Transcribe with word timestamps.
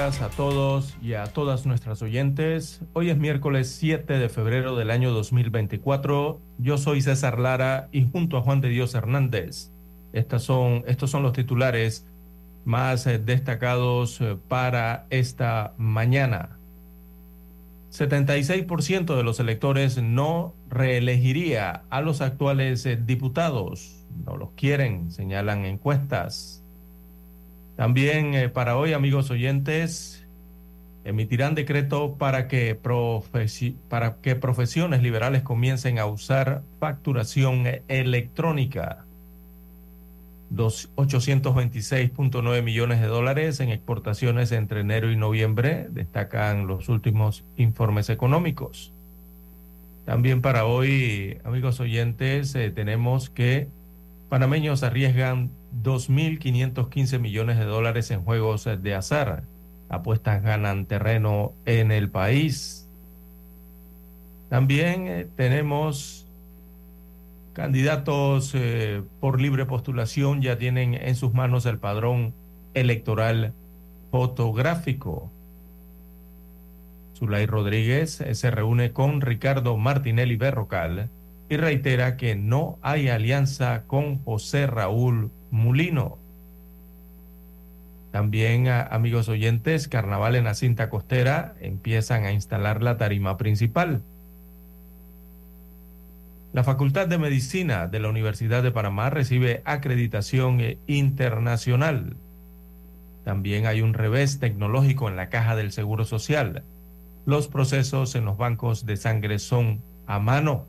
Días 0.00 0.22
a 0.22 0.30
todos 0.30 0.96
y 1.02 1.12
a 1.12 1.24
todas 1.24 1.66
nuestras 1.66 2.00
oyentes. 2.00 2.80
Hoy 2.94 3.10
es 3.10 3.18
miércoles 3.18 3.68
7 3.78 4.18
de 4.18 4.30
febrero 4.30 4.74
del 4.74 4.90
año 4.90 5.10
2024. 5.10 6.40
Yo 6.56 6.78
soy 6.78 7.02
César 7.02 7.38
Lara 7.38 7.90
y 7.92 8.08
junto 8.10 8.38
a 8.38 8.40
Juan 8.40 8.62
de 8.62 8.70
Dios 8.70 8.94
Hernández. 8.94 9.72
Estas 10.14 10.42
son, 10.42 10.84
estos 10.86 11.10
son 11.10 11.22
los 11.22 11.34
titulares 11.34 12.06
más 12.64 13.06
eh, 13.06 13.18
destacados 13.18 14.22
eh, 14.22 14.38
para 14.48 15.06
esta 15.10 15.74
mañana. 15.76 16.58
76% 17.90 19.14
de 19.14 19.22
los 19.22 19.38
electores 19.38 20.02
no 20.02 20.54
reelegiría 20.70 21.82
a 21.90 22.00
los 22.00 22.22
actuales 22.22 22.86
eh, 22.86 22.96
diputados. 22.96 24.06
No 24.24 24.38
los 24.38 24.52
quieren, 24.52 25.10
señalan 25.10 25.66
encuestas. 25.66 26.59
También 27.80 28.34
eh, 28.34 28.50
para 28.50 28.76
hoy, 28.76 28.92
amigos 28.92 29.30
oyentes, 29.30 30.26
emitirán 31.02 31.54
decreto 31.54 32.16
para 32.18 32.46
que, 32.46 32.78
para 33.88 34.16
que 34.16 34.36
profesiones 34.36 35.02
liberales 35.02 35.42
comiencen 35.42 35.98
a 35.98 36.04
usar 36.04 36.62
facturación 36.78 37.64
electrónica. 37.88 39.06
826.9 40.54 42.62
millones 42.62 43.00
de 43.00 43.06
dólares 43.06 43.60
en 43.60 43.70
exportaciones 43.70 44.52
entre 44.52 44.80
enero 44.80 45.10
y 45.10 45.16
noviembre, 45.16 45.86
destacan 45.90 46.66
los 46.66 46.90
últimos 46.90 47.44
informes 47.56 48.10
económicos. 48.10 48.92
También 50.04 50.42
para 50.42 50.66
hoy, 50.66 51.38
amigos 51.44 51.80
oyentes, 51.80 52.54
eh, 52.56 52.70
tenemos 52.70 53.30
que 53.30 53.68
panameños 54.28 54.82
arriesgan 54.82 55.50
2.515 55.82 57.18
millones 57.18 57.58
de 57.58 57.64
dólares 57.64 58.10
en 58.10 58.22
juegos 58.22 58.68
de 58.80 58.94
azar. 58.94 59.44
Apuestas 59.88 60.42
ganan 60.42 60.86
terreno 60.86 61.52
en 61.64 61.92
el 61.92 62.10
país. 62.10 62.88
También 64.48 65.06
eh, 65.06 65.26
tenemos 65.36 66.26
candidatos 67.52 68.52
eh, 68.54 69.02
por 69.20 69.40
libre 69.40 69.66
postulación, 69.66 70.42
ya 70.42 70.58
tienen 70.58 70.94
en 70.94 71.14
sus 71.14 71.34
manos 71.34 71.66
el 71.66 71.78
padrón 71.78 72.34
electoral 72.74 73.52
fotográfico. 74.10 75.30
Zulay 77.16 77.46
Rodríguez 77.46 78.20
eh, 78.20 78.34
se 78.34 78.50
reúne 78.50 78.92
con 78.92 79.20
Ricardo 79.20 79.76
Martinelli 79.76 80.36
Berrocal 80.36 81.10
y 81.48 81.56
reitera 81.56 82.16
que 82.16 82.34
no 82.34 82.78
hay 82.82 83.08
alianza 83.08 83.84
con 83.86 84.18
José 84.24 84.66
Raúl 84.66 85.30
Mulino. 85.50 86.18
También, 88.10 88.68
amigos 88.68 89.28
oyentes, 89.28 89.86
Carnaval 89.86 90.34
en 90.34 90.44
la 90.44 90.54
cinta 90.54 90.90
costera 90.90 91.54
empiezan 91.60 92.24
a 92.24 92.32
instalar 92.32 92.82
la 92.82 92.96
tarima 92.96 93.36
principal. 93.36 94.02
La 96.52 96.64
Facultad 96.64 97.06
de 97.06 97.18
Medicina 97.18 97.86
de 97.86 98.00
la 98.00 98.08
Universidad 98.08 98.64
de 98.64 98.72
Panamá 98.72 99.08
recibe 99.10 99.62
acreditación 99.64 100.60
internacional. 100.88 102.16
También 103.24 103.66
hay 103.66 103.82
un 103.82 103.94
revés 103.94 104.40
tecnológico 104.40 105.08
en 105.08 105.14
la 105.14 105.28
caja 105.28 105.54
del 105.54 105.70
Seguro 105.70 106.04
Social. 106.04 106.64
Los 107.24 107.46
procesos 107.46 108.16
en 108.16 108.24
los 108.24 108.36
bancos 108.36 108.84
de 108.84 108.96
sangre 108.96 109.38
son 109.38 109.80
a 110.06 110.18
mano. 110.18 110.66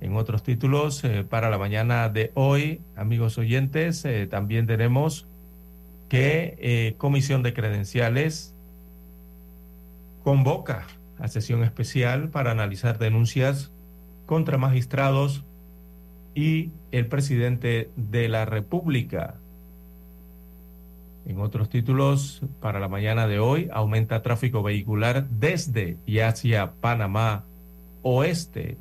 En 0.00 0.16
otros 0.16 0.42
títulos, 0.44 1.02
eh, 1.02 1.24
para 1.28 1.50
la 1.50 1.58
mañana 1.58 2.08
de 2.08 2.30
hoy, 2.34 2.80
amigos 2.94 3.36
oyentes, 3.36 4.04
eh, 4.04 4.28
también 4.28 4.66
tenemos 4.66 5.26
que 6.08 6.56
eh, 6.58 6.94
Comisión 6.98 7.42
de 7.42 7.52
Credenciales 7.52 8.54
convoca 10.22 10.86
a 11.18 11.26
sesión 11.26 11.64
especial 11.64 12.28
para 12.28 12.52
analizar 12.52 12.98
denuncias 12.98 13.72
contra 14.26 14.56
magistrados 14.56 15.44
y 16.34 16.70
el 16.92 17.06
presidente 17.06 17.90
de 17.96 18.28
la 18.28 18.44
República. 18.44 19.34
En 21.26 21.40
otros 21.40 21.68
títulos, 21.68 22.42
para 22.60 22.78
la 22.78 22.88
mañana 22.88 23.26
de 23.26 23.40
hoy, 23.40 23.68
aumenta 23.72 24.22
tráfico 24.22 24.62
vehicular 24.62 25.28
desde 25.28 25.96
y 26.06 26.20
hacia 26.20 26.72
Panamá 26.80 27.44
Oeste 28.02 28.78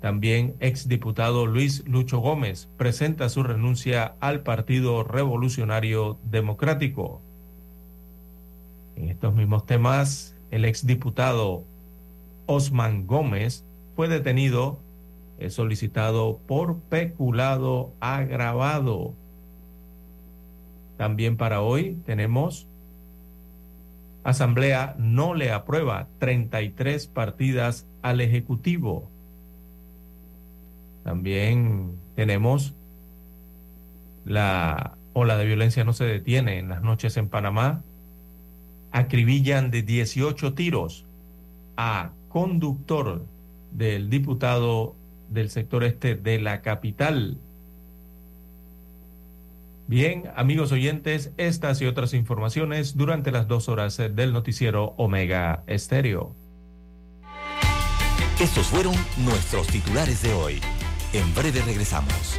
también 0.00 0.54
exdiputado 0.60 1.46
Luis 1.46 1.84
Lucho 1.86 2.18
Gómez 2.18 2.68
presenta 2.76 3.28
su 3.28 3.42
renuncia 3.42 4.14
al 4.20 4.42
Partido 4.42 5.02
Revolucionario 5.02 6.18
Democrático. 6.24 7.20
En 8.94 9.08
estos 9.08 9.34
mismos 9.34 9.66
temas, 9.66 10.36
el 10.50 10.64
exdiputado 10.64 11.64
Osman 12.46 13.06
Gómez 13.06 13.64
fue 13.96 14.08
detenido, 14.08 14.78
es 15.38 15.54
solicitado 15.54 16.38
por 16.46 16.78
peculado 16.78 17.92
agravado. 18.00 19.14
También 20.96 21.36
para 21.36 21.60
hoy 21.60 21.98
tenemos 22.06 22.68
Asamblea 24.24 24.94
no 24.98 25.34
le 25.34 25.52
aprueba 25.52 26.08
33 26.18 27.06
partidas 27.06 27.86
al 28.02 28.20
Ejecutivo. 28.20 29.08
También 31.08 31.96
tenemos 32.16 32.74
la 34.26 34.98
ola 35.14 35.38
de 35.38 35.46
violencia 35.46 35.82
no 35.82 35.94
se 35.94 36.04
detiene 36.04 36.58
en 36.58 36.68
las 36.68 36.82
noches 36.82 37.16
en 37.16 37.30
Panamá. 37.30 37.82
Acribillan 38.92 39.70
de 39.70 39.80
18 39.80 40.52
tiros 40.52 41.06
a 41.78 42.10
conductor 42.28 43.24
del 43.72 44.10
diputado 44.10 44.96
del 45.30 45.48
sector 45.48 45.82
este 45.82 46.14
de 46.14 46.40
la 46.40 46.60
capital. 46.60 47.38
Bien, 49.86 50.24
amigos 50.36 50.72
oyentes, 50.72 51.32
estas 51.38 51.80
y 51.80 51.86
otras 51.86 52.12
informaciones 52.12 52.98
durante 52.98 53.32
las 53.32 53.48
dos 53.48 53.70
horas 53.70 53.96
del 53.96 54.34
noticiero 54.34 54.92
Omega 54.98 55.62
Estéreo. 55.68 56.36
Estos 58.38 58.66
fueron 58.66 58.94
nuestros 59.16 59.68
titulares 59.68 60.20
de 60.20 60.34
hoy. 60.34 60.60
En 61.12 61.34
breve 61.34 61.62
regresamos. 61.62 62.38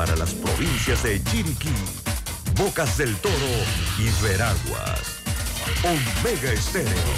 para 0.00 0.16
las 0.16 0.32
provincias 0.32 1.02
de 1.02 1.22
Chiriquí, 1.24 1.74
Bocas 2.56 2.96
del 2.96 3.14
Toro 3.16 3.34
y 3.98 4.22
Veraguas. 4.22 5.20
Omega 5.84 6.52
Estéreo 6.52 7.12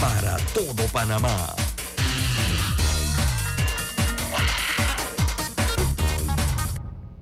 para 0.00 0.36
todo 0.54 0.86
Panamá. 0.92 1.52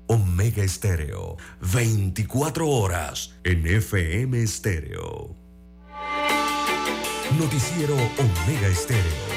Omega 0.05 0.61
Estéreo, 0.61 1.35
24 1.73 2.69
horas 2.69 3.33
en 3.43 3.65
FM 3.65 4.43
Estéreo. 4.43 5.35
Noticiero 7.39 7.95
Omega 7.95 8.67
Estéreo. 8.67 9.30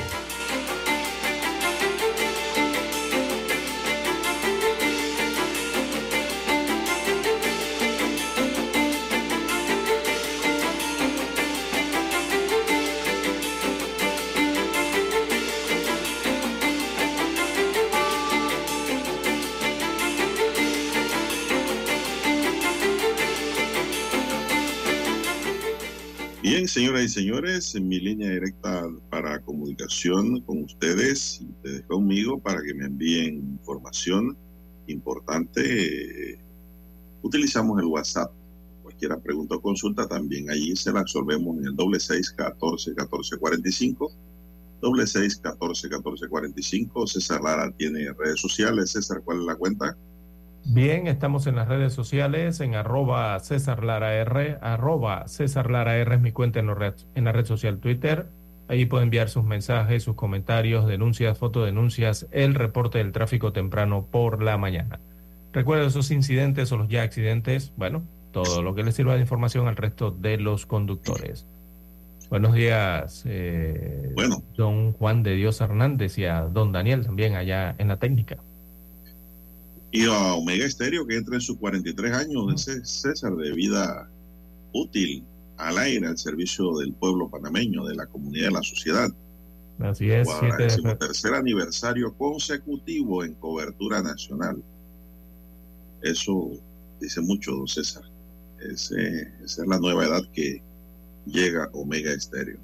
Y 27.04 27.08
señores, 27.08 27.74
en 27.74 27.86
mi 27.86 28.00
línea 28.00 28.30
directa 28.30 28.88
para 29.10 29.38
comunicación 29.40 30.40
con 30.40 30.64
ustedes, 30.64 31.42
ustedes 31.56 31.82
conmigo, 31.82 32.38
para 32.40 32.62
que 32.62 32.72
me 32.72 32.86
envíen 32.86 33.58
información 33.60 34.36
importante. 34.86 36.38
utilizamos 37.22 37.80
el 37.80 37.86
WhatsApp. 37.86 38.30
Cualquier 38.82 39.18
pregunta 39.20 39.56
o 39.56 39.60
consulta 39.60 40.06
también 40.06 40.50
allí 40.50 40.76
se 40.76 40.92
la 40.92 41.02
resolvemos 41.02 41.58
en 41.58 41.66
el 41.66 41.76
doble 41.76 41.98
seis 41.98 42.30
catorce 42.30 42.94
catorce 42.94 43.36
cuarenta 43.38 43.68
y 43.68 43.72
cinco. 43.72 44.12
Doble 44.80 45.06
seis 45.06 45.36
catorce 45.36 45.88
catorce 45.88 46.28
cuarenta 46.28 46.60
y 46.60 46.62
cinco. 46.62 47.06
César 47.06 47.42
Lara 47.42 47.70
tiene 47.72 48.12
redes 48.12 48.40
sociales. 48.40 48.92
César, 48.92 49.22
¿cuál 49.24 49.40
es 49.40 49.44
la 49.44 49.56
cuenta? 49.56 49.96
Bien, 50.66 51.06
estamos 51.08 51.46
en 51.46 51.56
las 51.56 51.68
redes 51.68 51.92
sociales, 51.92 52.58
en 52.60 52.74
arroba 52.74 53.38
César 53.40 53.84
Lara 53.84 54.14
R, 54.14 54.56
arroba 54.62 55.28
César 55.28 55.70
Lara 55.70 55.98
R 55.98 56.14
es 56.14 56.20
mi 56.22 56.32
cuenta 56.32 56.58
en, 56.58 56.70
en 57.14 57.24
la 57.24 57.32
red 57.32 57.44
social 57.44 57.78
Twitter. 57.78 58.26
Ahí 58.68 58.86
puede 58.86 59.04
enviar 59.04 59.28
sus 59.28 59.44
mensajes, 59.44 60.02
sus 60.02 60.16
comentarios, 60.16 60.86
denuncias, 60.86 61.36
fotodenuncias, 61.36 62.26
el 62.30 62.54
reporte 62.54 62.96
del 62.96 63.12
tráfico 63.12 63.52
temprano 63.52 64.06
por 64.10 64.42
la 64.42 64.56
mañana. 64.56 65.00
Recuerda 65.52 65.86
esos 65.86 66.10
incidentes 66.10 66.72
o 66.72 66.78
los 66.78 66.88
ya 66.88 67.02
accidentes, 67.02 67.74
bueno, 67.76 68.02
todo 68.32 68.62
lo 68.62 68.74
que 68.74 68.84
les 68.84 68.94
sirva 68.94 69.16
de 69.16 69.20
información 69.20 69.68
al 69.68 69.76
resto 69.76 70.12
de 70.12 70.38
los 70.38 70.64
conductores. 70.64 71.46
Buenos 72.30 72.54
días, 72.54 73.22
eh, 73.28 74.12
bueno. 74.14 74.42
don 74.56 74.94
Juan 74.94 75.22
de 75.22 75.34
Dios 75.34 75.60
Hernández 75.60 76.16
y 76.16 76.24
a 76.24 76.40
don 76.40 76.72
Daniel 76.72 77.04
también 77.04 77.34
allá 77.34 77.74
en 77.76 77.88
la 77.88 77.98
técnica 77.98 78.38
y 79.94 80.06
a 80.06 80.34
Omega 80.34 80.66
Estéreo 80.66 81.06
que 81.06 81.14
entra 81.14 81.36
en 81.36 81.40
sus 81.40 81.56
43 81.56 82.12
años 82.14 82.66
de 82.66 82.84
César 82.84 83.36
de 83.36 83.52
vida 83.52 84.10
útil 84.72 85.24
al 85.56 85.78
aire 85.78 86.08
al 86.08 86.18
servicio 86.18 86.76
del 86.78 86.92
pueblo 86.94 87.30
panameño, 87.30 87.84
de 87.84 87.94
la 87.94 88.06
comunidad, 88.06 88.46
de 88.46 88.54
la 88.54 88.62
sociedad. 88.64 89.08
Así 89.78 90.10
es. 90.10 90.26
tercer 90.98 91.34
aniversario 91.34 92.12
consecutivo 92.14 93.22
en 93.22 93.34
cobertura 93.34 94.02
nacional. 94.02 94.60
Eso 96.02 96.50
dice 97.00 97.20
mucho, 97.20 97.52
don 97.52 97.68
César. 97.68 98.02
esa 98.68 98.96
es 98.98 99.58
la 99.58 99.78
nueva 99.78 100.06
edad 100.06 100.22
que 100.32 100.60
llega 101.24 101.70
Omega 101.72 102.12
Estéreo. 102.12 102.58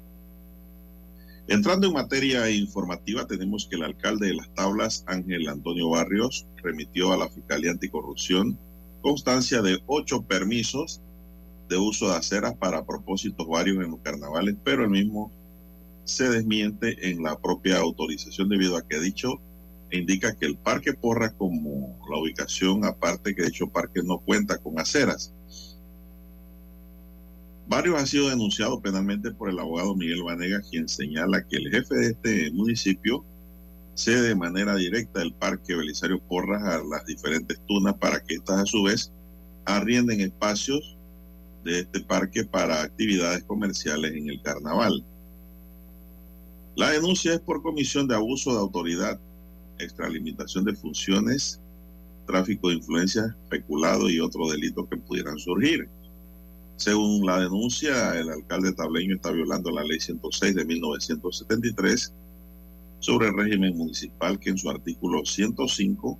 Entrando 1.47 1.87
en 1.87 1.93
materia 1.93 2.49
informativa, 2.49 3.25
tenemos 3.25 3.67
que 3.67 3.75
el 3.75 3.83
alcalde 3.83 4.27
de 4.27 4.35
Las 4.35 4.53
Tablas, 4.53 5.03
Ángel 5.07 5.49
Antonio 5.49 5.89
Barrios, 5.89 6.47
remitió 6.63 7.11
a 7.11 7.17
la 7.17 7.29
Fiscalía 7.29 7.71
Anticorrupción 7.71 8.57
constancia 9.01 9.61
de 9.61 9.79
ocho 9.87 10.21
permisos 10.21 11.01
de 11.67 11.77
uso 11.77 12.09
de 12.09 12.17
aceras 12.17 12.53
para 12.55 12.85
propósitos 12.85 13.47
varios 13.47 13.83
en 13.83 13.91
los 13.91 13.99
carnavales, 14.01 14.55
pero 14.63 14.83
el 14.83 14.91
mismo 14.91 15.31
se 16.03 16.29
desmiente 16.29 17.09
en 17.09 17.23
la 17.23 17.39
propia 17.39 17.79
autorización 17.79 18.49
debido 18.49 18.77
a 18.77 18.87
que 18.87 18.99
dicho 18.99 19.39
indica 19.91 20.35
que 20.35 20.45
el 20.45 20.57
Parque 20.57 20.93
Porra 20.93 21.31
como 21.31 21.97
la 22.09 22.17
ubicación 22.17 22.85
aparte 22.85 23.35
que 23.35 23.43
dicho 23.43 23.67
parque 23.67 24.01
no 24.03 24.19
cuenta 24.19 24.57
con 24.57 24.79
aceras. 24.79 25.33
Varios 27.67 27.97
han 27.97 28.07
sido 28.07 28.29
denunciados 28.29 28.81
penalmente 28.81 29.31
por 29.31 29.49
el 29.49 29.59
abogado 29.59 29.95
Miguel 29.95 30.23
Vanega, 30.23 30.61
quien 30.69 30.89
señala 30.89 31.45
que 31.47 31.57
el 31.57 31.71
jefe 31.71 31.95
de 31.95 32.07
este 32.07 32.51
municipio 32.51 33.23
cede 33.93 34.29
de 34.29 34.35
manera 34.35 34.75
directa 34.75 35.21
el 35.21 35.33
parque 35.33 35.75
Belisario 35.75 36.19
Porras 36.19 36.63
a 36.63 36.83
las 36.83 37.05
diferentes 37.05 37.59
tunas 37.67 37.95
para 37.95 38.21
que 38.23 38.35
éstas 38.35 38.61
a 38.61 38.65
su 38.65 38.83
vez 38.83 39.11
arrienden 39.65 40.21
espacios 40.21 40.97
de 41.63 41.79
este 41.79 42.01
parque 42.01 42.43
para 42.43 42.81
actividades 42.81 43.43
comerciales 43.43 44.13
en 44.13 44.29
el 44.29 44.41
carnaval. 44.41 45.05
La 46.75 46.89
denuncia 46.89 47.33
es 47.33 47.39
por 47.39 47.61
comisión 47.61 48.07
de 48.07 48.15
abuso 48.15 48.53
de 48.53 48.59
autoridad, 48.59 49.19
extralimitación 49.77 50.65
de 50.65 50.73
funciones, 50.73 51.59
tráfico 52.25 52.69
de 52.69 52.75
influencias, 52.75 53.35
especulado 53.43 54.09
y 54.09 54.19
otros 54.19 54.51
delitos 54.51 54.87
que 54.89 54.97
pudieran 54.97 55.37
surgir. 55.37 55.87
Según 56.81 57.23
la 57.27 57.39
denuncia, 57.39 58.19
el 58.19 58.27
alcalde 58.31 58.73
tableño 58.73 59.17
está 59.17 59.29
violando 59.29 59.69
la 59.69 59.83
ley 59.83 59.99
106 59.99 60.55
de 60.55 60.65
1973 60.65 62.11
sobre 62.97 63.27
el 63.27 63.37
régimen 63.37 63.77
municipal 63.77 64.39
que 64.39 64.49
en 64.49 64.57
su 64.57 64.67
artículo 64.67 65.23
105 65.23 66.17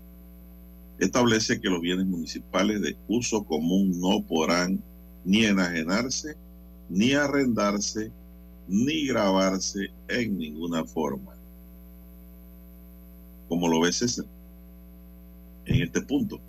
establece 1.00 1.60
que 1.60 1.68
los 1.68 1.81
bienes 1.81 2.06
municipales 2.06 2.80
de 2.80 2.96
uso 3.08 3.44
común 3.44 4.00
no 4.00 4.22
podrán 4.22 4.84
ni 5.25 5.46
enajenarse, 5.46 6.36
ni 6.90 7.13
arrendarse, 7.13 8.12
ni 8.68 9.08
grabarse 9.08 9.90
en 10.10 10.38
ninguna 10.38 10.86
forma. 10.86 11.34
Como 13.50 13.68
lo 13.68 13.81
ves 13.81 13.96
César, 13.96 14.25
en 15.66 15.81
este 15.81 16.04
punto 16.04 16.40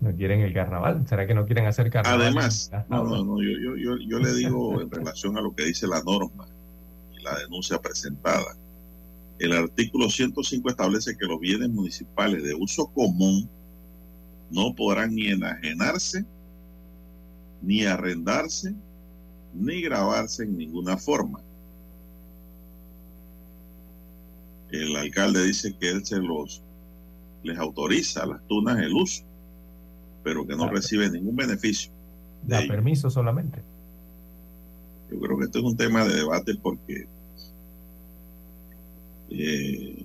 no 0.00 0.16
quieren 0.16 0.40
el 0.40 0.54
carnaval. 0.54 1.06
¿Será 1.06 1.26
que 1.26 1.34
no 1.34 1.46
quieren 1.46 1.66
hacer 1.66 1.90
carnaval? 1.90 2.20
Además, 2.20 2.70
no, 2.88 3.04
no, 3.04 3.24
no, 3.24 3.42
yo, 3.42 3.76
yo, 3.76 3.96
yo, 3.98 4.18
le 4.18 4.34
digo 4.34 4.80
en 4.80 4.90
relación 4.90 5.36
a 5.36 5.42
lo 5.42 5.54
que 5.54 5.64
dice 5.64 5.86
la 5.86 6.02
norma 6.02 6.48
y 7.16 7.22
la 7.22 7.38
denuncia 7.38 7.78
presentada. 7.78 8.56
El 9.38 9.52
artículo 9.52 10.08
105 10.08 10.70
establece 10.70 11.16
que 11.16 11.26
los 11.26 11.38
bienes 11.38 11.68
municipales 11.70 12.42
de 12.42 12.54
uso 12.54 12.86
común 12.86 13.48
no 14.50 14.74
podrán 14.74 15.14
ni 15.14 15.28
enajenarse, 15.28 16.24
ni 17.62 17.84
arrendarse, 17.84 18.74
ni 19.54 19.82
grabarse 19.82 20.44
en 20.44 20.56
ninguna 20.56 20.96
forma. 20.96 21.40
El 24.70 24.96
alcalde 24.96 25.44
dice 25.44 25.76
que 25.78 25.90
él 25.90 26.06
se 26.06 26.18
los 26.18 26.62
les 27.42 27.58
autoriza 27.58 28.22
a 28.22 28.26
las 28.26 28.46
tunas 28.46 28.78
el 28.78 28.92
uso 28.92 29.29
pero 30.22 30.46
que 30.46 30.56
no 30.56 30.68
recibe 30.68 31.10
ningún 31.10 31.36
beneficio. 31.36 31.92
Da 32.46 32.60
permiso 32.66 33.10
solamente. 33.10 33.62
Yo 35.10 35.18
creo 35.20 35.38
que 35.38 35.44
esto 35.44 35.58
es 35.58 35.64
un 35.64 35.76
tema 35.76 36.04
de 36.04 36.14
debate 36.14 36.54
porque 36.54 37.06
eh, 39.30 40.04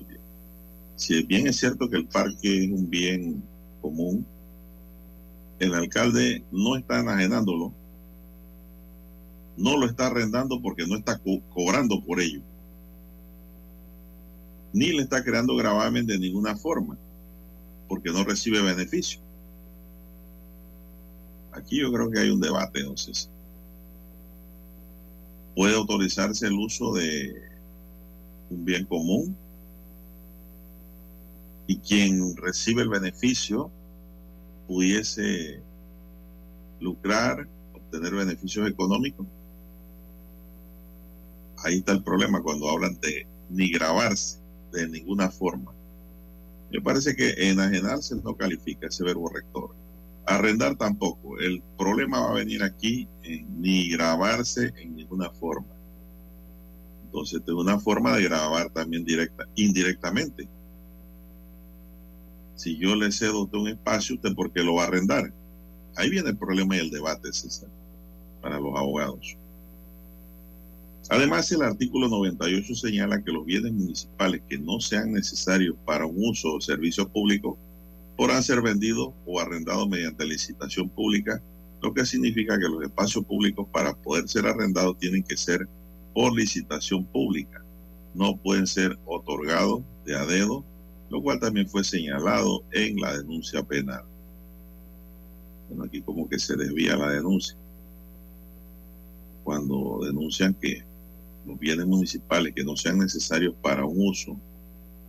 si 0.96 1.24
bien 1.24 1.48
es 1.48 1.58
cierto 1.58 1.90
que 1.90 1.98
el 1.98 2.08
parque 2.08 2.66
es 2.66 2.72
un 2.72 2.90
bien 2.90 3.44
común, 3.82 4.26
el 5.60 5.74
alcalde 5.74 6.44
no 6.52 6.76
está 6.76 7.00
enajenándolo, 7.00 7.74
no 9.58 9.78
lo 9.78 9.86
está 9.86 10.08
arrendando 10.08 10.62
porque 10.62 10.86
no 10.86 10.96
está 10.96 11.20
cobrando 11.54 12.04
por 12.04 12.20
ello, 12.20 12.42
ni 14.74 14.92
le 14.92 15.04
está 15.04 15.24
creando 15.24 15.56
gravamen 15.56 16.06
de 16.06 16.20
ninguna 16.20 16.56
forma, 16.56 16.98
porque 17.88 18.12
no 18.12 18.24
recibe 18.24 18.62
beneficio. 18.62 19.25
Aquí 21.56 21.80
yo 21.80 21.92
creo 21.92 22.12
que 22.12 22.20
hay 22.20 22.30
un 22.30 22.42
debate, 22.42 22.80
entonces. 22.82 23.30
¿Puede 25.56 25.74
autorizarse 25.76 26.48
el 26.48 26.54
uso 26.54 26.94
de 26.94 27.34
un 28.50 28.66
bien 28.66 28.86
común? 28.86 29.36
Y 31.68 31.78
quien 31.78 32.36
recibe 32.36 32.82
el 32.82 32.90
beneficio 32.90 33.72
pudiese 34.68 35.62
lucrar, 36.82 37.48
obtener 37.74 38.14
beneficios 38.14 38.70
económicos. 38.70 39.26
Ahí 41.64 41.78
está 41.78 41.94
el 41.94 42.04
problema 42.04 42.44
cuando 42.44 42.70
hablan 42.70 43.00
de 43.00 43.26
ni 43.50 43.72
grabarse 43.72 44.40
de 44.74 44.90
ninguna 44.90 45.32
forma. 45.32 45.72
Me 46.70 46.82
parece 46.82 47.16
que 47.16 47.50
enajenarse 47.50 48.16
no 48.18 48.36
califica 48.36 48.88
ese 48.88 49.06
verbo 49.06 49.30
rector. 49.30 49.85
Arrendar 50.26 50.76
tampoco. 50.76 51.40
El 51.40 51.62
problema 51.78 52.20
va 52.20 52.32
a 52.32 52.36
venir 52.36 52.64
aquí 52.64 53.08
en 53.24 53.62
ni 53.62 53.90
grabarse 53.90 54.74
en 54.78 54.96
ninguna 54.96 55.30
forma. 55.30 55.68
Entonces, 57.06 57.46
de 57.46 57.54
una 57.54 57.80
forma 57.80 58.16
de 58.16 58.24
grabar 58.24 58.70
también 58.72 59.06
directa, 59.06 59.46
indirectamente. 59.56 60.48
Si 62.56 62.78
yo 62.78 62.96
le 62.96 63.12
cedo 63.12 63.44
usted 63.44 63.58
un 63.58 63.68
espacio, 63.68 64.16
¿usted 64.16 64.34
por 64.34 64.52
qué 64.52 64.64
lo 64.64 64.76
va 64.76 64.84
a 64.84 64.88
arrendar? 64.88 65.32
Ahí 65.96 66.10
viene 66.10 66.30
el 66.30 66.38
problema 66.38 66.76
y 66.76 66.80
el 66.80 66.90
debate, 66.90 67.32
César, 67.32 67.70
para 68.42 68.60
los 68.60 68.76
abogados. 68.76 69.38
Además, 71.10 71.52
el 71.52 71.62
artículo 71.62 72.10
98 72.10 72.74
señala 72.74 73.22
que 73.24 73.32
los 73.32 73.46
bienes 73.46 73.72
municipales 73.72 74.42
que 74.50 74.58
no 74.58 74.80
sean 74.80 75.14
necesarios 75.14 75.76
para 75.86 76.06
un 76.06 76.16
uso 76.18 76.56
o 76.56 76.62
servicio 76.62 77.08
público 77.08 77.58
podrán 78.16 78.44
ser 78.44 78.62
vendidos 78.62 79.14
o 79.26 79.40
arrendados 79.40 79.88
mediante 79.90 80.26
licitación 80.26 80.90
pública, 80.90 81.42
lo 81.82 81.94
que 81.94 82.06
significa 82.06 82.58
que 82.58 82.68
los 82.68 82.84
espacios 82.84 83.26
públicos 83.26 83.68
para 83.72 83.94
poder 83.94 84.28
ser 84.28 84.46
arrendados 84.46 84.98
tienen 84.98 85.24
que 85.24 85.38
ser 85.38 85.68
por 86.14 86.34
licitación 86.34 87.06
pública. 87.06 87.64
No 88.14 88.38
pueden 88.38 88.66
ser 88.66 88.98
otorgados 89.06 89.82
de 90.06 90.16
a 90.16 90.26
dedo, 90.26 90.64
lo 91.10 91.22
cual 91.22 91.40
también 91.40 91.68
fue 91.68 91.84
señalado 91.84 92.64
en 92.72 93.00
la 93.00 93.18
denuncia 93.18 93.62
penal. 93.64 94.06
Bueno, 95.68 95.84
aquí 95.84 96.02
como 96.02 96.30
que 96.30 96.40
se 96.40 96.56
desvía 96.56 96.96
la 96.96 97.12
denuncia. 97.12 97.58
Cuando 99.44 100.00
denuncian 100.04 100.54
que 100.54 100.84
los 101.46 101.60
bienes 101.60 101.86
municipales 101.86 102.54
que 102.56 102.64
no 102.64 102.76
sean 102.76 103.00
necesarios 103.00 103.54
para 103.62 103.86
un 103.86 104.08
uso 104.08 104.40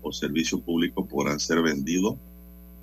o 0.02 0.12
servicio 0.12 0.60
público 0.60 1.06
podrán 1.06 1.40
ser 1.40 1.62
vendidos 1.62 2.16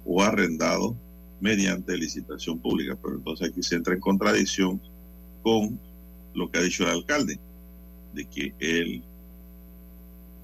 o 0.06 0.22
arrendados 0.22 0.94
mediante 1.40 1.98
licitación 1.98 2.60
pública. 2.60 2.98
Pero 3.02 3.16
entonces 3.16 3.50
aquí 3.50 3.62
se 3.64 3.76
entra 3.76 3.94
en 3.94 4.00
contradicción 4.00 4.82
con 5.42 5.80
lo 6.34 6.50
que 6.50 6.60
ha 6.60 6.62
dicho 6.62 6.84
el 6.84 6.90
alcalde, 6.90 7.40
de 8.14 8.26
que 8.26 8.54
él 8.60 9.04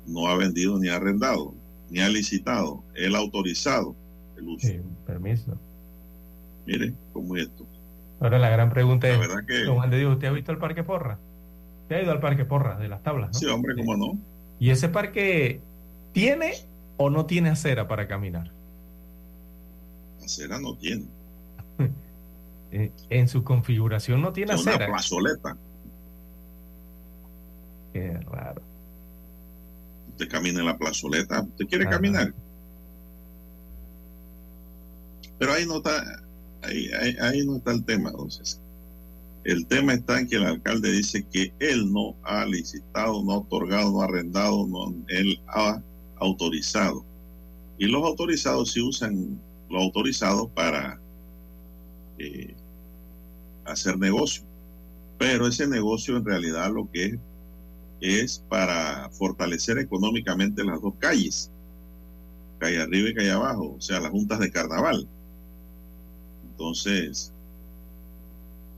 no 0.06 0.28
ha 0.28 0.36
vendido 0.36 0.78
ni 0.78 0.90
ha 0.90 0.96
arrendado, 0.96 1.54
ni 1.90 2.00
ha 2.00 2.10
licitado, 2.10 2.84
él 2.96 3.16
ha 3.16 3.20
autorizado 3.20 3.96
el 4.38 4.48
uso. 4.48 4.68
Sí, 4.68 4.80
permiso. 5.06 5.58
Mire, 6.66 6.94
cómo 7.14 7.36
es 7.36 7.44
esto. 7.44 7.66
Ahora 8.20 8.38
la 8.38 8.50
gran 8.50 8.70
pregunta 8.70 9.08
es, 9.08 9.20
don 9.66 9.76
Juan 9.76 9.90
de 9.90 10.00
Dios, 10.00 10.14
¿usted 10.14 10.28
ha 10.28 10.32
visto 10.32 10.52
el 10.52 10.58
Parque 10.58 10.84
Porra? 10.84 11.18
¿Usted 11.84 11.96
ha 11.96 12.02
ido 12.02 12.12
al 12.12 12.20
Parque 12.20 12.46
Porra 12.46 12.78
de 12.78 12.90
las 12.90 13.02
tablas? 13.02 13.38
Sí, 13.38 13.46
hombre, 13.46 13.76
cómo 13.76 13.96
no. 13.96 14.20
¿Y 14.60 14.72
ese 14.72 14.90
parque 14.90 15.62
tiene 16.12 16.52
o 16.98 17.10
no 17.10 17.26
tiene 17.26 17.50
acera 17.50 17.88
para 17.88 18.08
caminar? 18.08 18.52
Acera 20.30 20.60
no 20.60 20.76
tiene. 20.76 21.06
en 22.72 23.28
su 23.28 23.44
configuración 23.44 24.22
no 24.22 24.32
tiene 24.32 24.54
es 24.54 24.62
acera. 24.62 24.86
Una 24.86 24.88
plazoleta. 24.94 25.58
Qué 27.92 28.14
raro. 28.20 28.62
Usted 30.12 30.30
camina 30.30 30.60
en 30.60 30.68
la 30.68 30.78
plazoleta. 30.78 31.42
¿Usted 31.42 31.66
quiere 31.66 31.90
caminar? 31.90 32.32
Pero 35.40 35.54
ahí 35.54 35.66
no 35.66 35.78
está, 35.78 36.22
ahí, 36.62 36.92
ahí, 37.20 37.44
no 37.48 37.58
está 37.58 37.72
el 37.72 37.84
tema, 37.84 38.12
entonces. 38.12 38.62
El 39.46 39.66
tema 39.66 39.96
está 39.96 40.20
en 40.20 40.28
que 40.28 40.36
el 40.36 40.46
alcalde 40.46 40.92
dice 40.92 41.26
que 41.32 41.52
él 41.58 41.92
no 41.92 42.16
ha 42.24 42.46
licitado, 42.46 43.24
no 43.24 43.32
ha 43.32 43.38
otorgado, 43.38 43.94
no 43.94 44.02
ha 44.02 44.06
arrendado, 44.06 44.68
no, 44.68 44.94
él 45.08 45.42
ha 45.48 45.82
autorizado. 46.18 47.04
Y 47.80 47.88
los 47.88 48.04
autorizados 48.04 48.74
sí 48.74 48.82
usan 48.82 49.40
lo 49.70 49.80
autorizado 49.80 50.50
para 50.50 51.00
eh, 52.18 52.56
hacer 53.66 53.98
negocio. 53.98 54.44
Pero 55.18 55.48
ese 55.48 55.68
negocio 55.68 56.18
en 56.18 56.26
realidad 56.26 56.72
lo 56.72 56.90
que 56.92 57.06
es 57.06 57.20
es 58.02 58.44
para 58.48 59.10
fortalecer 59.12 59.78
económicamente 59.78 60.64
las 60.64 60.82
dos 60.82 60.94
calles, 61.00 61.52
calle 62.58 62.82
arriba 62.82 63.10
y 63.10 63.14
calle 63.14 63.32
abajo, 63.32 63.76
o 63.78 63.82
sea, 63.82 64.00
las 64.00 64.12
juntas 64.12 64.40
de 64.40 64.52
carnaval. 64.52 65.08
Entonces, 66.52 67.34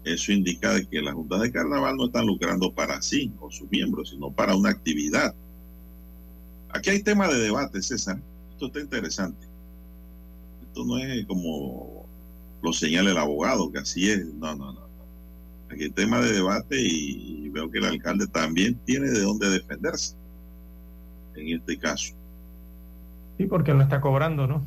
eso 0.04 0.32
indica 0.32 0.74
de 0.74 0.88
que 0.88 1.02
las 1.02 1.14
juntas 1.14 1.42
de 1.42 1.52
carnaval 1.52 1.96
no 1.98 2.06
están 2.06 2.26
lucrando 2.26 2.74
para 2.74 3.02
sí 3.02 3.32
o 3.40 3.52
sus 3.52 3.70
miembros, 3.70 4.10
sino 4.10 4.32
para 4.32 4.56
una 4.56 4.70
actividad. 4.70 5.36
Aquí 6.70 6.90
hay 6.90 7.04
tema 7.04 7.28
de 7.28 7.40
debate, 7.40 7.82
César. 7.82 8.20
Esto 8.54 8.68
está 8.68 8.80
interesante. 8.80 9.51
Esto 10.72 10.86
no 10.86 10.98
es 11.00 11.26
como 11.26 12.06
lo 12.64 12.72
señala 12.72 13.12
el 13.12 13.18
abogado, 13.18 13.70
que 13.74 13.80
así 13.80 14.10
es. 14.10 14.26
No, 14.36 14.56
no, 14.56 14.72
no. 14.72 14.80
Aquí 15.70 15.84
hay 15.84 15.90
tema 15.90 16.22
de 16.22 16.32
debate 16.32 16.78
y 16.80 17.50
veo 17.50 17.70
que 17.70 17.80
el 17.80 17.86
alcalde 17.86 18.26
también 18.28 18.80
tiene 18.86 19.10
de 19.10 19.20
dónde 19.20 19.50
defenderse 19.50 20.16
en 21.36 21.58
este 21.60 21.78
caso. 21.78 22.14
Sí, 23.38 23.48
porque 23.48 23.74
no 23.74 23.82
está 23.82 24.00
cobrando, 24.00 24.48
¿no? 24.48 24.64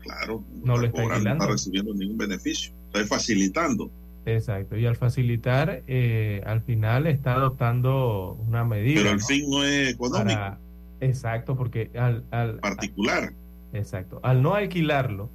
Claro, 0.00 0.44
no, 0.62 0.78
le 0.78 0.88
está, 0.88 1.02
cobrando, 1.02 1.28
no 1.30 1.34
está 1.34 1.46
recibiendo 1.46 1.94
ningún 1.94 2.18
beneficio, 2.18 2.72
está 2.92 3.04
facilitando. 3.06 3.90
Exacto, 4.24 4.76
y 4.76 4.86
al 4.86 4.94
facilitar, 4.94 5.82
eh, 5.88 6.42
al 6.46 6.62
final 6.62 7.08
está 7.08 7.34
adoptando 7.34 8.38
una 8.46 8.64
medida. 8.64 9.00
Pero 9.02 9.14
el 9.14 9.20
fin 9.20 9.50
no 9.50 9.64
es 9.64 9.94
económico. 9.94 10.58
exacto, 11.00 11.56
porque 11.56 11.90
al, 11.96 12.24
al 12.30 12.60
particular. 12.60 13.32
Exacto, 13.72 14.20
al 14.22 14.42
no 14.42 14.54
alquilarlo, 14.54 15.30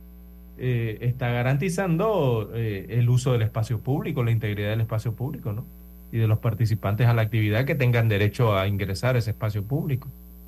eh, 0.59 0.97
está 1.01 1.29
garantizando 1.29 2.51
eh, 2.55 2.87
el 2.89 3.09
uso 3.09 3.31
del 3.31 3.43
espacio 3.43 3.79
público, 3.79 4.23
la 4.23 4.31
integridad 4.31 4.71
del 4.71 4.81
espacio 4.81 5.13
público, 5.13 5.53
¿no? 5.53 5.65
Y 6.11 6.17
de 6.17 6.27
los 6.27 6.39
participantes 6.39 7.05
a 7.07 7.13
la 7.13 7.21
actividad 7.21 7.65
que 7.65 7.75
tengan 7.75 8.09
derecho 8.09 8.57
a 8.57 8.67
ingresar 8.67 9.15
a 9.15 9.19
ese 9.19 9.31
espacio 9.31 9.63
público 9.63 10.07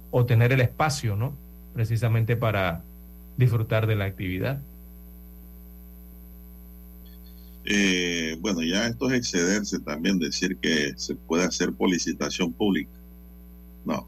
o 0.09 0.25
tener 0.25 0.51
el 0.51 0.61
espacio, 0.61 1.15
¿no? 1.15 1.33
Precisamente 1.75 2.35
para 2.35 2.81
disfrutar 3.37 3.85
de 3.85 3.95
la 3.95 4.05
actividad. 4.05 4.59
Eh, 7.65 8.35
bueno, 8.39 8.63
ya 8.63 8.87
esto 8.87 9.11
es 9.11 9.19
excederse 9.19 9.79
también, 9.79 10.17
decir 10.17 10.57
que 10.57 10.93
se 10.97 11.13
puede 11.15 11.43
hacer 11.43 11.71
por 11.71 11.87
licitación 11.87 12.51
pública. 12.51 12.89
No, 13.85 14.07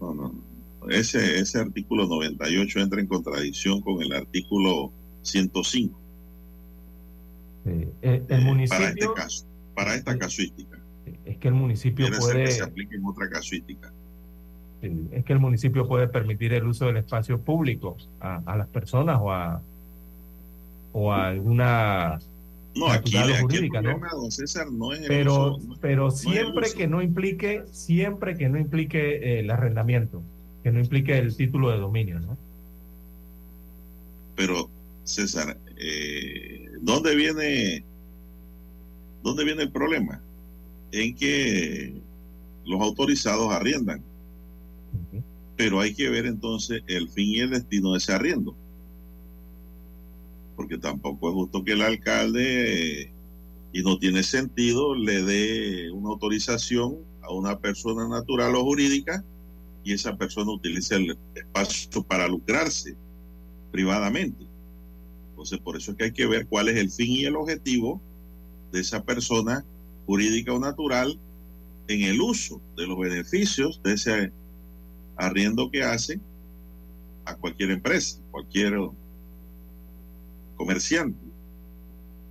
no, 0.00 0.14
no. 0.14 0.51
Ese, 0.88 1.38
ese 1.38 1.58
artículo 1.58 2.06
98 2.06 2.80
entra 2.80 3.00
en 3.00 3.06
contradicción 3.06 3.80
con 3.80 4.02
el 4.02 4.12
artículo 4.12 4.92
105. 5.22 5.98
el, 7.64 7.88
eh, 8.02 8.38
municipio, 8.42 8.78
para 8.78 8.90
este 8.90 9.14
caso, 9.14 9.46
para 9.74 9.94
esta 9.94 10.18
casuística. 10.18 10.78
Es 11.24 11.36
que 11.38 11.48
el 11.48 11.54
municipio 11.54 12.06
puede. 12.18 12.44
que 12.44 12.50
se 12.50 12.62
aplique 12.62 12.96
en 12.96 13.04
otra 13.04 13.28
casuística. 13.28 13.92
Es 15.12 15.24
que 15.24 15.32
el 15.32 15.38
municipio 15.38 15.86
puede 15.86 16.08
permitir 16.08 16.52
el 16.54 16.66
uso 16.66 16.86
del 16.86 16.96
espacio 16.96 17.40
público 17.40 17.96
a, 18.20 18.42
a 18.44 18.56
las 18.56 18.66
personas 18.66 19.18
o 19.20 19.30
a, 19.30 19.62
o 20.92 21.12
a 21.12 21.28
alguna 21.28 22.18
no, 22.74 22.88
aquí, 22.88 23.16
jurídica, 23.40 23.82
¿no? 23.82 24.00
César, 24.30 24.70
no 24.70 24.92
es 24.92 25.06
pero, 25.06 25.58
pero 25.80 26.10
siempre 26.10 26.72
que 26.72 26.86
no 26.86 27.02
implique, 27.02 27.64
siempre 27.70 28.36
que 28.36 28.48
no 28.48 28.58
implique 28.58 29.16
eh, 29.16 29.40
el 29.40 29.50
arrendamiento, 29.50 30.22
que 30.62 30.70
no 30.70 30.80
implique 30.80 31.16
el 31.16 31.34
título 31.36 31.70
de 31.70 31.78
dominio, 31.78 32.20
¿no? 32.20 32.36
Pero 34.36 34.70
César, 35.04 35.58
eh, 35.76 36.70
¿dónde 36.80 37.14
viene 37.14 37.84
dónde 39.22 39.44
viene 39.44 39.62
el 39.64 39.72
problema? 39.72 40.20
En 40.92 41.14
que 41.14 41.94
los 42.64 42.80
autorizados 42.80 43.52
arriendan. 43.52 44.02
Pero 45.56 45.80
hay 45.80 45.94
que 45.94 46.08
ver 46.08 46.26
entonces 46.26 46.82
el 46.86 47.08
fin 47.08 47.28
y 47.28 47.40
el 47.40 47.50
destino 47.50 47.92
de 47.92 47.98
ese 47.98 48.12
arriendo. 48.12 48.54
Porque 50.56 50.78
tampoco 50.78 51.28
es 51.28 51.34
justo 51.34 51.64
que 51.64 51.72
el 51.72 51.82
alcalde, 51.82 53.12
y 53.72 53.82
no 53.82 53.98
tiene 53.98 54.22
sentido, 54.22 54.94
le 54.94 55.22
dé 55.22 55.90
una 55.90 56.10
autorización 56.10 56.98
a 57.22 57.32
una 57.32 57.58
persona 57.58 58.08
natural 58.08 58.54
o 58.56 58.64
jurídica 58.64 59.24
y 59.84 59.92
esa 59.92 60.16
persona 60.16 60.52
utilice 60.52 60.96
el 60.96 61.16
espacio 61.34 62.02
para 62.02 62.28
lucrarse 62.28 62.96
privadamente. 63.70 64.46
Entonces, 65.30 65.58
por 65.58 65.76
eso 65.76 65.92
es 65.92 65.96
que 65.96 66.04
hay 66.04 66.12
que 66.12 66.26
ver 66.26 66.46
cuál 66.46 66.68
es 66.68 66.76
el 66.76 66.90
fin 66.90 67.10
y 67.10 67.24
el 67.24 67.36
objetivo 67.36 68.00
de 68.70 68.80
esa 68.80 69.02
persona 69.02 69.64
jurídica 70.06 70.52
o 70.52 70.58
natural 70.58 71.18
en 71.88 72.02
el 72.02 72.20
uso 72.20 72.60
de 72.76 72.86
los 72.86 72.98
beneficios 72.98 73.82
de 73.82 73.94
ese 73.94 74.32
arriendo 75.16 75.70
que 75.70 75.82
hace 75.82 76.20
a 77.24 77.36
cualquier 77.36 77.70
empresa, 77.70 78.20
cualquier 78.30 78.74
comerciante. 80.56 81.18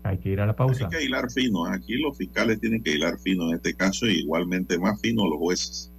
Hay 0.04 0.18
que 0.18 0.30
ir 0.30 0.42
a 0.42 0.46
la 0.46 0.56
pausa. 0.56 0.86
Hay 0.86 0.90
que 0.90 1.04
hilar 1.04 1.30
fino. 1.32 1.66
Aquí 1.66 1.98
los 1.98 2.18
fiscales 2.18 2.60
tienen 2.60 2.82
que 2.82 2.96
hilar 2.96 3.20
fino 3.20 3.50
en 3.50 3.56
este 3.56 3.74
caso, 3.76 4.08
y 4.08 4.20
igualmente 4.20 4.80
más 4.80 5.00
fino 5.00 5.28
los 5.28 5.38
jueces. 5.38 5.91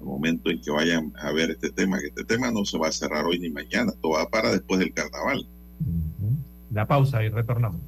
Al 0.00 0.06
momento 0.06 0.50
en 0.50 0.60
que 0.60 0.70
vayan 0.70 1.12
a 1.16 1.30
ver 1.32 1.50
este 1.50 1.70
tema, 1.70 1.98
que 2.00 2.08
este 2.08 2.24
tema 2.24 2.50
no 2.50 2.64
se 2.64 2.78
va 2.78 2.88
a 2.88 2.92
cerrar 2.92 3.24
hoy 3.24 3.38
ni 3.38 3.50
mañana, 3.50 3.92
todo 4.00 4.12
va 4.12 4.28
para 4.28 4.50
después 4.50 4.80
del 4.80 4.92
carnaval. 4.92 5.46
La 6.70 6.86
pausa 6.86 7.22
y 7.22 7.28
retornamos. 7.28 7.80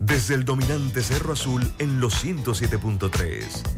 Desde 0.00 0.34
el 0.34 0.44
dominante 0.44 1.02
Cerro 1.02 1.34
Azul 1.34 1.62
en 1.78 2.00
los 2.00 2.24
107.3. 2.24 3.77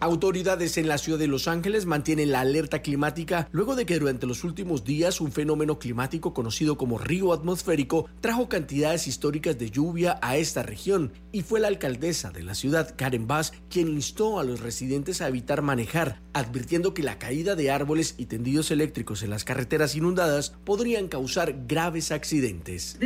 Autoridades 0.00 0.78
en 0.78 0.86
la 0.86 0.96
ciudad 0.96 1.18
de 1.18 1.26
Los 1.26 1.48
Ángeles 1.48 1.84
mantienen 1.84 2.30
la 2.30 2.40
alerta 2.40 2.82
climática 2.82 3.48
luego 3.50 3.74
de 3.74 3.84
que 3.84 3.98
durante 3.98 4.26
los 4.26 4.44
últimos 4.44 4.84
días 4.84 5.20
un 5.20 5.32
fenómeno 5.32 5.80
climático 5.80 6.32
conocido 6.32 6.78
como 6.78 6.98
río 6.98 7.32
atmosférico 7.32 8.08
trajo 8.20 8.48
cantidades 8.48 9.08
históricas 9.08 9.58
de 9.58 9.72
lluvia 9.72 10.20
a 10.22 10.36
esta 10.36 10.62
región 10.62 11.12
y 11.32 11.42
fue 11.42 11.58
la 11.58 11.66
alcaldesa 11.66 12.30
de 12.30 12.44
la 12.44 12.54
ciudad, 12.54 12.94
Karen 12.96 13.26
Bass, 13.26 13.52
quien 13.68 13.88
instó 13.88 14.38
a 14.38 14.44
los 14.44 14.60
residentes 14.60 15.20
a 15.20 15.26
evitar 15.26 15.62
manejar, 15.62 16.20
advirtiendo 16.32 16.94
que 16.94 17.02
la 17.02 17.18
caída 17.18 17.56
de 17.56 17.72
árboles 17.72 18.14
y 18.18 18.26
tendidos 18.26 18.70
eléctricos 18.70 19.24
en 19.24 19.30
las 19.30 19.42
carreteras 19.42 19.96
inundadas 19.96 20.54
podrían 20.64 21.08
causar 21.08 21.66
graves 21.66 22.12
accidentes. 22.12 22.96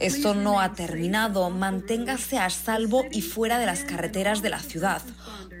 Esto 0.00 0.34
no 0.34 0.60
ha 0.60 0.72
terminado. 0.72 1.48
Manténgase 1.50 2.36
a 2.38 2.50
salvo 2.50 3.04
y 3.12 3.22
fuera 3.22 3.60
de 3.60 3.66
las 3.66 3.84
carreteras 3.84 4.42
de 4.42 4.50
la 4.50 4.58
ciudad. 4.58 5.02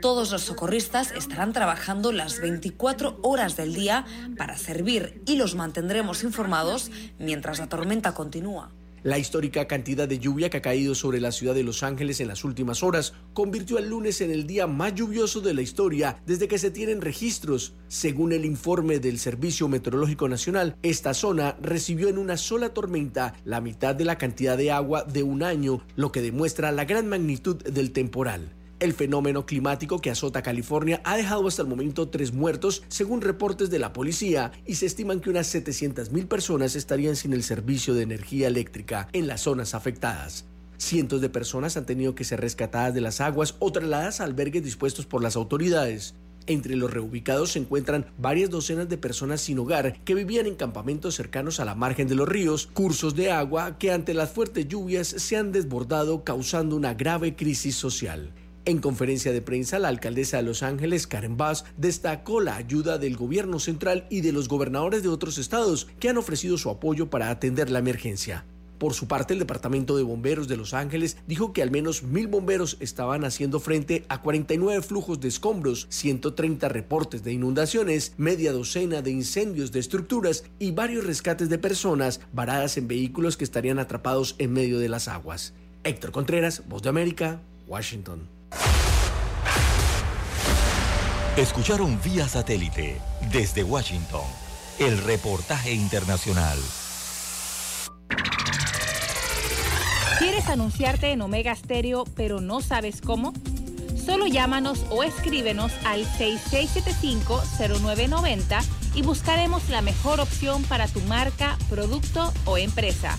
Todos 0.02 0.32
los 0.32 0.42
socorristas 0.42 1.12
estarán 1.12 1.52
trabajando 1.52 2.10
las 2.10 2.40
24 2.40 3.20
horas 3.22 3.56
del 3.56 3.72
día 3.72 4.04
para 4.36 4.58
servir 4.58 5.22
y 5.26 5.36
los 5.36 5.54
mantendremos 5.54 6.24
informados 6.24 6.90
mientras 7.20 7.60
la 7.60 7.68
tormenta 7.68 8.12
continúa. 8.12 8.72
La 9.04 9.20
histórica 9.20 9.68
cantidad 9.68 10.08
de 10.08 10.18
lluvia 10.18 10.50
que 10.50 10.56
ha 10.56 10.62
caído 10.62 10.96
sobre 10.96 11.20
la 11.20 11.30
ciudad 11.30 11.54
de 11.54 11.62
Los 11.62 11.84
Ángeles 11.84 12.18
en 12.18 12.26
las 12.26 12.42
últimas 12.42 12.82
horas 12.82 13.14
convirtió 13.32 13.78
al 13.78 13.90
lunes 13.90 14.20
en 14.20 14.32
el 14.32 14.48
día 14.48 14.66
más 14.66 14.92
lluvioso 14.96 15.40
de 15.40 15.54
la 15.54 15.62
historia 15.62 16.20
desde 16.26 16.48
que 16.48 16.58
se 16.58 16.72
tienen 16.72 17.00
registros. 17.00 17.74
Según 17.86 18.32
el 18.32 18.44
informe 18.44 18.98
del 18.98 19.20
Servicio 19.20 19.68
Meteorológico 19.68 20.28
Nacional, 20.28 20.74
esta 20.82 21.14
zona 21.14 21.56
recibió 21.62 22.08
en 22.08 22.18
una 22.18 22.36
sola 22.36 22.70
tormenta 22.70 23.34
la 23.44 23.60
mitad 23.60 23.94
de 23.94 24.04
la 24.04 24.18
cantidad 24.18 24.58
de 24.58 24.72
agua 24.72 25.04
de 25.04 25.22
un 25.22 25.44
año, 25.44 25.80
lo 25.94 26.10
que 26.10 26.22
demuestra 26.22 26.72
la 26.72 26.86
gran 26.86 27.08
magnitud 27.08 27.62
del 27.62 27.92
temporal. 27.92 28.52
El 28.82 28.94
fenómeno 28.94 29.46
climático 29.46 30.00
que 30.00 30.10
azota 30.10 30.42
California 30.42 31.00
ha 31.04 31.16
dejado 31.16 31.46
hasta 31.46 31.62
el 31.62 31.68
momento 31.68 32.08
tres 32.08 32.32
muertos, 32.32 32.82
según 32.88 33.20
reportes 33.20 33.70
de 33.70 33.78
la 33.78 33.92
policía, 33.92 34.50
y 34.66 34.74
se 34.74 34.86
estiman 34.86 35.20
que 35.20 35.30
unas 35.30 35.54
700.000 35.54 36.26
personas 36.26 36.74
estarían 36.74 37.14
sin 37.14 37.32
el 37.32 37.44
servicio 37.44 37.94
de 37.94 38.02
energía 38.02 38.48
eléctrica 38.48 39.06
en 39.12 39.28
las 39.28 39.42
zonas 39.42 39.76
afectadas. 39.76 40.46
Cientos 40.78 41.20
de 41.20 41.28
personas 41.28 41.76
han 41.76 41.86
tenido 41.86 42.16
que 42.16 42.24
ser 42.24 42.40
rescatadas 42.40 42.92
de 42.92 43.02
las 43.02 43.20
aguas 43.20 43.54
o 43.60 43.70
trasladadas 43.70 44.20
a 44.20 44.24
albergues 44.24 44.64
dispuestos 44.64 45.06
por 45.06 45.22
las 45.22 45.36
autoridades. 45.36 46.16
Entre 46.48 46.74
los 46.74 46.92
reubicados 46.92 47.52
se 47.52 47.60
encuentran 47.60 48.06
varias 48.18 48.50
docenas 48.50 48.88
de 48.88 48.98
personas 48.98 49.42
sin 49.42 49.60
hogar 49.60 50.00
que 50.02 50.16
vivían 50.16 50.46
en 50.46 50.56
campamentos 50.56 51.14
cercanos 51.14 51.60
a 51.60 51.64
la 51.64 51.76
margen 51.76 52.08
de 52.08 52.16
los 52.16 52.28
ríos, 52.28 52.66
cursos 52.66 53.14
de 53.14 53.30
agua 53.30 53.78
que 53.78 53.92
ante 53.92 54.12
las 54.12 54.32
fuertes 54.32 54.66
lluvias 54.66 55.06
se 55.06 55.36
han 55.36 55.52
desbordado 55.52 56.24
causando 56.24 56.74
una 56.74 56.94
grave 56.94 57.36
crisis 57.36 57.76
social. 57.76 58.32
En 58.64 58.78
conferencia 58.78 59.32
de 59.32 59.42
prensa, 59.42 59.80
la 59.80 59.88
alcaldesa 59.88 60.36
de 60.36 60.44
Los 60.44 60.62
Ángeles, 60.62 61.08
Karen 61.08 61.36
Bass, 61.36 61.64
destacó 61.76 62.40
la 62.40 62.54
ayuda 62.54 62.96
del 62.96 63.16
gobierno 63.16 63.58
central 63.58 64.06
y 64.08 64.20
de 64.20 64.30
los 64.30 64.46
gobernadores 64.46 65.02
de 65.02 65.08
otros 65.08 65.36
estados 65.38 65.88
que 65.98 66.08
han 66.08 66.16
ofrecido 66.16 66.56
su 66.56 66.70
apoyo 66.70 67.10
para 67.10 67.30
atender 67.30 67.70
la 67.70 67.80
emergencia. 67.80 68.44
Por 68.78 68.94
su 68.94 69.08
parte, 69.08 69.32
el 69.32 69.40
Departamento 69.40 69.96
de 69.96 70.04
Bomberos 70.04 70.46
de 70.46 70.56
Los 70.56 70.74
Ángeles 70.74 71.16
dijo 71.26 71.52
que 71.52 71.62
al 71.62 71.72
menos 71.72 72.04
mil 72.04 72.28
bomberos 72.28 72.76
estaban 72.78 73.24
haciendo 73.24 73.58
frente 73.58 74.04
a 74.08 74.22
49 74.22 74.82
flujos 74.82 75.20
de 75.20 75.28
escombros, 75.28 75.86
130 75.90 76.68
reportes 76.68 77.24
de 77.24 77.32
inundaciones, 77.32 78.14
media 78.16 78.52
docena 78.52 79.02
de 79.02 79.10
incendios 79.10 79.72
de 79.72 79.80
estructuras 79.80 80.44
y 80.60 80.70
varios 80.70 81.04
rescates 81.04 81.48
de 81.48 81.58
personas 81.58 82.20
varadas 82.32 82.76
en 82.76 82.86
vehículos 82.86 83.36
que 83.36 83.44
estarían 83.44 83.80
atrapados 83.80 84.36
en 84.38 84.52
medio 84.52 84.78
de 84.78 84.88
las 84.88 85.08
aguas. 85.08 85.52
Héctor 85.82 86.12
Contreras, 86.12 86.62
Voz 86.68 86.82
de 86.82 86.88
América, 86.88 87.40
Washington. 87.66 88.41
Escucharon 91.36 92.00
vía 92.02 92.26
satélite 92.28 93.00
desde 93.32 93.64
Washington 93.64 94.26
el 94.78 95.02
reportaje 95.02 95.72
internacional. 95.72 96.58
¿Quieres 100.18 100.46
anunciarte 100.48 101.10
en 101.10 101.22
Omega 101.22 101.56
Stereo 101.56 102.04
pero 102.16 102.42
no 102.42 102.60
sabes 102.60 103.00
cómo? 103.00 103.32
Solo 104.04 104.26
llámanos 104.26 104.84
o 104.90 105.04
escríbenos 105.04 105.72
al 105.84 106.04
6675-0990 106.18 108.62
y 108.94 109.00
buscaremos 109.02 109.70
la 109.70 109.80
mejor 109.80 110.20
opción 110.20 110.64
para 110.64 110.86
tu 110.86 111.00
marca, 111.02 111.56
producto 111.70 112.30
o 112.44 112.58
empresa. 112.58 113.16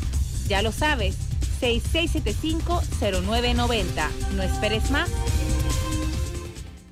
Ya 0.48 0.62
lo 0.62 0.72
sabes 0.72 1.17
6675-0990. 1.63 4.10
No 4.36 4.43
esperes 4.43 4.91
más. 4.91 5.10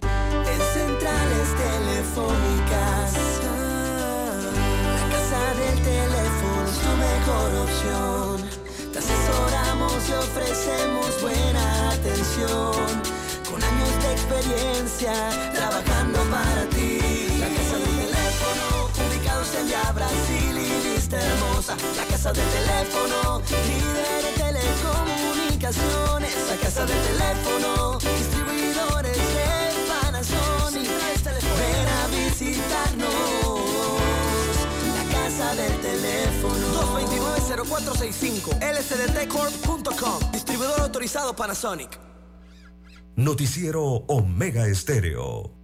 En 0.02 0.62
centrales 0.74 1.50
telefónicas, 1.60 3.14
la 4.96 5.04
casa 5.12 5.44
del 5.60 5.76
teléfono 5.82 6.64
es 6.70 6.78
tu 6.80 6.92
mejor 7.08 7.50
opción. 7.68 8.36
Te 8.94 9.00
asesoramos 9.00 10.00
y 10.08 10.14
ofrecemos 10.14 11.22
buena 11.22 11.92
atención. 11.92 12.88
Con 13.52 13.62
años 13.62 13.94
de 14.04 14.10
experiencia, 14.14 15.14
trabajando 15.54 16.20
para 16.30 16.66
ti. 16.70 17.00
La 17.40 17.50
casa 17.50 17.76
del 17.76 18.08
teléfono, 18.08 18.66
ubicados 19.10 19.54
en 19.56 19.68
Via 19.68 19.92
Brasil 19.92 20.51
hermosa. 21.18 21.76
La 21.98 22.06
casa 22.06 22.32
del 22.34 22.48
teléfono, 22.50 23.42
líder 23.68 24.24
de 24.24 24.32
telecomunicaciones. 24.38 26.36
La 26.50 26.56
casa 26.58 26.86
del 26.86 27.02
teléfono, 27.02 27.98
distribuidores 28.00 29.18
de 29.18 29.50
Panasonic. 29.88 30.90
Ven 31.60 31.88
a 31.88 32.08
visitarnos. 32.08 33.10
La 34.96 35.04
casa 35.12 35.56
del 35.56 35.76
teléfono. 35.82 36.66
229-0465 37.56 38.60
lsdtcorp.com 38.62 40.32
Distribuidor 40.32 40.80
autorizado 40.82 41.36
Panasonic. 41.36 42.00
Noticiero 43.16 43.84
Omega 44.08 44.68
Estéreo. 44.68 45.62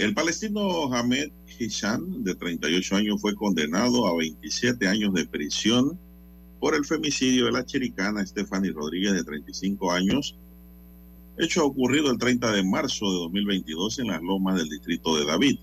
El 0.00 0.14
palestino 0.14 0.90
Hamed 0.94 1.30
Hisham, 1.58 2.24
de 2.24 2.34
38 2.34 2.96
años, 2.96 3.20
fue 3.20 3.34
condenado 3.34 4.06
a 4.06 4.16
27 4.16 4.88
años 4.88 5.12
de 5.12 5.26
prisión 5.26 5.98
por 6.58 6.74
el 6.74 6.86
femicidio 6.86 7.44
de 7.44 7.52
la 7.52 7.66
chiricana 7.66 8.24
Stephanie 8.24 8.72
Rodríguez, 8.72 9.12
de 9.12 9.24
35 9.24 9.92
años, 9.92 10.38
Hecho 11.36 11.64
ocurrido 11.64 12.10
el 12.10 12.18
30 12.18 12.52
de 12.52 12.62
marzo 12.62 13.10
de 13.10 13.18
2022 13.18 13.98
en 13.98 14.08
las 14.08 14.22
lomas 14.22 14.56
del 14.56 14.68
distrito 14.68 15.18
de 15.18 15.26
David. 15.26 15.58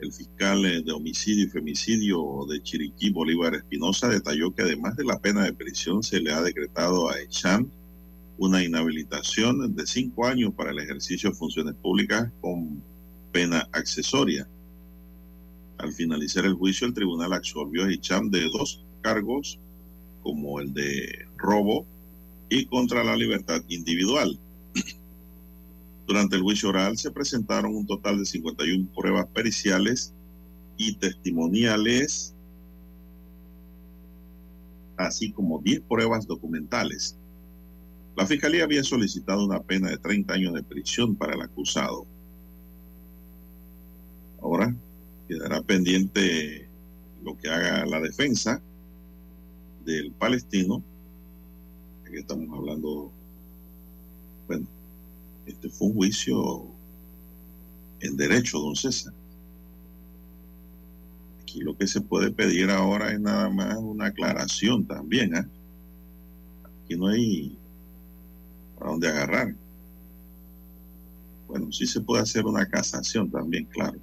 El 0.00 0.12
fiscal 0.12 0.64
eh, 0.66 0.82
de 0.82 0.92
homicidio 0.92 1.44
y 1.44 1.48
femicidio 1.48 2.46
de 2.46 2.62
Chiriquí, 2.62 3.10
Bolívar 3.10 3.54
Espinosa, 3.54 4.08
detalló 4.08 4.54
que 4.54 4.62
además 4.62 4.96
de 4.96 5.04
la 5.04 5.18
pena 5.18 5.44
de 5.44 5.52
prisión 5.52 6.02
se 6.02 6.20
le 6.20 6.32
ha 6.32 6.42
decretado 6.42 7.10
a 7.10 7.20
Echam 7.20 7.70
una 8.38 8.62
inhabilitación 8.64 9.74
de 9.74 9.86
cinco 9.86 10.26
años 10.26 10.52
para 10.54 10.70
el 10.70 10.78
ejercicio 10.78 11.30
de 11.30 11.36
funciones 11.36 11.74
públicas 11.76 12.30
con 12.40 12.82
pena 13.32 13.68
accesoria. 13.72 14.48
Al 15.78 15.92
finalizar 15.92 16.44
el 16.44 16.54
juicio, 16.54 16.86
el 16.86 16.94
tribunal 16.94 17.32
absolvió 17.32 17.84
a 17.84 17.92
Echam 17.92 18.30
de 18.30 18.48
dos 18.50 18.84
cargos, 19.00 19.58
como 20.22 20.60
el 20.60 20.74
de 20.74 21.26
robo 21.36 21.86
y 22.48 22.66
contra 22.66 23.02
la 23.02 23.16
libertad 23.16 23.62
individual. 23.68 24.38
Durante 26.06 26.36
el 26.36 26.42
juicio 26.42 26.68
oral 26.68 26.98
se 26.98 27.10
presentaron 27.10 27.74
un 27.74 27.86
total 27.86 28.18
de 28.18 28.26
51 28.26 28.88
pruebas 28.94 29.26
periciales 29.28 30.12
y 30.76 30.96
testimoniales, 30.96 32.34
así 34.96 35.32
como 35.32 35.60
10 35.60 35.82
pruebas 35.82 36.26
documentales. 36.26 37.16
La 38.16 38.26
Fiscalía 38.26 38.64
había 38.64 38.82
solicitado 38.82 39.46
una 39.46 39.62
pena 39.62 39.88
de 39.88 39.98
30 39.98 40.34
años 40.34 40.54
de 40.54 40.62
prisión 40.62 41.16
para 41.16 41.34
el 41.34 41.42
acusado. 41.42 42.06
Ahora 44.42 44.74
quedará 45.28 45.60
pendiente 45.62 46.68
lo 47.22 47.36
que 47.36 47.48
haga 47.48 47.84
la 47.86 48.00
defensa 48.00 48.60
del 49.84 50.12
palestino. 50.12 50.82
Aquí 52.06 52.16
estamos 52.16 52.48
hablando, 52.58 53.12
bueno, 54.46 54.66
este 55.46 55.68
fue 55.68 55.88
un 55.88 55.94
juicio 55.94 56.64
en 58.00 58.16
derecho, 58.16 58.58
don 58.58 58.74
César. 58.74 59.12
Aquí 61.42 61.60
lo 61.60 61.76
que 61.76 61.86
se 61.86 62.00
puede 62.00 62.30
pedir 62.30 62.70
ahora 62.70 63.12
es 63.12 63.20
nada 63.20 63.50
más 63.50 63.76
una 63.76 64.06
aclaración 64.06 64.86
también. 64.86 65.34
¿eh? 65.34 65.44
Aquí 66.84 66.96
no 66.96 67.08
hay 67.08 67.58
para 68.78 68.90
dónde 68.92 69.08
agarrar. 69.08 69.54
Bueno, 71.46 71.70
sí 71.72 71.86
se 71.86 72.00
puede 72.00 72.22
hacer 72.22 72.46
una 72.46 72.66
casación 72.66 73.30
también, 73.30 73.66
claro. 73.66 73.98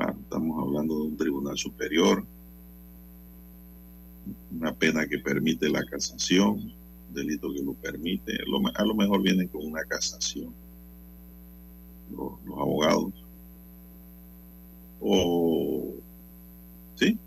Estamos 0.00 0.62
hablando 0.62 0.96
de 0.96 1.02
un 1.08 1.16
tribunal 1.16 1.58
superior, 1.58 2.24
una 4.52 4.72
pena 4.72 5.06
que 5.06 5.18
permite 5.18 5.68
la 5.68 5.84
casación, 5.84 6.72
delito 7.12 7.52
que 7.52 7.62
lo 7.62 7.72
permite. 7.74 8.38
A 8.74 8.84
lo 8.84 8.94
mejor 8.94 9.22
vienen 9.22 9.48
con 9.48 9.66
una 9.66 9.82
casación 9.84 10.54
los, 12.10 12.32
abogados. 12.46 13.12
O, 15.00 15.94
sí, 16.94 17.18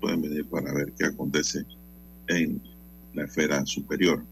pueden 0.00 0.22
venir 0.22 0.46
para 0.46 0.72
ver 0.72 0.92
qué 0.96 1.06
acontece 1.06 1.64
en 2.28 2.62
la 3.14 3.24
esfera 3.24 3.64
superior. 3.66 4.24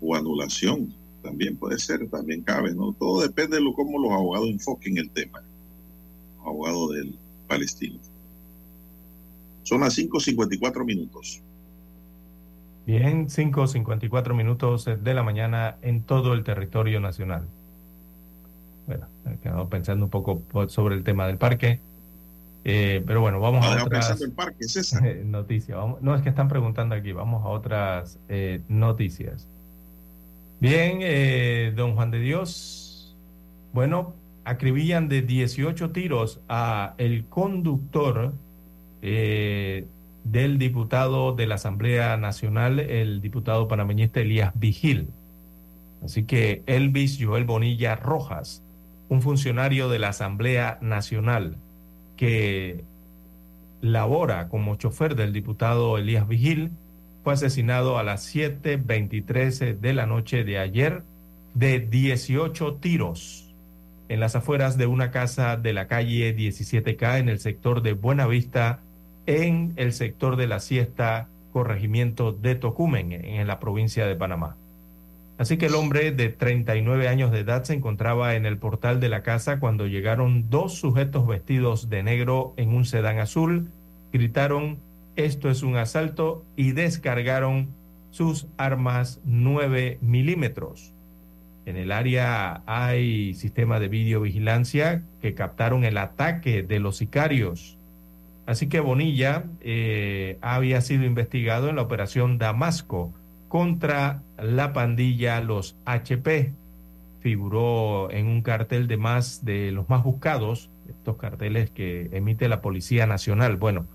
O 0.00 0.16
anulación 0.16 0.92
también 1.22 1.56
puede 1.56 1.78
ser, 1.78 2.08
también 2.08 2.42
cabe, 2.42 2.74
¿no? 2.74 2.92
Todo 2.92 3.22
depende 3.22 3.56
de 3.56 3.62
lo, 3.62 3.72
cómo 3.72 3.98
los 3.98 4.12
abogados 4.12 4.48
enfoquen 4.48 4.98
el 4.98 5.10
tema. 5.10 5.42
Los 6.38 6.46
abogados 6.46 6.92
del 6.92 7.18
palestino. 7.46 7.98
Son 9.62 9.80
las 9.80 9.96
5.54 9.98 10.84
minutos. 10.84 11.42
Bien, 12.86 13.28
5.54 13.28 14.34
minutos 14.34 14.84
de 14.84 15.14
la 15.14 15.22
mañana 15.22 15.76
en 15.82 16.02
todo 16.02 16.32
el 16.32 16.42
territorio 16.42 16.98
nacional. 17.00 17.46
Bueno, 18.86 19.06
he 19.26 19.36
quedado 19.38 19.68
pensando 19.68 20.06
un 20.06 20.10
poco 20.10 20.42
sobre 20.68 20.96
el 20.96 21.04
tema 21.04 21.26
del 21.26 21.38
parque. 21.38 21.80
Eh, 22.64 23.02
pero 23.06 23.20
bueno, 23.20 23.40
vamos 23.40 23.64
a 23.64 23.84
otras 23.84 24.20
el 24.20 24.32
parque, 24.32 24.64
César. 24.64 25.02
noticias. 25.24 25.78
Vamos, 25.78 26.02
no, 26.02 26.14
es 26.14 26.22
que 26.22 26.28
están 26.28 26.48
preguntando 26.48 26.94
aquí. 26.94 27.12
Vamos 27.12 27.44
a 27.44 27.48
otras 27.48 28.18
eh, 28.28 28.62
noticias. 28.68 29.46
Bien, 30.60 30.98
eh, 31.00 31.72
don 31.74 31.94
Juan 31.94 32.10
de 32.10 32.20
Dios. 32.20 33.16
Bueno, 33.72 34.14
acribillan 34.44 35.08
de 35.08 35.22
18 35.22 35.90
tiros 35.90 36.40
a 36.50 36.94
el 36.98 37.24
conductor 37.24 38.34
eh, 39.00 39.86
del 40.24 40.58
diputado 40.58 41.34
de 41.34 41.46
la 41.46 41.54
Asamblea 41.54 42.18
Nacional, 42.18 42.78
el 42.78 43.22
diputado 43.22 43.68
panameñista 43.68 44.20
Elías 44.20 44.52
Vigil. 44.54 45.08
Así 46.04 46.24
que 46.24 46.62
Elvis 46.66 47.18
Joel 47.18 47.44
Bonilla 47.44 47.96
Rojas, 47.96 48.62
un 49.08 49.22
funcionario 49.22 49.88
de 49.88 49.98
la 49.98 50.08
Asamblea 50.08 50.76
Nacional 50.82 51.56
que 52.18 52.84
labora 53.80 54.48
como 54.48 54.76
chofer 54.76 55.16
del 55.16 55.32
diputado 55.32 55.96
Elías 55.96 56.28
Vigil, 56.28 56.72
fue 57.22 57.34
asesinado 57.34 57.98
a 57.98 58.02
las 58.02 58.34
7.23 58.34 59.78
de 59.78 59.92
la 59.92 60.06
noche 60.06 60.44
de 60.44 60.58
ayer 60.58 61.02
de 61.54 61.80
18 61.80 62.74
tiros 62.76 63.50
en 64.08 64.18
las 64.18 64.34
afueras 64.34 64.76
de 64.76 64.86
una 64.86 65.10
casa 65.10 65.56
de 65.56 65.72
la 65.72 65.86
calle 65.86 66.36
17K 66.36 67.20
en 67.20 67.28
el 67.28 67.38
sector 67.38 67.80
de 67.80 67.92
Buenavista, 67.92 68.80
en 69.26 69.72
el 69.76 69.92
sector 69.92 70.34
de 70.34 70.48
la 70.48 70.58
siesta, 70.58 71.28
corregimiento 71.52 72.32
de 72.32 72.56
Tocumen, 72.56 73.12
en 73.12 73.46
la 73.46 73.60
provincia 73.60 74.06
de 74.06 74.16
Panamá. 74.16 74.56
Así 75.38 75.58
que 75.58 75.66
el 75.66 75.76
hombre 75.76 76.10
de 76.10 76.28
39 76.28 77.06
años 77.06 77.30
de 77.30 77.38
edad 77.38 77.62
se 77.62 77.72
encontraba 77.72 78.34
en 78.34 78.46
el 78.46 78.58
portal 78.58 78.98
de 78.98 79.08
la 79.08 79.22
casa 79.22 79.60
cuando 79.60 79.86
llegaron 79.86 80.50
dos 80.50 80.74
sujetos 80.74 81.26
vestidos 81.26 81.88
de 81.88 82.02
negro 82.02 82.52
en 82.56 82.74
un 82.74 82.84
sedán 82.84 83.20
azul, 83.20 83.70
gritaron, 84.12 84.78
esto 85.16 85.50
es 85.50 85.62
un 85.62 85.76
asalto, 85.76 86.44
y 86.56 86.72
descargaron 86.72 87.68
sus 88.10 88.46
armas 88.56 89.20
9 89.24 89.98
milímetros. 90.00 90.92
En 91.66 91.76
el 91.76 91.92
área 91.92 92.62
hay 92.66 93.34
sistema 93.34 93.78
de 93.78 93.88
videovigilancia 93.88 95.02
que 95.20 95.34
captaron 95.34 95.84
el 95.84 95.98
ataque 95.98 96.62
de 96.62 96.80
los 96.80 96.96
sicarios. 96.96 97.76
Así 98.46 98.68
que 98.68 98.80
Bonilla 98.80 99.44
eh, 99.60 100.38
había 100.40 100.80
sido 100.80 101.04
investigado 101.04 101.68
en 101.68 101.76
la 101.76 101.82
operación 101.82 102.38
Damasco 102.38 103.12
contra 103.48 104.22
la 104.38 104.72
pandilla 104.72 105.40
Los 105.40 105.76
HP. 105.84 106.52
Figuró 107.20 108.10
en 108.10 108.26
un 108.26 108.42
cartel 108.42 108.88
de 108.88 108.96
más 108.96 109.44
de 109.44 109.70
los 109.70 109.88
más 109.88 110.02
buscados, 110.02 110.70
estos 110.88 111.16
carteles 111.16 111.70
que 111.70 112.08
emite 112.12 112.48
la 112.48 112.62
Policía 112.62 113.06
Nacional. 113.06 113.56
Bueno, 113.56 113.86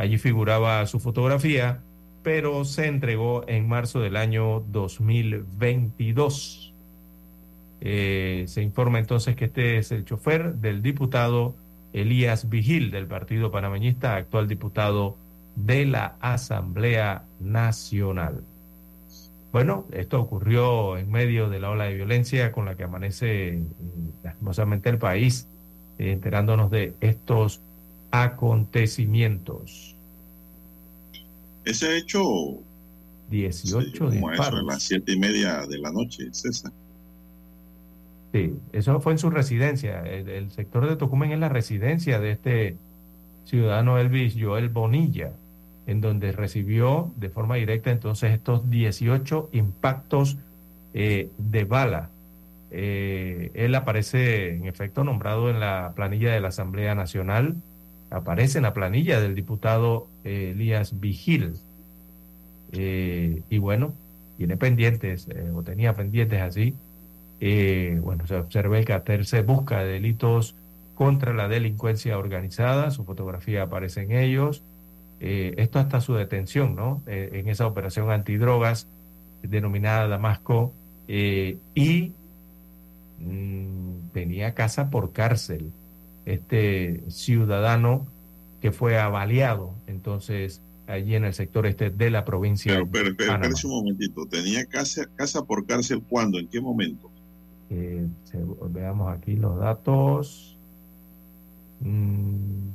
allí 0.00 0.16
figuraba 0.16 0.86
su 0.86 0.98
fotografía, 0.98 1.82
pero 2.22 2.64
se 2.64 2.86
entregó 2.86 3.46
en 3.46 3.68
marzo 3.68 4.00
del 4.00 4.16
año 4.16 4.60
2022. 4.60 6.72
Eh, 7.82 8.44
se 8.46 8.62
informa 8.62 8.98
entonces 8.98 9.36
que 9.36 9.46
este 9.46 9.76
es 9.76 9.92
el 9.92 10.06
chofer 10.06 10.54
del 10.54 10.82
diputado 10.82 11.54
Elías 11.92 12.48
Vigil 12.48 12.90
del 12.90 13.06
Partido 13.06 13.50
Panameñista, 13.50 14.16
actual 14.16 14.48
diputado 14.48 15.18
de 15.54 15.84
la 15.84 16.16
Asamblea 16.20 17.24
Nacional. 17.38 18.42
Bueno, 19.52 19.84
esto 19.92 20.18
ocurrió 20.18 20.96
en 20.96 21.10
medio 21.10 21.50
de 21.50 21.60
la 21.60 21.70
ola 21.70 21.84
de 21.84 21.94
violencia 21.94 22.52
con 22.52 22.64
la 22.64 22.74
que 22.74 22.84
amanece 22.84 23.60
lastimosamente 24.22 24.88
el 24.88 24.96
país, 24.96 25.46
eh, 25.98 26.12
enterándonos 26.12 26.70
de 26.70 26.94
estos 27.00 27.60
acontecimientos. 28.10 29.96
Ese 31.64 31.96
hecho 31.96 32.58
18 33.30 34.10
sí, 34.10 34.16
disparos. 34.16 34.60
a 34.60 34.62
las 34.62 34.82
siete 34.82 35.12
y 35.12 35.18
media 35.18 35.66
de 35.66 35.78
la 35.78 35.92
noche, 35.92 36.28
César. 36.32 36.72
Sí, 38.32 38.54
eso 38.72 39.00
fue 39.00 39.12
en 39.12 39.18
su 39.18 39.30
residencia. 39.30 40.02
El, 40.02 40.28
el, 40.28 40.50
sector 40.50 40.88
de 40.88 40.96
Tocumen 40.96 41.32
es 41.32 41.38
la 41.38 41.48
residencia 41.48 42.20
de 42.20 42.32
este 42.32 42.76
ciudadano 43.44 43.98
Elvis 43.98 44.36
Joel 44.38 44.68
Bonilla, 44.68 45.32
en 45.86 46.00
donde 46.00 46.32
recibió 46.32 47.12
de 47.16 47.30
forma 47.30 47.56
directa 47.56 47.90
entonces 47.90 48.32
estos 48.32 48.70
18 48.70 49.50
impactos 49.52 50.38
eh, 50.94 51.30
de 51.38 51.64
bala. 51.64 52.10
Eh, 52.70 53.50
él 53.54 53.74
aparece 53.74 54.54
en 54.54 54.66
efecto 54.66 55.02
nombrado 55.04 55.50
en 55.50 55.60
la 55.60 55.92
planilla 55.94 56.32
de 56.32 56.40
la 56.40 56.48
Asamblea 56.48 56.94
Nacional, 56.94 57.56
aparece 58.10 58.58
en 58.58 58.64
la 58.64 58.74
planilla 58.74 59.20
del 59.20 59.34
diputado 59.34 60.08
eh, 60.24 60.52
Elías 60.54 60.98
Vigil. 61.00 61.54
y 62.72 63.58
bueno, 63.58 63.94
tiene 64.36 64.56
pendientes, 64.56 65.28
o 65.54 65.62
tenía 65.62 65.94
pendientes 65.94 66.40
así, 66.40 66.74
eh, 67.40 67.98
bueno, 68.02 68.26
se 68.26 68.36
observa 68.36 68.78
el 68.78 68.84
que 68.84 69.24
se 69.24 69.42
busca 69.42 69.82
delitos 69.82 70.54
contra 70.94 71.32
la 71.32 71.48
delincuencia 71.48 72.18
organizada, 72.18 72.90
su 72.90 73.04
fotografía 73.04 73.62
aparece 73.62 74.02
en 74.02 74.12
ellos, 74.12 74.62
eh, 75.20 75.54
esto 75.56 75.78
hasta 75.78 76.02
su 76.02 76.14
detención, 76.14 76.76
¿no? 76.76 77.02
Eh, 77.06 77.30
en 77.32 77.48
esa 77.48 77.66
operación 77.66 78.10
antidrogas 78.10 78.86
denominada 79.42 80.08
Damasco, 80.08 80.74
eh, 81.08 81.56
y 81.74 82.12
mm, 83.18 84.10
tenía 84.12 84.52
casa 84.54 84.90
por 84.90 85.12
cárcel. 85.12 85.72
Este 86.30 87.02
ciudadano 87.08 88.06
que 88.60 88.70
fue 88.72 88.98
avaliado 88.98 89.74
entonces 89.86 90.60
allí 90.86 91.14
en 91.14 91.24
el 91.24 91.34
sector 91.34 91.66
este 91.66 91.90
de 91.90 92.10
la 92.10 92.24
provincia. 92.24 92.72
Pero, 92.72 92.88
pero, 92.90 93.16
pero 93.16 93.34
espérese 93.34 93.66
un 93.66 93.72
momentito. 93.74 94.26
¿Tenía 94.26 94.64
casa, 94.66 95.06
casa 95.16 95.44
por 95.44 95.66
cárcel 95.66 96.02
cuándo? 96.08 96.38
¿En 96.38 96.48
qué 96.48 96.60
momento? 96.60 97.10
Eh, 97.70 98.06
veamos 98.70 99.16
aquí 99.16 99.36
los 99.36 99.58
datos. 99.58 100.56
Mm, 101.80 102.68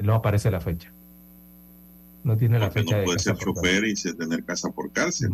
no 0.00 0.14
aparece 0.14 0.50
la 0.50 0.60
fecha. 0.60 0.90
No 2.24 2.36
tiene 2.36 2.58
la 2.58 2.70
fecha 2.70 2.98
no 2.98 3.04
puede 3.04 3.18
ser 3.18 3.36
chofer 3.36 3.84
y 3.86 3.94
tener 3.94 4.44
casa 4.44 4.70
por 4.70 4.90
cárcel. 4.90 5.30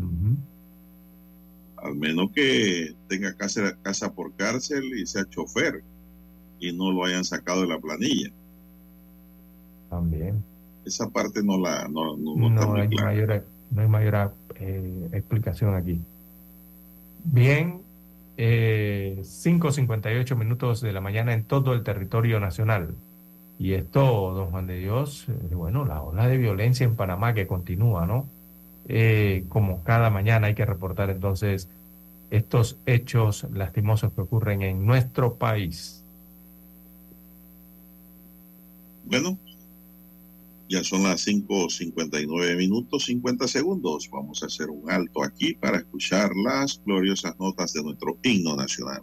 Al 1.77 1.97
menos 1.97 2.31
que 2.33 2.95
tenga 3.09 3.35
casa, 3.35 3.77
casa 3.83 4.13
por 4.13 4.33
cárcel 4.35 4.85
y 4.99 5.07
sea 5.07 5.25
chofer 5.29 5.83
y 6.69 6.77
no 6.77 6.93
lo 6.93 7.05
hayan 7.05 7.25
sacado 7.25 7.63
de 7.63 7.69
la 7.69 7.79
planilla. 7.79 8.31
También. 9.91 10.43
Esa 10.85 11.09
parte 11.09 11.43
no 11.43 11.59
la 11.59 11.89
no, 11.89 12.17
no, 12.17 12.75
hay, 12.75 12.89
mayor, 12.89 13.45
no 13.71 13.83
hay 13.83 13.89
mayor 13.89 14.33
eh, 14.57 15.09
explicación 15.13 15.75
aquí. 15.75 16.01
Bien, 17.25 17.81
eh, 18.37 19.19
5.58 19.23 20.37
minutos 20.37 20.81
de 20.81 20.93
la 20.93 21.01
mañana 21.01 21.33
en 21.33 21.45
todo 21.45 21.73
el 21.73 21.83
territorio 21.83 22.41
nacional. 22.41 22.95
Y 23.59 23.75
esto, 23.75 24.33
don 24.35 24.51
Juan 24.51 24.67
de 24.67 24.79
Dios, 24.79 25.27
eh, 25.29 25.55
bueno, 25.55 25.85
la 25.85 26.03
ola 26.03 26.27
de 26.27 26.37
violencia 26.37 26.85
en 26.85 26.97
Panamá 26.97 27.35
que 27.35 27.47
continúa, 27.47 28.07
¿no? 28.07 28.27
Eh, 28.89 29.45
como 29.49 29.83
cada 29.85 30.11
mañana 30.11 30.49
hay 30.49 30.55
que 30.55 30.67
reportar 30.67 31.09
entonces 31.09 31.69
estos 32.31 32.79
hechos 32.85 33.47
lastimosos 33.53 34.13
que 34.13 34.21
ocurren 34.21 34.63
en 34.63 34.85
nuestro 34.85 35.35
país. 35.37 36.04
Bueno, 39.05 39.39
ya 40.69 40.83
son 40.83 41.03
las 41.03 41.27
5.59 41.27 42.57
minutos 42.57 43.05
50 43.05 43.47
segundos. 43.49 44.09
Vamos 44.11 44.43
a 44.43 44.47
hacer 44.47 44.71
un 44.71 44.91
alto 44.91 45.23
aquí 45.23 45.55
para 45.55 45.79
escuchar 45.79 46.31
las 46.35 46.81
gloriosas 46.85 47.39
notas 47.39 47.73
de 47.75 47.83
nuestro 47.83 48.17
himno 48.23 48.57
nacional. 48.57 49.03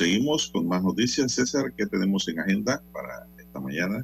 Seguimos 0.00 0.48
con 0.48 0.66
más 0.66 0.82
noticias. 0.82 1.32
César, 1.32 1.72
¿qué 1.76 1.84
tenemos 1.84 2.26
en 2.28 2.40
agenda 2.40 2.80
para 2.90 3.26
esta 3.38 3.60
mañana? 3.60 4.02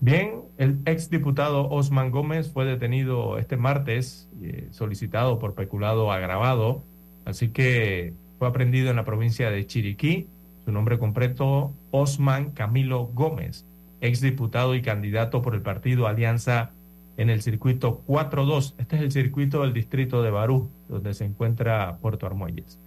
Bien, 0.00 0.42
el 0.58 0.78
exdiputado 0.86 1.68
Osman 1.68 2.12
Gómez 2.12 2.52
fue 2.52 2.66
detenido 2.66 3.36
este 3.38 3.56
martes, 3.56 4.28
eh, 4.40 4.68
solicitado 4.70 5.40
por 5.40 5.54
peculado 5.54 6.12
agravado, 6.12 6.84
así 7.24 7.48
que 7.48 8.14
fue 8.38 8.46
aprendido 8.46 8.90
en 8.90 8.96
la 8.96 9.04
provincia 9.04 9.50
de 9.50 9.66
Chiriquí. 9.66 10.28
Su 10.64 10.70
nombre 10.70 11.00
completo, 11.00 11.72
Osman 11.90 12.52
Camilo 12.52 13.06
Gómez, 13.06 13.64
exdiputado 14.00 14.76
y 14.76 14.82
candidato 14.82 15.42
por 15.42 15.56
el 15.56 15.62
partido 15.62 16.06
Alianza 16.06 16.70
en 17.16 17.28
el 17.28 17.42
circuito 17.42 18.02
4-2. 18.06 18.74
Este 18.78 18.96
es 18.96 19.02
el 19.02 19.10
circuito 19.10 19.62
del 19.62 19.72
distrito 19.72 20.22
de 20.22 20.30
Barú, 20.30 20.70
donde 20.88 21.12
se 21.14 21.24
encuentra 21.24 21.98
Puerto 22.00 22.26
Armuelles. 22.26 22.78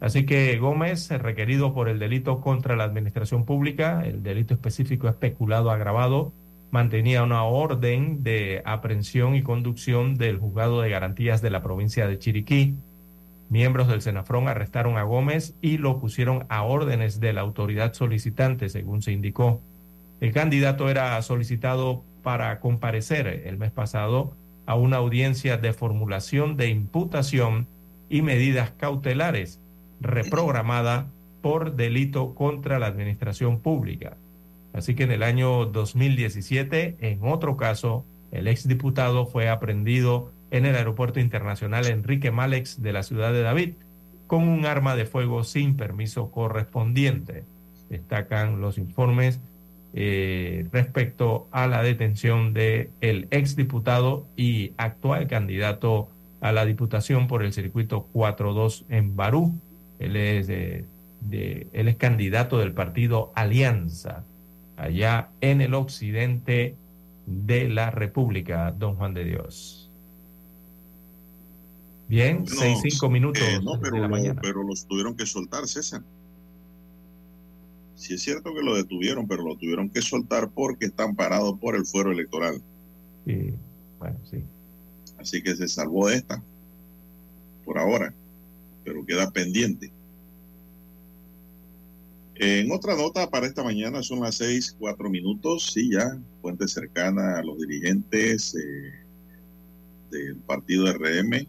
Así 0.00 0.26
que 0.26 0.58
Gómez, 0.58 1.10
requerido 1.10 1.72
por 1.72 1.88
el 1.88 1.98
delito 1.98 2.40
contra 2.40 2.76
la 2.76 2.84
administración 2.84 3.44
pública, 3.44 4.02
el 4.04 4.22
delito 4.22 4.54
específico 4.54 5.08
especulado 5.08 5.70
agravado, 5.70 6.32
mantenía 6.70 7.22
una 7.22 7.44
orden 7.44 8.22
de 8.24 8.60
aprehensión 8.64 9.36
y 9.36 9.42
conducción 9.42 10.16
del 10.16 10.38
juzgado 10.38 10.80
de 10.80 10.90
garantías 10.90 11.40
de 11.40 11.50
la 11.50 11.62
provincia 11.62 12.08
de 12.08 12.18
Chiriquí. 12.18 12.74
Miembros 13.48 13.88
del 13.88 14.02
Senafrón 14.02 14.48
arrestaron 14.48 14.98
a 14.98 15.04
Gómez 15.04 15.54
y 15.60 15.78
lo 15.78 16.00
pusieron 16.00 16.46
a 16.48 16.64
órdenes 16.64 17.20
de 17.20 17.32
la 17.32 17.42
autoridad 17.42 17.92
solicitante, 17.92 18.68
según 18.68 19.02
se 19.02 19.12
indicó. 19.12 19.60
El 20.20 20.32
candidato 20.32 20.88
era 20.88 21.20
solicitado 21.22 22.02
para 22.22 22.58
comparecer 22.58 23.26
el 23.46 23.56
mes 23.56 23.70
pasado 23.70 24.34
a 24.66 24.74
una 24.74 24.96
audiencia 24.96 25.58
de 25.58 25.72
formulación 25.72 26.56
de 26.56 26.70
imputación 26.70 27.68
y 28.08 28.22
medidas 28.22 28.72
cautelares 28.72 29.60
reprogramada 30.04 31.06
por 31.42 31.74
delito 31.74 32.34
contra 32.34 32.78
la 32.78 32.86
administración 32.86 33.58
pública. 33.60 34.16
Así 34.72 34.94
que 34.94 35.04
en 35.04 35.12
el 35.12 35.22
año 35.22 35.66
2017, 35.66 36.96
en 37.00 37.20
otro 37.22 37.56
caso, 37.56 38.04
el 38.32 38.48
exdiputado 38.48 39.26
fue 39.26 39.48
aprendido 39.48 40.32
en 40.50 40.66
el 40.66 40.76
Aeropuerto 40.76 41.20
Internacional 41.20 41.86
Enrique 41.86 42.30
Malex 42.30 42.82
de 42.82 42.92
la 42.92 43.02
ciudad 43.02 43.32
de 43.32 43.42
David 43.42 43.74
con 44.26 44.48
un 44.48 44.66
arma 44.66 44.96
de 44.96 45.04
fuego 45.04 45.44
sin 45.44 45.76
permiso 45.76 46.30
correspondiente. 46.30 47.44
Destacan 47.88 48.60
los 48.60 48.78
informes 48.78 49.40
eh, 49.94 50.66
respecto 50.72 51.46
a 51.52 51.68
la 51.68 51.82
detención 51.82 52.52
del 52.52 52.90
el 53.00 53.28
exdiputado 53.30 54.26
y 54.36 54.72
actual 54.76 55.28
candidato 55.28 56.08
a 56.40 56.50
la 56.52 56.66
diputación 56.66 57.28
por 57.28 57.44
el 57.44 57.52
circuito 57.52 58.08
4-2 58.12 58.84
en 58.88 59.14
Barú. 59.14 59.54
Él 59.98 60.16
es, 60.16 60.46
de, 60.46 60.84
él 61.72 61.88
es 61.88 61.96
candidato 61.96 62.58
del 62.58 62.72
partido 62.72 63.32
Alianza, 63.34 64.24
allá 64.76 65.28
en 65.40 65.60
el 65.60 65.74
occidente 65.74 66.76
de 67.26 67.68
la 67.68 67.90
República, 67.90 68.72
don 68.72 68.96
Juan 68.96 69.14
de 69.14 69.24
Dios. 69.24 69.90
Bien, 72.08 72.46
seis, 72.46 72.78
cinco 72.82 73.08
minutos 73.08 73.42
eh, 73.42 73.60
no, 73.62 73.80
pero, 73.80 73.96
de 73.96 74.02
la 74.02 74.08
mañana. 74.08 74.40
pero 74.42 74.62
los 74.62 74.86
tuvieron 74.86 75.16
que 75.16 75.24
soltar, 75.24 75.66
César. 75.66 76.02
Sí 77.96 78.14
es 78.14 78.22
cierto 78.22 78.52
que 78.52 78.62
lo 78.62 78.74
detuvieron, 78.74 79.26
pero 79.26 79.42
lo 79.42 79.56
tuvieron 79.56 79.88
que 79.88 80.02
soltar 80.02 80.50
porque 80.50 80.86
están 80.86 81.16
parados 81.16 81.58
por 81.58 81.76
el 81.76 81.86
fuero 81.86 82.12
electoral. 82.12 82.60
Sí, 83.24 83.54
bueno, 83.98 84.18
sí. 84.30 84.44
Así 85.18 85.42
que 85.42 85.56
se 85.56 85.68
salvó 85.68 86.08
de 86.08 86.16
esta, 86.16 86.42
por 87.64 87.78
ahora, 87.78 88.12
pero 88.84 89.04
queda 89.04 89.30
pendiente. 89.30 89.92
En 92.36 92.72
otra 92.72 92.96
nota 92.96 93.30
para 93.30 93.46
esta 93.46 93.62
mañana 93.62 94.02
son 94.02 94.20
las 94.20 94.36
seis, 94.36 94.74
cuatro 94.78 95.08
minutos, 95.08 95.70
sí, 95.72 95.90
ya, 95.92 96.18
fuente 96.42 96.66
cercana 96.66 97.38
a 97.38 97.44
los 97.44 97.58
dirigentes 97.58 98.56
eh, 98.56 98.92
del 100.10 100.36
partido 100.38 100.92
RM 100.92 101.46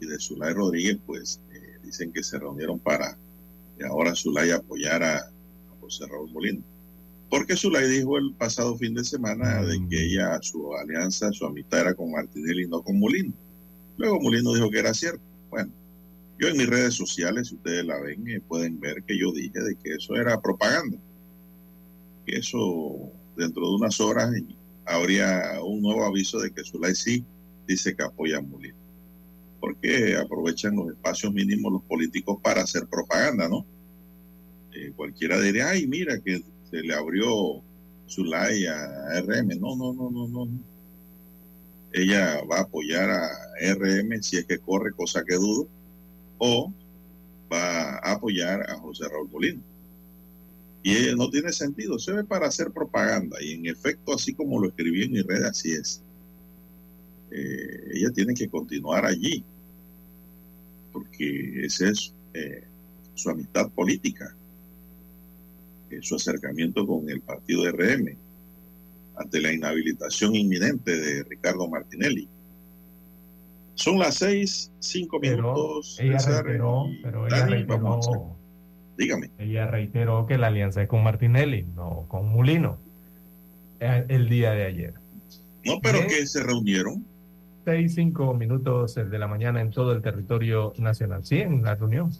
y 0.00 0.06
de 0.06 0.18
Zulay 0.18 0.52
Rodríguez, 0.52 0.98
pues 1.06 1.40
eh, 1.54 1.78
dicen 1.82 2.12
que 2.12 2.22
se 2.22 2.38
reunieron 2.38 2.78
para 2.78 3.16
que 3.78 3.86
ahora 3.86 4.14
Zulay 4.14 4.50
apoyara 4.50 5.16
a 5.16 5.80
José 5.80 6.06
Raúl 6.06 6.30
Molino. 6.30 6.62
Porque 7.30 7.56
Zulay 7.56 7.88
dijo 7.88 8.18
el 8.18 8.34
pasado 8.34 8.76
fin 8.76 8.94
de 8.94 9.04
semana 9.04 9.62
de 9.62 9.80
que 9.88 10.04
ella, 10.04 10.38
su 10.42 10.74
alianza, 10.74 11.32
su 11.32 11.46
amistad 11.46 11.80
era 11.80 11.94
con 11.94 12.12
Martinelli 12.12 12.64
y 12.64 12.68
no 12.68 12.82
con 12.82 13.00
Molino. 13.00 13.32
Luego 13.96 14.20
Molino 14.20 14.52
dijo 14.52 14.70
que 14.70 14.78
era 14.78 14.92
cierto. 14.92 15.22
Bueno, 15.50 15.72
yo 16.38 16.48
en 16.48 16.56
mis 16.56 16.68
redes 16.68 16.94
sociales, 16.94 17.48
si 17.48 17.54
ustedes 17.54 17.84
la 17.84 18.00
ven, 18.00 18.28
eh, 18.28 18.40
pueden 18.40 18.80
ver 18.80 19.02
que 19.04 19.18
yo 19.18 19.32
dije 19.32 19.60
de 19.60 19.76
que 19.76 19.94
eso 19.94 20.16
era 20.16 20.40
propaganda. 20.40 20.98
Que 22.26 22.36
eso 22.38 23.12
dentro 23.36 23.68
de 23.68 23.76
unas 23.76 24.00
horas 24.00 24.30
habría 24.84 25.60
un 25.62 25.82
nuevo 25.82 26.04
aviso 26.04 26.40
de 26.40 26.50
que 26.50 26.64
Zulay 26.64 26.94
sí 26.94 27.24
dice 27.66 27.94
que 27.94 28.02
apoya 28.02 28.38
a 28.38 28.42
Molino. 28.42 28.76
Porque 29.60 30.16
aprovechan 30.16 30.76
los 30.76 30.90
espacios 30.90 31.32
mínimos 31.32 31.72
los 31.72 31.82
políticos 31.84 32.38
para 32.42 32.62
hacer 32.62 32.86
propaganda, 32.86 33.48
¿no? 33.48 33.64
Eh, 34.72 34.92
cualquiera 34.94 35.40
diría, 35.40 35.68
ay, 35.68 35.86
mira 35.86 36.18
que 36.20 36.42
se 36.70 36.82
le 36.82 36.94
abrió 36.94 37.62
Zulay 38.08 38.66
a 38.66 39.20
RM. 39.22 39.60
No, 39.60 39.76
no, 39.76 39.92
no, 39.92 40.10
no, 40.10 40.26
no. 40.28 40.48
Ella 41.92 42.42
va 42.50 42.58
a 42.58 42.62
apoyar 42.62 43.08
a 43.08 43.30
RM 43.60 44.20
si 44.20 44.38
es 44.38 44.46
que 44.46 44.58
corre, 44.58 44.90
cosa 44.92 45.22
que 45.24 45.36
dudo, 45.36 45.68
o 46.38 46.72
va 47.52 47.98
a 47.98 48.12
apoyar 48.12 48.68
a 48.70 48.78
José 48.78 49.08
Raúl 49.08 49.30
Molino. 49.30 49.62
Y 50.82 51.14
no 51.16 51.30
tiene 51.30 51.52
sentido, 51.52 51.98
se 51.98 52.12
ve 52.12 52.24
para 52.24 52.48
hacer 52.48 52.70
propaganda. 52.70 53.38
Y 53.40 53.52
en 53.52 53.66
efecto, 53.66 54.14
así 54.14 54.34
como 54.34 54.60
lo 54.60 54.68
escribí 54.68 55.04
en 55.04 55.12
mi 55.12 55.22
red, 55.22 55.44
así 55.44 55.72
es. 55.72 56.02
Eh, 57.30 57.90
ella 57.94 58.10
tiene 58.10 58.34
que 58.34 58.48
continuar 58.48 59.06
allí, 59.06 59.42
porque 60.92 61.64
ese 61.64 61.88
es 61.88 62.12
eh, 62.34 62.64
su 63.14 63.30
amistad 63.30 63.70
política 63.70 64.34
su 66.02 66.16
acercamiento 66.16 66.86
con 66.86 67.08
el 67.08 67.20
partido 67.20 67.70
RM 67.70 68.16
ante 69.16 69.40
la 69.40 69.52
inhabilitación 69.52 70.34
inminente 70.34 70.96
de 70.96 71.22
Ricardo 71.24 71.68
Martinelli. 71.68 72.28
Son 73.74 73.98
las 73.98 74.16
seis, 74.16 74.70
cinco 74.78 75.18
minutos. 75.18 75.98
Ella 76.00 76.18
reiteró, 76.18 76.86
pero 77.02 77.26
ella 77.26 77.46
reiteró, 77.46 78.36
dígame. 78.96 79.30
Ella 79.38 79.66
reiteró 79.66 80.26
que 80.26 80.38
la 80.38 80.46
alianza 80.46 80.82
es 80.82 80.88
con 80.88 81.02
Martinelli, 81.02 81.66
no 81.74 82.04
con 82.08 82.28
Mulino, 82.28 82.78
eh, 83.80 84.04
el 84.08 84.28
día 84.28 84.52
de 84.52 84.66
ayer. 84.66 84.94
No, 85.64 85.80
pero 85.82 86.06
que 86.06 86.26
se 86.26 86.42
reunieron. 86.42 87.04
Seis, 87.64 87.94
cinco 87.94 88.34
minutos 88.34 88.94
de 88.94 89.18
la 89.18 89.26
mañana 89.26 89.60
en 89.60 89.70
todo 89.70 89.92
el 89.92 90.02
territorio 90.02 90.74
nacional. 90.76 91.24
Sí, 91.24 91.40
en 91.40 91.62
la 91.62 91.74
reunión. 91.74 92.12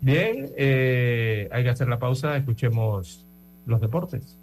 Bien, 0.00 0.50
eh, 0.56 1.48
hay 1.52 1.62
que 1.62 1.70
hacer 1.70 1.88
la 1.88 1.98
pausa, 1.98 2.36
escuchemos 2.36 3.24
los 3.66 3.80
deportes. 3.80 4.36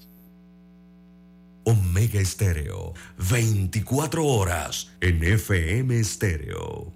Omega 1.65 2.19
Estéreo, 2.19 2.93
24 3.29 4.25
horas 4.25 4.91
en 4.99 5.23
FM 5.23 5.97
Estéreo. 5.97 6.91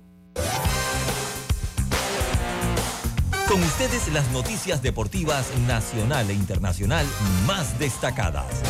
Con 3.48 3.64
ustedes 3.64 4.12
las 4.12 4.30
noticias 4.34 4.84
deportivas 4.84 5.58
nacional 5.68 6.30
e 6.30 6.34
internacional 6.34 7.06
más 7.46 7.80
destacadas. 7.80 8.62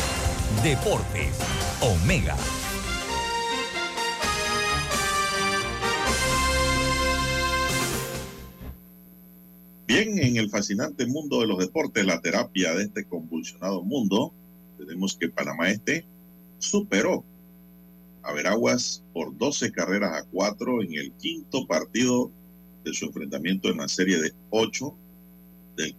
Deportes, 0.62 1.36
Omega. 1.80 2.36
Bien, 9.88 10.16
en 10.20 10.36
el 10.36 10.48
fascinante 10.48 11.06
mundo 11.06 11.40
de 11.40 11.48
los 11.48 11.58
deportes, 11.58 12.06
la 12.06 12.20
terapia 12.20 12.72
de 12.74 12.84
este 12.84 13.04
convulsionado 13.04 13.82
mundo, 13.82 14.32
tenemos 14.78 15.16
que 15.16 15.28
Panamá 15.28 15.70
Este 15.70 16.04
superó 16.58 17.24
a 18.22 18.32
Veraguas 18.32 19.02
por 19.12 19.36
12 19.36 19.72
carreras 19.72 20.12
a 20.12 20.24
4 20.24 20.82
en 20.82 20.94
el 20.94 21.12
quinto 21.12 21.66
partido 21.66 22.30
de 22.84 22.92
su 22.94 23.06
enfrentamiento 23.06 23.68
en 23.68 23.78
la 23.78 23.88
serie 23.88 24.20
de 24.20 24.32
8 24.50 24.94
del 25.76 25.94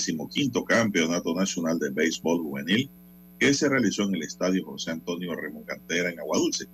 55 0.00 0.64
Campeonato 0.64 1.34
Nacional 1.34 1.78
de 1.78 1.90
Béisbol 1.90 2.42
Juvenil 2.42 2.90
que 3.38 3.54
se 3.54 3.68
realizó 3.68 4.04
en 4.04 4.14
el 4.14 4.22
Estadio 4.22 4.64
José 4.64 4.92
Antonio 4.92 5.34
Ramón 5.34 5.64
Cantera 5.64 6.10
en 6.10 6.20
Aguadulce. 6.20 6.66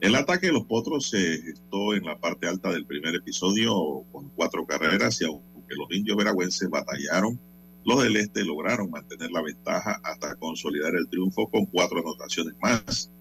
El 0.00 0.14
ataque 0.14 0.48
de 0.48 0.52
los 0.52 0.66
potros 0.66 1.08
se 1.08 1.38
gestó 1.40 1.94
en 1.94 2.04
la 2.04 2.18
parte 2.18 2.46
alta 2.46 2.70
del 2.70 2.84
primer 2.84 3.14
episodio 3.14 4.04
con 4.12 4.28
cuatro 4.36 4.66
carreras 4.66 5.20
y 5.22 5.24
aunque 5.24 5.74
los 5.74 5.90
indios 5.90 6.18
veragüenses 6.18 6.68
batallaron, 6.68 7.40
los 7.86 8.02
del 8.02 8.16
este 8.16 8.44
lograron 8.44 8.90
mantener 8.90 9.30
la 9.30 9.42
ventaja 9.42 10.00
hasta 10.02 10.34
consolidar 10.34 10.96
el 10.96 11.08
triunfo 11.08 11.48
con 11.48 11.66
cuatro 11.66 12.00
anotaciones 12.00 12.54
más 12.60 13.12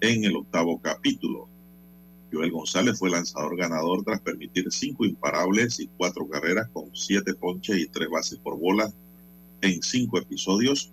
en 0.00 0.22
el 0.24 0.36
octavo 0.36 0.80
capítulo. 0.80 1.48
Joel 2.32 2.52
González 2.52 3.00
fue 3.00 3.10
lanzador 3.10 3.56
ganador 3.56 4.04
tras 4.04 4.20
permitir 4.20 4.70
cinco 4.70 5.04
imparables 5.04 5.80
y 5.80 5.88
cuatro 5.96 6.28
carreras 6.28 6.68
con 6.72 6.94
siete 6.94 7.34
ponches 7.34 7.76
y 7.76 7.88
tres 7.88 8.08
bases 8.10 8.38
por 8.38 8.56
bola 8.56 8.92
en 9.60 9.82
cinco 9.82 10.18
episodios 10.18 10.92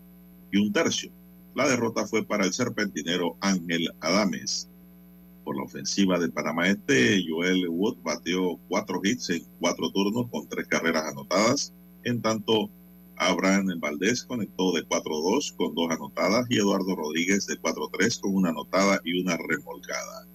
y 0.51 0.57
un 0.57 0.73
tercio 0.73 1.11
La 1.53 1.69
derrota 1.69 2.07
fue 2.07 2.25
para 2.25 2.45
el 2.45 2.51
serpentinero 2.51 3.37
Ángel 3.41 3.91
Adames. 3.99 4.67
Por 5.43 5.55
la 5.55 5.63
ofensiva 5.63 6.17
de 6.17 6.29
Panamá 6.29 6.67
Este, 6.67 7.23
Joel 7.29 7.69
Wood 7.69 7.97
batió 8.01 8.59
cuatro 8.67 8.99
hits 9.03 9.29
en 9.29 9.43
cuatro 9.59 9.91
turnos 9.91 10.27
con 10.31 10.49
tres 10.49 10.67
carreras 10.67 11.03
anotadas. 11.11 11.73
En 12.03 12.21
tanto, 12.21 12.69
Abraham 13.19 13.67
Valdés 13.79 14.23
conectó 14.23 14.71
de 14.71 14.85
4-2 14.87 15.55
con 15.57 15.75
dos 15.75 15.91
anotadas 15.91 16.45
y 16.49 16.57
Eduardo 16.57 16.95
Rodríguez 16.95 17.45
de 17.47 17.59
4-3 17.59 18.21
con 18.21 18.33
una 18.33 18.49
anotada 18.49 19.01
y 19.03 19.21
una 19.21 19.37
remolcada. 19.37 20.25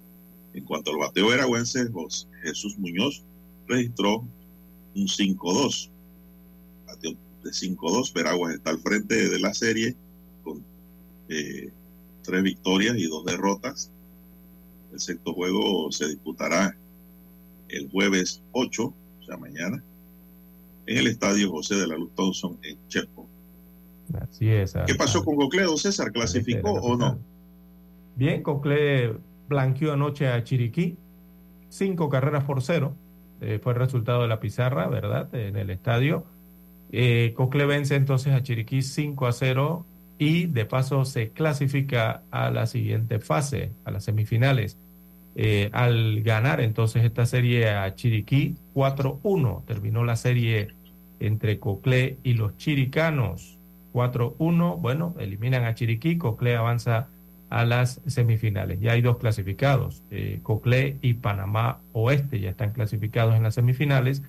En 0.53 0.65
cuanto 0.65 0.91
al 0.91 0.99
bateo 0.99 1.29
veragüense, 1.29 1.89
Jesús 2.43 2.79
Muñoz 2.79 3.25
registró 3.67 4.25
un 4.95 5.07
5-2. 5.07 5.91
Bateo 6.87 7.15
de 7.43 7.51
5-2. 7.51 8.13
Veraguas 8.13 8.55
está 8.55 8.71
al 8.71 8.79
frente 8.79 9.31
de 9.31 9.39
la 9.39 9.55
serie 9.55 9.97
con 10.43 10.63
eh, 11.31 11.71
tres 12.23 12.43
victorias 12.43 12.97
y 12.99 13.09
dos 13.09 13.25
derrotas. 13.25 13.91
El 14.93 15.01
sexto 15.01 15.33
juego 15.33 15.91
se 15.91 16.07
disputará 16.09 16.77
el 17.69 17.91
jueves 17.91 18.43
8, 18.53 18.85
o 18.85 19.25
sea, 19.25 19.39
mañana, 19.39 19.83
en 20.87 20.99
el 20.99 21.07
estadio 21.07 21.51
José 21.51 21.77
de 21.77 21.87
la 21.87 21.97
Luz 21.97 22.15
Thompson 22.15 22.59
en 22.63 22.79
Chepo. 22.89 23.29
Así 24.21 24.49
es. 24.51 24.75
¿Qué 24.87 24.95
pasó 24.95 25.25
con 25.25 25.37
Cocle, 25.37 25.63
don 25.63 25.79
César? 25.79 26.13
¿Clasificó 26.13 26.73
o 26.73 26.97
no? 26.97 27.19
Bien, 28.17 28.43
Cocle 28.43 29.15
blanqueó 29.49 29.93
anoche 29.93 30.29
a 30.29 30.43
Chiriquí, 30.45 30.97
cinco 31.69 32.09
carreras 32.09 32.45
por 32.45 32.63
cero. 32.63 32.95
Eh, 33.41 33.59
fue 33.63 33.73
el 33.73 33.79
resultado 33.79 34.23
de 34.23 34.29
la 34.29 34.41
pizarra, 34.41 34.89
¿verdad? 34.89 35.35
En 35.35 35.57
el 35.57 35.71
estadio. 35.71 36.25
Eh, 36.93 37.33
Cocle 37.35 37.67
vence 37.67 37.97
entonces 37.97 38.33
a 38.33 38.43
Chiriquí 38.43 38.83
5 38.83 39.27
a 39.27 39.33
0 39.33 39.85
y 40.19 40.47
de 40.47 40.65
paso 40.65 41.05
se 41.05 41.31
clasifica 41.31 42.23
a 42.31 42.51
la 42.51 42.67
siguiente 42.67 43.19
fase, 43.19 43.73
a 43.85 43.91
las 43.91 44.05
semifinales. 44.05 44.79
Eh, 45.37 45.69
al 45.73 46.23
ganar 46.23 46.61
entonces 46.61 47.05
esta 47.05 47.27
serie 47.27 47.71
a 47.71 47.93
Chiriquí 47.95 48.55
4-1, 48.75 49.65
terminó 49.65 50.05
la 50.05 50.17
serie 50.17 50.69
entre 51.19 51.59
Coclé 51.59 52.19
y 52.23 52.35
los 52.35 52.57
chiricanos 52.57 53.59
4-1, 53.93 54.81
bueno, 54.81 55.15
eliminan 55.19 55.65
a 55.65 55.75
Chiriquí, 55.75 56.19
Coclé 56.19 56.57
avanza 56.57 57.09
a 57.51 57.65
las 57.65 58.01
semifinales. 58.07 58.81
Ya 58.81 58.93
hay 58.93 59.03
dos 59.03 59.19
clasificados, 59.19 60.03
eh, 60.11 60.41
Coclé 60.43 60.97
y 61.03 61.15
Panamá 61.15 61.79
Oeste 61.93 62.41
ya 62.41 62.51
están 62.51 62.73
clasificados 62.73 63.37
en 63.37 63.45
las 63.45 63.55
semifinales. 63.55 64.23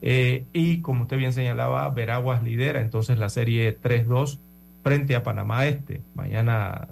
Eh, 0.00 0.44
y 0.52 0.78
como 0.78 1.02
usted 1.02 1.18
bien 1.18 1.32
señalaba, 1.32 1.88
Veraguas 1.90 2.42
lidera 2.42 2.80
entonces 2.80 3.18
la 3.18 3.28
serie 3.28 3.78
3-2 3.78 4.38
frente 4.82 5.14
a 5.14 5.22
Panamá 5.22 5.66
Este. 5.66 6.00
Mañana 6.14 6.88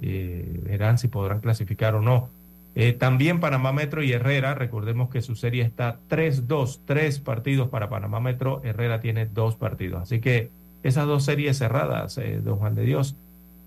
eh, 0.00 0.60
verán 0.64 0.98
si 0.98 1.08
podrán 1.08 1.40
clasificar 1.40 1.94
o 1.94 2.00
no. 2.00 2.30
Eh, 2.74 2.94
también 2.94 3.40
Panamá 3.40 3.72
Metro 3.72 4.02
y 4.02 4.12
Herrera, 4.12 4.54
recordemos 4.54 5.10
que 5.10 5.20
su 5.20 5.36
serie 5.36 5.62
está 5.62 6.00
3-2, 6.08 6.80
tres 6.86 7.18
partidos 7.18 7.68
para 7.68 7.90
Panamá 7.90 8.18
Metro, 8.20 8.62
Herrera 8.64 9.00
tiene 9.00 9.26
dos 9.26 9.56
partidos. 9.56 10.02
Así 10.02 10.20
que 10.20 10.50
esas 10.82 11.06
dos 11.06 11.24
series 11.24 11.58
cerradas, 11.58 12.16
eh, 12.18 12.40
don 12.42 12.58
Juan 12.58 12.74
de 12.74 12.84
Dios, 12.84 13.16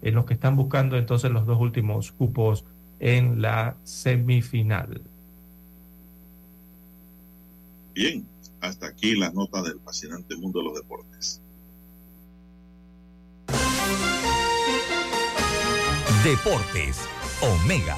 en 0.02 0.16
los 0.16 0.26
que 0.26 0.34
están 0.34 0.56
buscando 0.56 0.98
entonces 0.98 1.32
los 1.32 1.46
dos 1.46 1.60
últimos 1.60 2.12
cupos 2.12 2.66
en 3.00 3.42
la 3.42 3.76
semifinal. 3.84 5.02
Bien, 7.94 8.26
hasta 8.60 8.88
aquí 8.88 9.16
las 9.16 9.34
notas 9.34 9.64
del 9.64 9.80
fascinante 9.80 10.36
mundo 10.36 10.60
de 10.60 10.66
los 10.66 10.76
deportes. 10.76 11.42
Deportes, 16.24 17.08
Omega. 17.42 17.98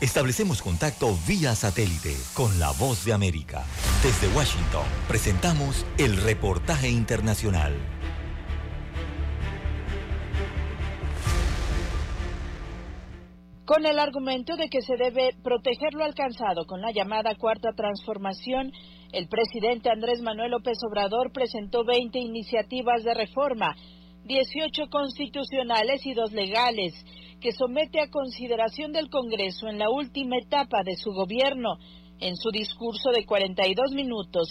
establecemos 0.00 0.62
contacto 0.62 1.16
vía 1.26 1.54
satélite 1.54 2.14
con 2.34 2.58
la 2.58 2.70
voz 2.72 3.04
de 3.04 3.12
América. 3.12 3.64
Desde 4.02 4.34
Washington, 4.36 4.84
presentamos 5.08 5.84
el 5.98 6.16
reportaje 6.16 6.88
internacional. 6.88 7.74
Con 13.64 13.84
el 13.84 13.98
argumento 13.98 14.56
de 14.56 14.70
que 14.70 14.80
se 14.80 14.96
debe 14.96 15.34
proteger 15.42 15.92
lo 15.92 16.04
alcanzado 16.04 16.64
con 16.64 16.80
la 16.80 16.90
llamada 16.90 17.34
cuarta 17.34 17.72
transformación, 17.76 18.72
el 19.12 19.28
presidente 19.28 19.90
Andrés 19.90 20.22
Manuel 20.22 20.52
López 20.52 20.78
Obrador 20.88 21.32
presentó 21.32 21.84
20 21.84 22.18
iniciativas 22.18 23.04
de 23.04 23.12
reforma, 23.12 23.76
18 24.24 24.88
constitucionales 24.90 26.06
y 26.06 26.14
dos 26.14 26.32
legales, 26.32 26.94
que 27.40 27.52
somete 27.52 28.00
a 28.00 28.10
consideración 28.10 28.92
del 28.92 29.08
Congreso 29.10 29.68
en 29.68 29.78
la 29.78 29.90
última 29.90 30.36
etapa 30.38 30.82
de 30.82 30.96
su 30.96 31.12
gobierno. 31.12 31.78
En 32.20 32.36
su 32.36 32.50
discurso 32.50 33.10
de 33.10 33.24
42 33.24 33.92
minutos 33.92 34.48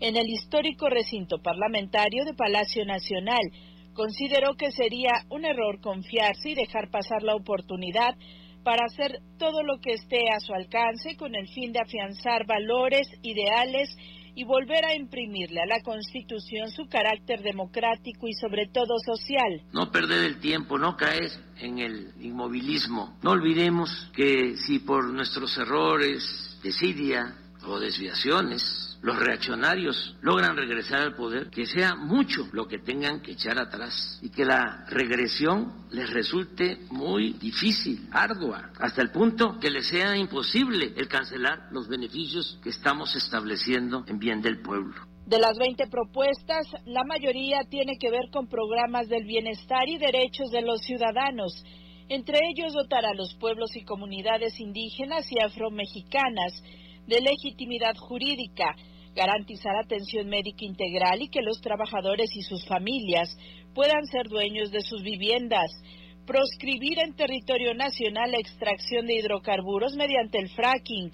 en 0.00 0.16
el 0.16 0.28
histórico 0.28 0.88
recinto 0.88 1.38
parlamentario 1.42 2.24
de 2.24 2.34
Palacio 2.34 2.84
Nacional, 2.84 3.42
consideró 3.92 4.54
que 4.54 4.70
sería 4.70 5.24
un 5.28 5.44
error 5.44 5.80
confiarse 5.80 6.50
y 6.50 6.54
dejar 6.54 6.90
pasar 6.90 7.24
la 7.24 7.34
oportunidad 7.34 8.14
para 8.62 8.84
hacer 8.84 9.18
todo 9.38 9.62
lo 9.64 9.80
que 9.80 9.94
esté 9.94 10.30
a 10.30 10.38
su 10.38 10.52
alcance 10.54 11.16
con 11.16 11.34
el 11.34 11.48
fin 11.48 11.72
de 11.72 11.80
afianzar 11.80 12.46
valores, 12.46 13.08
ideales 13.22 13.88
y 14.38 14.44
volver 14.44 14.84
a 14.84 14.94
imprimirle 14.94 15.60
a 15.60 15.66
la 15.66 15.82
Constitución 15.82 16.70
su 16.70 16.86
carácter 16.86 17.42
democrático 17.42 18.28
y 18.28 18.34
sobre 18.34 18.68
todo 18.72 18.94
social. 19.04 19.62
No 19.72 19.90
perder 19.90 20.26
el 20.26 20.38
tiempo, 20.38 20.78
no 20.78 20.96
caer 20.96 21.32
en 21.58 21.80
el 21.80 22.12
inmovilismo. 22.20 23.18
No 23.20 23.32
olvidemos 23.32 23.90
que 24.14 24.56
si 24.58 24.78
por 24.78 25.06
nuestros 25.06 25.58
errores, 25.58 26.56
desidia 26.62 27.34
o 27.66 27.80
desviaciones 27.80 28.87
los 29.00 29.18
reaccionarios 29.18 30.16
logran 30.22 30.56
regresar 30.56 31.00
al 31.00 31.14
poder, 31.14 31.50
que 31.50 31.66
sea 31.66 31.94
mucho 31.94 32.48
lo 32.52 32.66
que 32.66 32.78
tengan 32.78 33.20
que 33.20 33.32
echar 33.32 33.58
atrás 33.58 34.18
y 34.22 34.30
que 34.30 34.44
la 34.44 34.84
regresión 34.88 35.86
les 35.90 36.10
resulte 36.12 36.78
muy 36.90 37.34
difícil, 37.34 38.08
ardua, 38.10 38.70
hasta 38.80 39.02
el 39.02 39.10
punto 39.10 39.58
que 39.60 39.70
les 39.70 39.86
sea 39.86 40.16
imposible 40.16 40.94
el 40.96 41.08
cancelar 41.08 41.68
los 41.70 41.88
beneficios 41.88 42.58
que 42.62 42.70
estamos 42.70 43.14
estableciendo 43.14 44.04
en 44.06 44.18
bien 44.18 44.42
del 44.42 44.60
pueblo. 44.60 44.94
De 45.26 45.38
las 45.38 45.58
20 45.58 45.88
propuestas, 45.88 46.66
la 46.86 47.04
mayoría 47.04 47.60
tiene 47.68 47.98
que 47.98 48.10
ver 48.10 48.30
con 48.32 48.48
programas 48.48 49.08
del 49.08 49.24
bienestar 49.24 49.86
y 49.86 49.98
derechos 49.98 50.50
de 50.50 50.62
los 50.62 50.80
ciudadanos. 50.80 51.64
Entre 52.08 52.38
ellos 52.48 52.72
dotar 52.72 53.04
a 53.04 53.12
los 53.12 53.34
pueblos 53.34 53.76
y 53.76 53.84
comunidades 53.84 54.58
indígenas 54.58 55.30
y 55.30 55.38
afromexicanas 55.38 56.62
de 57.08 57.20
legitimidad 57.20 57.96
jurídica, 57.96 58.76
garantizar 59.16 59.74
atención 59.76 60.28
médica 60.28 60.64
integral 60.64 61.22
y 61.22 61.28
que 61.28 61.42
los 61.42 61.60
trabajadores 61.60 62.30
y 62.36 62.42
sus 62.42 62.64
familias 62.66 63.36
puedan 63.74 64.06
ser 64.06 64.28
dueños 64.28 64.70
de 64.70 64.82
sus 64.82 65.02
viviendas, 65.02 65.70
proscribir 66.26 66.98
en 67.00 67.16
territorio 67.16 67.74
nacional 67.74 68.30
la 68.30 68.38
extracción 68.38 69.06
de 69.06 69.16
hidrocarburos 69.16 69.94
mediante 69.96 70.38
el 70.38 70.50
fracking, 70.50 71.10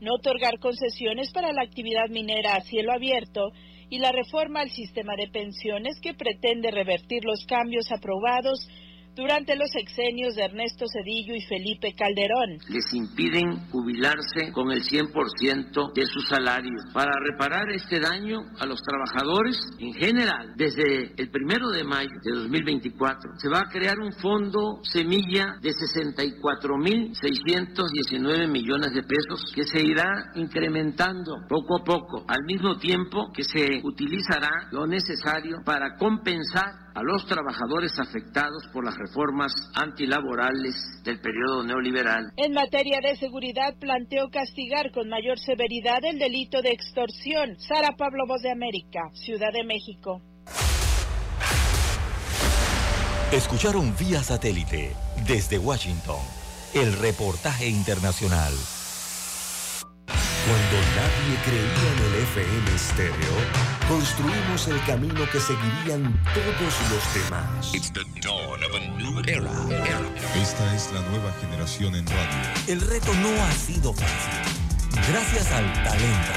no 0.00 0.14
otorgar 0.14 0.58
concesiones 0.58 1.32
para 1.32 1.52
la 1.52 1.62
actividad 1.62 2.08
minera 2.10 2.56
a 2.56 2.60
cielo 2.62 2.92
abierto 2.92 3.52
y 3.88 3.98
la 3.98 4.10
reforma 4.10 4.60
al 4.60 4.70
sistema 4.70 5.14
de 5.16 5.28
pensiones 5.28 6.00
que 6.02 6.14
pretende 6.14 6.72
revertir 6.72 7.24
los 7.24 7.46
cambios 7.46 7.90
aprobados 7.92 8.68
durante 9.16 9.56
los 9.56 9.74
exenios 9.74 10.34
de 10.34 10.44
Ernesto 10.44 10.84
Cedillo 10.92 11.34
y 11.34 11.40
Felipe 11.46 11.94
Calderón. 11.96 12.58
Les 12.68 12.92
impiden 12.92 13.70
jubilarse 13.70 14.52
con 14.52 14.70
el 14.70 14.82
100% 14.82 15.94
de 15.94 16.04
su 16.04 16.20
salario. 16.20 16.76
Para 16.92 17.12
reparar 17.24 17.72
este 17.72 17.98
daño 17.98 18.40
a 18.60 18.66
los 18.66 18.82
trabajadores 18.82 19.56
en 19.78 19.94
general, 19.94 20.52
desde 20.56 21.14
el 21.16 21.30
primero 21.30 21.70
de 21.70 21.82
mayo 21.82 22.12
de 22.22 22.32
2024, 22.32 23.38
se 23.38 23.48
va 23.48 23.60
a 23.60 23.70
crear 23.70 23.98
un 23.98 24.12
fondo 24.12 24.80
semilla 24.82 25.56
de 25.62 25.70
64.619 25.70 28.48
millones 28.48 28.92
de 28.92 29.02
pesos 29.02 29.50
que 29.54 29.64
se 29.64 29.80
irá 29.80 30.30
incrementando 30.34 31.36
poco 31.48 31.80
a 31.80 31.84
poco, 31.84 32.26
al 32.28 32.44
mismo 32.44 32.76
tiempo 32.76 33.32
que 33.32 33.44
se 33.44 33.80
utilizará 33.82 34.68
lo 34.72 34.86
necesario 34.86 35.62
para 35.64 35.96
compensar 35.96 36.84
a 36.96 37.02
los 37.02 37.26
trabajadores 37.26 37.92
afectados 37.98 38.66
por 38.72 38.82
las 38.82 38.96
reformas 38.96 39.52
antilaborales 39.74 40.74
del 41.04 41.20
periodo 41.20 41.62
neoliberal. 41.62 42.32
En 42.38 42.54
materia 42.54 43.00
de 43.02 43.16
seguridad, 43.16 43.74
planteó 43.78 44.30
castigar 44.30 44.90
con 44.92 45.10
mayor 45.10 45.38
severidad 45.38 46.02
el 46.04 46.18
delito 46.18 46.62
de 46.62 46.70
extorsión. 46.70 47.58
Sara 47.58 47.90
Pablo 47.98 48.24
Voz 48.26 48.40
de 48.40 48.50
América, 48.50 49.00
Ciudad 49.12 49.52
de 49.52 49.64
México. 49.64 50.22
Escucharon 53.30 53.94
vía 53.98 54.22
satélite 54.22 54.94
desde 55.26 55.58
Washington 55.58 56.20
el 56.72 56.96
reportaje 56.98 57.68
internacional. 57.68 58.52
Cuando 60.46 60.78
nadie 60.94 61.34
creía 61.44 61.86
en 61.92 61.98
el 62.04 62.14
FM 62.22 62.70
estéreo, 62.76 63.34
construimos 63.88 64.68
el 64.68 64.78
camino 64.84 65.28
que 65.32 65.40
seguirían 65.40 66.16
todos 66.32 66.72
los 66.88 67.02
demás. 67.14 67.74
Esta 67.74 68.00
es 70.76 70.92
la 70.92 71.00
nueva 71.10 71.32
generación 71.40 71.96
en 71.96 72.06
radio. 72.06 72.52
El 72.68 72.80
reto 72.80 73.12
no 73.14 73.42
ha 73.42 73.52
sido 73.54 73.92
fácil. 73.92 74.34
Gracias 75.10 75.50
al 75.50 75.64
talento, 75.82 76.32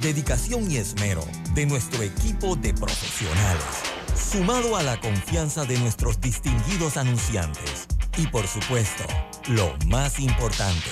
dedicación 0.00 0.68
y 0.68 0.78
esmero 0.78 1.24
de 1.54 1.66
nuestro 1.66 2.02
equipo 2.02 2.56
de 2.56 2.74
profesionales, 2.74 3.84
sumado 4.16 4.76
a 4.76 4.82
la 4.82 4.98
confianza 4.98 5.64
de 5.64 5.78
nuestros 5.78 6.20
distinguidos 6.20 6.96
anunciantes 6.96 7.86
y 8.16 8.26
por 8.28 8.46
supuesto, 8.46 9.02
lo 9.48 9.74
más 9.86 10.20
importante, 10.20 10.90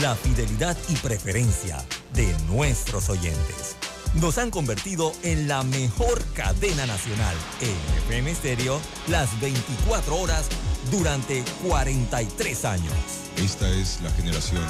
la 0.00 0.14
fidelidad 0.14 0.76
y 0.88 0.96
preferencia 0.96 1.78
de 2.14 2.34
nuestros 2.48 3.08
oyentes. 3.08 3.76
Nos 4.14 4.38
han 4.38 4.50
convertido 4.50 5.12
en 5.22 5.46
la 5.46 5.62
mejor 5.62 6.22
cadena 6.34 6.86
nacional 6.86 7.36
en 7.60 7.98
FM 8.04 8.34
Stereo 8.34 8.80
las 9.08 9.38
24 9.40 10.16
horas 10.16 10.46
durante 10.90 11.44
43 11.66 12.64
años. 12.64 12.94
Esta 13.36 13.68
es 13.68 14.00
la 14.02 14.10
generación. 14.12 14.62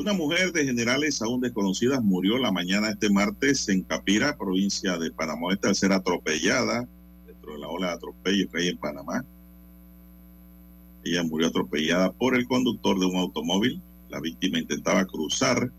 Una 0.00 0.14
mujer 0.14 0.52
de 0.52 0.64
generales 0.64 1.20
aún 1.20 1.42
desconocidas 1.42 2.02
murió 2.02 2.38
la 2.38 2.50
mañana 2.50 2.88
este 2.88 3.10
martes 3.10 3.68
en 3.68 3.82
Capira, 3.82 4.34
provincia 4.34 4.96
de 4.96 5.10
Panamá, 5.10 5.48
al 5.62 5.74
ser 5.74 5.92
atropellada 5.92 6.88
dentro 7.26 7.52
de 7.52 7.58
la 7.58 7.68
ola 7.68 7.88
de 7.88 7.92
atropellos 7.92 8.48
que 8.50 8.60
hay 8.60 8.68
en 8.68 8.78
Panamá. 8.78 9.26
Ella 11.04 11.22
murió 11.22 11.48
atropellada 11.48 12.12
por 12.12 12.34
el 12.34 12.48
conductor 12.48 12.98
de 12.98 13.04
un 13.04 13.16
automóvil. 13.16 13.82
La 14.08 14.20
víctima 14.20 14.58
intentaba 14.58 15.04
cruzar 15.04 15.70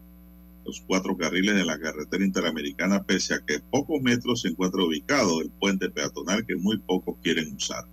los 0.66 0.82
cuatro 0.82 1.18
carriles 1.18 1.56
de 1.56 1.66
la 1.66 1.80
carretera 1.80 2.24
interamericana, 2.24 3.02
pese 3.02 3.34
a 3.34 3.40
que 3.40 3.60
pocos 3.72 4.04
metros 4.04 4.42
se 4.42 4.50
encuentra 4.50 4.84
ubicado 4.84 5.42
el 5.42 5.50
puente 5.50 5.90
peatonal 5.90 6.46
que 6.46 6.58
muy 6.58 6.78
pocos 6.78 7.16
quieren 7.24 7.56
usar. 7.56 7.86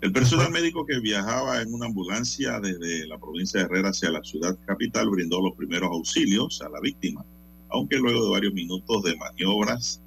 El 0.00 0.12
personal 0.12 0.52
médico 0.52 0.86
que 0.86 1.00
viajaba 1.00 1.60
en 1.60 1.74
una 1.74 1.86
ambulancia 1.86 2.60
desde 2.60 3.04
la 3.08 3.18
provincia 3.18 3.58
de 3.58 3.66
Herrera 3.66 3.88
hacia 3.88 4.10
la 4.10 4.22
ciudad 4.22 4.56
capital 4.64 5.10
brindó 5.10 5.40
los 5.40 5.56
primeros 5.56 5.90
auxilios 5.90 6.62
a 6.62 6.68
la 6.68 6.80
víctima, 6.80 7.24
aunque 7.68 7.96
luego 7.96 8.26
de 8.26 8.30
varios 8.30 8.54
minutos 8.54 9.02
de 9.02 9.16
maniobras, 9.16 10.00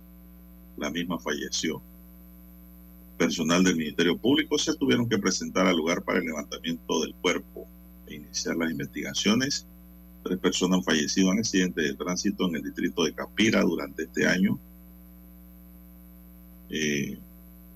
la 0.78 0.90
misma 0.90 1.20
falleció. 1.20 1.82
Personal 3.18 3.66
del 3.66 3.76
Ministerio 3.76 4.18
Público 4.18 4.58
se 4.58 4.76
tuvieron 4.78 5.10
que 5.10 5.18
presentar 5.18 5.68
al 5.68 5.76
lugar 5.76 6.04
para 6.04 6.20
el 6.20 6.26
levantamiento 6.26 7.02
del 7.02 7.14
cuerpo 7.16 7.68
e 8.08 8.16
iniciar 8.16 8.56
las 8.56 8.72
investigaciones. 8.72 9.68
Tres 10.24 10.40
personas 10.40 10.78
han 10.78 10.84
fallecido 10.86 11.34
en 11.34 11.40
accidentes 11.40 11.84
de 11.84 11.96
tránsito 11.96 12.48
en 12.48 12.56
el 12.56 12.64
distrito 12.64 13.04
de 13.04 13.14
Capira 13.14 13.62
durante 13.62 14.04
este 14.04 14.26
año. 14.26 14.58
Eh, 16.70 17.20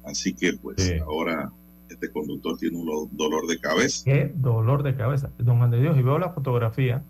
así 0.06 0.34
que 0.34 0.54
pues 0.54 0.78
sí. 0.82 0.94
ahora 1.00 1.52
este 1.96 2.12
conductor 2.12 2.58
tiene 2.58 2.78
un 2.78 3.10
dolor 3.12 3.48
de 3.48 3.60
cabeza. 3.60 4.04
Qué 4.06 4.32
dolor 4.36 4.84
de 4.84 4.96
cabeza, 4.96 5.30
don 5.38 5.70
de 5.72 5.82
Dios. 5.82 5.98
Y 5.98 6.02
veo 6.02 6.20
la 6.20 6.30
fotografía 6.30 7.02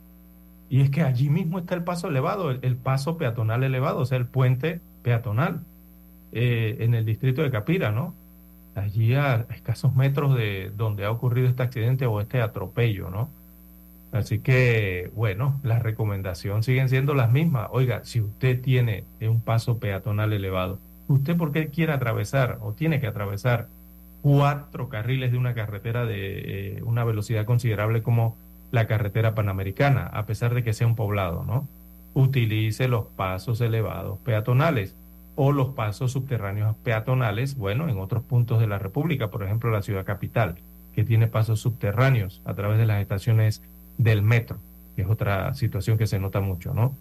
y 0.70 0.82
es 0.82 0.90
que 0.90 1.04
allí 1.04 1.30
mismo 1.30 1.60
está 1.60 1.76
el 1.76 1.84
paso 1.84 2.08
elevado, 2.08 2.52
el, 2.52 2.60
el 2.64 2.76
paso 2.76 3.18
peatonal 3.18 3.64
elevado, 3.64 4.00
o 4.00 4.06
sea, 4.06 4.18
el 4.18 4.26
puente 4.26 4.80
peatonal 5.04 5.62
eh, 6.32 6.78
en 6.80 6.96
el 6.96 7.06
distrito 7.06 7.42
de 7.44 7.52
Capira, 7.52 7.92
¿no? 7.92 8.16
Allí 8.74 9.14
a 9.14 9.46
escasos 9.52 9.96
metros 9.96 10.36
de 10.36 10.72
donde 10.76 11.06
ha 11.06 11.12
ocurrido 11.12 11.48
este 11.48 11.64
accidente 11.64 12.06
o 12.08 12.20
este 12.20 12.42
atropello, 12.42 13.10
¿no? 13.10 13.30
Así 14.12 14.40
que, 14.40 15.12
bueno, 15.16 15.60
las 15.64 15.84
recomendaciones 15.84 16.66
siguen 16.66 16.90
siendo 16.90 17.14
las 17.14 17.32
mismas. 17.32 17.68
Oiga, 17.72 18.04
si 18.06 18.22
usted 18.22 18.62
tiene 18.62 19.04
un 19.22 19.42
paso 19.42 19.78
peatonal 19.78 20.34
elevado, 20.34 20.80
¿usted 21.08 21.38
por 21.38 21.52
qué 21.52 21.68
quiere 21.68 21.94
atravesar 21.94 22.58
o 22.62 22.74
tiene 22.74 23.00
que 23.00 23.08
atravesar 23.08 23.68
cuatro 24.26 24.90
carriles 24.90 25.32
de 25.32 25.38
una 25.38 25.54
carretera 25.54 26.04
de 26.04 26.78
eh, 26.78 26.84
una 26.84 27.04
velocidad 27.04 27.46
considerable 27.46 28.02
como 28.02 28.36
la 28.72 28.88
carretera 28.88 29.36
panamericana, 29.36 30.08
a 30.08 30.26
pesar 30.26 30.56
de 30.56 30.64
que 30.64 30.74
sea 30.74 30.88
un 30.88 30.96
poblado, 30.96 31.44
¿no? 31.44 31.68
Utilice 32.16 32.88
los 32.88 33.06
pasos 33.06 33.62
elevados 33.62 34.18
peatonales 34.18 34.96
o 35.36 35.52
los 35.52 35.76
pasos 35.76 36.14
subterráneos 36.14 36.76
peatonales, 36.78 37.56
bueno, 37.56 37.88
en 37.88 38.00
otros 38.00 38.24
puntos 38.24 38.60
de 38.60 38.66
la 38.66 38.80
República, 38.80 39.30
por 39.30 39.44
ejemplo, 39.44 39.70
la 39.70 39.84
ciudad 39.84 40.06
capital, 40.06 40.56
que 40.96 41.04
tiene 41.04 41.28
pasos 41.28 41.60
subterráneos 41.60 42.42
a 42.46 42.56
través 42.56 42.80
de 42.80 42.88
las 42.88 43.04
estaciones 43.04 43.62
del 44.00 44.24
metro, 44.24 44.58
que 44.96 45.04
es 45.04 45.08
otra 45.08 45.54
situación 45.54 46.00
que 46.00 46.08
se 46.08 46.18
nota 46.18 46.42
mucho, 46.42 46.74
¿no? 46.74 46.96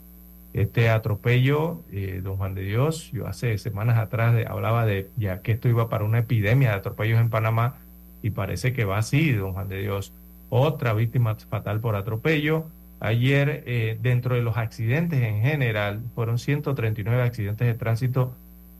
Este 0.54 0.88
atropello, 0.88 1.82
eh, 1.90 2.20
don 2.22 2.36
Juan 2.36 2.54
de 2.54 2.62
Dios, 2.62 3.10
yo 3.10 3.26
hace 3.26 3.58
semanas 3.58 3.98
atrás 3.98 4.36
de, 4.36 4.46
hablaba 4.46 4.86
de 4.86 5.10
ya 5.16 5.42
que 5.42 5.50
esto 5.50 5.68
iba 5.68 5.88
para 5.88 6.04
una 6.04 6.20
epidemia 6.20 6.70
de 6.70 6.76
atropellos 6.76 7.20
en 7.20 7.28
Panamá 7.28 7.74
y 8.22 8.30
parece 8.30 8.72
que 8.72 8.84
va 8.84 8.98
así, 8.98 9.32
don 9.32 9.52
Juan 9.52 9.68
de 9.68 9.80
Dios. 9.80 10.12
Otra 10.50 10.94
víctima 10.94 11.34
fatal 11.34 11.80
por 11.80 11.96
atropello. 11.96 12.66
Ayer, 13.00 13.64
eh, 13.66 13.98
dentro 14.00 14.36
de 14.36 14.42
los 14.42 14.56
accidentes 14.56 15.20
en 15.20 15.42
general, 15.42 16.00
fueron 16.14 16.38
139 16.38 17.20
accidentes 17.20 17.66
de 17.66 17.74
tránsito 17.74 18.32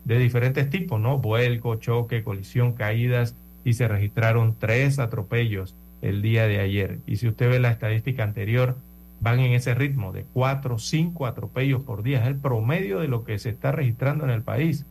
de 0.04 0.18
diferentes 0.18 0.70
tipos, 0.70 1.00
¿no? 1.00 1.18
Vuelco, 1.18 1.74
choque, 1.74 2.22
colisión, 2.22 2.74
caídas 2.74 3.34
y 3.64 3.72
se 3.72 3.88
registraron 3.88 4.54
tres 4.56 5.00
atropellos 5.00 5.74
el 6.02 6.22
día 6.22 6.46
de 6.46 6.60
ayer. 6.60 6.98
Y 7.04 7.16
si 7.16 7.26
usted 7.26 7.50
ve 7.50 7.58
la 7.58 7.72
estadística 7.72 8.22
anterior, 8.22 8.76
van 9.24 9.40
en 9.40 9.52
ese 9.52 9.74
ritmo 9.74 10.12
de 10.12 10.24
cuatro, 10.24 10.78
cinco 10.78 11.26
atropellos 11.26 11.82
por 11.82 12.02
día. 12.02 12.20
Es 12.20 12.26
el 12.26 12.36
promedio 12.36 13.00
de 13.00 13.08
lo 13.08 13.24
que 13.24 13.38
se 13.38 13.48
está 13.48 13.72
registrando 13.72 14.24
en 14.24 14.30
el 14.30 14.42
país, 14.42 14.84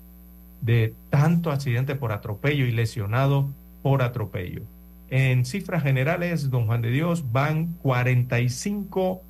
de 0.62 0.96
tanto 1.12 1.52
accidente 1.52 1.94
por 1.94 2.12
atropello 2.12 2.66
y 2.66 2.72
lesionado 2.72 3.48
por 3.84 4.02
atropello. 4.02 4.64
En 5.10 5.46
cifras 5.46 5.84
generales, 5.84 6.50
don 6.50 6.66
Juan 6.66 6.82
de 6.82 6.90
Dios, 6.90 7.32
van 7.32 7.74
45 7.84 9.22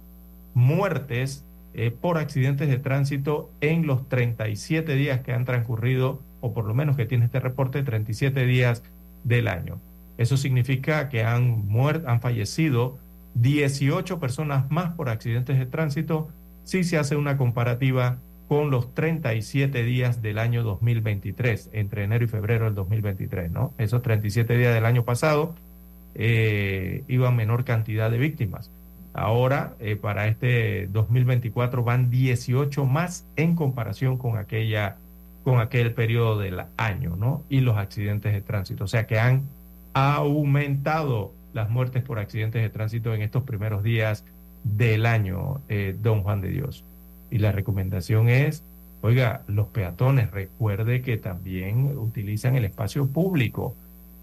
muertes 0.54 1.44
eh, 1.74 1.92
por 1.92 2.18
accidentes 2.18 2.70
de 2.70 2.78
tránsito 2.78 3.52
en 3.60 3.86
los 3.86 4.08
37 4.08 4.96
días 4.96 5.20
que 5.20 5.34
han 5.34 5.44
transcurrido, 5.44 6.22
o 6.40 6.54
por 6.54 6.64
lo 6.64 6.74
menos 6.74 6.96
que 6.96 7.06
tiene 7.06 7.26
este 7.26 7.42
reporte, 7.42 7.84
37 7.84 8.46
días 8.46 8.84
del 9.26 9.50
año. 9.50 9.80
Eso 10.18 10.38
significa 10.38 11.10
que 11.10 11.24
han, 11.24 11.68
han 12.06 12.22
fallecido 12.22 13.00
18 13.36 14.20
personas 14.20 14.70
más 14.72 14.94
por 14.94 15.10
accidentes 15.10 15.58
de 15.58 15.66
tránsito 15.66 16.30
si 16.64 16.84
se 16.84 16.98
hace 16.98 17.16
una 17.16 17.38
comparativa 17.38 18.18
con 18.48 18.70
los 18.70 18.94
37 18.94 19.84
días 19.84 20.22
del 20.22 20.38
año 20.38 20.64
2023, 20.64 21.70
entre 21.74 22.04
enero 22.04 22.26
y 22.26 22.28
febrero 22.28 22.66
del 22.66 22.76
2023, 22.76 23.52
¿no? 23.52 23.74
Esos 23.78 24.02
37 24.02 24.58
días 24.58 24.74
del 24.74 24.86
año 24.86 25.04
pasado 25.04 25.56
eh, 26.16 27.04
iban 27.08 27.36
menor 27.36 27.64
cantidad 27.64 28.12
de 28.12 28.18
víctimas. 28.18 28.70
Ahora, 29.14 29.74
eh, 29.80 29.96
para 29.96 30.28
este 30.28 30.88
2024 30.88 31.84
van 31.84 32.10
18 32.10 32.86
más 32.86 33.26
en 33.36 33.56
comparación 33.56 34.18
con 34.18 34.38
aquella 34.38 34.98
con 35.44 35.60
aquel 35.60 35.94
periodo 35.94 36.40
del 36.40 36.62
año, 36.78 37.16
¿no? 37.18 37.44
Y 37.50 37.60
los 37.60 37.78
accidentes 37.78 38.32
de 38.32 38.42
tránsito, 38.42 38.86
o 38.86 38.88
sea 38.88 39.06
que 39.06 39.20
han 39.20 39.44
aumentado 39.94 41.34
las 41.54 41.70
muertes 41.70 42.04
por 42.04 42.20
accidentes 42.20 42.62
de 42.62 42.70
tránsito 42.70 43.14
en 43.14 43.22
estos 43.22 43.44
primeros 43.44 43.84
días 43.84 44.26
del 44.64 45.06
año, 45.06 45.62
eh, 45.70 45.96
don 46.02 46.24
Juan 46.24 46.42
de 46.42 46.50
Dios. 46.50 46.84
Y 47.30 47.40
la 47.40 47.52
recomendación 47.52 48.30
es, 48.30 48.64
oiga, 49.02 49.44
los 49.48 49.68
peatones, 49.68 50.32
recuerde 50.32 51.02
que 51.02 51.18
también 51.18 51.98
utilizan 51.98 52.56
el 52.56 52.66
espacio 52.66 53.08
público 53.08 53.76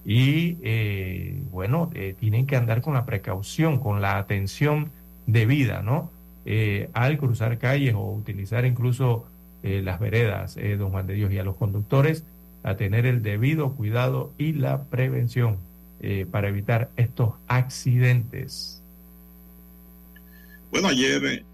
y, 0.05 0.57
eh, 0.63 1.43
bueno, 1.51 1.91
eh, 1.95 2.15
tienen 2.19 2.47
que 2.47 2.57
andar 2.57 2.81
con 2.81 2.95
la 2.95 3.05
precaución, 3.05 3.79
con 3.79 4.01
la 4.01 4.19
atención 4.19 4.91
debida, 5.27 5.83
¿no? 5.83 6.11
al 6.95 7.17
cruzar 7.19 7.59
calles 7.59 7.95
o 7.95 8.11
utilizar 8.11 8.65
incluso 8.65 9.27
las 9.63 10.01
veredas, 10.01 10.59
don 10.79 10.91
Juan 10.91 11.07
de 11.07 11.15
Dios, 11.15 11.31
y 11.31 11.39
a 11.39 11.45
los 11.45 11.55
conductores 11.55 12.25
a 12.65 12.75
tener 12.77 13.07
el 13.07 13.23
debido 13.23 13.75
cuidado 13.75 14.33
y 14.37 14.55
la 14.55 14.85
prevención 14.85 15.59
para 16.31 16.49
evitar 16.49 16.91
estos 16.97 17.35
accidentes. 17.47 18.81
Bueno, 20.71 20.87
ayer 20.87 21.25
eh, 21.27 21.45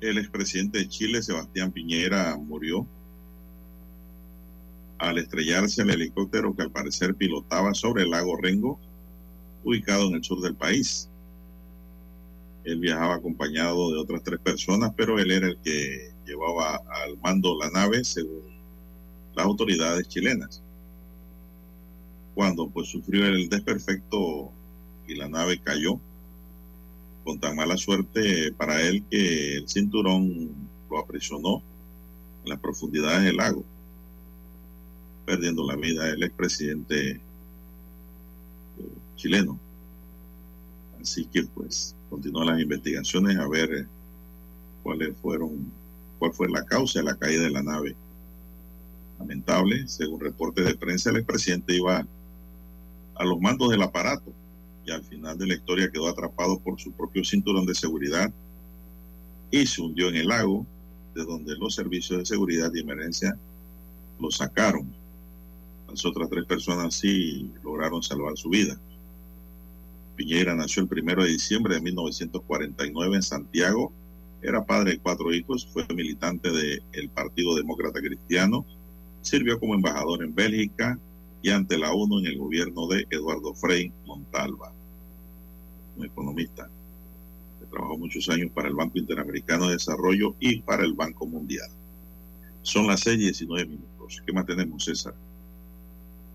el 0.00 0.18
expresidente 0.18 0.78
de 0.78 0.88
Chile, 0.88 1.22
Sebastián 1.22 1.72
Piñera, 1.72 2.36
murió 2.36 2.86
al 4.98 5.18
estrellarse 5.18 5.82
el 5.82 5.90
helicóptero 5.90 6.54
que 6.54 6.62
al 6.62 6.70
parecer 6.70 7.16
pilotaba 7.16 7.74
sobre 7.74 8.04
el 8.04 8.10
lago 8.10 8.36
Rengo, 8.36 8.78
ubicado 9.64 10.08
en 10.08 10.14
el 10.14 10.24
sur 10.24 10.40
del 10.40 10.54
país. 10.54 11.08
Él 12.62 12.78
viajaba 12.78 13.16
acompañado 13.16 13.92
de 13.92 13.98
otras 13.98 14.22
tres 14.22 14.38
personas, 14.38 14.92
pero 14.96 15.18
él 15.18 15.32
era 15.32 15.48
el 15.48 15.58
que 15.58 16.12
llevaba 16.24 16.76
al 16.76 17.18
mando 17.18 17.58
la 17.58 17.70
nave, 17.70 18.04
según 18.04 18.42
las 19.34 19.46
autoridades 19.46 20.06
chilenas. 20.08 20.62
Cuando 22.34 22.68
pues 22.68 22.88
sufrió 22.88 23.26
el 23.26 23.48
desperfecto 23.48 24.50
y 25.06 25.14
la 25.14 25.28
nave 25.28 25.60
cayó, 25.62 26.00
con 27.24 27.40
tan 27.40 27.56
mala 27.56 27.76
suerte 27.76 28.52
para 28.52 28.82
él 28.82 29.02
que 29.10 29.56
el 29.56 29.68
cinturón 29.68 30.50
lo 30.90 30.98
aprisionó 30.98 31.62
en 32.44 32.50
las 32.50 32.60
profundidades 32.60 33.24
del 33.24 33.36
lago, 33.36 33.64
perdiendo 35.24 35.66
la 35.66 35.76
vida 35.76 36.10
el 36.10 36.22
expresidente 36.22 37.12
eh, 37.12 37.20
chileno. 39.16 39.58
Así 41.00 41.24
que 41.26 41.44
pues 41.44 41.96
continúan 42.10 42.48
las 42.48 42.60
investigaciones 42.60 43.38
a 43.38 43.48
ver 43.48 43.86
cuáles 44.82 45.16
fueron, 45.18 45.72
cuál 46.18 46.32
fue 46.32 46.48
la 46.50 46.64
causa 46.64 46.98
de 46.98 47.06
la 47.06 47.16
caída 47.16 47.44
de 47.44 47.50
la 47.50 47.62
nave. 47.62 47.96
Lamentable, 49.18 49.88
según 49.88 50.20
reportes 50.20 50.66
de 50.66 50.74
prensa, 50.74 51.10
el 51.10 51.16
expresidente 51.16 51.76
iba 51.76 52.06
a 53.16 53.24
los 53.24 53.40
mandos 53.40 53.70
del 53.70 53.82
aparato 53.82 54.32
y 54.84 54.90
al 54.90 55.02
final 55.04 55.38
de 55.38 55.46
la 55.46 55.54
historia 55.54 55.90
quedó 55.90 56.08
atrapado 56.08 56.58
por 56.58 56.80
su 56.80 56.92
propio 56.92 57.24
cinturón 57.24 57.66
de 57.66 57.74
seguridad 57.74 58.32
y 59.50 59.66
se 59.66 59.80
hundió 59.80 60.08
en 60.08 60.16
el 60.16 60.28
lago, 60.28 60.66
de 61.14 61.24
donde 61.24 61.54
los 61.56 61.74
servicios 61.74 62.18
de 62.18 62.26
seguridad 62.26 62.70
y 62.74 62.80
emergencia 62.80 63.38
lo 64.18 64.30
sacaron. 64.30 64.92
Las 65.88 66.04
otras 66.04 66.28
tres 66.28 66.44
personas 66.44 66.94
sí 66.94 67.52
lograron 67.62 68.02
salvar 68.02 68.36
su 68.36 68.48
vida. 68.48 68.76
Piñera 70.16 70.54
nació 70.54 70.82
el 70.82 70.88
primero 70.88 71.22
de 71.22 71.30
diciembre 71.30 71.76
de 71.76 71.82
1949 71.82 73.16
en 73.16 73.22
Santiago. 73.22 73.92
Era 74.42 74.64
padre 74.64 74.92
de 74.92 74.98
cuatro 74.98 75.32
hijos, 75.32 75.66
fue 75.72 75.86
militante 75.94 76.50
del 76.50 77.08
Partido 77.10 77.54
Demócrata 77.54 78.00
Cristiano, 78.00 78.66
sirvió 79.22 79.58
como 79.58 79.74
embajador 79.74 80.22
en 80.22 80.34
Bélgica, 80.34 80.98
y 81.44 81.50
ante 81.50 81.76
la 81.76 81.92
ONU 81.92 82.20
en 82.20 82.26
el 82.26 82.38
gobierno 82.38 82.86
de 82.88 83.06
Eduardo 83.10 83.52
Frei 83.52 83.92
Montalva, 84.06 84.72
un 85.94 86.06
economista 86.06 86.70
que 87.60 87.66
trabajó 87.66 87.98
muchos 87.98 88.30
años 88.30 88.50
para 88.54 88.68
el 88.68 88.74
Banco 88.74 88.98
Interamericano 88.98 89.66
de 89.66 89.74
Desarrollo 89.74 90.36
y 90.40 90.62
para 90.62 90.84
el 90.84 90.94
Banco 90.94 91.26
Mundial. 91.26 91.68
Son 92.62 92.86
las 92.86 93.06
6:19 93.06 93.66
minutos. 93.66 94.22
¿Qué 94.24 94.32
más 94.32 94.46
tenemos, 94.46 94.86
César? 94.86 95.12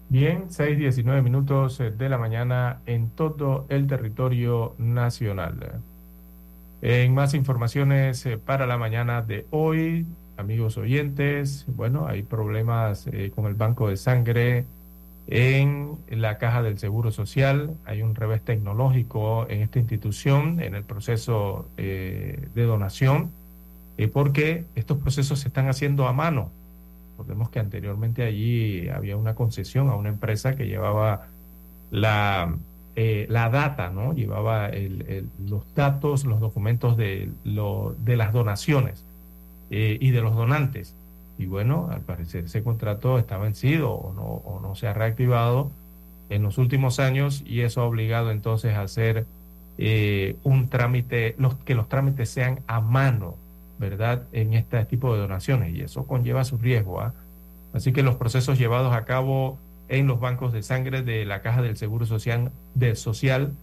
Bien, 0.10 0.52
6:19 0.52 1.24
minutos 1.24 1.80
de 1.80 2.08
la 2.08 2.20
mañana 2.20 2.82
en 2.86 3.10
todo 3.10 3.66
el 3.70 3.88
territorio 3.88 4.76
nacional. 4.78 5.82
En 6.84 7.16
más 7.16 7.34
informaciones 7.34 8.28
eh, 8.28 8.38
para 8.38 8.68
la 8.68 8.78
mañana 8.78 9.24
de 9.24 9.48
hoy, 9.50 10.06
amigos 10.38 10.78
oyentes, 10.78 11.66
bueno, 11.68 12.06
hay 12.08 12.22
problemas 12.22 13.08
eh, 13.08 13.32
con 13.34 13.48
el 13.48 13.56
banco 13.56 13.90
de 13.90 13.98
sangre 13.98 14.68
en 15.32 15.98
la 16.10 16.40
caja 16.40 16.64
del 16.64 16.80
Seguro 16.80 17.12
Social. 17.12 17.76
Hay 17.86 18.02
un 18.02 18.16
revés 18.16 18.42
tecnológico 18.42 19.46
en 19.48 19.62
esta 19.62 19.80
institución, 19.80 20.60
en 20.60 20.74
el 20.74 20.84
proceso 20.84 21.68
eh, 21.78 22.48
de 22.56 22.64
donación, 22.64 23.30
eh, 23.98 24.08
porque 24.08 24.66
estos 24.76 24.98
procesos 24.98 25.40
se 25.40 25.50
están 25.50 25.70
haciendo 25.70 26.08
a 26.08 26.14
mano. 26.14 26.50
Recordemos 27.12 27.50
que 27.52 27.60
anteriormente 27.60 28.24
allí 28.24 28.90
había 28.90 29.18
una 29.18 29.36
concesión 29.36 29.90
a 29.90 29.96
una 29.96 30.10
empresa 30.10 30.56
que 30.56 30.66
llevaba 30.66 31.28
la, 31.92 32.56
eh, 32.96 33.28
la 33.30 33.50
data, 33.50 33.92
¿no? 33.92 34.14
Llevaba 34.14 34.72
los 35.48 35.76
datos, 35.76 36.26
los 36.26 36.40
documentos 36.40 36.98
de, 36.98 37.30
lo, 37.44 37.96
de 38.00 38.18
las 38.18 38.34
donaciones 38.34 39.04
y 39.70 40.10
de 40.10 40.22
los 40.22 40.36
donantes 40.36 40.96
y 41.40 41.46
bueno, 41.46 41.88
al 41.90 42.02
parecer 42.02 42.44
ese 42.44 42.62
contrato 42.62 43.18
está 43.18 43.38
vencido 43.38 43.94
o 43.94 44.14
no, 44.14 44.24
o 44.24 44.60
no 44.60 44.76
se 44.76 44.88
ha 44.88 44.94
reactivado 44.94 45.72
en 46.30 46.44
los 46.44 46.58
últimos 46.58 47.00
años 47.00 47.44
y 47.46 47.62
eso 47.62 47.82
ha 47.82 47.86
obligado 47.86 48.30
entonces 48.30 48.76
a 48.76 48.82
hacer 48.82 49.26
eh, 49.78 50.36
un 50.44 50.68
trámite, 50.68 51.36
los, 51.38 51.56
que 51.56 51.76
los 51.76 51.88
trámites 51.88 52.30
sean 52.30 52.60
a 52.68 52.82
mano, 52.82 53.38
¿verdad? 53.80 54.24
En 54.34 54.54
este 54.54 54.84
tipo 54.84 55.14
de 55.14 55.22
donaciones 55.22 55.74
y 55.74 55.80
eso 55.80 56.06
conlleva 56.06 56.44
su 56.44 56.58
riesgo. 56.58 57.00
¿ah? 57.00 57.14
Así 57.72 57.94
que 57.94 58.04
los 58.04 58.16
procesos 58.16 58.60
llevados 58.60 58.94
a 58.94 59.06
cabo 59.06 59.58
en 59.88 60.08
los 60.08 60.20
bancos 60.20 60.52
de 60.52 60.62
sangre 60.62 61.04
de 61.04 61.24
la 61.24 61.42
Caja 61.42 61.62
del 61.62 61.78
Seguro 61.78 62.06
Social, 62.06 62.52
de 62.76 62.98
Social 62.98 63.54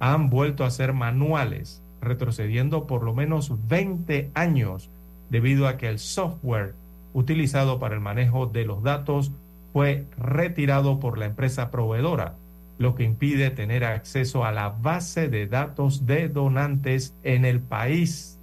han 0.00 0.30
vuelto 0.30 0.64
a 0.64 0.70
ser 0.72 0.94
manuales, 0.94 1.80
retrocediendo 2.02 2.88
por 2.88 3.04
lo 3.04 3.14
menos 3.14 3.52
20 3.68 4.32
años 4.34 4.90
debido 5.30 5.68
a 5.68 5.76
que 5.76 5.86
el 5.86 6.00
software 6.00 6.74
utilizado 7.12 7.78
para 7.78 7.94
el 7.94 8.00
manejo 8.00 8.46
de 8.46 8.64
los 8.64 8.82
datos 8.82 9.32
fue 9.72 10.06
retirado 10.18 11.00
por 11.00 11.18
la 11.18 11.26
empresa 11.26 11.70
proveedora, 11.70 12.34
lo 12.78 12.94
que 12.94 13.04
impide 13.04 13.50
tener 13.50 13.84
acceso 13.84 14.44
a 14.44 14.52
la 14.52 14.70
base 14.70 15.28
de 15.28 15.46
datos 15.46 16.06
de 16.06 16.28
donantes 16.28 17.14
en 17.22 17.44
el 17.44 17.60
país. 17.60 18.38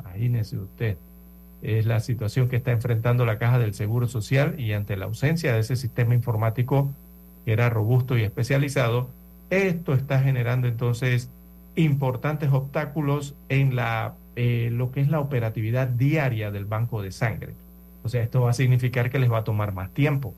Imagínese 0.00 0.58
usted, 0.58 0.96
es 1.62 1.86
la 1.86 2.00
situación 2.00 2.48
que 2.48 2.56
está 2.56 2.72
enfrentando 2.72 3.24
la 3.24 3.38
Caja 3.38 3.58
del 3.58 3.72
Seguro 3.72 4.08
Social 4.08 4.58
y 4.58 4.72
ante 4.72 4.96
la 4.96 5.06
ausencia 5.06 5.54
de 5.54 5.60
ese 5.60 5.76
sistema 5.76 6.14
informático 6.14 6.92
que 7.44 7.52
era 7.52 7.70
robusto 7.70 8.18
y 8.18 8.22
especializado, 8.22 9.08
esto 9.50 9.94
está 9.94 10.20
generando 10.20 10.66
entonces 10.68 11.28
importantes 11.76 12.52
obstáculos 12.52 13.34
en 13.48 13.76
la, 13.76 14.14
eh, 14.36 14.70
lo 14.72 14.92
que 14.92 15.00
es 15.00 15.08
la 15.08 15.20
operatividad 15.20 15.88
diaria 15.88 16.50
del 16.50 16.64
banco 16.64 17.02
de 17.02 17.12
sangre. 17.12 17.54
O 18.04 18.08
sea, 18.08 18.22
esto 18.22 18.42
va 18.42 18.50
a 18.50 18.54
significar 18.54 19.10
que 19.10 19.18
les 19.18 19.30
va 19.30 19.38
a 19.38 19.44
tomar 19.44 19.72
más 19.72 19.90
tiempo 19.92 20.34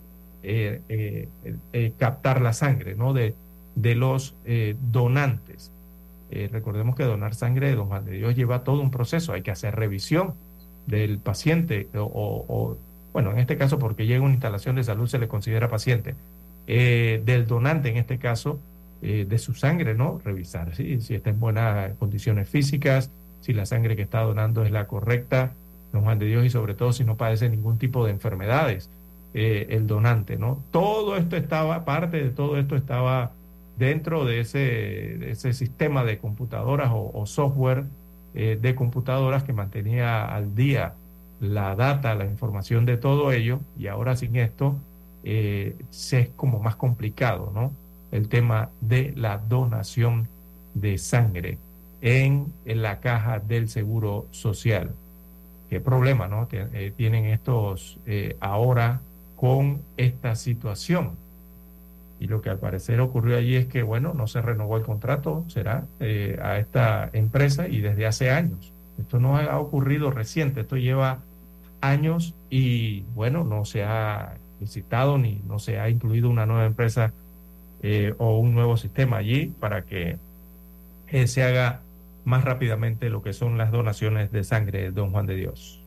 eh, 0.46 0.82
eh, 0.90 1.28
eh, 1.72 1.92
captar 1.96 2.42
la 2.42 2.52
sangre 2.52 2.94
¿no? 2.94 3.14
de, 3.14 3.34
de 3.76 3.94
los 3.94 4.36
donantes. 4.92 5.72
recordemos 6.30 6.96
que 6.96 7.04
donar 7.04 7.34
sangre 7.34 7.68
de 7.68 7.76
don 7.76 7.86
Juan 7.86 8.04
de 8.04 8.12
Dios 8.12 8.36
lleva 8.36 8.62
todo 8.62 8.82
un 8.82 8.90
proceso, 8.90 9.32
hay 9.32 9.40
que 9.40 9.50
hacer 9.50 9.74
revisión 9.74 10.34
del 10.86 11.18
paciente 11.18 11.88
o, 11.94 12.76
bueno, 13.14 13.32
en 13.32 13.38
este 13.38 13.56
caso 13.56 13.78
porque 13.78 14.06
llega 14.06 14.20
una 14.20 14.34
instalación 14.34 14.76
de 14.76 14.84
salud 14.84 15.06
se 15.06 15.18
le 15.18 15.28
considera 15.28 15.70
paciente, 15.70 16.14
del 16.66 17.46
donante 17.46 17.88
en 17.88 17.96
este 17.96 18.18
caso, 18.18 18.60
de 19.00 19.38
su 19.38 19.54
sangre, 19.54 19.94
¿no? 19.94 20.20
Revisar 20.22 20.74
si 20.74 20.98
está 21.08 21.30
en 21.30 21.40
buenas 21.40 21.94
condiciones 21.96 22.48
físicas, 22.50 23.10
si 23.40 23.54
la 23.54 23.64
sangre 23.64 23.96
que 23.96 24.02
está 24.02 24.20
donando 24.20 24.62
es 24.64 24.70
la 24.70 24.86
correcta, 24.86 25.52
Juan 26.02 26.18
de 26.18 26.26
Dios, 26.26 26.44
y 26.44 26.50
sobre 26.50 26.74
todo 26.74 26.92
si 26.92 27.04
no 27.04 27.16
padece 27.16 27.48
ningún 27.48 27.78
tipo 27.78 28.04
de 28.04 28.12
enfermedades, 28.12 28.90
eh, 29.34 29.66
el 29.70 29.86
donante, 29.86 30.36
¿no? 30.36 30.62
Todo 30.70 31.16
esto 31.16 31.36
estaba, 31.36 31.84
parte 31.84 32.22
de 32.22 32.30
todo 32.30 32.58
esto 32.58 32.76
estaba 32.76 33.32
dentro 33.76 34.24
de 34.24 34.40
ese, 34.40 35.52
sistema 35.52 36.04
de 36.04 36.18
computadoras 36.18 36.90
o, 36.92 37.26
software 37.26 37.84
eh, 38.34 38.58
de 38.60 38.74
computadoras 38.74 39.42
que 39.42 39.52
mantenía 39.52 40.24
al 40.24 40.54
día 40.54 40.94
la 41.40 41.74
data, 41.74 42.14
la 42.14 42.24
información 42.24 42.86
de 42.86 42.96
todo 42.96 43.32
ello, 43.32 43.60
y 43.78 43.88
ahora 43.88 44.16
sin 44.16 44.36
esto 44.36 44.76
eh, 45.24 45.76
es 45.90 46.28
como 46.36 46.60
más 46.60 46.76
complicado, 46.76 47.50
¿no? 47.54 47.72
El 48.12 48.28
tema 48.28 48.70
de 48.80 49.12
la 49.16 49.38
donación 49.38 50.28
de 50.74 50.98
sangre 50.98 51.58
en, 52.00 52.52
la 52.66 53.00
caja 53.00 53.38
del 53.38 53.68
Seguro 53.68 54.26
Social. 54.30 54.92
Qué 55.74 55.80
problema, 55.80 56.28
¿no? 56.28 56.46
Eh, 56.52 56.92
tienen 56.96 57.24
estos 57.24 57.98
eh, 58.06 58.36
ahora 58.38 59.00
con 59.34 59.82
esta 59.96 60.36
situación. 60.36 61.16
Y 62.20 62.28
lo 62.28 62.42
que 62.42 62.48
al 62.48 62.60
parecer 62.60 63.00
ocurrió 63.00 63.36
allí 63.36 63.56
es 63.56 63.66
que, 63.66 63.82
bueno, 63.82 64.14
no 64.14 64.28
se 64.28 64.40
renovó 64.40 64.76
el 64.76 64.84
contrato, 64.84 65.44
será, 65.48 65.82
eh, 65.98 66.38
a 66.40 66.60
esta 66.60 67.10
empresa 67.12 67.66
y 67.66 67.80
desde 67.80 68.06
hace 68.06 68.30
años. 68.30 68.72
Esto 69.00 69.18
no 69.18 69.36
ha 69.36 69.58
ocurrido 69.58 70.12
reciente, 70.12 70.60
esto 70.60 70.76
lleva 70.76 71.18
años 71.80 72.36
y, 72.50 73.00
bueno, 73.16 73.42
no 73.42 73.64
se 73.64 73.82
ha 73.82 74.34
visitado 74.60 75.18
ni 75.18 75.42
no 75.44 75.58
se 75.58 75.80
ha 75.80 75.90
incluido 75.90 76.30
una 76.30 76.46
nueva 76.46 76.66
empresa 76.66 77.12
o 78.18 78.38
un 78.38 78.54
nuevo 78.54 78.76
sistema 78.76 79.16
allí 79.16 79.52
para 79.58 79.82
que 79.82 80.18
se 81.26 81.42
haga 81.42 81.80
más 82.24 82.44
rápidamente 82.44 83.10
lo 83.10 83.22
que 83.22 83.32
son 83.32 83.58
las 83.58 83.70
donaciones 83.72 84.32
de 84.32 84.44
sangre, 84.44 84.90
don 84.90 85.10
Juan 85.10 85.26
de 85.26 85.36
Dios. 85.36 85.80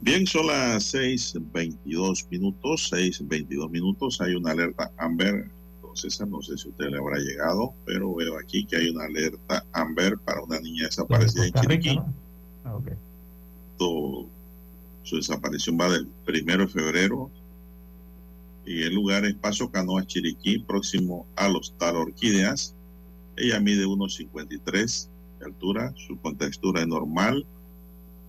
Bien, 0.00 0.26
son 0.26 0.46
las 0.46 0.94
6.22 0.94 2.28
minutos, 2.30 2.92
6.22 2.92 3.70
minutos, 3.70 4.20
hay 4.20 4.34
una 4.34 4.52
alerta 4.52 4.92
Amber, 4.98 5.50
entonces 5.76 6.20
no 6.28 6.42
sé 6.42 6.56
si 6.58 6.68
usted 6.68 6.90
le 6.90 6.98
habrá 6.98 7.18
llegado, 7.18 7.72
pero 7.84 8.14
veo 8.14 8.38
aquí 8.38 8.66
que 8.66 8.76
hay 8.76 8.90
una 8.90 9.06
alerta 9.06 9.64
Amber 9.72 10.18
para 10.18 10.42
una 10.42 10.60
niña 10.60 10.84
desaparecida 10.84 11.46
en 11.46 11.52
Chiriquí. 11.54 11.98
Ah, 12.64 12.78
su 15.06 15.16
desaparición 15.16 15.78
va 15.80 15.88
del 15.88 16.06
primero 16.24 16.66
de 16.66 16.72
febrero 16.72 17.30
y 18.64 18.82
el 18.82 18.94
lugar 18.94 19.24
es 19.24 19.34
Paso 19.34 19.70
Canoa, 19.70 20.06
Chiriquí, 20.06 20.58
próximo 20.58 21.26
al 21.36 21.56
Hostal 21.56 21.96
Orquídeas. 21.96 22.75
Ella 23.36 23.60
mide 23.60 23.84
1,53 23.84 25.08
de 25.38 25.44
altura, 25.44 25.92
su 25.96 26.18
contextura 26.18 26.80
es 26.80 26.88
normal, 26.88 27.46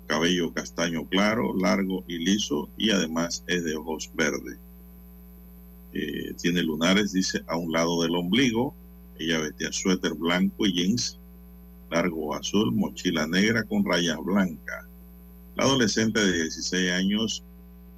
cabello 0.05 0.53
castaño 0.53 1.07
claro, 1.07 1.55
largo 1.57 2.03
y 2.07 2.17
liso 2.17 2.69
y 2.77 2.91
además 2.91 3.43
es 3.47 3.63
de 3.63 3.75
ojos 3.75 4.09
verdes. 4.13 4.57
Eh, 5.93 6.33
tiene 6.41 6.61
lunares, 6.63 7.13
dice, 7.13 7.41
a 7.47 7.57
un 7.57 7.71
lado 7.71 8.01
del 8.03 8.15
ombligo. 8.15 8.75
Ella 9.17 9.39
vestía 9.39 9.71
suéter 9.71 10.13
blanco 10.13 10.65
y 10.65 10.73
jeans 10.73 11.19
largo 11.89 12.35
azul, 12.35 12.73
mochila 12.73 13.27
negra 13.27 13.63
con 13.63 13.85
rayas 13.85 14.17
blancas. 14.23 14.85
La 15.55 15.63
adolescente 15.63 16.19
de 16.19 16.43
16 16.43 16.91
años, 16.91 17.43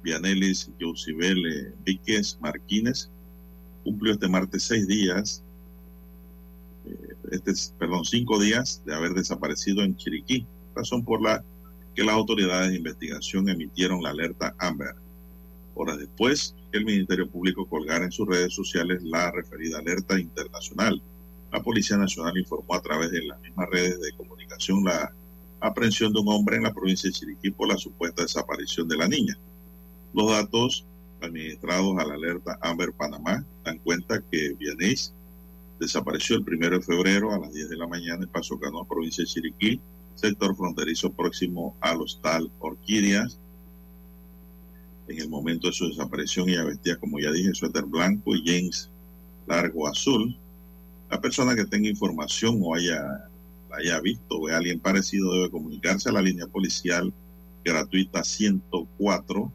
Vianelis 0.02 0.70
Josibel 0.80 1.74
Víquez 1.84 2.38
Marquínez, 2.40 3.10
cumplió 3.84 4.12
este 4.12 4.28
martes 4.28 4.62
seis 4.62 4.86
días 4.86 5.42
este, 7.30 7.52
perdón, 7.78 8.04
cinco 8.04 8.38
días 8.38 8.82
de 8.84 8.94
haber 8.94 9.12
desaparecido 9.12 9.82
en 9.82 9.96
Chiriquí, 9.96 10.46
razón 10.74 11.04
por 11.04 11.22
la 11.22 11.44
que 11.94 12.04
las 12.04 12.14
autoridades 12.14 12.70
de 12.70 12.76
investigación 12.76 13.48
emitieron 13.48 14.02
la 14.02 14.10
alerta 14.10 14.54
Amber. 14.58 14.94
Horas 15.74 15.98
después, 15.98 16.54
el 16.72 16.84
Ministerio 16.84 17.28
Público 17.28 17.66
colgara 17.66 18.04
en 18.04 18.12
sus 18.12 18.28
redes 18.28 18.54
sociales 18.54 19.02
la 19.02 19.30
referida 19.30 19.78
alerta 19.78 20.18
internacional. 20.18 21.02
La 21.52 21.62
Policía 21.62 21.96
Nacional 21.96 22.36
informó 22.38 22.74
a 22.74 22.82
través 22.82 23.10
de 23.10 23.24
las 23.24 23.40
mismas 23.40 23.68
redes 23.70 24.00
de 24.00 24.12
comunicación 24.12 24.84
la 24.84 25.12
aprehensión 25.60 26.12
de 26.12 26.20
un 26.20 26.28
hombre 26.28 26.56
en 26.56 26.62
la 26.62 26.72
provincia 26.72 27.08
de 27.08 27.14
Chiriquí 27.14 27.50
por 27.50 27.68
la 27.68 27.76
supuesta 27.76 28.22
desaparición 28.22 28.88
de 28.88 28.96
la 28.96 29.08
niña. 29.08 29.36
Los 30.14 30.30
datos 30.30 30.86
administrados 31.20 31.98
a 31.98 32.06
la 32.06 32.14
alerta 32.14 32.58
Amber 32.62 32.92
Panamá 32.92 33.44
dan 33.64 33.78
cuenta 33.78 34.22
que 34.30 34.54
Vianés 34.58 35.12
desapareció 35.80 36.36
el 36.36 36.44
primero 36.44 36.78
de 36.78 36.84
febrero 36.84 37.32
a 37.32 37.38
las 37.38 37.52
10 37.52 37.70
de 37.70 37.76
la 37.76 37.88
mañana 37.88 38.22
en 38.22 38.28
Paso 38.28 38.60
Canoa, 38.60 38.86
provincia 38.86 39.24
de 39.24 39.28
Chiriquí, 39.28 39.80
sector 40.14 40.54
fronterizo 40.54 41.10
próximo 41.10 41.74
al 41.80 42.02
hostal 42.02 42.50
Orquídeas. 42.60 43.38
En 45.08 45.18
el 45.18 45.28
momento 45.30 45.68
de 45.68 45.72
su 45.72 45.88
desaparición 45.88 46.50
ella 46.50 46.64
vestía, 46.64 46.96
como 46.96 47.18
ya 47.18 47.32
dije, 47.32 47.54
suéter 47.54 47.86
blanco 47.86 48.36
y 48.36 48.44
jeans 48.44 48.90
largo 49.46 49.88
azul. 49.88 50.36
La 51.10 51.20
persona 51.20 51.56
que 51.56 51.64
tenga 51.64 51.88
información 51.88 52.60
o 52.62 52.74
haya, 52.74 53.28
haya 53.72 54.00
visto 54.00 54.36
o 54.36 54.48
alguien 54.48 54.78
parecido 54.78 55.32
debe 55.32 55.50
comunicarse 55.50 56.10
a 56.10 56.12
la 56.12 56.22
línea 56.22 56.46
policial 56.46 57.12
gratuita 57.64 58.22
104 58.22 59.50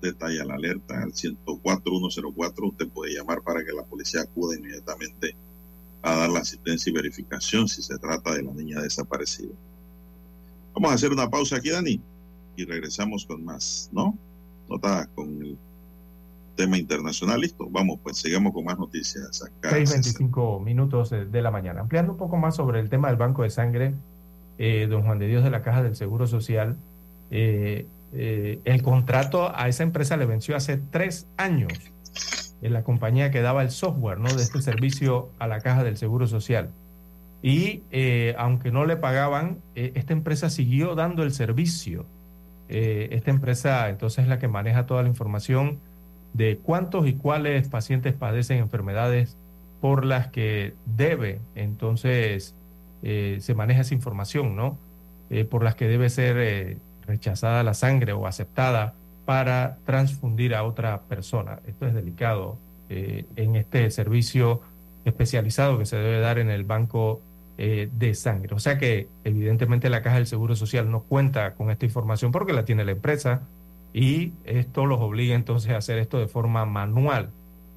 detalla 0.00 0.44
la 0.44 0.54
alerta 0.54 1.02
al 1.02 1.12
104104. 1.12 2.68
Usted 2.68 2.88
puede 2.88 3.14
llamar 3.14 3.42
para 3.42 3.64
que 3.64 3.72
la 3.72 3.84
policía 3.84 4.22
acude 4.22 4.58
inmediatamente 4.58 5.36
a 6.02 6.16
dar 6.16 6.30
la 6.30 6.40
asistencia 6.40 6.90
y 6.90 6.94
verificación 6.94 7.68
si 7.68 7.82
se 7.82 7.98
trata 7.98 8.34
de 8.34 8.42
la 8.42 8.52
niña 8.52 8.80
desaparecida. 8.80 9.52
Vamos 10.74 10.92
a 10.92 10.94
hacer 10.94 11.10
una 11.10 11.28
pausa 11.28 11.56
aquí, 11.56 11.70
Dani, 11.70 12.00
y 12.56 12.64
regresamos 12.64 13.26
con 13.26 13.44
más, 13.44 13.90
¿no? 13.92 14.16
Nota 14.68 15.08
con 15.14 15.42
el 15.42 15.58
tema 16.56 16.78
internacional. 16.78 17.40
Listo, 17.40 17.68
vamos, 17.70 17.98
pues 18.02 18.18
sigamos 18.18 18.52
con 18.52 18.64
más 18.64 18.78
noticias 18.78 19.42
acá. 19.42 19.76
6.25 19.76 20.62
minutos 20.62 21.10
de 21.10 21.42
la 21.42 21.50
mañana. 21.50 21.80
Ampliando 21.80 22.12
un 22.12 22.18
poco 22.18 22.36
más 22.36 22.56
sobre 22.56 22.80
el 22.80 22.88
tema 22.88 23.08
del 23.08 23.16
banco 23.16 23.42
de 23.42 23.50
sangre, 23.50 23.94
eh, 24.58 24.86
don 24.88 25.02
Juan 25.02 25.18
de 25.18 25.26
Dios 25.26 25.42
de 25.42 25.50
la 25.50 25.62
Caja 25.62 25.82
del 25.82 25.96
Seguro 25.96 26.26
Social, 26.26 26.76
eh, 27.30 27.86
eh, 28.12 28.60
el 28.64 28.82
contrato 28.82 29.52
a 29.54 29.68
esa 29.68 29.82
empresa 29.82 30.16
le 30.16 30.26
venció 30.26 30.56
hace 30.56 30.78
tres 30.90 31.26
años 31.36 31.72
en 32.62 32.72
la 32.72 32.82
compañía 32.82 33.30
que 33.30 33.40
daba 33.40 33.62
el 33.62 33.70
software 33.70 34.18
¿no? 34.18 34.32
de 34.32 34.42
este 34.42 34.60
servicio 34.60 35.30
a 35.38 35.46
la 35.46 35.60
caja 35.60 35.84
del 35.84 35.96
Seguro 35.96 36.26
Social. 36.26 36.70
Y 37.42 37.82
eh, 37.90 38.34
aunque 38.38 38.70
no 38.70 38.84
le 38.84 38.96
pagaban, 38.96 39.58
eh, 39.74 39.92
esta 39.94 40.12
empresa 40.12 40.50
siguió 40.50 40.94
dando 40.94 41.22
el 41.22 41.32
servicio. 41.32 42.04
Eh, 42.68 43.08
esta 43.12 43.30
empresa 43.30 43.88
entonces 43.88 44.24
es 44.24 44.28
la 44.28 44.38
que 44.38 44.48
maneja 44.48 44.86
toda 44.86 45.02
la 45.02 45.08
información 45.08 45.78
de 46.34 46.58
cuántos 46.58 47.06
y 47.08 47.14
cuáles 47.14 47.68
pacientes 47.68 48.14
padecen 48.14 48.58
enfermedades 48.58 49.36
por 49.80 50.04
las 50.04 50.28
que 50.28 50.74
debe, 50.84 51.40
entonces 51.54 52.54
se 53.02 53.54
maneja 53.54 53.80
esa 53.80 53.94
información, 53.94 54.54
¿no? 54.54 54.76
por 55.48 55.64
las 55.64 55.74
que 55.74 55.88
debe 55.88 56.10
ser 56.10 56.76
rechazada 57.06 57.62
la 57.62 57.72
sangre 57.72 58.12
o 58.12 58.26
aceptada 58.26 58.94
para 59.30 59.78
transfundir 59.84 60.56
a 60.56 60.64
otra 60.64 61.02
persona. 61.02 61.60
Esto 61.64 61.86
es 61.86 61.94
delicado 61.94 62.58
eh, 62.88 63.26
en 63.36 63.54
este 63.54 63.88
servicio 63.92 64.60
especializado 65.04 65.78
que 65.78 65.86
se 65.86 65.94
debe 65.94 66.18
dar 66.18 66.40
en 66.40 66.50
el 66.50 66.64
banco 66.64 67.20
eh, 67.56 67.88
de 67.92 68.16
sangre. 68.16 68.56
O 68.56 68.58
sea 68.58 68.76
que 68.76 69.06
evidentemente 69.22 69.88
la 69.88 70.02
Caja 70.02 70.16
del 70.16 70.26
Seguro 70.26 70.56
Social 70.56 70.90
no 70.90 71.02
cuenta 71.02 71.54
con 71.54 71.70
esta 71.70 71.84
información 71.84 72.32
porque 72.32 72.52
la 72.52 72.64
tiene 72.64 72.84
la 72.84 72.90
empresa 72.90 73.42
y 73.92 74.32
esto 74.42 74.84
los 74.84 75.00
obliga 75.00 75.36
entonces 75.36 75.70
a 75.70 75.76
hacer 75.76 75.98
esto 75.98 76.18
de 76.18 76.26
forma 76.26 76.66
manual 76.66 77.30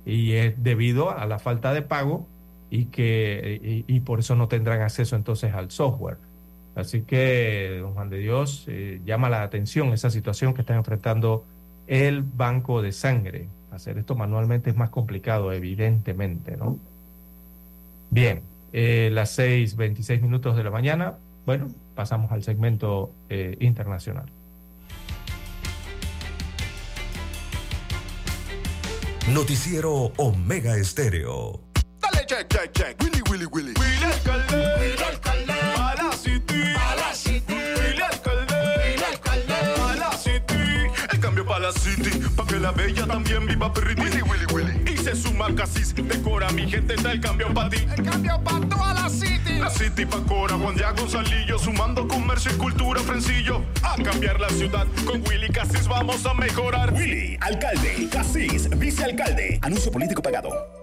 y 0.07 0.31
es 0.31 0.55
debido 0.63 1.15
a 1.15 1.23
la 1.27 1.37
falta 1.37 1.71
de 1.71 1.83
pago 1.83 2.25
y 2.71 2.85
que 2.85 3.83
y 3.85 3.99
por 3.99 4.21
eso 4.21 4.35
no 4.35 4.47
tendrán 4.47 4.81
acceso 4.81 5.15
entonces 5.15 5.53
al 5.53 5.69
software. 5.69 6.17
Así 6.75 7.01
que, 7.01 7.79
don 7.81 7.93
Juan 7.93 8.09
de 8.09 8.17
Dios, 8.17 8.65
eh, 8.67 9.01
llama 9.05 9.29
la 9.29 9.43
atención 9.43 9.93
esa 9.93 10.09
situación 10.09 10.53
que 10.53 10.61
está 10.61 10.75
enfrentando 10.75 11.45
el 11.87 12.23
banco 12.23 12.81
de 12.81 12.91
sangre. 12.91 13.47
Hacer 13.71 13.97
esto 13.97 14.15
manualmente 14.15 14.69
es 14.69 14.75
más 14.75 14.89
complicado, 14.89 15.51
evidentemente, 15.51 16.57
¿no? 16.57 16.79
Bien, 18.09 18.41
eh, 18.71 19.09
las 19.11 19.37
6.26 19.37 20.21
minutos 20.21 20.55
de 20.55 20.63
la 20.63 20.71
mañana, 20.71 21.15
bueno, 21.45 21.67
pasamos 21.95 22.31
al 22.31 22.43
segmento 22.43 23.11
eh, 23.29 23.55
internacional. 23.59 24.25
Noticiero 29.31 30.11
Omega 30.17 30.75
Estéreo. 30.77 31.62
Check, 32.33 32.49
check, 32.49 32.73
check. 32.73 32.95
Willy, 32.99 33.21
Willy, 33.29 33.45
Willy. 33.45 33.73
la 41.59 41.71
city, 41.71 42.19
pa' 42.35 42.45
que 42.47 42.59
la 42.59 42.71
bella 42.71 43.05
también 43.05 43.45
viva 43.45 43.71
pretty. 43.71 44.01
Willy, 44.01 44.21
Willy, 44.23 44.45
Willy. 44.51 44.91
Y 44.91 44.97
se 44.97 45.15
suma 45.15 45.53
casi, 45.55 45.83
decora 46.01 46.49
mi 46.51 46.67
gente, 46.67 46.95
está 46.95 47.11
el 47.11 47.21
cambio 47.21 47.53
pa' 47.53 47.69
ti. 47.69 47.87
El 47.95 48.03
cambio 48.03 48.41
pa' 48.43 48.59
toda 48.67 48.93
la 48.95 49.07
city. 49.09 49.59
La 49.59 49.69
city 49.69 50.03
pa' 50.05 50.23
Cora, 50.27 50.55
Juan 50.55 50.75
Gonzalillo, 50.97 51.59
sumando 51.59 52.07
comercio 52.07 52.51
y 52.51 52.57
cultura, 52.57 52.99
Frencillo. 53.01 53.63
A 53.83 53.95
cambiar 54.01 54.39
la 54.39 54.49
ciudad, 54.49 54.87
con 55.05 55.21
Willy 55.29 55.49
Casis 55.49 55.87
vamos 55.87 56.25
a 56.25 56.33
mejorar. 56.33 56.91
Willy, 56.93 57.37
alcalde, 57.39 58.09
Casis, 58.11 58.67
vicealcalde. 58.77 59.59
Anuncio 59.61 59.91
político 59.91 60.23
pagado. 60.23 60.82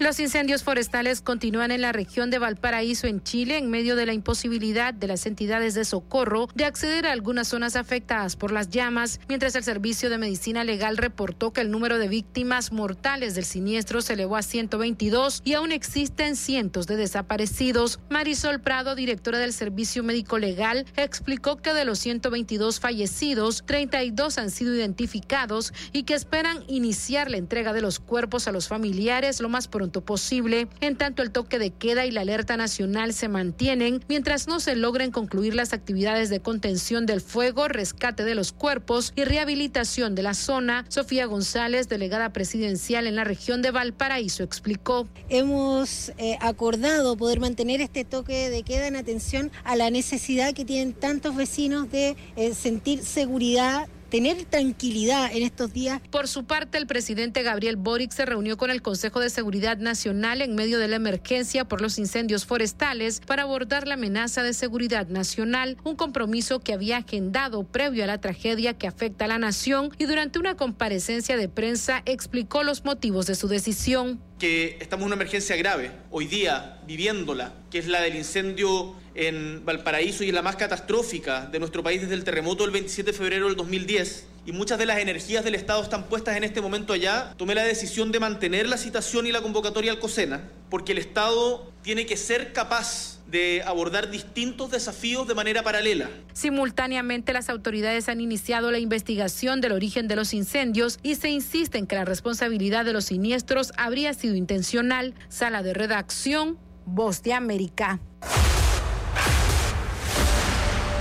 Los 0.00 0.18
incendios 0.18 0.62
forestales 0.62 1.20
continúan 1.20 1.70
en 1.72 1.82
la 1.82 1.92
región 1.92 2.30
de 2.30 2.38
Valparaíso, 2.38 3.06
en 3.06 3.22
Chile, 3.22 3.58
en 3.58 3.68
medio 3.68 3.96
de 3.96 4.06
la 4.06 4.14
imposibilidad 4.14 4.94
de 4.94 5.06
las 5.06 5.26
entidades 5.26 5.74
de 5.74 5.84
socorro 5.84 6.48
de 6.54 6.64
acceder 6.64 7.06
a 7.06 7.12
algunas 7.12 7.48
zonas 7.48 7.76
afectadas 7.76 8.34
por 8.34 8.50
las 8.50 8.70
llamas, 8.70 9.20
mientras 9.28 9.54
el 9.56 9.62
Servicio 9.62 10.08
de 10.08 10.16
Medicina 10.16 10.64
Legal 10.64 10.96
reportó 10.96 11.52
que 11.52 11.60
el 11.60 11.70
número 11.70 11.98
de 11.98 12.08
víctimas 12.08 12.72
mortales 12.72 13.34
del 13.34 13.44
siniestro 13.44 14.00
se 14.00 14.14
elevó 14.14 14.36
a 14.36 14.42
122 14.42 15.42
y 15.44 15.52
aún 15.52 15.70
existen 15.70 16.34
cientos 16.34 16.86
de 16.86 16.96
desaparecidos. 16.96 18.00
Marisol 18.08 18.62
Prado, 18.62 18.94
directora 18.94 19.38
del 19.38 19.52
Servicio 19.52 20.02
Médico 20.02 20.38
Legal, 20.38 20.86
explicó 20.96 21.58
que 21.58 21.74
de 21.74 21.84
los 21.84 21.98
122 21.98 22.80
fallecidos, 22.80 23.64
32 23.66 24.38
han 24.38 24.50
sido 24.50 24.74
identificados 24.74 25.74
y 25.92 26.04
que 26.04 26.14
esperan 26.14 26.64
iniciar 26.68 27.30
la 27.30 27.36
entrega 27.36 27.74
de 27.74 27.82
los 27.82 28.00
cuerpos 28.00 28.48
a 28.48 28.52
los 28.52 28.66
familiares 28.66 29.42
lo 29.42 29.50
más 29.50 29.68
pronto 29.68 29.89
posible, 29.90 30.68
en 30.80 30.96
tanto 30.96 31.22
el 31.22 31.32
toque 31.32 31.58
de 31.58 31.70
queda 31.70 32.06
y 32.06 32.12
la 32.12 32.20
alerta 32.20 32.56
nacional 32.56 33.12
se 33.12 33.28
mantienen 33.28 34.02
mientras 34.08 34.46
no 34.46 34.60
se 34.60 34.76
logren 34.76 35.10
concluir 35.10 35.54
las 35.54 35.72
actividades 35.72 36.30
de 36.30 36.40
contención 36.40 37.06
del 37.06 37.20
fuego, 37.20 37.66
rescate 37.66 38.24
de 38.24 38.34
los 38.34 38.52
cuerpos 38.52 39.12
y 39.16 39.24
rehabilitación 39.24 40.14
de 40.14 40.22
la 40.22 40.34
zona. 40.34 40.84
Sofía 40.88 41.26
González, 41.26 41.88
delegada 41.88 42.32
presidencial 42.32 43.06
en 43.06 43.16
la 43.16 43.24
región 43.24 43.62
de 43.62 43.72
Valparaíso, 43.72 44.44
explicó. 44.44 45.08
Hemos 45.28 46.12
eh, 46.18 46.38
acordado 46.40 47.16
poder 47.16 47.40
mantener 47.40 47.80
este 47.80 48.04
toque 48.04 48.50
de 48.50 48.62
queda 48.62 48.86
en 48.86 48.96
atención 48.96 49.50
a 49.64 49.76
la 49.76 49.90
necesidad 49.90 50.54
que 50.54 50.64
tienen 50.64 50.92
tantos 50.92 51.34
vecinos 51.34 51.90
de 51.90 52.16
eh, 52.36 52.54
sentir 52.54 53.02
seguridad 53.02 53.88
tener 54.10 54.44
tranquilidad 54.44 55.30
en 55.32 55.44
estos 55.44 55.72
días. 55.72 56.00
Por 56.10 56.28
su 56.28 56.44
parte, 56.44 56.78
el 56.78 56.86
presidente 56.86 57.42
Gabriel 57.42 57.76
Boric 57.76 58.10
se 58.10 58.26
reunió 58.26 58.56
con 58.56 58.70
el 58.70 58.82
Consejo 58.82 59.20
de 59.20 59.30
Seguridad 59.30 59.78
Nacional 59.78 60.42
en 60.42 60.54
medio 60.54 60.78
de 60.78 60.88
la 60.88 60.96
emergencia 60.96 61.64
por 61.64 61.80
los 61.80 61.98
incendios 61.98 62.44
forestales 62.44 63.20
para 63.20 63.44
abordar 63.44 63.86
la 63.86 63.94
amenaza 63.94 64.42
de 64.42 64.52
seguridad 64.52 65.06
nacional, 65.06 65.76
un 65.84 65.94
compromiso 65.94 66.58
que 66.60 66.72
había 66.72 66.98
agendado 66.98 67.62
previo 67.62 68.04
a 68.04 68.08
la 68.08 68.20
tragedia 68.20 68.74
que 68.74 68.88
afecta 68.88 69.26
a 69.26 69.28
la 69.28 69.38
nación 69.38 69.90
y 69.98 70.06
durante 70.06 70.38
una 70.38 70.56
comparecencia 70.56 71.36
de 71.36 71.48
prensa 71.48 72.02
explicó 72.04 72.64
los 72.64 72.84
motivos 72.84 73.26
de 73.26 73.36
su 73.36 73.46
decisión 73.48 74.20
que 74.40 74.78
estamos 74.80 75.02
en 75.02 75.08
una 75.08 75.16
emergencia 75.16 75.54
grave, 75.56 75.92
hoy 76.10 76.26
día 76.26 76.80
viviéndola, 76.86 77.52
que 77.70 77.78
es 77.78 77.86
la 77.86 78.00
del 78.00 78.16
incendio 78.16 78.94
en 79.20 79.64
Valparaíso 79.66 80.24
y 80.24 80.32
la 80.32 80.40
más 80.40 80.56
catastrófica 80.56 81.46
de 81.46 81.58
nuestro 81.58 81.82
país 81.82 82.00
desde 82.00 82.14
el 82.14 82.24
terremoto 82.24 82.62
del 82.62 82.72
27 82.72 83.12
de 83.12 83.16
febrero 83.16 83.46
del 83.46 83.56
2010 83.56 84.26
y 84.46 84.52
muchas 84.52 84.78
de 84.78 84.86
las 84.86 84.98
energías 84.98 85.44
del 85.44 85.54
Estado 85.54 85.82
están 85.82 86.04
puestas 86.04 86.36
en 86.36 86.44
este 86.44 86.62
momento 86.62 86.94
allá, 86.94 87.34
tomé 87.36 87.54
la 87.54 87.62
decisión 87.62 88.10
de 88.12 88.20
mantener 88.20 88.66
la 88.66 88.78
citación 88.78 89.26
y 89.26 89.32
la 89.32 89.42
convocatoria 89.42 89.92
al 89.92 89.98
COSENA, 89.98 90.48
porque 90.70 90.92
el 90.92 90.98
Estado 90.98 91.70
tiene 91.82 92.06
que 92.06 92.16
ser 92.16 92.54
capaz 92.54 93.18
de 93.26 93.62
abordar 93.64 94.10
distintos 94.10 94.70
desafíos 94.70 95.28
de 95.28 95.34
manera 95.34 95.62
paralela. 95.62 96.08
Simultáneamente, 96.32 97.32
las 97.34 97.50
autoridades 97.50 98.08
han 98.08 98.20
iniciado 98.20 98.70
la 98.70 98.78
investigación 98.78 99.60
del 99.60 99.72
origen 99.72 100.08
de 100.08 100.16
los 100.16 100.32
incendios 100.32 100.98
y 101.02 101.14
se 101.14 101.28
insiste 101.28 101.78
en 101.78 101.86
que 101.86 101.96
la 101.96 102.04
responsabilidad 102.04 102.84
de 102.84 102.94
los 102.94 103.04
siniestros 103.04 103.72
habría 103.76 104.14
sido 104.14 104.34
intencional. 104.34 105.14
Sala 105.28 105.62
de 105.62 105.74
redacción, 105.74 106.58
Voz 106.86 107.22
de 107.22 107.34
América. 107.34 108.00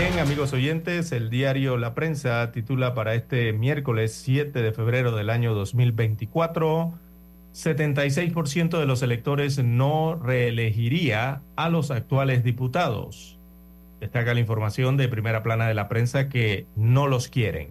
Bien, 0.00 0.20
amigos 0.20 0.52
oyentes, 0.52 1.10
el 1.10 1.28
diario 1.28 1.76
La 1.76 1.92
Prensa 1.92 2.52
titula 2.52 2.94
para 2.94 3.16
este 3.16 3.52
miércoles 3.52 4.12
7 4.14 4.62
de 4.62 4.70
febrero 4.70 5.10
del 5.16 5.28
año 5.28 5.54
2024, 5.54 6.94
76% 7.52 8.78
de 8.78 8.86
los 8.86 9.02
electores 9.02 9.58
no 9.58 10.14
reelegiría 10.14 11.42
a 11.56 11.68
los 11.68 11.90
actuales 11.90 12.44
diputados. 12.44 13.40
Destaca 13.98 14.34
la 14.34 14.38
información 14.38 14.96
de 14.96 15.08
primera 15.08 15.42
plana 15.42 15.66
de 15.66 15.74
la 15.74 15.88
prensa 15.88 16.28
que 16.28 16.68
no 16.76 17.08
los 17.08 17.26
quieren. 17.26 17.70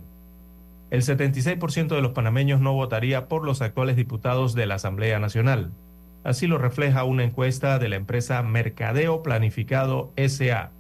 El 0.90 1.04
76% 1.04 1.96
de 1.96 2.02
los 2.02 2.12
panameños 2.12 2.60
no 2.60 2.74
votaría 2.74 3.30
por 3.30 3.46
los 3.46 3.62
actuales 3.62 3.96
diputados 3.96 4.54
de 4.54 4.66
la 4.66 4.76
Asamblea 4.76 5.18
Nacional. 5.20 5.72
Así 6.26 6.46
lo 6.46 6.58
refleja 6.58 7.06
una 7.06 7.24
encuesta 7.24 7.80
de 7.80 7.88
la 7.88 7.96
empresa 7.96 8.44
Mercadeo 8.44 9.24
Planificado 9.24 10.12
SA 10.18 10.72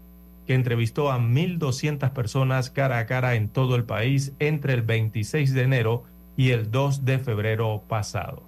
que 0.47 0.55
entrevistó 0.55 1.11
a 1.11 1.19
1.200 1.19 2.11
personas 2.13 2.71
cara 2.71 2.99
a 2.99 3.05
cara 3.05 3.35
en 3.35 3.49
todo 3.49 3.75
el 3.75 3.83
país 3.83 4.33
entre 4.39 4.73
el 4.73 4.81
26 4.81 5.53
de 5.53 5.61
enero 5.61 6.03
y 6.37 6.51
el 6.51 6.71
2 6.71 7.05
de 7.05 7.19
febrero 7.19 7.83
pasado. 7.87 8.43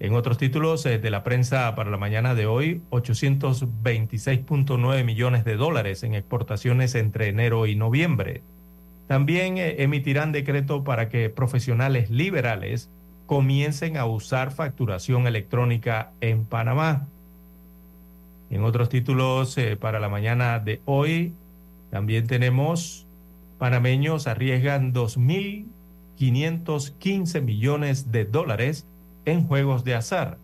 En 0.00 0.14
otros 0.14 0.38
títulos 0.38 0.84
eh, 0.86 0.98
de 0.98 1.10
la 1.10 1.22
prensa 1.22 1.74
para 1.74 1.90
la 1.90 1.98
mañana 1.98 2.34
de 2.34 2.46
hoy, 2.46 2.80
826.9 2.90 5.04
millones 5.04 5.44
de 5.44 5.56
dólares 5.56 6.02
en 6.02 6.14
exportaciones 6.14 6.94
entre 6.94 7.28
enero 7.28 7.66
y 7.66 7.76
noviembre. 7.76 8.42
También 9.06 9.58
eh, 9.58 9.82
emitirán 9.82 10.32
decreto 10.32 10.82
para 10.84 11.08
que 11.08 11.30
profesionales 11.30 12.10
liberales 12.10 12.90
comiencen 13.26 13.96
a 13.96 14.06
usar 14.06 14.50
facturación 14.50 15.26
electrónica 15.26 16.12
en 16.20 16.44
Panamá. 16.46 17.06
En 18.50 18.62
otros 18.64 18.88
títulos 18.88 19.56
eh, 19.58 19.76
para 19.76 20.00
la 20.00 20.08
mañana 20.08 20.58
de 20.58 20.80
hoy, 20.84 21.34
también 21.90 22.26
tenemos 22.26 23.06
panameños 23.58 24.26
arriesgan 24.26 24.92
2.515 24.92 27.42
millones 27.42 28.10
de 28.10 28.24
dólares 28.24 28.88
en 29.24 29.46
juegos 29.46 29.84
de 29.84 29.94
azar. 29.94 30.38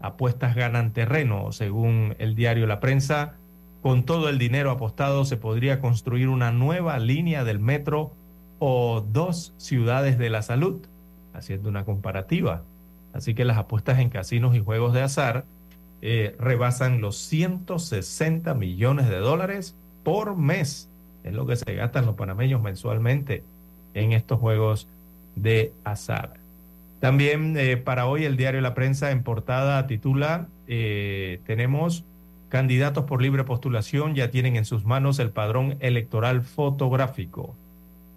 Apuestas 0.00 0.56
ganan 0.56 0.92
terreno, 0.92 1.52
según 1.52 2.16
el 2.18 2.34
diario 2.34 2.66
La 2.66 2.80
Prensa. 2.80 3.34
Con 3.82 4.04
todo 4.04 4.28
el 4.28 4.38
dinero 4.38 4.70
apostado 4.70 5.24
se 5.24 5.36
podría 5.36 5.80
construir 5.80 6.28
una 6.28 6.50
nueva 6.50 6.98
línea 6.98 7.44
del 7.44 7.60
metro 7.60 8.10
o 8.58 9.00
dos 9.00 9.54
ciudades 9.58 10.18
de 10.18 10.30
la 10.30 10.42
salud, 10.42 10.80
haciendo 11.34 11.68
una 11.68 11.84
comparativa. 11.84 12.64
Así 13.12 13.34
que 13.34 13.44
las 13.44 13.58
apuestas 13.58 14.00
en 14.00 14.08
casinos 14.08 14.56
y 14.56 14.60
juegos 14.60 14.92
de 14.94 15.02
azar 15.02 15.44
eh, 16.06 16.36
rebasan 16.38 17.00
los 17.00 17.16
160 17.16 18.52
millones 18.52 19.08
de 19.08 19.16
dólares 19.16 19.74
por 20.02 20.36
mes. 20.36 20.90
Es 21.24 21.32
lo 21.32 21.46
que 21.46 21.56
se 21.56 21.74
gastan 21.74 22.04
los 22.04 22.14
panameños 22.14 22.60
mensualmente 22.60 23.42
en 23.94 24.12
estos 24.12 24.38
juegos 24.38 24.86
de 25.34 25.72
azar. 25.82 26.34
También 27.00 27.56
eh, 27.56 27.78
para 27.78 28.04
hoy 28.04 28.26
el 28.26 28.36
diario 28.36 28.60
La 28.60 28.74
Prensa 28.74 29.12
en 29.12 29.22
portada 29.22 29.86
titula, 29.86 30.46
eh, 30.68 31.40
tenemos 31.46 32.04
candidatos 32.50 33.04
por 33.04 33.22
libre 33.22 33.44
postulación 33.44 34.14
ya 34.14 34.30
tienen 34.30 34.56
en 34.56 34.66
sus 34.66 34.84
manos 34.84 35.18
el 35.18 35.30
padrón 35.30 35.78
electoral 35.80 36.42
fotográfico. 36.42 37.54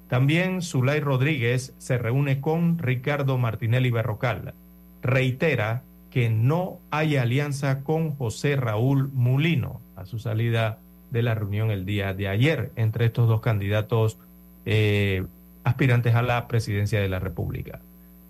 También 0.10 0.62
Zulay 0.62 1.00
Rodríguez 1.00 1.74
se 1.78 1.98
reúne 1.98 2.42
con 2.42 2.80
Ricardo 2.80 3.38
Martinelli 3.38 3.92
Berrocal. 3.92 4.54
Reitera 5.02 5.84
que 6.12 6.30
no 6.30 6.80
hay 6.92 7.18
alianza 7.18 7.84
con 7.84 8.16
José 8.16 8.56
Raúl 8.56 9.10
Mulino 9.14 9.82
a 9.96 10.06
su 10.06 10.20
salida 10.20 10.80
de 11.12 11.22
la 11.22 11.36
reunión 11.36 11.72
el 11.72 11.86
día 11.86 12.14
de 12.14 12.28
ayer 12.28 12.72
entre 12.76 13.06
estos 13.06 13.28
dos 13.28 13.42
candidatos 13.42 14.18
eh, 14.66 15.26
aspirantes 15.64 16.16
a 16.16 16.22
la 16.22 16.48
presidencia 16.48 17.00
de 17.00 17.10
la 17.10 17.20
República. 17.20 17.80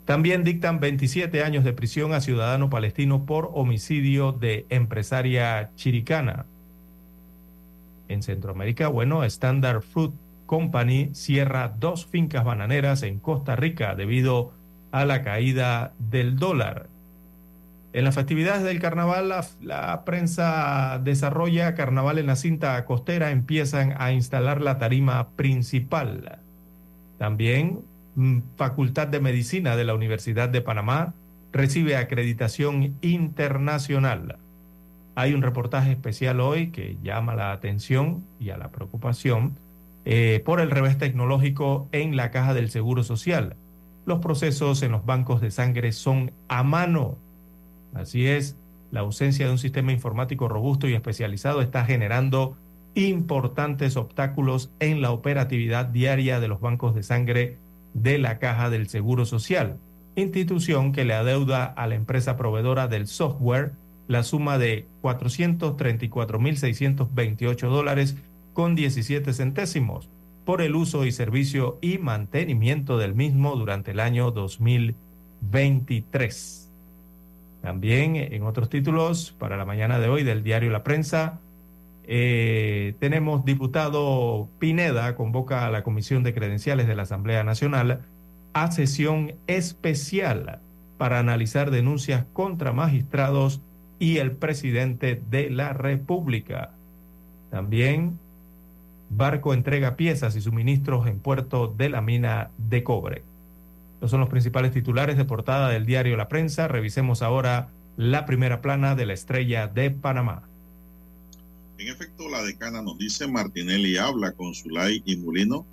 También 0.05 0.43
dictan 0.43 0.80
27 0.80 1.43
años 1.43 1.63
de 1.63 1.73
prisión 1.73 2.13
a 2.13 2.21
ciudadano 2.21 2.69
palestino 2.69 3.25
por 3.25 3.51
homicidio 3.53 4.32
de 4.32 4.65
empresaria 4.69 5.71
chiricana. 5.75 6.45
En 8.07 8.23
Centroamérica, 8.23 8.88
bueno, 8.88 9.25
Standard 9.25 9.82
Fruit 9.82 10.13
Company 10.45 11.09
cierra 11.13 11.73
dos 11.78 12.05
fincas 12.05 12.45
bananeras 12.45 13.03
en 13.03 13.19
Costa 13.19 13.57
Rica 13.57 13.95
debido 13.95 14.53
a 14.91 15.03
la 15.03 15.23
caída 15.23 15.93
del 15.99 16.38
dólar. 16.38 16.88
En 17.97 18.03
las 18.03 18.13
festividades 18.13 18.61
del 18.61 18.77
carnaval, 18.77 19.33
la, 19.59 20.05
prensa 20.05 21.01
desarrolla 21.03 21.73
carnaval 21.73 22.19
en 22.19 22.27
la 22.27 22.35
cinta 22.35 22.85
costera, 22.85 23.31
empiezan 23.31 23.95
a 23.97 24.11
instalar 24.11 24.61
la 24.61 24.77
tarima 24.77 25.29
principal. 25.29 26.37
También 27.17 27.79
mm, 28.13 28.41
Facultad 28.55 29.07
de 29.07 29.19
Medicina 29.19 29.75
de 29.75 29.83
la 29.83 29.95
Universidad 29.95 30.47
de 30.47 30.61
Panamá 30.61 31.15
recibe 31.51 31.95
acreditación 31.95 32.93
internacional. 33.01 34.37
Hay 35.15 35.33
un 35.33 35.41
reportaje 35.41 35.89
especial 35.89 36.39
hoy 36.39 36.67
que 36.67 36.97
llama 37.01 37.33
la 37.33 37.51
atención 37.51 38.23
y 38.39 38.51
a 38.51 38.59
la 38.59 38.69
preocupación 38.69 39.57
eh, 40.05 40.43
por 40.45 40.59
el 40.59 40.69
revés 40.69 40.99
tecnológico 40.99 41.89
en 41.91 42.15
la 42.15 42.29
caja 42.29 42.53
del 42.53 42.69
Seguro 42.69 43.01
Social. 43.03 43.55
Los 44.05 44.19
procesos 44.19 44.83
en 44.83 44.91
los 44.91 45.03
bancos 45.03 45.41
de 45.41 45.49
sangre 45.49 45.91
son 45.93 46.31
a 46.47 46.61
mano 46.61 47.17
Así 47.93 48.27
es, 48.27 48.57
la 48.91 49.01
ausencia 49.01 49.45
de 49.45 49.51
un 49.51 49.57
sistema 49.57 49.91
informático 49.91 50.47
robusto 50.47 50.88
y 50.88 50.93
especializado 50.93 51.61
está 51.61 51.83
generando 51.85 52.55
importantes 52.95 53.97
obstáculos 53.97 54.71
en 54.79 55.01
la 55.01 55.11
operatividad 55.11 55.85
diaria 55.85 56.39
de 56.39 56.47
los 56.47 56.61
bancos 56.61 56.95
de 56.95 57.03
sangre 57.03 57.57
de 57.93 58.17
la 58.17 58.39
Caja 58.39 58.69
del 58.69 58.88
Seguro 58.89 59.25
Social, 59.25 59.77
institución 60.15 60.93
que 60.93 61.05
le 61.05 61.13
adeuda 61.13 61.65
a 61.65 61.88
la 61.88 61.95
empresa 61.95 62.38
proveedora 62.38 62.88
del 62.88 63.07
software 63.07 63.73
la 64.07 64.23
suma 64.23 64.57
de 64.57 64.88
434.628 65.03 67.69
dólares 67.69 68.15
con 68.53 68.73
17 68.75 69.33
centésimos 69.33 70.09
por 70.45 70.61
el 70.61 70.75
uso 70.75 71.05
y 71.05 71.11
servicio 71.11 71.77
y 71.81 71.97
mantenimiento 71.97 72.97
del 72.97 73.13
mismo 73.13 73.57
durante 73.57 73.91
el 73.91 73.99
año 73.99 74.31
2023. 74.31 76.66
También 77.68 78.15
en 78.15 78.43
otros 78.43 78.70
títulos 78.70 79.36
para 79.38 79.57
la 79.57 79.65
mañana 79.65 79.99
de 79.99 80.07
hoy 80.07 80.24
del 80.24 80.41
diario 80.41 80.72
La 80.72 80.84
Prensa, 80.84 81.41
eh, 82.05 82.95
tenemos 83.01 83.43
diputado 83.43 84.47
Pineda 84.57 85.18
convoca 85.18 85.68
a 85.68 85.70
la 85.70 85.84
Comisión 85.84 86.24
de 86.24 86.34
Credenciales 86.34 86.88
de 86.88 86.95
la 86.95 87.01
Asamblea 87.03 87.43
Nacional 87.43 88.03
a 88.53 88.72
sesión 88.72 89.34
especial 89.47 90.61
para 90.97 91.20
analizar 91.20 91.70
denuncias 91.70 92.24
contra 92.32 92.72
magistrados 92.72 93.59
y 93.99 94.20
el 94.20 94.32
presidente 94.32 95.22
de 95.30 95.49
la 95.49 95.74
República. 95.74 96.72
También 97.51 98.18
barco 99.09 99.53
entrega 99.53 99.97
piezas 99.97 100.38
y 100.38 100.41
suministros 100.41 101.05
en 101.05 101.20
puerto 101.20 101.68
de 101.68 101.89
la 101.89 101.99
mina 101.99 102.49
de 102.57 102.86
cobre. 102.86 103.24
Estos 103.97 104.11
son 104.11 104.19
los 104.19 104.29
principales 104.29 104.71
titulares 104.71 105.17
de 105.17 105.25
portada 105.25 105.69
del 105.69 105.87
diario 105.87 106.17
La 106.17 106.27
Prensa. 106.27 106.67
Revisemos 106.67 107.23
ahora 107.23 107.69
la 107.95 108.27
primera 108.27 108.61
plana 108.61 108.93
de 108.93 109.07
la 109.07 109.13
estrella 109.13 109.65
de 109.65 109.89
Panamá. 109.89 110.43
En 111.79 111.87
efecto, 111.87 112.29
la 112.29 112.43
decana 112.43 112.83
nos 112.83 112.99
dice 112.99 113.27
Martinelli 113.27 113.97
habla 113.97 114.33
con 114.33 114.53
Zulay 114.53 115.01
y 115.03 115.15
Mulino, 115.15 115.65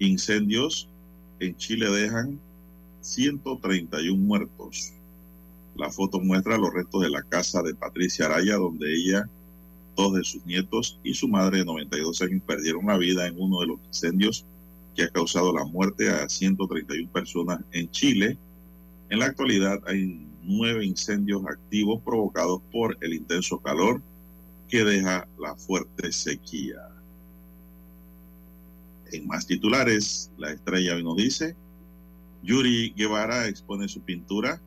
Incendios 0.00 0.88
en 1.40 1.56
Chile 1.56 1.90
dejan 1.90 2.38
131 3.00 4.20
muertos. 4.20 4.92
La 5.76 5.90
foto 5.90 6.20
muestra 6.20 6.58
los 6.58 6.72
restos 6.72 7.02
de 7.02 7.10
la 7.10 7.22
casa 7.22 7.62
de 7.62 7.74
Patricia 7.74 8.26
Araya, 8.26 8.56
donde 8.56 8.94
ella 8.94 9.28
dos 9.94 10.14
de 10.14 10.24
sus 10.24 10.44
nietos 10.46 10.98
y 11.02 11.14
su 11.14 11.28
madre 11.28 11.58
de 11.58 11.64
92 11.64 12.22
años 12.22 12.42
perdieron 12.46 12.86
la 12.86 12.96
vida 12.96 13.26
en 13.26 13.40
uno 13.40 13.60
de 13.60 13.66
los 13.66 13.78
incendios 13.86 14.44
que 14.94 15.04
ha 15.04 15.08
causado 15.08 15.52
la 15.52 15.64
muerte 15.64 16.10
a 16.10 16.28
131 16.28 17.10
personas 17.10 17.60
en 17.72 17.90
Chile. 17.90 18.38
En 19.10 19.18
la 19.18 19.26
actualidad 19.26 19.80
hay 19.86 20.26
nueve 20.42 20.84
incendios 20.84 21.42
activos 21.46 22.00
provocados 22.02 22.60
por 22.70 22.96
el 23.00 23.14
intenso 23.14 23.58
calor 23.58 24.02
que 24.68 24.84
deja 24.84 25.26
la 25.38 25.54
fuerte 25.56 26.12
sequía. 26.12 26.88
En 29.12 29.26
más 29.26 29.46
titulares, 29.46 30.30
la 30.38 30.50
estrella 30.52 30.96
hoy 30.96 31.04
nos 31.04 31.16
dice, 31.16 31.54
Yuri 32.42 32.92
Guevara 32.96 33.48
expone 33.48 33.88
su 33.88 34.00
pintura 34.00 34.60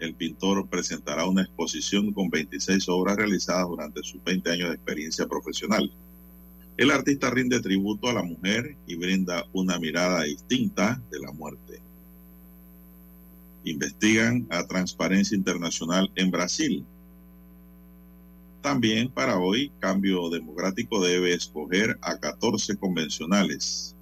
el 0.00 0.14
pintor 0.14 0.68
presentará 0.68 1.26
una 1.26 1.42
exposición 1.42 2.12
con 2.12 2.28
26 2.30 2.88
obras 2.88 3.16
realizadas 3.16 3.68
durante 3.68 4.02
sus 4.02 4.22
20 4.24 4.50
años 4.50 4.68
de 4.68 4.74
experiencia 4.74 5.26
profesional. 5.26 5.90
El 6.76 6.90
artista 6.90 7.30
rinde 7.30 7.60
tributo 7.60 8.08
a 8.08 8.12
la 8.12 8.22
mujer 8.22 8.76
y 8.86 8.96
brinda 8.96 9.46
una 9.52 9.78
mirada 9.78 10.24
distinta 10.24 11.00
de 11.10 11.20
la 11.20 11.30
muerte. 11.30 11.80
Investigan 13.64 14.46
a 14.50 14.66
Transparencia 14.66 15.36
Internacional 15.36 16.10
en 16.16 16.30
Brasil. 16.30 16.84
También 18.60 19.08
para 19.08 19.38
hoy, 19.38 19.70
Cambio 19.78 20.28
Democrático 20.30 21.00
debe 21.00 21.32
escoger 21.32 21.96
a 22.00 22.18
14 22.18 22.76
convencionales. 22.76 23.93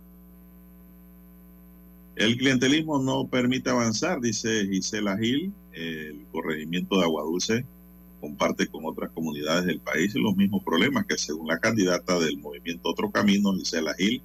El 2.23 2.39
clientelismo 2.39 3.01
no 3.01 3.27
permite 3.27 3.71
avanzar, 3.71 4.21
dice 4.21 4.65
Gisela 4.69 5.19
Gil, 5.19 5.53
el 5.73 6.25
corregimiento 6.31 6.97
de 6.97 7.03
Aguadulce 7.03 7.67
comparte 8.21 8.69
con 8.69 8.85
otras 8.85 9.11
comunidades 9.11 9.65
del 9.65 9.81
país 9.81 10.15
los 10.15 10.37
mismos 10.37 10.63
problemas 10.63 11.05
que 11.07 11.19
según 11.19 11.49
la 11.49 11.59
candidata 11.59 12.21
del 12.21 12.39
movimiento 12.39 12.91
Otro 12.91 13.11
Camino, 13.11 13.53
Gisela 13.55 13.93
Gil, 13.95 14.23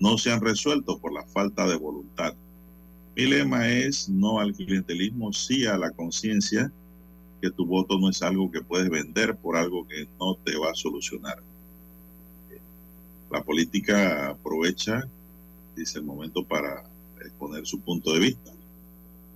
no 0.00 0.16
se 0.16 0.32
han 0.32 0.40
resuelto 0.40 0.96
por 0.96 1.12
la 1.12 1.24
falta 1.24 1.68
de 1.68 1.76
voluntad. 1.76 2.32
Mi 3.14 3.26
lema 3.26 3.68
es 3.68 4.08
no 4.08 4.40
al 4.40 4.54
clientelismo, 4.54 5.30
sí 5.34 5.66
a 5.66 5.76
la 5.76 5.90
conciencia 5.90 6.72
que 7.42 7.50
tu 7.50 7.66
voto 7.66 7.98
no 7.98 8.08
es 8.08 8.22
algo 8.22 8.50
que 8.50 8.62
puedes 8.62 8.88
vender 8.88 9.36
por 9.36 9.58
algo 9.58 9.86
que 9.86 10.08
no 10.18 10.36
te 10.36 10.56
va 10.56 10.70
a 10.70 10.74
solucionar. 10.74 11.42
La 13.30 13.42
política 13.42 14.30
aprovecha 14.30 15.06
dice 15.76 15.98
el 15.98 16.06
momento 16.06 16.42
para 16.42 16.95
exponer 17.24 17.66
su 17.66 17.80
punto 17.80 18.12
de 18.12 18.20
vista. 18.20 18.52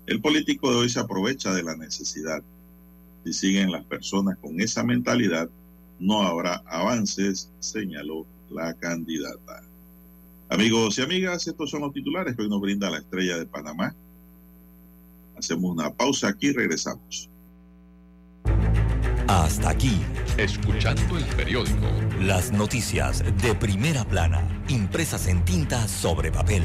El 0.06 0.20
político 0.20 0.70
de 0.70 0.76
hoy 0.76 0.88
se 0.88 1.00
aprovecha 1.00 1.52
de 1.52 1.62
la 1.62 1.76
necesidad. 1.76 2.42
Si 3.24 3.32
siguen 3.32 3.70
las 3.70 3.84
personas 3.84 4.38
con 4.38 4.60
esa 4.60 4.82
mentalidad, 4.82 5.48
no 5.98 6.22
habrá 6.22 6.62
avances, 6.66 7.50
señaló 7.60 8.26
la 8.50 8.74
candidata. 8.74 9.62
Amigos 10.48 10.98
y 10.98 11.02
amigas, 11.02 11.46
estos 11.46 11.70
son 11.70 11.82
los 11.82 11.92
titulares 11.92 12.34
que 12.34 12.42
hoy 12.42 12.48
nos 12.48 12.60
brinda 12.60 12.90
la 12.90 12.98
estrella 12.98 13.38
de 13.38 13.46
Panamá. 13.46 13.94
Hacemos 15.38 15.70
una 15.70 15.92
pausa 15.92 16.28
aquí 16.28 16.48
y 16.48 16.52
regresamos. 16.52 17.30
Hasta 19.28 19.70
aquí, 19.70 20.00
escuchando 20.38 21.16
el 21.16 21.24
periódico. 21.36 21.86
Las 22.20 22.50
noticias 22.50 23.22
de 23.40 23.54
primera 23.54 24.04
plana, 24.04 24.64
impresas 24.68 25.28
en 25.28 25.44
tinta 25.44 25.86
sobre 25.86 26.32
papel. 26.32 26.64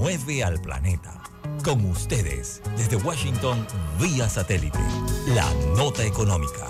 mueve 0.00 0.42
al 0.42 0.58
planeta. 0.62 1.22
Con 1.62 1.84
ustedes, 1.84 2.62
desde 2.78 2.96
Washington, 2.96 3.66
vía 4.00 4.30
satélite, 4.30 4.78
la 5.34 5.46
nota 5.76 6.06
económica. 6.06 6.66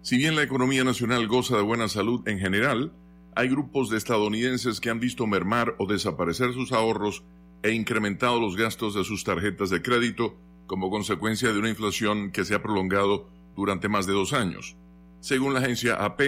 Si 0.00 0.16
bien 0.16 0.36
la 0.36 0.44
economía 0.44 0.84
nacional 0.84 1.26
goza 1.26 1.56
de 1.56 1.62
buena 1.62 1.88
salud 1.88 2.26
en 2.28 2.38
general, 2.38 2.92
hay 3.38 3.48
grupos 3.48 3.88
de 3.88 3.98
estadounidenses 3.98 4.80
que 4.80 4.90
han 4.90 4.98
visto 4.98 5.24
mermar 5.28 5.76
o 5.78 5.86
desaparecer 5.86 6.52
sus 6.54 6.72
ahorros 6.72 7.22
e 7.62 7.70
incrementado 7.70 8.40
los 8.40 8.56
gastos 8.56 8.96
de 8.96 9.04
sus 9.04 9.22
tarjetas 9.22 9.70
de 9.70 9.80
crédito 9.80 10.36
como 10.66 10.90
consecuencia 10.90 11.52
de 11.52 11.58
una 11.60 11.68
inflación 11.68 12.32
que 12.32 12.44
se 12.44 12.56
ha 12.56 12.62
prolongado 12.64 13.30
durante 13.54 13.88
más 13.88 14.08
de 14.08 14.12
dos 14.12 14.32
años. 14.32 14.76
Según 15.20 15.54
la 15.54 15.60
agencia 15.60 16.04
AP, 16.04 16.20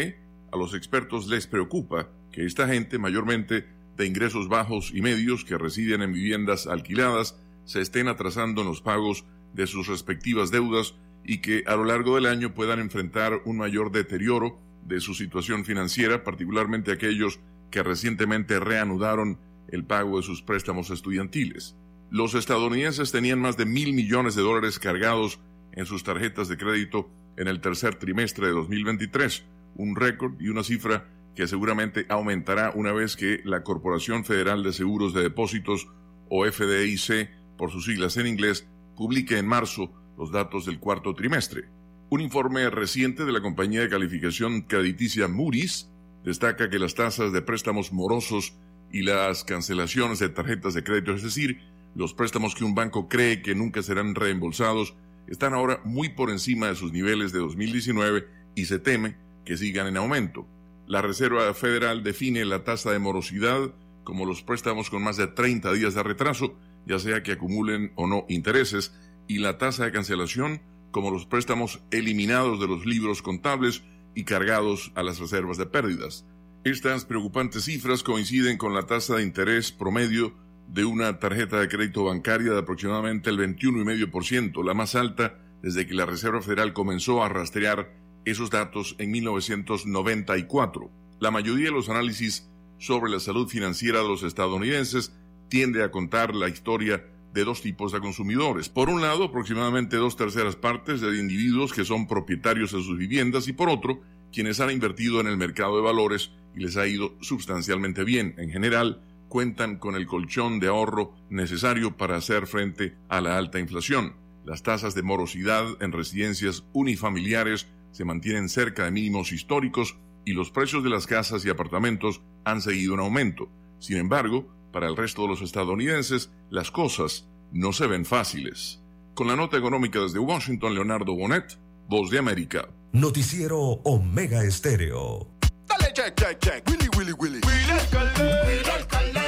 a 0.52 0.56
los 0.56 0.72
expertos 0.72 1.26
les 1.26 1.48
preocupa 1.48 2.10
que 2.30 2.46
esta 2.46 2.68
gente, 2.68 2.96
mayormente 2.96 3.66
de 3.96 4.06
ingresos 4.06 4.48
bajos 4.48 4.92
y 4.94 5.02
medios 5.02 5.44
que 5.44 5.58
residen 5.58 6.02
en 6.02 6.12
viviendas 6.12 6.68
alquiladas, 6.68 7.36
se 7.64 7.80
estén 7.80 8.06
atrasando 8.06 8.60
en 8.60 8.68
los 8.68 8.82
pagos 8.82 9.24
de 9.52 9.66
sus 9.66 9.88
respectivas 9.88 10.52
deudas 10.52 10.94
y 11.24 11.38
que 11.38 11.64
a 11.66 11.74
lo 11.74 11.86
largo 11.86 12.14
del 12.14 12.26
año 12.26 12.54
puedan 12.54 12.78
enfrentar 12.78 13.42
un 13.46 13.56
mayor 13.56 13.90
deterioro 13.90 14.60
de 14.84 15.00
su 15.00 15.14
situación 15.14 15.64
financiera, 15.64 16.24
particularmente 16.24 16.92
aquellos 16.92 17.40
que 17.70 17.82
recientemente 17.82 18.58
reanudaron 18.60 19.38
el 19.68 19.84
pago 19.84 20.16
de 20.16 20.22
sus 20.22 20.42
préstamos 20.42 20.90
estudiantiles. 20.90 21.76
Los 22.10 22.34
estadounidenses 22.34 23.12
tenían 23.12 23.40
más 23.40 23.56
de 23.56 23.66
mil 23.66 23.92
millones 23.92 24.34
de 24.34 24.42
dólares 24.42 24.78
cargados 24.78 25.38
en 25.72 25.86
sus 25.86 26.02
tarjetas 26.02 26.48
de 26.48 26.56
crédito 26.56 27.08
en 27.36 27.46
el 27.46 27.60
tercer 27.60 27.94
trimestre 27.94 28.48
de 28.48 28.52
2023, 28.52 29.44
un 29.76 29.94
récord 29.94 30.40
y 30.40 30.48
una 30.48 30.64
cifra 30.64 31.08
que 31.34 31.46
seguramente 31.46 32.06
aumentará 32.08 32.72
una 32.74 32.92
vez 32.92 33.16
que 33.16 33.40
la 33.44 33.62
Corporación 33.62 34.24
Federal 34.24 34.62
de 34.62 34.72
Seguros 34.72 35.14
de 35.14 35.22
Depósitos, 35.22 35.88
o 36.28 36.44
FDIC, 36.44 37.30
por 37.56 37.70
sus 37.70 37.84
siglas 37.84 38.16
en 38.16 38.26
inglés, 38.26 38.66
publique 38.96 39.38
en 39.38 39.46
marzo 39.46 39.92
los 40.18 40.32
datos 40.32 40.66
del 40.66 40.78
cuarto 40.78 41.14
trimestre. 41.14 41.68
Un 42.12 42.20
informe 42.20 42.68
reciente 42.70 43.24
de 43.24 43.30
la 43.30 43.40
compañía 43.40 43.82
de 43.82 43.88
calificación 43.88 44.62
crediticia 44.62 45.28
Moody's 45.28 45.88
destaca 46.24 46.68
que 46.68 46.80
las 46.80 46.96
tasas 46.96 47.32
de 47.32 47.40
préstamos 47.40 47.92
morosos 47.92 48.52
y 48.90 49.02
las 49.02 49.44
cancelaciones 49.44 50.18
de 50.18 50.28
tarjetas 50.28 50.74
de 50.74 50.82
crédito, 50.82 51.12
es 51.12 51.22
decir, 51.22 51.60
los 51.94 52.12
préstamos 52.12 52.56
que 52.56 52.64
un 52.64 52.74
banco 52.74 53.08
cree 53.08 53.42
que 53.42 53.54
nunca 53.54 53.80
serán 53.84 54.16
reembolsados, 54.16 54.96
están 55.28 55.54
ahora 55.54 55.82
muy 55.84 56.08
por 56.08 56.30
encima 56.30 56.66
de 56.66 56.74
sus 56.74 56.90
niveles 56.90 57.30
de 57.30 57.38
2019 57.38 58.26
y 58.56 58.64
se 58.64 58.80
teme 58.80 59.14
que 59.44 59.56
sigan 59.56 59.86
en 59.86 59.96
aumento. 59.96 60.48
La 60.88 61.02
Reserva 61.02 61.54
Federal 61.54 62.02
define 62.02 62.44
la 62.44 62.64
tasa 62.64 62.90
de 62.90 62.98
morosidad 62.98 63.72
como 64.02 64.26
los 64.26 64.42
préstamos 64.42 64.90
con 64.90 65.04
más 65.04 65.16
de 65.16 65.28
30 65.28 65.72
días 65.74 65.94
de 65.94 66.02
retraso, 66.02 66.56
ya 66.86 66.98
sea 66.98 67.22
que 67.22 67.30
acumulen 67.30 67.92
o 67.94 68.08
no 68.08 68.26
intereses, 68.28 68.92
y 69.28 69.38
la 69.38 69.58
tasa 69.58 69.84
de 69.84 69.92
cancelación 69.92 70.60
como 70.90 71.10
los 71.10 71.26
préstamos 71.26 71.80
eliminados 71.90 72.60
de 72.60 72.66
los 72.66 72.86
libros 72.86 73.22
contables 73.22 73.82
y 74.14 74.24
cargados 74.24 74.92
a 74.94 75.02
las 75.02 75.18
reservas 75.18 75.56
de 75.56 75.66
pérdidas. 75.66 76.26
Estas 76.64 77.04
preocupantes 77.04 77.64
cifras 77.64 78.02
coinciden 78.02 78.58
con 78.58 78.74
la 78.74 78.82
tasa 78.82 79.16
de 79.16 79.22
interés 79.22 79.72
promedio 79.72 80.34
de 80.68 80.84
una 80.84 81.18
tarjeta 81.18 81.58
de 81.58 81.68
crédito 81.68 82.04
bancaria 82.04 82.52
de 82.52 82.58
aproximadamente 82.58 83.30
el 83.30 83.38
21,5%, 83.38 84.64
la 84.64 84.74
más 84.74 84.94
alta 84.94 85.38
desde 85.62 85.86
que 85.86 85.94
la 85.94 86.06
Reserva 86.06 86.40
Federal 86.42 86.72
comenzó 86.72 87.22
a 87.22 87.28
rastrear 87.28 87.92
esos 88.24 88.50
datos 88.50 88.94
en 88.98 89.10
1994. 89.10 90.90
La 91.18 91.30
mayoría 91.30 91.66
de 91.66 91.72
los 91.72 91.88
análisis 91.88 92.48
sobre 92.78 93.10
la 93.10 93.20
salud 93.20 93.48
financiera 93.48 94.00
de 94.00 94.08
los 94.08 94.22
estadounidenses 94.22 95.12
tiende 95.48 95.82
a 95.82 95.90
contar 95.90 96.34
la 96.34 96.48
historia 96.48 97.04
de 97.32 97.44
dos 97.44 97.62
tipos 97.62 97.92
de 97.92 98.00
consumidores. 98.00 98.68
Por 98.68 98.88
un 98.88 99.00
lado, 99.00 99.24
aproximadamente 99.24 99.96
dos 99.96 100.16
terceras 100.16 100.56
partes 100.56 101.00
de 101.00 101.18
individuos 101.18 101.72
que 101.72 101.84
son 101.84 102.06
propietarios 102.06 102.72
de 102.72 102.82
sus 102.82 102.98
viviendas 102.98 103.48
y 103.48 103.52
por 103.52 103.68
otro, 103.68 104.00
quienes 104.32 104.60
han 104.60 104.70
invertido 104.70 105.20
en 105.20 105.26
el 105.26 105.36
mercado 105.36 105.76
de 105.76 105.82
valores 105.82 106.32
y 106.54 106.60
les 106.60 106.76
ha 106.76 106.86
ido 106.86 107.14
sustancialmente 107.20 108.04
bien. 108.04 108.34
En 108.38 108.50
general, 108.50 109.02
cuentan 109.28 109.78
con 109.78 109.94
el 109.94 110.06
colchón 110.06 110.60
de 110.60 110.68
ahorro 110.68 111.14
necesario 111.30 111.96
para 111.96 112.16
hacer 112.16 112.46
frente 112.46 112.96
a 113.08 113.20
la 113.20 113.38
alta 113.38 113.60
inflación. 113.60 114.14
Las 114.44 114.62
tasas 114.62 114.94
de 114.94 115.02
morosidad 115.02 115.66
en 115.80 115.92
residencias 115.92 116.64
unifamiliares 116.72 117.68
se 117.92 118.04
mantienen 118.04 118.48
cerca 118.48 118.84
de 118.84 118.90
mínimos 118.90 119.32
históricos 119.32 119.96
y 120.24 120.32
los 120.32 120.50
precios 120.50 120.82
de 120.82 120.90
las 120.90 121.06
casas 121.06 121.44
y 121.44 121.50
apartamentos 121.50 122.20
han 122.44 122.60
seguido 122.60 122.94
en 122.94 123.00
aumento. 123.00 123.48
Sin 123.78 123.96
embargo, 123.96 124.48
para 124.72 124.88
el 124.88 124.96
resto 124.96 125.22
de 125.22 125.28
los 125.28 125.42
estadounidenses, 125.42 126.30
las 126.50 126.70
cosas 126.70 127.28
no 127.52 127.72
se 127.72 127.86
ven 127.86 128.04
fáciles. 128.04 128.80
Con 129.14 129.28
la 129.28 129.36
nota 129.36 129.56
económica 129.56 130.00
desde 130.00 130.18
Washington, 130.18 130.74
Leonardo 130.74 131.14
Bonet, 131.14 131.58
Voz 131.88 132.10
de 132.10 132.18
América. 132.18 132.68
Noticiero 132.92 133.58
Omega 133.84 134.44
Estéreo. 134.44 135.28
Dale, 135.66 135.92
check, 135.92 136.14
check, 136.14 136.38
check. 136.38 136.68
Willy, 136.68 136.88
Willy, 136.96 137.12
Willy. 137.12 137.40
Willy 137.44 137.70
alcalde. 137.70 138.46
Willy 138.46 138.70
alcalde. 138.70 139.19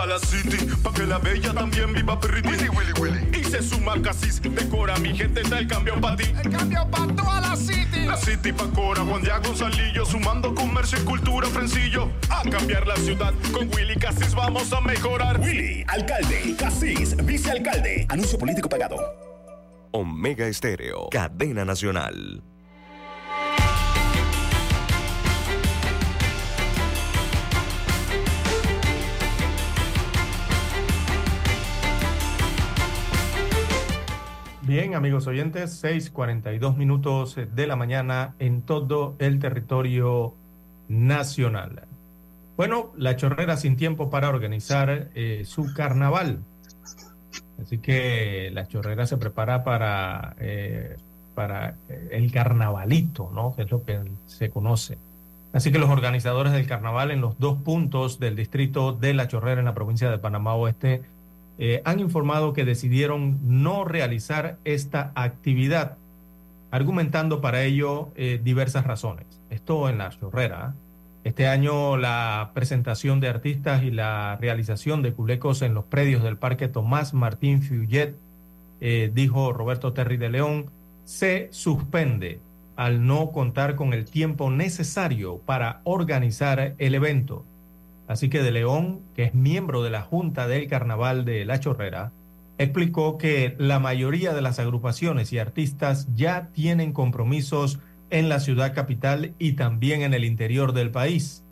Para 0.00 0.14
la 0.14 0.18
city. 0.18 0.66
Pa' 0.82 0.92
que 0.92 1.06
la 1.06 1.18
bella 1.18 1.52
también 1.52 1.92
viva 1.92 2.18
pretty. 2.18 2.48
Willy, 2.48 2.68
Willy, 2.70 2.92
Willy. 3.00 3.38
Y 3.38 3.44
se 3.44 3.62
suma 3.62 4.00
Casis. 4.00 4.40
Decora 4.40 4.96
mi 4.98 5.14
gente, 5.14 5.42
está 5.42 5.58
el 5.58 5.66
cambio 5.66 6.00
para 6.00 6.16
ti. 6.16 6.24
El 6.42 6.50
cambio 6.50 6.88
para 6.90 7.14
toda 7.14 7.40
la 7.40 7.56
city. 7.56 8.06
La 8.06 8.16
city 8.16 8.52
pa' 8.52 8.70
Cora, 8.74 9.02
Juan 9.02 9.22
Diego 9.22 9.40
Gonzalillo. 9.44 10.06
Sumando 10.06 10.54
comercio 10.54 10.98
y 10.98 11.04
cultura, 11.04 11.46
Frencillo. 11.48 12.10
A 12.30 12.42
cambiar 12.48 12.86
la 12.86 12.96
ciudad. 12.96 13.34
Con 13.52 13.68
Willy 13.74 13.96
Casis 13.96 14.34
vamos 14.34 14.72
a 14.72 14.80
mejorar. 14.80 15.38
Willy, 15.38 15.84
alcalde. 15.86 16.56
Casis, 16.56 17.16
vicealcalde. 17.16 18.06
Anuncio 18.08 18.38
político 18.38 18.68
pagado. 18.68 18.96
Omega 19.92 20.46
Estéreo, 20.46 21.08
cadena 21.10 21.64
nacional. 21.64 22.42
Bien, 34.70 34.94
amigos 34.94 35.26
oyentes, 35.26 35.82
6:42 35.82 36.76
minutos 36.76 37.34
de 37.34 37.66
la 37.66 37.74
mañana 37.74 38.36
en 38.38 38.62
todo 38.62 39.16
el 39.18 39.40
territorio 39.40 40.32
nacional. 40.86 41.88
Bueno, 42.56 42.92
la 42.96 43.16
chorrera 43.16 43.56
sin 43.56 43.76
tiempo 43.76 44.10
para 44.10 44.28
organizar 44.28 45.08
eh, 45.16 45.42
su 45.44 45.74
carnaval. 45.74 46.38
Así 47.60 47.78
que 47.78 48.52
la 48.52 48.68
chorrera 48.68 49.06
se 49.06 49.16
prepara 49.16 49.64
para, 49.64 50.36
eh, 50.38 50.96
para 51.34 51.74
el 52.12 52.30
carnavalito, 52.30 53.28
¿no? 53.34 53.56
Que 53.56 53.62
es 53.62 53.70
lo 53.72 53.84
que 53.84 53.98
se 54.26 54.50
conoce. 54.50 54.98
Así 55.52 55.72
que 55.72 55.80
los 55.80 55.90
organizadores 55.90 56.52
del 56.52 56.68
carnaval 56.68 57.10
en 57.10 57.20
los 57.20 57.36
dos 57.40 57.60
puntos 57.60 58.20
del 58.20 58.36
distrito 58.36 58.92
de 58.92 59.14
La 59.14 59.26
Chorrera 59.26 59.58
en 59.58 59.64
la 59.64 59.74
provincia 59.74 60.08
de 60.08 60.18
Panamá 60.18 60.54
Oeste 60.54 61.02
eh, 61.62 61.82
han 61.84 62.00
informado 62.00 62.54
que 62.54 62.64
decidieron 62.64 63.38
no 63.42 63.84
realizar 63.84 64.56
esta 64.64 65.12
actividad, 65.14 65.98
argumentando 66.70 67.42
para 67.42 67.64
ello 67.64 68.08
eh, 68.16 68.40
diversas 68.42 68.86
razones. 68.86 69.26
Esto 69.50 69.90
en 69.90 69.98
La 69.98 70.08
Chorrera. 70.08 70.72
Este 71.22 71.48
año 71.48 71.98
la 71.98 72.52
presentación 72.54 73.20
de 73.20 73.28
artistas 73.28 73.82
y 73.82 73.90
la 73.90 74.38
realización 74.40 75.02
de 75.02 75.12
culecos 75.12 75.60
en 75.60 75.74
los 75.74 75.84
predios 75.84 76.22
del 76.22 76.38
Parque 76.38 76.66
Tomás 76.66 77.12
Martín 77.12 77.60
Fuyet, 77.62 78.14
eh, 78.80 79.10
dijo 79.12 79.52
Roberto 79.52 79.92
Terry 79.92 80.16
de 80.16 80.30
León, 80.30 80.70
se 81.04 81.48
suspende 81.52 82.40
al 82.74 83.06
no 83.06 83.32
contar 83.32 83.76
con 83.76 83.92
el 83.92 84.06
tiempo 84.06 84.50
necesario 84.50 85.36
para 85.44 85.82
organizar 85.84 86.74
el 86.78 86.94
evento. 86.94 87.44
Así 88.10 88.28
que 88.28 88.42
De 88.42 88.50
León, 88.50 89.02
que 89.14 89.22
es 89.22 89.34
miembro 89.34 89.84
de 89.84 89.90
la 89.90 90.02
Junta 90.02 90.48
del 90.48 90.66
Carnaval 90.66 91.24
de 91.24 91.44
La 91.44 91.60
Chorrera, 91.60 92.10
explicó 92.58 93.18
que 93.18 93.54
la 93.56 93.78
mayoría 93.78 94.34
de 94.34 94.42
las 94.42 94.58
agrupaciones 94.58 95.32
y 95.32 95.38
artistas 95.38 96.08
ya 96.16 96.48
tienen 96.48 96.92
compromisos 96.92 97.78
en 98.10 98.28
la 98.28 98.40
ciudad 98.40 98.74
capital 98.74 99.32
y 99.38 99.52
también 99.52 100.02
en 100.02 100.12
el 100.12 100.24
interior 100.24 100.72
del 100.72 100.90
país. 100.90 101.44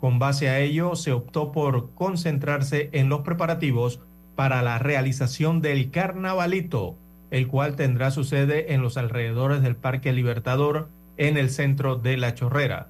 Con 0.00 0.20
base 0.20 0.48
a 0.48 0.60
ello, 0.60 0.94
se 0.94 1.10
optó 1.10 1.50
por 1.50 1.90
concentrarse 1.94 2.90
en 2.92 3.08
los 3.08 3.22
preparativos 3.22 3.98
para 4.36 4.62
la 4.62 4.78
realización 4.78 5.62
del 5.62 5.90
carnavalito, 5.90 6.94
el 7.32 7.48
cual 7.48 7.74
tendrá 7.74 8.12
su 8.12 8.22
sede 8.22 8.72
en 8.72 8.82
los 8.82 8.96
alrededores 8.98 9.62
del 9.62 9.74
Parque 9.74 10.12
Libertador 10.12 10.86
en 11.16 11.38
el 11.38 11.50
centro 11.50 11.96
de 11.96 12.16
La 12.18 12.34
Chorrera. 12.34 12.86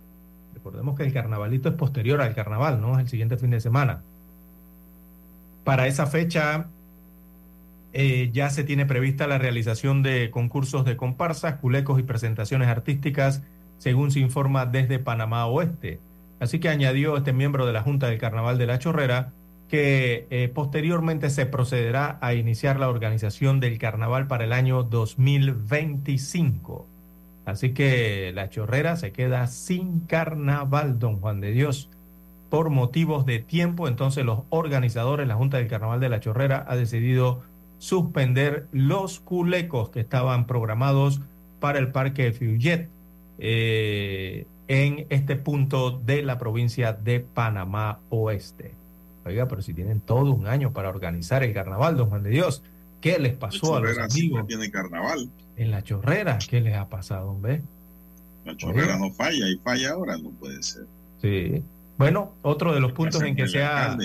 Recordemos 0.64 0.96
que 0.96 1.02
el 1.02 1.12
carnavalito 1.12 1.68
es 1.68 1.74
posterior 1.74 2.22
al 2.22 2.34
carnaval, 2.34 2.80
¿no? 2.80 2.94
Es 2.94 3.00
el 3.00 3.08
siguiente 3.10 3.36
fin 3.36 3.50
de 3.50 3.60
semana. 3.60 4.00
Para 5.62 5.86
esa 5.86 6.06
fecha 6.06 6.68
eh, 7.92 8.30
ya 8.32 8.48
se 8.48 8.64
tiene 8.64 8.86
prevista 8.86 9.26
la 9.26 9.36
realización 9.36 10.02
de 10.02 10.30
concursos 10.30 10.86
de 10.86 10.96
comparsas, 10.96 11.56
culecos 11.56 12.00
y 12.00 12.02
presentaciones 12.02 12.68
artísticas, 12.68 13.42
según 13.76 14.10
se 14.10 14.20
informa 14.20 14.64
desde 14.64 14.98
Panamá 14.98 15.44
Oeste. 15.44 16.00
Así 16.40 16.60
que 16.60 16.70
añadió 16.70 17.18
este 17.18 17.34
miembro 17.34 17.66
de 17.66 17.74
la 17.74 17.82
Junta 17.82 18.06
del 18.06 18.16
Carnaval 18.16 18.56
de 18.56 18.64
La 18.64 18.78
Chorrera 18.78 19.32
que 19.68 20.26
eh, 20.30 20.48
posteriormente 20.48 21.28
se 21.28 21.44
procederá 21.44 22.16
a 22.22 22.32
iniciar 22.32 22.80
la 22.80 22.88
organización 22.88 23.60
del 23.60 23.76
carnaval 23.76 24.28
para 24.28 24.44
el 24.44 24.54
año 24.54 24.82
2025. 24.82 26.93
Así 27.44 27.74
que 27.74 28.32
la 28.34 28.48
chorrera 28.48 28.96
se 28.96 29.12
queda 29.12 29.46
sin 29.46 30.00
carnaval, 30.00 30.98
don 30.98 31.20
Juan 31.20 31.40
de 31.40 31.52
Dios. 31.52 31.90
Por 32.48 32.70
motivos 32.70 33.26
de 33.26 33.40
tiempo, 33.40 33.88
entonces 33.88 34.24
los 34.24 34.40
organizadores, 34.50 35.26
la 35.26 35.34
Junta 35.34 35.58
del 35.58 35.68
Carnaval 35.68 36.00
de 36.00 36.08
la 36.08 36.20
Chorrera, 36.20 36.64
ha 36.68 36.76
decidido 36.76 37.42
suspender 37.78 38.66
los 38.72 39.20
culecos 39.20 39.90
que 39.90 40.00
estaban 40.00 40.46
programados 40.46 41.20
para 41.60 41.78
el 41.78 41.88
Parque 41.88 42.32
Fuyet 42.32 42.88
eh, 43.38 44.46
en 44.68 45.06
este 45.10 45.36
punto 45.36 45.90
de 45.90 46.22
la 46.22 46.38
provincia 46.38 46.92
de 46.92 47.20
Panamá 47.20 47.98
Oeste. 48.10 48.72
Oiga, 49.26 49.48
pero 49.48 49.62
si 49.62 49.74
tienen 49.74 50.00
todo 50.00 50.32
un 50.32 50.46
año 50.46 50.72
para 50.72 50.88
organizar 50.88 51.42
el 51.42 51.52
carnaval, 51.52 51.96
don 51.96 52.08
Juan 52.08 52.22
de 52.22 52.30
Dios, 52.30 52.62
¿qué 53.04 53.18
les 53.18 53.34
pasó 53.34 53.76
a 53.76 53.80
los 53.80 53.98
amigos? 53.98 54.46
tiene 54.46 54.70
carnaval. 54.70 55.28
En 55.58 55.70
la 55.70 55.82
chorrera, 55.82 56.38
¿qué 56.48 56.62
les 56.62 56.74
ha 56.74 56.88
pasado, 56.88 57.32
hombre? 57.32 57.60
La 58.46 58.56
chorrera 58.56 58.96
no 58.96 59.10
falla 59.10 59.46
y 59.46 59.58
falla 59.58 59.90
ahora, 59.90 60.16
no 60.16 60.30
puede 60.30 60.62
ser. 60.62 60.86
Sí. 61.20 61.62
Bueno, 61.98 62.32
otro 62.40 62.72
de 62.72 62.80
los 62.80 62.92
puntos 62.92 63.22
en 63.22 63.36
que 63.36 63.46
se 63.46 63.62
ha... 63.62 63.98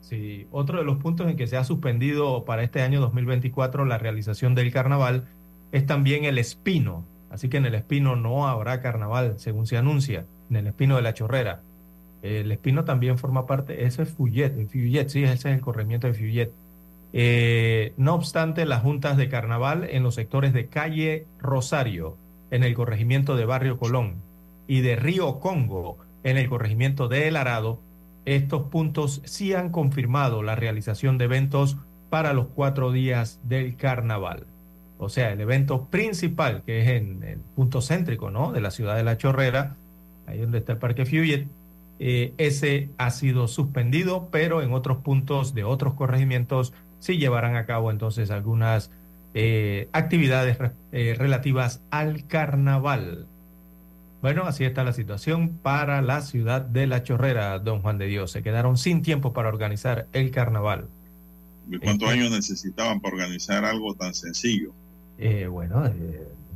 Sí, 0.00 0.48
otro 0.50 0.78
de 0.78 0.84
los 0.84 0.98
puntos 0.98 1.30
en 1.30 1.36
que 1.36 1.46
se 1.46 1.56
ha 1.56 1.62
suspendido 1.62 2.44
para 2.44 2.64
este 2.64 2.82
año 2.82 3.00
2024 3.00 3.84
la 3.84 3.98
realización 3.98 4.56
del 4.56 4.72
carnaval 4.72 5.28
es 5.70 5.86
también 5.86 6.24
el 6.24 6.36
Espino. 6.36 7.04
Así 7.30 7.48
que 7.48 7.58
en 7.58 7.66
el 7.66 7.76
Espino 7.76 8.16
no 8.16 8.48
habrá 8.48 8.82
carnaval, 8.82 9.34
según 9.38 9.68
se 9.68 9.76
anuncia, 9.76 10.24
en 10.50 10.56
el 10.56 10.66
Espino 10.66 10.96
de 10.96 11.02
la 11.02 11.14
Chorrera. 11.14 11.60
El 12.22 12.50
Espino 12.50 12.84
también 12.84 13.16
forma 13.16 13.46
parte, 13.46 13.84
ese 13.84 14.02
es 14.02 14.08
Fuyet, 14.08 14.58
el 14.58 14.66
Fuyet, 14.66 15.08
sí, 15.08 15.22
ese 15.22 15.34
es 15.34 15.44
el 15.54 15.60
corregimiento 15.60 16.08
de 16.08 16.14
Fuyet. 16.14 16.50
Eh, 17.12 17.92
no 17.96 18.14
obstante, 18.14 18.64
las 18.66 18.82
juntas 18.82 19.16
de 19.16 19.28
carnaval 19.28 19.86
en 19.90 20.02
los 20.02 20.14
sectores 20.14 20.52
de 20.52 20.66
calle 20.66 21.26
Rosario, 21.38 22.16
en 22.50 22.64
el 22.64 22.74
corregimiento 22.74 23.36
de 23.36 23.44
Barrio 23.44 23.78
Colón, 23.78 24.16
y 24.66 24.80
de 24.82 24.96
Río 24.96 25.40
Congo, 25.40 25.98
en 26.22 26.36
el 26.36 26.48
corregimiento 26.48 27.08
de 27.08 27.28
El 27.28 27.36
Arado, 27.36 27.80
estos 28.24 28.62
puntos 28.68 29.22
sí 29.24 29.54
han 29.54 29.70
confirmado 29.70 30.42
la 30.42 30.54
realización 30.54 31.18
de 31.18 31.24
eventos 31.24 31.78
para 32.10 32.32
los 32.32 32.46
cuatro 32.54 32.92
días 32.92 33.40
del 33.44 33.76
carnaval. 33.76 34.46
O 34.98 35.08
sea, 35.08 35.32
el 35.32 35.40
evento 35.40 35.86
principal, 35.86 36.62
que 36.64 36.82
es 36.82 36.88
en 36.88 37.22
el 37.22 37.38
punto 37.38 37.80
céntrico 37.80 38.30
¿no? 38.30 38.52
de 38.52 38.60
la 38.60 38.70
ciudad 38.70 38.96
de 38.96 39.02
La 39.02 39.16
Chorrera, 39.16 39.76
ahí 40.26 40.38
donde 40.38 40.58
está 40.58 40.72
el 40.72 40.78
Parque 40.78 41.06
Fuyet, 41.06 41.46
eh, 41.98 42.34
ese 42.38 42.90
ha 42.98 43.10
sido 43.10 43.48
suspendido, 43.48 44.28
pero 44.30 44.62
en 44.62 44.72
otros 44.72 44.98
puntos 44.98 45.54
de 45.54 45.64
otros 45.64 45.94
corregimientos 45.94 46.72
sí 47.00 47.18
llevarán 47.18 47.56
a 47.56 47.66
cabo 47.66 47.90
entonces 47.90 48.30
algunas 48.30 48.90
eh, 49.34 49.88
actividades 49.92 50.58
eh, 50.92 51.14
relativas 51.18 51.80
al 51.90 52.26
carnaval. 52.26 53.26
Bueno, 54.22 54.44
así 54.44 54.64
está 54.64 54.84
la 54.84 54.92
situación 54.92 55.48
para 55.48 56.02
la 56.02 56.20
ciudad 56.20 56.60
de 56.60 56.86
La 56.86 57.02
Chorrera, 57.02 57.58
don 57.58 57.80
Juan 57.80 57.98
de 57.98 58.06
Dios. 58.06 58.30
Se 58.30 58.42
quedaron 58.42 58.76
sin 58.76 59.02
tiempo 59.02 59.32
para 59.32 59.48
organizar 59.48 60.06
el 60.12 60.30
carnaval. 60.30 60.88
¿Cuántos 61.82 62.10
años 62.10 62.30
necesitaban 62.30 63.00
para 63.00 63.14
organizar 63.14 63.64
algo 63.64 63.94
tan 63.94 64.14
sencillo? 64.14 64.72
bueno, 65.50 65.84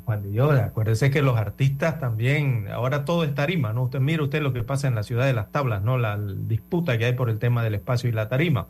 Juan 0.04 0.22
de 0.22 0.30
Dios, 0.30 0.58
acuérdese 0.58 1.10
que 1.10 1.22
los 1.22 1.36
artistas 1.38 1.98
también, 1.98 2.68
ahora 2.70 3.04
todo 3.04 3.24
es 3.24 3.34
tarima, 3.34 3.72
¿no? 3.72 3.84
Usted 3.84 4.00
mire 4.00 4.22
usted 4.22 4.42
lo 4.42 4.52
que 4.52 4.62
pasa 4.62 4.86
en 4.86 4.94
la 4.94 5.02
ciudad 5.02 5.24
de 5.26 5.32
las 5.32 5.50
tablas, 5.50 5.82
¿no? 5.82 5.96
La, 5.96 6.18
disputa 6.18 6.98
que 6.98 7.06
hay 7.06 7.14
por 7.14 7.30
el 7.30 7.38
tema 7.38 7.62
del 7.62 7.74
espacio 7.74 8.08
y 8.08 8.12
la 8.12 8.28
tarima. 8.28 8.66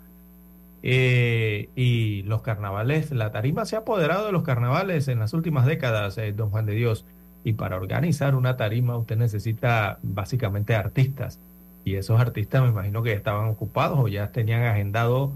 Eh, 0.87 1.71
y 1.75 2.25
los 2.25 2.43
carnavales, 2.43 3.11
la 3.11 3.33
tarima 3.33 3.65
se 3.65 3.75
ha 3.75 3.81
apoderado 3.81 4.27
de 4.27 4.33
los 4.33 4.43
carnavales 4.43 5.09
en 5.09 5.19
las 5.19 5.33
últimas 5.33 5.65
décadas, 5.65 6.19
eh, 6.19 6.35
don 6.35 6.51
Juan 6.51 6.67
de 6.67 6.75
Dios. 6.75 7.07
Y 7.43 7.55
para 7.55 7.77
organizar 7.77 8.35
una 8.35 8.59
tarima 8.59 8.95
usted 8.99 9.17
necesita 9.17 9.99
básicamente 10.03 10.75
artistas. 10.75 11.39
Y 11.87 11.95
esos 11.95 12.21
artistas 12.21 12.63
me 12.63 12.69
imagino 12.69 13.03
que 13.03 13.15
estaban 13.15 13.49
ocupados 13.49 13.99
o 13.99 14.09
ya 14.09 14.31
tenían 14.31 14.63
agendado 14.65 15.33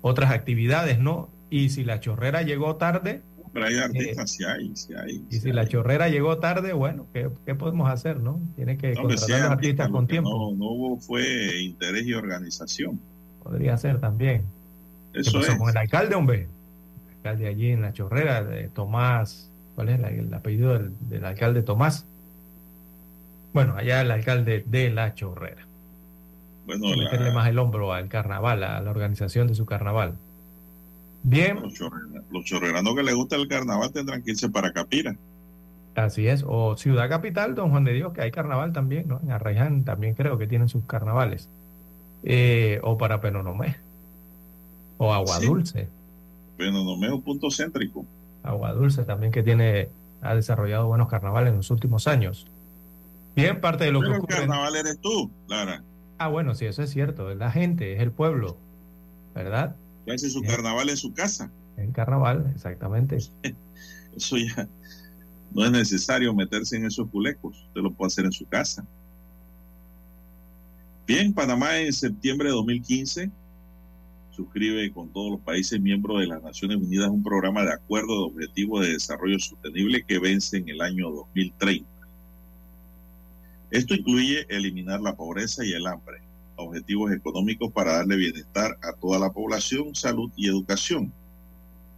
otras 0.00 0.32
actividades, 0.32 0.98
¿no? 0.98 1.28
Y 1.48 1.68
si 1.68 1.84
la 1.84 2.00
chorrera 2.00 2.42
llegó 2.42 2.74
tarde, 2.74 3.22
pero 3.52 3.66
hay 3.66 3.76
artistas, 3.76 4.32
sí 4.32 4.44
hay, 4.44 4.72
sí 4.74 4.94
hay. 4.94 5.24
Y 5.30 5.36
si 5.36 5.52
la 5.52 5.66
chorrera 5.66 6.08
llegó 6.08 6.38
tarde, 6.38 6.72
bueno, 6.72 7.06
¿qué, 7.12 7.30
qué 7.46 7.54
podemos 7.54 7.88
hacer, 7.88 8.18
no? 8.18 8.40
Tiene 8.56 8.76
que 8.76 8.94
no, 8.94 9.02
contratar 9.02 9.40
los 9.40 9.50
artistas 9.50 9.88
con 9.90 10.08
tiempo. 10.08 10.30
No, 10.30 10.56
no 10.56 10.72
hubo 10.72 10.96
fue 10.98 11.60
interés 11.62 12.04
y 12.04 12.14
organización. 12.14 13.00
Podría 13.42 13.76
ser 13.78 14.00
también. 14.00 14.57
Eso 15.12 15.40
es. 15.40 15.54
Con 15.56 15.70
el 15.70 15.76
alcalde, 15.76 16.14
hombre. 16.14 16.48
El 17.08 17.16
alcalde 17.16 17.48
allí 17.48 17.70
en 17.70 17.82
la 17.82 17.92
chorrera, 17.92 18.42
de 18.44 18.68
Tomás, 18.68 19.50
¿cuál 19.74 19.88
es 19.88 20.00
el, 20.00 20.32
apellido 20.34 20.74
del, 20.74 20.92
del, 21.08 21.24
alcalde 21.24 21.62
Tomás? 21.62 22.06
Bueno, 23.52 23.74
allá 23.76 24.02
el 24.02 24.10
alcalde 24.10 24.64
de 24.66 24.90
la 24.90 25.14
chorrera. 25.14 25.66
Bueno, 26.66 26.94
la... 26.94 27.04
meterle 27.04 27.32
más 27.32 27.48
el 27.48 27.58
hombro 27.58 27.92
al 27.92 28.08
carnaval, 28.08 28.62
a 28.62 28.80
la 28.80 28.90
organización 28.90 29.48
de 29.48 29.54
su 29.54 29.64
carnaval. 29.64 30.14
Bien. 31.22 31.58
Los, 32.30 32.44
chorreranos 32.44 32.94
que 32.94 33.02
les 33.02 33.14
gusta 33.14 33.36
el 33.36 33.48
carnaval 33.48 33.92
tendrán 33.92 34.22
que 34.22 34.32
irse 34.32 34.48
para 34.48 34.72
Capira. 34.72 35.16
Así 35.94 36.28
es. 36.28 36.44
O 36.46 36.76
Ciudad 36.76 37.08
Capital, 37.08 37.54
Don 37.54 37.70
Juan 37.70 37.84
de 37.84 37.92
Dios, 37.92 38.12
que 38.12 38.22
hay 38.22 38.30
carnaval 38.30 38.72
también, 38.72 39.08
¿no? 39.08 39.20
En 39.22 39.32
Arraiján 39.32 39.84
también 39.84 40.14
creo 40.14 40.38
que 40.38 40.46
tienen 40.46 40.68
sus 40.68 40.84
carnavales. 40.84 41.48
Eh, 42.22 42.80
o 42.82 42.98
para 42.98 43.20
Penonomé. 43.20 43.76
O 44.98 45.12
Agua 45.12 45.40
Dulce. 45.40 45.88
Penonomé 46.56 47.06
es 47.06 47.12
un 47.12 47.22
punto 47.22 47.50
céntrico. 47.50 48.04
Agua 48.42 48.72
Dulce 48.72 49.04
también 49.04 49.32
que 49.32 49.42
tiene, 49.42 49.88
ha 50.20 50.34
desarrollado 50.34 50.86
buenos 50.86 51.08
carnavales 51.08 51.50
en 51.50 51.56
los 51.56 51.70
últimos 51.70 52.06
años. 52.06 52.46
Bien, 53.34 53.60
parte 53.60 53.84
de 53.84 53.92
lo 53.92 54.00
Pero 54.00 54.12
que 54.12 54.18
ocurre... 54.18 54.34
el 54.34 54.40
carnaval 54.40 54.76
eres 54.76 54.98
tú, 55.00 55.30
Lara. 55.46 55.82
Ah, 56.18 56.28
bueno, 56.28 56.54
sí, 56.54 56.66
eso 56.66 56.82
es 56.82 56.90
cierto. 56.90 57.30
Es 57.30 57.38
la 57.38 57.52
gente, 57.52 57.94
es 57.94 58.00
el 58.00 58.10
pueblo, 58.10 58.56
¿verdad? 59.34 59.76
hace 60.12 60.30
su 60.30 60.42
carnaval 60.42 60.88
en 60.88 60.96
su 60.96 61.12
casa. 61.12 61.50
En 61.76 61.92
carnaval, 61.92 62.50
exactamente. 62.54 63.18
Eso 64.16 64.36
ya 64.36 64.66
no 65.54 65.64
es 65.64 65.70
necesario 65.70 66.34
meterse 66.34 66.76
en 66.76 66.86
esos 66.86 67.08
culecos. 67.08 67.56
Usted 67.68 67.80
lo 67.82 67.92
puede 67.92 68.08
hacer 68.08 68.24
en 68.24 68.32
su 68.32 68.46
casa. 68.46 68.84
Bien, 71.06 71.32
Panamá 71.32 71.78
en 71.78 71.92
septiembre 71.92 72.48
de 72.48 72.54
2015 72.54 73.30
suscribe 74.38 74.92
con 74.92 75.08
todos 75.12 75.32
los 75.32 75.40
países 75.40 75.80
miembros 75.80 76.20
de 76.20 76.28
las 76.28 76.40
Naciones 76.40 76.76
Unidas 76.76 77.08
un 77.08 77.24
programa 77.24 77.64
de 77.64 77.72
acuerdo 77.72 78.14
de 78.14 78.24
objetivos 78.26 78.86
de 78.86 78.92
desarrollo 78.92 79.36
sostenible 79.40 80.04
que 80.06 80.20
vence 80.20 80.58
en 80.58 80.68
el 80.68 80.80
año 80.80 81.10
2030. 81.10 81.88
Esto 83.72 83.94
incluye 83.96 84.46
eliminar 84.48 85.00
la 85.00 85.16
pobreza 85.16 85.64
y 85.64 85.72
el 85.72 85.88
hambre, 85.88 86.18
objetivos 86.54 87.10
económicos 87.10 87.72
para 87.72 87.96
darle 87.96 88.14
bienestar 88.14 88.78
a 88.80 88.92
toda 88.92 89.18
la 89.18 89.32
población, 89.32 89.96
salud 89.96 90.30
y 90.36 90.46
educación. 90.46 91.12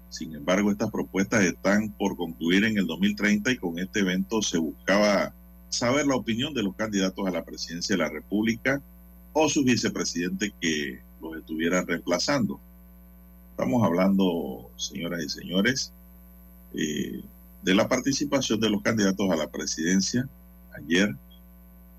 Sin 0.08 0.34
embargo, 0.34 0.70
estas 0.70 0.90
propuestas 0.90 1.44
están 1.44 1.90
por 1.90 2.16
concluir 2.16 2.64
en 2.64 2.78
el 2.78 2.86
2030 2.86 3.52
y 3.52 3.56
con 3.58 3.78
este 3.78 4.00
evento 4.00 4.40
se 4.40 4.56
buscaba 4.56 5.34
saber 5.68 6.06
la 6.06 6.16
opinión 6.16 6.54
de 6.54 6.62
los 6.62 6.74
candidatos 6.74 7.26
a 7.26 7.30
la 7.30 7.44
presidencia 7.44 7.96
de 7.96 8.02
la 8.02 8.08
República 8.08 8.80
o 9.34 9.46
sus 9.50 9.62
vicepresidentes 9.62 10.52
que 10.58 11.09
los 11.20 11.36
estuvieran 11.36 11.86
reemplazando. 11.86 12.60
Estamos 13.50 13.84
hablando, 13.84 14.70
señoras 14.76 15.22
y 15.22 15.28
señores, 15.28 15.92
eh, 16.74 17.22
de 17.62 17.74
la 17.74 17.88
participación 17.88 18.60
de 18.60 18.70
los 18.70 18.82
candidatos 18.82 19.30
a 19.30 19.36
la 19.36 19.48
presidencia 19.48 20.26
ayer 20.72 21.14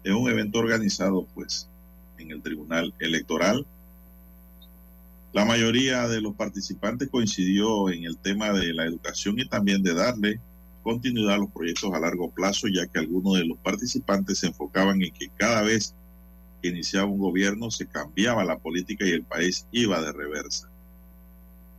en 0.04 0.16
un 0.16 0.30
evento 0.30 0.60
organizado 0.60 1.28
pues 1.36 1.68
en 2.18 2.32
el 2.32 2.42
Tribunal 2.42 2.94
Electoral. 3.00 3.66
La 5.34 5.46
mayoría 5.46 6.08
de 6.08 6.20
los 6.20 6.36
participantes 6.36 7.10
coincidió 7.10 7.90
en 7.90 8.06
el 8.06 8.18
tema 8.18 8.52
de 8.52 8.74
la 8.74 8.86
educación 8.86 9.40
y 9.40 9.48
también 9.48 9.84
de 9.84 9.94
darle 9.94 10.40
continuidad 10.84 11.36
a 11.36 11.38
los 11.38 11.52
proyectos 11.52 11.94
a 11.94 12.00
largo 12.00 12.32
plazo, 12.32 12.68
ya 12.68 12.88
que 12.88 13.00
algunos 13.00 13.36
de 13.36 13.46
los 13.46 13.58
participantes 13.60 14.40
se 14.40 14.48
enfocaban 14.48 15.02
en 15.02 15.14
que 15.14 15.30
cada 15.38 15.62
vez 15.62 15.94
que 16.62 16.70
iniciaba 16.70 17.08
un 17.08 17.20
gobierno 17.20 17.72
se 17.72 17.88
cambiaba 17.88 18.44
la 18.44 18.58
política 18.58 19.06
y 19.06 19.12
el 19.12 19.24
país 19.24 19.66
iba 19.72 20.02
de 20.02 20.12
reversa. 20.12 20.70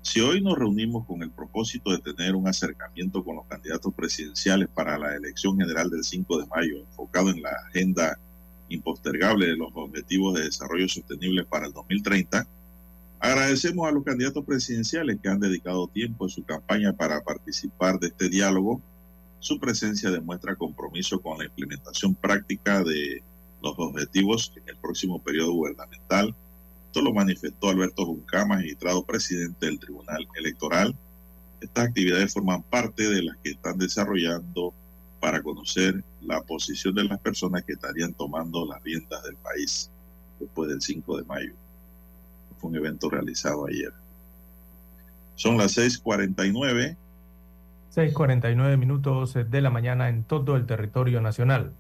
Si 0.03 0.21
hoy 0.21 0.41
nos 0.41 0.59
reunimos 0.59 1.07
con 1.07 1.23
el 1.23 1.31
propósito 1.31 1.93
de 1.93 1.99
tener 1.99 2.35
un 2.35 2.49
acercamiento 2.49 3.23
con 3.25 3.37
los 3.37 3.47
candidatos 3.47 3.95
presidenciales 3.95 4.69
para 4.69 4.99
la 4.99 5.15
elección 5.15 5.57
general 5.57 5.91
del 5.91 6.03
5 6.03 6.39
de 6.39 6.47
mayo, 6.49 6.79
enfocado 6.79 7.31
en 7.31 7.41
la 7.41 7.51
agenda 7.69 8.19
impostergable 8.69 9.47
de 9.47 9.57
los 9.57 9.71
objetivos 9.75 10.35
de 10.35 10.45
desarrollo 10.45 10.89
sostenible 10.89 11.45
para 11.45 11.67
el 11.67 11.73
2030, 11.73 12.47
agradecemos 13.21 13.87
a 13.87 13.93
los 13.93 14.03
candidatos 14.03 14.45
presidenciales 14.45 15.19
que 15.23 15.29
han 15.29 15.39
dedicado 15.39 15.87
tiempo 15.87 16.25
en 16.25 16.31
su 16.31 16.43
campaña 16.43 16.93
para 16.93 17.23
participar 17.23 18.01
de 18.01 18.09
este 18.09 18.29
diálogo. 18.29 18.83
Su 19.39 19.61
presencia 19.61 20.11
demuestra 20.11 20.57
compromiso 20.57 21.21
con 21.21 21.39
la 21.39 21.45
implementación 21.45 22.17
práctica 22.17 22.83
de 22.83 23.23
los 23.63 23.75
objetivos 23.79 24.53
en 24.57 24.69
el 24.69 24.77
próximo 24.77 25.23
periodo 25.23 25.53
gubernamental. 25.53 26.35
Esto 26.87 27.01
lo 27.01 27.13
manifestó 27.13 27.71
Alberto 27.71 28.05
Juncá, 28.05 28.45
magistrado 28.45 29.05
presidente 29.05 29.67
del 29.67 29.79
Tribunal 29.79 30.27
Electoral. 30.37 30.95
Estas 31.61 31.89
actividades 31.89 32.33
forman 32.35 32.63
parte 32.63 33.09
de 33.09 33.23
las 33.23 33.37
que 33.39 33.51
están 33.51 33.79
desarrollando 33.79 34.75
para 35.21 35.43
conocer 35.43 36.03
la 36.21 36.43
posición 36.43 36.95
de 36.95 37.05
las 37.05 37.21
personas 37.21 37.63
que 37.65 37.75
estarían 37.75 38.13
tomando 38.13 38.67
las 38.67 38.83
riendas 38.83 39.23
del 39.23 39.37
país 39.37 39.89
después 40.41 40.69
del 40.69 40.83
5 40.83 41.19
de 41.19 41.25
mayo. 41.25 41.53
Fue 42.59 42.71
un 42.71 42.77
evento 42.77 43.09
realizado 43.09 43.67
ayer. 43.67 43.93
Son 45.37 45.57
las 45.57 45.77
6:49. 45.77 46.97
6:49 47.95 48.77
minutos 48.77 49.35
de 49.35 49.61
la 49.61 49.71
mañana 49.71 50.09
en 50.09 50.25
todo 50.25 50.57
el 50.57 50.67
territorio 50.67 51.21
nacional. 51.21 51.73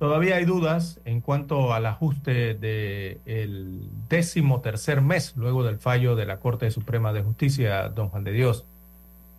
Todavía 0.00 0.36
hay 0.36 0.46
dudas 0.46 0.98
en 1.04 1.20
cuanto 1.20 1.74
al 1.74 1.84
ajuste 1.84 2.54
del 2.54 3.82
décimo 4.08 4.62
tercer 4.62 5.02
mes 5.02 5.36
luego 5.36 5.62
del 5.62 5.76
fallo 5.76 6.16
de 6.16 6.24
la 6.24 6.38
Corte 6.38 6.70
Suprema 6.70 7.12
de 7.12 7.22
Justicia, 7.22 7.86
don 7.90 8.08
Juan 8.08 8.24
de 8.24 8.32
Dios. 8.32 8.64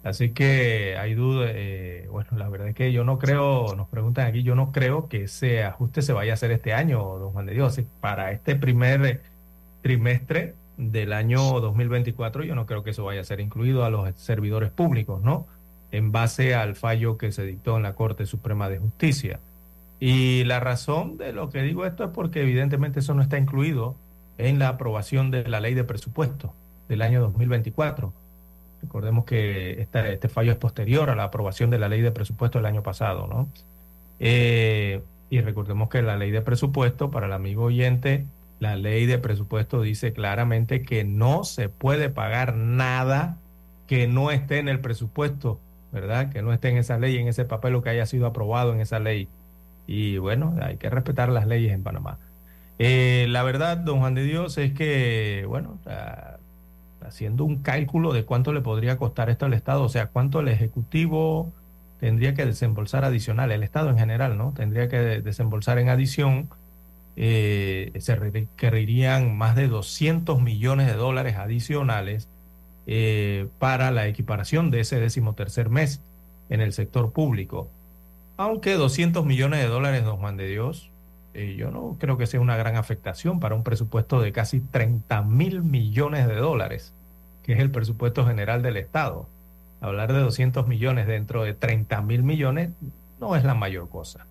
Así 0.04 0.30
que 0.30 0.98
hay 1.00 1.16
dudas. 1.16 1.50
Eh, 1.56 2.08
bueno, 2.12 2.30
la 2.38 2.48
verdad 2.48 2.68
es 2.68 2.76
que 2.76 2.92
yo 2.92 3.04
no 3.04 3.18
creo, 3.18 3.76
nos 3.76 3.88
preguntan 3.88 4.28
aquí, 4.28 4.44
yo 4.44 4.54
no 4.54 4.72
creo 4.72 5.10
que 5.10 5.24
ese 5.24 5.64
ajuste 5.64 6.04
se 6.04 6.14
vaya 6.14 6.34
a 6.34 6.36
hacer 6.36 6.52
este 6.52 6.74
año, 6.74 7.00
don 7.18 7.32
Juan 7.32 7.48
de 7.48 7.54
Dios. 7.54 7.82
Para 8.00 8.32
este 8.32 8.56
primer 8.56 9.24
trimestre 9.82 10.54
del 10.78 11.12
año 11.14 11.60
2024, 11.60 12.44
yo 12.44 12.54
no 12.54 12.68
creo 12.68 12.84
que 12.84 12.92
eso 12.92 13.04
vaya 13.04 13.22
a 13.22 13.24
ser 13.24 13.40
incluido 13.40 13.84
a 13.84 13.90
los 13.90 14.14
servidores 14.14 14.70
públicos, 14.70 15.24
¿no? 15.24 15.48
En 15.92 16.12
base 16.12 16.54
al 16.54 16.76
fallo 16.76 17.18
que 17.18 17.32
se 17.32 17.48
dictó 17.48 17.78
en 17.78 17.84
la 17.84 17.96
Corte 17.96 18.28
Suprema 18.28 18.70
de 18.70 18.78
Justicia. 18.78 19.40
Y 20.04 20.46
la 20.46 20.60
razón 20.60 21.18
de 21.18 21.32
lo 21.32 21.52
que 21.52 21.62
digo 21.62 21.86
esto 21.86 22.04
es 22.04 22.10
porque 22.10 22.42
evidentemente 22.42 23.02
eso 23.02 23.14
no 23.14 23.22
está 23.22 23.38
incluido 23.38 23.96
en 24.40 24.58
la 24.58 24.70
aprobación 24.70 25.30
de 25.30 25.48
la 25.48 25.60
ley 25.60 25.76
de 25.76 25.84
presupuesto 25.84 26.56
del 26.90 27.04
año 27.04 27.22
2024. 27.22 28.12
Recordemos 28.82 29.26
que 29.26 29.80
este 29.80 30.28
fallo 30.28 30.52
es 30.52 30.58
posterior 30.58 31.12
a 31.12 31.16
la 31.16 31.26
aprobación 31.26 31.70
de 31.70 31.78
la 31.78 31.88
ley 31.88 32.02
de 32.02 32.12
presupuesto 32.12 32.58
del 32.58 32.66
año 32.66 32.82
pasado, 32.82 33.28
¿no? 33.28 33.48
Eh, 34.20 35.04
y 35.30 35.42
recordemos 35.42 35.88
que 35.88 36.02
la 36.02 36.18
ley 36.18 36.32
de 36.32 36.42
presupuesto, 36.42 37.12
para 37.12 37.28
el 37.28 37.34
amigo 37.34 37.66
oyente, 37.66 38.26
la 38.60 38.76
ley 38.78 39.06
de 39.06 39.20
presupuesto 39.20 39.84
dice 39.84 40.14
claramente 40.14 40.82
que 40.82 41.04
no 41.04 41.44
se 41.44 41.70
puede 41.70 42.10
pagar 42.10 42.56
nada 42.56 43.38
que 43.86 44.08
no 44.08 44.32
esté 44.32 44.58
en 44.58 44.68
el 44.68 44.80
presupuesto, 44.80 45.60
¿verdad? 45.92 46.32
Que 46.32 46.42
no 46.42 46.54
esté 46.54 46.70
en 46.70 46.78
esa 46.78 46.98
ley, 46.98 47.18
en 47.18 47.28
ese 47.28 47.46
papel 47.46 47.76
o 47.76 47.84
que 47.84 47.92
haya 47.92 48.08
sido 48.08 48.26
aprobado 48.26 48.74
en 48.74 48.82
esa 48.82 49.00
ley. 49.00 49.30
Y 49.92 50.20
bueno, 50.20 50.56
hay 50.62 50.78
que 50.78 50.90
respetar 50.90 51.28
las 51.28 51.46
leyes 51.46 51.74
en 51.74 51.84
Panamá. 51.84 52.18
Eh, 52.80 53.26
la 53.28 53.44
verdad, 53.44 53.76
don 53.76 54.00
Juan 54.00 54.16
de 54.16 54.24
Dios, 54.24 54.58
es 54.58 54.72
que, 54.72 55.44
bueno, 55.50 55.80
haciendo 57.06 57.44
un 57.44 57.58
cálculo 57.58 58.14
de 58.14 58.24
cuánto 58.24 58.54
le 58.54 58.62
podría 58.62 58.98
costar 58.98 59.30
esto 59.30 59.48
al 59.48 59.54
Estado, 59.54 59.84
o 59.84 59.90
sea, 59.90 60.08
cuánto 60.08 60.40
el 60.40 60.48
Ejecutivo 60.48 61.52
tendría 62.00 62.34
que 62.36 62.46
desembolsar 62.46 63.04
adicional, 63.04 63.52
el 63.52 63.64
Estado 63.64 63.90
en 63.90 63.98
general, 63.98 64.38
¿no? 64.38 64.54
Tendría 64.56 64.88
que 64.88 64.98
desembolsar 64.98 65.78
en 65.78 65.90
adición, 65.90 66.48
eh, 67.18 67.92
se 68.00 68.16
requerirían 68.16 69.38
más 69.38 69.58
de 69.58 69.68
200 69.68 70.42
millones 70.42 70.88
de 70.88 70.94
dólares 70.94 71.36
adicionales 71.36 72.30
eh, 72.88 73.50
para 73.60 73.92
la 73.92 74.08
equiparación 74.08 74.72
de 74.72 74.80
ese 74.80 75.02
decimotercer 75.02 75.70
mes 75.70 76.02
en 76.50 76.62
el 76.62 76.72
sector 76.72 77.12
público. 77.12 77.70
Aunque 78.42 78.74
200 78.74 79.24
millones 79.24 79.62
de 79.62 79.68
dólares, 79.68 80.04
don 80.04 80.18
Juan 80.18 80.36
de 80.36 80.48
Dios, 80.48 80.90
eh, 81.36 81.54
yo 81.60 81.70
no 81.70 81.96
creo 82.00 82.18
que 82.18 82.26
sea 82.26 82.40
una 82.40 82.58
gran 82.58 82.76
afectación 82.76 83.40
para 83.40 83.54
un 83.54 83.64
presupuesto 83.64 84.20
de 84.20 84.32
casi 84.32 84.62
30 84.62 85.22
mil 85.22 85.62
millones 85.62 86.28
de 86.28 86.38
dólares, 86.38 86.92
que 87.44 87.54
es 87.54 87.60
el 87.60 87.70
presupuesto 87.70 88.26
general 88.26 88.64
del 88.64 88.78
Estado. 88.78 89.28
Hablar 89.80 90.12
de 90.12 90.22
200 90.22 90.68
millones 90.68 91.06
dentro 91.06 91.44
de 91.44 91.54
30 91.54 92.02
mil 92.02 92.24
millones 92.24 92.72
no 93.20 93.36
es 93.36 93.44
la 93.44 93.54
mayor 93.54 93.90
cosa. 93.90 94.26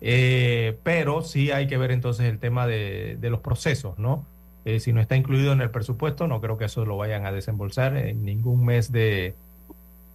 Eh, 0.00 0.76
pero 0.82 1.22
sí 1.22 1.52
hay 1.52 1.68
que 1.68 1.78
ver 1.78 1.92
entonces 1.92 2.26
el 2.26 2.40
tema 2.40 2.66
de, 2.66 3.16
los 3.22 3.38
procesos, 3.38 3.96
¿no? 3.96 4.26
Eh, 4.64 4.80
si 4.80 4.92
no 4.92 5.00
está 5.00 5.14
incluido 5.14 5.52
en 5.52 5.60
el 5.60 5.70
presupuesto, 5.70 6.26
no 6.26 6.40
creo 6.40 6.58
que 6.58 6.64
eso 6.64 6.84
lo 6.84 6.96
vayan 6.96 7.24
a 7.26 7.30
desembolsar 7.30 7.96
en 7.96 8.24
ningún 8.24 8.64
mes 8.64 8.90
de, 8.90 9.36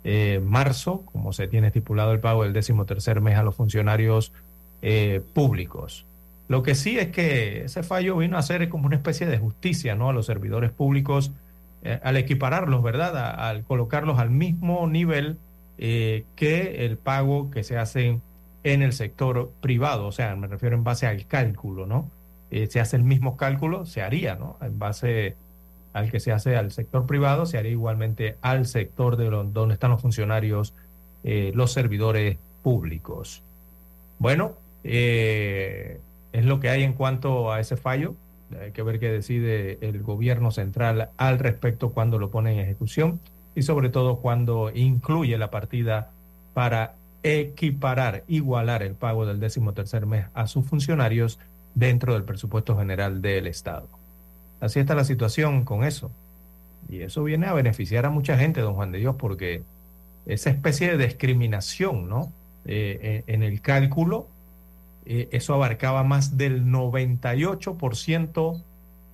eh, 0.03 0.41
marzo, 0.43 1.03
como 1.11 1.31
se 1.31 1.47
tiene 1.47 1.67
estipulado 1.67 2.11
el 2.11 2.19
pago 2.19 2.43
del 2.43 2.53
décimo 2.53 2.85
tercer 2.85 3.21
mes 3.21 3.37
a 3.37 3.43
los 3.43 3.55
funcionarios 3.55 4.33
eh, 4.81 5.21
públicos. 5.33 6.05
Lo 6.47 6.63
que 6.63 6.73
sí 6.73 6.97
es 6.97 7.09
que 7.09 7.65
ese 7.65 7.83
fallo 7.83 8.17
vino 8.17 8.37
a 8.37 8.41
ser 8.41 8.67
como 8.67 8.87
una 8.87 8.95
especie 8.95 9.27
de 9.27 9.37
justicia 9.37 9.95
¿no? 9.95 10.09
a 10.09 10.13
los 10.13 10.25
servidores 10.25 10.71
públicos 10.71 11.31
eh, 11.83 11.99
al 12.03 12.17
equipararlos, 12.17 12.81
¿verdad? 12.81 13.15
al 13.15 13.63
colocarlos 13.63 14.17
al 14.17 14.31
mismo 14.31 14.87
nivel 14.87 15.37
que 15.77 16.85
el 16.85 16.97
pago 16.97 17.49
que 17.49 17.63
se 17.63 17.75
hace 17.75 18.19
en 18.63 18.83
el 18.83 18.93
sector 18.93 19.51
privado, 19.61 20.05
o 20.05 20.11
sea, 20.11 20.35
me 20.35 20.45
refiero 20.45 20.75
en 20.75 20.83
base 20.83 21.07
al 21.07 21.25
cálculo, 21.25 21.87
¿no? 21.87 22.07
se 22.51 22.79
hace 22.79 22.97
el 22.97 23.03
mismo 23.03 23.35
cálculo, 23.35 23.87
se 23.87 24.03
haría, 24.03 24.35
¿no? 24.35 24.57
En 24.61 24.77
base 24.77 25.35
al 25.93 26.09
que 26.09 26.19
se 26.19 26.31
hace 26.31 26.55
al 26.55 26.71
sector 26.71 27.05
privado, 27.05 27.45
se 27.45 27.57
haría 27.57 27.71
igualmente 27.71 28.37
al 28.41 28.65
sector 28.65 29.17
de 29.17 29.29
donde 29.29 29.73
están 29.73 29.91
los 29.91 30.01
funcionarios, 30.01 30.73
eh, 31.23 31.51
los 31.55 31.71
servidores 31.71 32.37
públicos. 32.63 33.43
Bueno, 34.19 34.53
eh, 34.83 35.99
es 36.33 36.45
lo 36.45 36.59
que 36.59 36.69
hay 36.69 36.83
en 36.83 36.93
cuanto 36.93 37.51
a 37.51 37.59
ese 37.59 37.77
fallo. 37.77 38.15
Hay 38.61 38.71
que 38.71 38.83
ver 38.83 38.99
qué 38.99 39.09
decide 39.09 39.77
el 39.81 40.01
gobierno 40.01 40.51
central 40.51 41.09
al 41.17 41.39
respecto 41.39 41.91
cuando 41.91 42.19
lo 42.19 42.29
pone 42.29 42.53
en 42.53 42.59
ejecución 42.59 43.19
y 43.55 43.63
sobre 43.63 43.89
todo 43.89 44.17
cuando 44.17 44.71
incluye 44.73 45.37
la 45.37 45.51
partida 45.51 46.11
para 46.53 46.95
equiparar, 47.23 48.23
igualar 48.27 48.83
el 48.83 48.95
pago 48.95 49.25
del 49.25 49.39
décimo 49.39 49.73
tercer 49.73 50.05
mes 50.05 50.25
a 50.33 50.47
sus 50.47 50.65
funcionarios 50.65 51.39
dentro 51.75 52.13
del 52.13 52.23
presupuesto 52.23 52.77
general 52.77 53.21
del 53.21 53.47
Estado. 53.47 53.87
Así 54.61 54.79
está 54.79 54.95
la 54.95 55.03
situación 55.03 55.65
con 55.65 55.83
eso. 55.83 56.11
Y 56.87 57.01
eso 57.01 57.23
viene 57.23 57.47
a 57.47 57.53
beneficiar 57.53 58.05
a 58.05 58.09
mucha 58.09 58.37
gente, 58.37 58.61
don 58.61 58.75
Juan 58.75 58.91
de 58.91 58.99
Dios, 58.99 59.15
porque 59.17 59.63
esa 60.25 60.49
especie 60.49 60.95
de 60.95 61.05
discriminación, 61.05 62.07
¿no? 62.07 62.31
Eh, 62.65 63.23
en, 63.25 63.41
el 63.41 63.59
cálculo, 63.61 64.27
eh, 65.05 65.27
eso 65.31 65.55
abarcaba 65.55 66.03
más 66.03 66.37
del 66.37 66.65
98% 66.65 68.61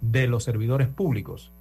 de 0.02 0.28
los 0.28 0.44
servidores 0.44 0.90
públicos. 0.90 1.52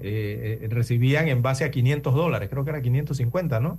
Eh, 0.00 0.66
recibían 0.70 1.28
en 1.28 1.42
base 1.42 1.64
a 1.64 1.70
500 1.70 2.14
dólares, 2.14 2.48
creo 2.50 2.64
que 2.64 2.70
era 2.70 2.82
550, 2.82 3.58
¿no? 3.60 3.78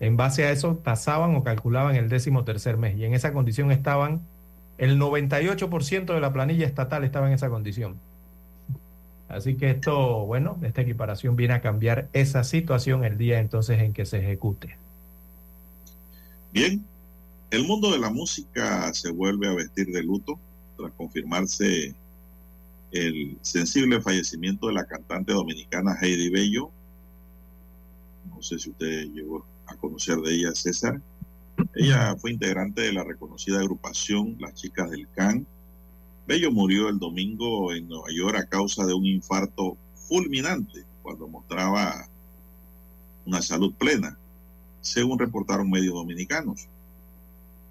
En 0.00 0.16
base 0.16 0.44
a 0.44 0.50
eso 0.50 0.76
tasaban 0.76 1.34
o 1.36 1.42
calculaban 1.42 1.96
el 1.96 2.08
décimo 2.08 2.44
tercer 2.44 2.76
mes 2.76 2.96
y 2.96 3.04
en 3.04 3.14
esa 3.14 3.32
condición 3.32 3.70
estaban, 3.70 4.22
el 4.78 4.98
98% 4.98 6.14
de 6.14 6.20
la 6.20 6.32
planilla 6.32 6.66
estatal 6.66 7.04
estaba 7.04 7.26
en 7.26 7.34
esa 7.34 7.50
condición. 7.50 7.96
Así 9.28 9.56
que 9.56 9.70
esto, 9.70 10.24
bueno, 10.24 10.58
esta 10.62 10.80
equiparación 10.80 11.36
viene 11.36 11.54
a 11.54 11.60
cambiar 11.60 12.08
esa 12.14 12.44
situación 12.44 13.04
el 13.04 13.18
día 13.18 13.40
entonces 13.40 13.80
en 13.80 13.92
que 13.92 14.06
se 14.06 14.18
ejecute. 14.18 14.76
Bien, 16.50 16.82
el 17.50 17.66
mundo 17.66 17.92
de 17.92 17.98
la 17.98 18.10
música 18.10 18.92
se 18.94 19.10
vuelve 19.10 19.48
a 19.48 19.54
vestir 19.54 19.88
de 19.88 20.02
luto 20.02 20.38
tras 20.78 20.92
confirmarse 20.92 21.94
el 22.90 23.36
sensible 23.42 24.00
fallecimiento 24.00 24.68
de 24.68 24.72
la 24.72 24.86
cantante 24.86 25.32
dominicana 25.32 25.98
Heidi 26.00 26.30
Bello. 26.30 26.70
No 28.34 28.42
sé 28.42 28.58
si 28.58 28.70
usted 28.70 29.08
llegó 29.12 29.44
a 29.66 29.76
conocer 29.76 30.16
de 30.18 30.34
ella, 30.34 30.54
César. 30.54 31.02
Ella 31.74 32.16
fue 32.16 32.32
integrante 32.32 32.80
de 32.82 32.92
la 32.94 33.04
reconocida 33.04 33.58
agrupación 33.58 34.36
Las 34.38 34.54
Chicas 34.54 34.90
del 34.90 35.06
Can 35.14 35.46
Bello 36.28 36.52
murió 36.52 36.90
el 36.90 36.98
domingo 36.98 37.72
en 37.72 37.88
Nueva 37.88 38.08
York 38.14 38.36
a 38.36 38.44
causa 38.44 38.84
de 38.84 38.92
un 38.92 39.06
infarto 39.06 39.78
fulminante 39.94 40.84
cuando 41.00 41.26
mostraba 41.26 42.06
una 43.24 43.40
salud 43.40 43.72
plena, 43.72 44.18
según 44.82 45.18
reportaron 45.18 45.70
medios 45.70 45.94
dominicanos. 45.94 46.68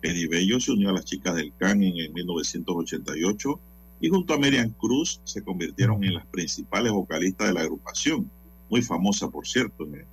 Eddie 0.01 0.27
Bello 0.27 0.59
se 0.59 0.71
unió 0.71 0.89
a 0.89 0.93
las 0.93 1.05
chicas 1.05 1.35
del 1.35 1.53
CAN 1.59 1.83
en 1.83 2.11
1988 2.11 3.59
y 4.01 4.09
junto 4.09 4.33
a 4.33 4.39
Miriam 4.39 4.71
Cruz 4.71 5.21
se 5.23 5.43
convirtieron 5.43 6.03
en 6.03 6.15
las 6.15 6.25
principales 6.25 6.91
vocalistas 6.91 7.49
de 7.49 7.53
la 7.53 7.61
agrupación, 7.61 8.27
muy 8.71 8.81
famosa 8.81 9.29
por 9.29 9.45
cierto 9.47 9.83
en 9.83 10.03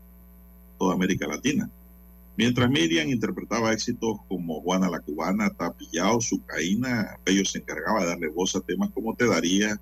toda 0.78 0.92
América 0.92 1.26
Latina. 1.26 1.70
Mientras 2.36 2.68
Miriam 2.68 3.08
interpretaba 3.08 3.72
éxitos 3.72 4.18
como 4.26 4.60
Juana 4.60 4.90
la 4.90 4.98
Cubana, 4.98 5.50
Tapillao, 5.50 6.20
Sucaína, 6.20 7.16
Bello 7.24 7.44
se 7.44 7.58
encargaba 7.58 8.00
de 8.00 8.06
darle 8.06 8.28
voz 8.28 8.56
a 8.56 8.60
temas 8.60 8.90
como 8.90 9.14
Te 9.14 9.26
Daría, 9.26 9.80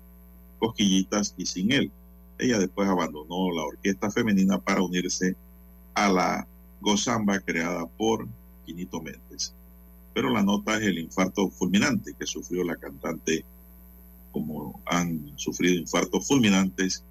Cosquillitas 0.59 1.33
y 1.35 1.47
Sin 1.47 1.71
Él. 1.71 1.91
Ella 2.37 2.59
después 2.59 2.87
abandonó 2.87 3.51
la 3.51 3.63
orquesta 3.63 4.11
femenina 4.11 4.59
para 4.59 4.83
unirse 4.83 5.35
a 5.95 6.11
la 6.11 6.47
gozamba 6.79 7.39
creada 7.39 7.87
por 7.87 8.27
Quinito 8.65 9.01
Méndez. 9.01 9.53
Pero 10.13 10.29
la 10.29 10.43
nota 10.43 10.77
es 10.77 10.83
el 10.83 10.99
infarto 10.99 11.49
fulminante 11.49 12.13
que 12.13 12.27
sufrió 12.27 12.63
la 12.63 12.75
cantante, 12.75 13.43
como 14.31 14.79
han 14.85 15.33
sufrido 15.37 15.73
infartos 15.73 16.27
fulminantes 16.27 17.03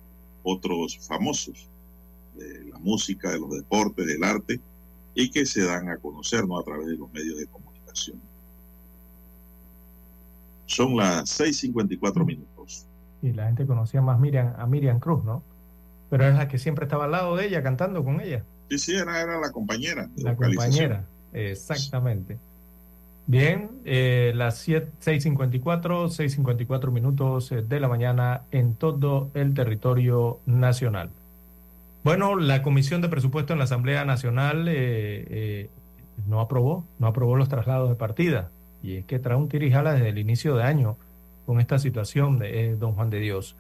otros 0.45 0.99
famosos 0.99 1.67
de 2.37 2.65
la 2.67 2.79
música, 2.79 3.33
de 3.33 3.41
los 3.41 3.51
deportes, 3.51 4.07
del 4.07 4.23
arte 4.23 4.61
y 5.15 5.31
que 5.31 5.47
se 5.47 5.65
dan 5.65 5.89
a 5.89 5.99
conocer 5.99 6.47
¿no? 6.47 6.59
a 6.59 6.65
través 6.65 6.87
de 6.87 6.97
los 6.97 7.13
medios 7.13 7.39
de 7.39 7.47
comunicación. 7.47 8.21
Son 10.67 10.97
las 10.97 11.41
6.54 11.41 12.25
minutos. 12.25 12.87
Y 13.21 13.33
la 13.33 13.47
gente 13.47 13.67
conocía 13.67 14.01
más 14.01 14.19
Miriam, 14.19 14.55
a 14.57 14.67
Miriam 14.67 14.99
Cruz, 14.99 15.25
¿no? 15.25 15.43
Pero 16.11 16.27
es 16.27 16.35
la 16.35 16.49
que 16.49 16.59
siempre 16.59 16.85
estaba 16.85 17.05
al 17.05 17.13
lado 17.13 17.37
de 17.37 17.47
ella, 17.47 17.63
cantando 17.63 18.05
con 18.05 18.21
ella. 18.21 18.43
Sí, 18.71 18.79
sí, 18.79 18.95
era, 18.95 19.21
era 19.21 19.39
la 19.39 19.51
compañera. 19.53 20.09
la 20.17 20.35
compañera, 20.35 21.05
exactamente. 21.33 22.39
Bien, 23.27 23.71
eh, 23.85 24.33
las 24.35 24.67
6.54, 24.69 25.63
6.54 26.09 26.91
minutos 26.91 27.51
de 27.51 27.81
la 27.81 27.89
mañana 27.89 28.43
en 28.51 28.75
todo 28.75 29.31
el 29.35 29.55
territorio 29.55 30.41
nacional. 30.45 31.11
Bueno, 32.05 32.35
la 32.37 32.63
Comisión 32.63 33.01
de 33.01 33.09
Presupuesto 33.09 33.53
en 33.53 33.61
la 33.61 33.65
Asamblea 33.65 34.05
Nacional 34.05 34.67
eh, 34.69 35.25
eh, 35.31 35.71
no 36.27 36.41
aprobó, 36.41 36.85
no 36.99 37.07
aprobó 37.07 37.37
los 37.37 37.49
traslados 37.49 37.89
de 37.89 37.95
partida. 37.95 38.51
Y 38.83 38.97
es 38.97 39.05
que 39.05 39.21
trae 39.21 39.37
un 39.37 39.49
tirijala 39.49 39.95
desde 39.95 40.09
el 40.09 40.19
inicio 40.19 40.57
de 40.57 40.65
año 40.65 40.97
con 41.47 41.61
esta 41.61 41.79
situación 41.79 42.41
de 42.41 42.73
eh, 42.73 42.77
don 42.77 42.95
Juan 42.95 43.09
de 43.11 43.21
Dios. 43.21 43.57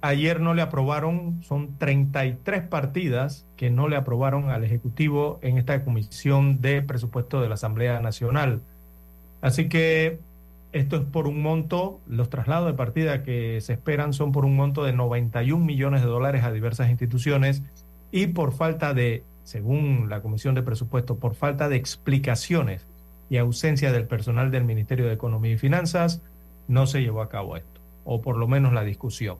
ayer 0.00 0.40
no 0.40 0.52
le 0.54 0.62
aprobaron, 0.62 1.42
son 1.44 1.78
33 1.78 2.62
partidas 2.64 3.46
que 3.56 3.70
no 3.70 3.88
le 3.88 3.96
aprobaron 3.96 4.50
al 4.50 4.64
Ejecutivo 4.64 5.38
en 5.42 5.58
esta 5.58 5.84
Comisión 5.84 6.60
de 6.60 6.82
Presupuesto 6.82 7.40
de 7.40 7.48
la 7.48 7.54
Asamblea 7.54 8.00
Nacional. 8.00 8.62
Así 9.42 9.68
que 9.68 10.18
esto 10.76 10.96
es 10.96 11.02
por 11.04 11.26
un 11.26 11.40
monto, 11.40 12.00
los 12.06 12.28
traslados 12.28 12.66
de 12.66 12.74
partida 12.74 13.22
que 13.22 13.62
se 13.62 13.72
esperan 13.72 14.12
son 14.12 14.30
por 14.30 14.44
un 14.44 14.56
monto 14.56 14.84
de 14.84 14.92
91 14.92 15.64
millones 15.64 16.02
de 16.02 16.06
dólares 16.06 16.44
a 16.44 16.52
diversas 16.52 16.90
instituciones 16.90 17.62
y 18.12 18.26
por 18.26 18.52
falta 18.52 18.92
de, 18.92 19.24
según 19.42 20.10
la 20.10 20.20
Comisión 20.20 20.54
de 20.54 20.62
Presupuesto, 20.62 21.16
por 21.16 21.34
falta 21.34 21.70
de 21.70 21.76
explicaciones 21.76 22.86
y 23.30 23.38
ausencia 23.38 23.90
del 23.90 24.06
personal 24.06 24.50
del 24.50 24.64
Ministerio 24.64 25.06
de 25.06 25.14
Economía 25.14 25.52
y 25.52 25.58
Finanzas, 25.58 26.20
no 26.68 26.86
se 26.86 27.00
llevó 27.00 27.22
a 27.22 27.30
cabo 27.30 27.56
esto, 27.56 27.80
o 28.04 28.20
por 28.20 28.36
lo 28.36 28.46
menos 28.46 28.74
la 28.74 28.84
discusión. 28.84 29.38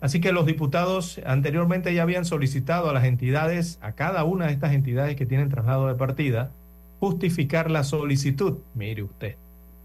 Así 0.00 0.20
que 0.20 0.32
los 0.32 0.46
diputados 0.46 1.20
anteriormente 1.24 1.94
ya 1.94 2.02
habían 2.02 2.24
solicitado 2.24 2.90
a 2.90 2.92
las 2.92 3.04
entidades, 3.04 3.78
a 3.82 3.92
cada 3.92 4.24
una 4.24 4.46
de 4.46 4.52
estas 4.52 4.72
entidades 4.72 5.14
que 5.14 5.26
tienen 5.26 5.48
traslado 5.48 5.86
de 5.86 5.94
partida, 5.94 6.50
justificar 6.98 7.70
la 7.70 7.84
solicitud. 7.84 8.58
Mire 8.74 9.04
usted 9.04 9.36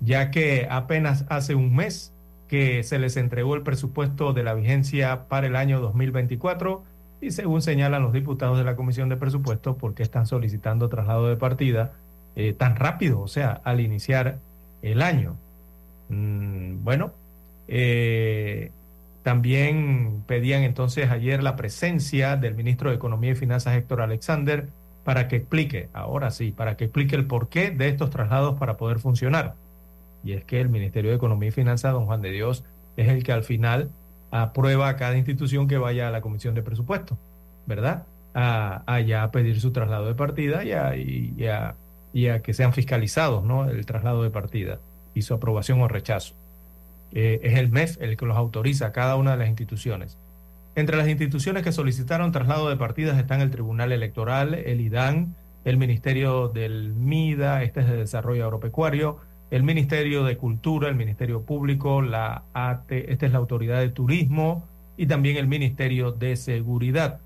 ya 0.01 0.31
que 0.31 0.67
apenas 0.69 1.25
hace 1.29 1.55
un 1.55 1.75
mes 1.75 2.11
que 2.49 2.83
se 2.83 2.99
les 2.99 3.15
entregó 3.15 3.55
el 3.55 3.61
presupuesto 3.61 4.33
de 4.33 4.43
la 4.43 4.53
vigencia 4.53 5.27
para 5.29 5.47
el 5.47 5.55
año 5.55 5.79
2024 5.79 6.83
y 7.21 7.31
según 7.31 7.61
señalan 7.61 8.01
los 8.01 8.11
diputados 8.11 8.57
de 8.57 8.63
la 8.63 8.75
Comisión 8.75 9.07
de 9.07 9.15
Presupuestos, 9.15 9.77
porque 9.79 10.03
están 10.03 10.25
solicitando 10.25 10.89
traslado 10.89 11.29
de 11.29 11.37
partida 11.37 11.93
eh, 12.35 12.53
tan 12.53 12.75
rápido, 12.75 13.21
o 13.21 13.27
sea, 13.27 13.61
al 13.63 13.79
iniciar 13.79 14.39
el 14.81 15.03
año. 15.03 15.37
Mm, 16.09 16.83
bueno, 16.83 17.13
eh, 17.67 18.71
también 19.21 20.23
pedían 20.25 20.63
entonces 20.63 21.11
ayer 21.11 21.43
la 21.43 21.55
presencia 21.55 22.37
del 22.37 22.55
ministro 22.55 22.89
de 22.89 22.95
Economía 22.95 23.31
y 23.31 23.35
Finanzas, 23.35 23.77
Héctor 23.77 24.01
Alexander, 24.01 24.67
para 25.03 25.27
que 25.27 25.37
explique, 25.37 25.89
ahora 25.93 26.31
sí, 26.31 26.51
para 26.51 26.75
que 26.75 26.85
explique 26.85 27.15
el 27.15 27.27
porqué 27.27 27.69
de 27.69 27.87
estos 27.87 28.09
traslados 28.09 28.57
para 28.57 28.77
poder 28.77 28.99
funcionar 28.99 29.53
y 30.23 30.33
es 30.33 30.43
que 30.43 30.61
el 30.61 30.69
Ministerio 30.69 31.11
de 31.11 31.17
Economía 31.17 31.49
y 31.49 31.51
Finanzas, 31.51 31.93
don 31.93 32.05
Juan 32.05 32.21
de 32.21 32.31
Dios, 32.31 32.63
es 32.97 33.07
el 33.07 33.23
que 33.23 33.31
al 33.31 33.43
final 33.43 33.89
aprueba 34.31 34.89
a 34.89 34.95
cada 34.95 35.17
institución 35.17 35.67
que 35.67 35.77
vaya 35.77 36.07
a 36.07 36.11
la 36.11 36.21
Comisión 36.21 36.55
de 36.55 36.63
Presupuesto, 36.63 37.17
¿verdad? 37.65 38.05
A, 38.33 38.83
a 38.85 39.01
ya 39.01 39.29
pedir 39.31 39.59
su 39.59 39.71
traslado 39.71 40.07
de 40.07 40.15
partida 40.15 40.63
y 40.63 40.71
a, 40.71 40.95
y, 40.95 42.27
a, 42.27 42.41
que 42.41 42.53
sean 42.53 42.73
fiscalizados, 42.73 43.43
¿no? 43.43 43.69
El 43.69 43.85
traslado 43.85 44.23
de 44.23 44.29
partida 44.29 44.79
y 45.13 45.23
su 45.23 45.33
aprobación 45.33 45.81
o 45.81 45.87
rechazo. 45.87 46.35
Eh, 47.13 47.41
es 47.43 47.57
el 47.57 47.69
MEF 47.69 48.01
el 48.01 48.15
que 48.15 48.25
los 48.25 48.37
autoriza 48.37 48.87
a 48.87 48.91
cada 48.93 49.17
una 49.17 49.31
de 49.31 49.37
las 49.37 49.49
instituciones. 49.49 50.17
Entre 50.75 50.95
las 50.95 51.09
instituciones 51.09 51.63
que 51.63 51.73
solicitaron 51.73 52.31
traslado 52.31 52.69
de 52.69 52.77
partidas 52.77 53.17
están 53.17 53.41
el 53.41 53.51
Tribunal 53.51 53.91
Electoral, 53.91 54.53
el 54.53 54.79
IDAN, 54.79 55.35
el 55.65 55.75
Ministerio 55.75 56.47
del 56.47 56.93
MIDA, 56.93 57.63
este 57.63 57.81
es 57.81 57.87
de 57.87 57.97
Desarrollo 57.97 58.45
Agropecuario, 58.45 59.19
el 59.51 59.63
Ministerio 59.63 60.23
de 60.23 60.37
Cultura, 60.37 60.87
el 60.87 60.95
Ministerio 60.95 61.41
Público, 61.41 62.01
la 62.01 62.43
AT, 62.53 62.89
esta 62.91 63.25
es 63.25 63.31
la 63.33 63.37
Autoridad 63.37 63.79
de 63.79 63.89
Turismo 63.89 64.65
y 64.95 65.05
también 65.07 65.35
el 65.35 65.47
Ministerio 65.47 66.13
de 66.13 66.37
Seguridad. 66.37 67.19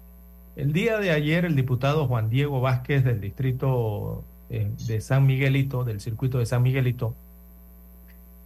El 0.55 0.73
día 0.73 0.97
de 0.97 1.11
ayer 1.11 1.45
el 1.45 1.55
diputado 1.55 2.07
Juan 2.07 2.29
Diego 2.29 2.61
Vázquez 2.61 3.03
del 3.03 3.21
distrito 3.21 4.23
eh, 4.49 4.71
de 4.87 5.01
San 5.01 5.27
Miguelito, 5.27 5.83
del 5.83 6.01
circuito 6.01 6.39
de 6.39 6.47
San 6.47 6.63
Miguelito, 6.63 7.13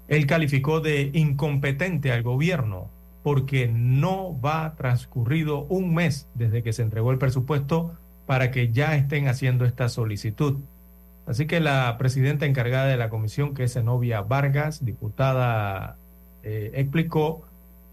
él 0.10 0.26
calificó 0.28 0.82
de 0.82 1.12
incompetente 1.14 2.12
al 2.12 2.22
gobierno 2.22 2.90
porque 3.24 3.68
no 3.68 4.38
va 4.42 4.76
transcurrido 4.76 5.66
un 5.70 5.94
mes 5.94 6.28
desde 6.34 6.64
que 6.64 6.74
se 6.74 6.82
entregó 6.82 7.12
el 7.12 7.18
presupuesto 7.18 7.94
para 8.26 8.52
que 8.52 8.72
ya 8.74 8.96
estén 8.96 9.28
haciendo 9.28 9.64
esta 9.66 9.88
solicitud. 9.88 10.58
Así 11.30 11.46
que 11.46 11.60
la 11.60 11.96
presidenta 12.00 12.48
encargada 12.48 12.88
de 12.88 12.98
la 12.98 13.10
comisión, 13.10 13.54
que 13.54 13.64
es 13.64 13.74
Zenobia 13.74 14.22
Vargas, 14.22 14.84
diputada, 14.84 15.96
eh, 16.42 16.72
explicó 16.74 17.46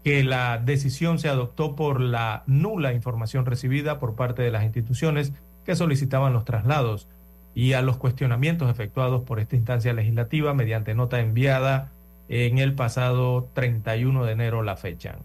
que 0.03 0.23
la 0.23 0.57
decisión 0.57 1.19
se 1.19 1.29
adoptó 1.29 1.75
por 1.75 2.01
la 2.01 2.41
nula 2.47 2.93
información 2.93 3.45
recibida 3.45 3.99
por 3.99 4.15
parte 4.15 4.41
de 4.41 4.49
las 4.49 4.63
instituciones 4.63 5.33
que 5.67 5.75
solicitaban 5.75 6.33
los 6.33 6.45
traslados 6.45 7.07
y 7.53 7.73
a 7.73 7.83
los 7.83 7.97
cuestionamientos 7.97 8.71
efectuados 8.71 9.21
por 9.21 9.39
esta 9.39 9.55
instancia 9.55 9.93
legislativa 9.93 10.55
mediante 10.55 10.95
nota 10.95 11.19
enviada 11.19 11.91
en 12.29 12.57
el 12.57 12.73
pasado 12.73 13.47
31 13.53 14.25
de 14.25 14.31
enero 14.31 14.63
la 14.63 14.77
fecha. 14.77 15.17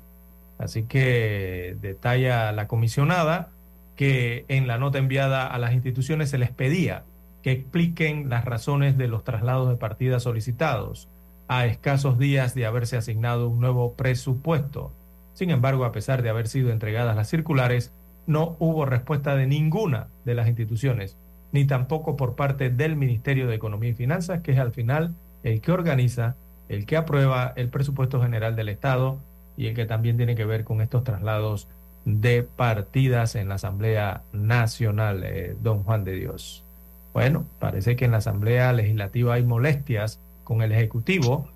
Así 0.58 0.82
que 0.82 1.78
detalla 1.80 2.52
la 2.52 2.68
comisionada 2.68 3.48
que 3.96 4.44
en 4.48 4.66
la 4.66 4.76
nota 4.76 4.98
enviada 4.98 5.46
a 5.46 5.58
las 5.58 5.72
instituciones 5.72 6.28
se 6.28 6.36
les 6.36 6.50
pedía 6.50 7.04
que 7.42 7.52
expliquen 7.52 8.28
las 8.28 8.44
razones 8.44 8.96
de 8.96 9.08
los 9.08 9.24
traslados 9.24 9.68
de 9.68 9.76
partidas 9.76 10.22
solicitados 10.22 11.08
a 11.48 11.66
escasos 11.66 12.18
días 12.18 12.54
de 12.54 12.66
haberse 12.66 12.96
asignado 12.96 13.48
un 13.48 13.60
nuevo 13.60 13.94
presupuesto. 13.94 14.92
Sin 15.34 15.50
embargo, 15.50 15.84
a 15.84 15.92
pesar 15.92 16.22
de 16.22 16.30
haber 16.30 16.48
sido 16.48 16.70
entregadas 16.70 17.16
las 17.16 17.28
circulares, 17.28 17.92
no 18.26 18.56
hubo 18.58 18.86
respuesta 18.86 19.34
de 19.34 19.46
ninguna 19.46 20.08
de 20.24 20.34
las 20.34 20.48
instituciones, 20.48 21.16
ni 21.50 21.66
tampoco 21.66 22.16
por 22.16 22.36
parte 22.36 22.70
del 22.70 22.96
Ministerio 22.96 23.46
de 23.46 23.56
Economía 23.56 23.90
y 23.90 23.94
Finanzas, 23.94 24.40
que 24.40 24.52
es 24.52 24.58
al 24.58 24.72
final 24.72 25.14
el 25.42 25.60
que 25.60 25.72
organiza, 25.72 26.36
el 26.68 26.86
que 26.86 26.96
aprueba 26.96 27.52
el 27.56 27.68
presupuesto 27.68 28.22
general 28.22 28.56
del 28.56 28.68
Estado 28.68 29.18
y 29.56 29.66
el 29.66 29.74
que 29.74 29.84
también 29.84 30.16
tiene 30.16 30.34
que 30.34 30.44
ver 30.44 30.64
con 30.64 30.80
estos 30.80 31.04
traslados 31.04 31.68
de 32.04 32.42
partidas 32.42 33.34
en 33.34 33.48
la 33.48 33.56
Asamblea 33.56 34.22
Nacional, 34.32 35.22
eh, 35.24 35.56
don 35.60 35.82
Juan 35.82 36.04
de 36.04 36.12
Dios. 36.12 36.64
Bueno, 37.12 37.46
parece 37.58 37.96
que 37.96 38.04
en 38.04 38.12
la 38.12 38.18
Asamblea 38.18 38.72
Legislativa 38.72 39.34
hay 39.34 39.44
molestias 39.44 40.18
con 40.44 40.62
el 40.62 40.72
Ejecutivo 40.72 41.48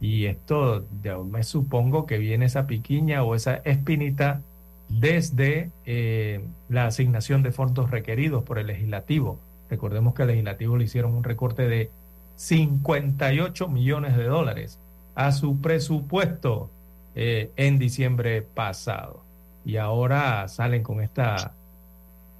y 0.00 0.26
esto 0.26 0.84
me 1.30 1.42
supongo 1.44 2.06
que 2.06 2.18
viene 2.18 2.46
esa 2.46 2.66
piquiña 2.66 3.22
o 3.22 3.34
esa 3.34 3.56
espinita 3.64 4.42
desde 4.88 5.70
eh, 5.86 6.44
la 6.68 6.86
asignación 6.86 7.42
de 7.42 7.52
fondos 7.52 7.90
requeridos 7.90 8.42
por 8.42 8.58
el 8.58 8.66
legislativo. 8.66 9.38
Recordemos 9.70 10.14
que 10.14 10.22
el 10.22 10.28
legislativo 10.28 10.76
le 10.76 10.84
hicieron 10.84 11.14
un 11.14 11.24
recorte 11.24 11.66
de 11.66 11.90
58 12.36 13.68
millones 13.68 14.16
de 14.16 14.24
dólares 14.24 14.78
a 15.14 15.32
su 15.32 15.60
presupuesto 15.60 16.70
eh, 17.14 17.50
en 17.56 17.78
diciembre 17.78 18.42
pasado. 18.42 19.22
Y 19.64 19.76
ahora 19.76 20.46
salen 20.48 20.82
con 20.82 21.00
esta, 21.00 21.52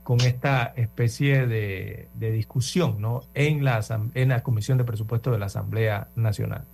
con 0.04 0.20
esta 0.20 0.74
especie 0.76 1.46
de, 1.46 2.08
discusión 2.14 3.00
¿no? 3.00 3.22
en, 3.32 3.64
la, 3.64 3.80
en 4.14 4.28
la 4.28 4.42
Comisión 4.42 4.78
de 4.78 4.84
Presupuesto 4.84 5.32
de 5.32 5.38
la 5.38 5.46
Asamblea 5.46 6.08
Nacional. 6.14 6.64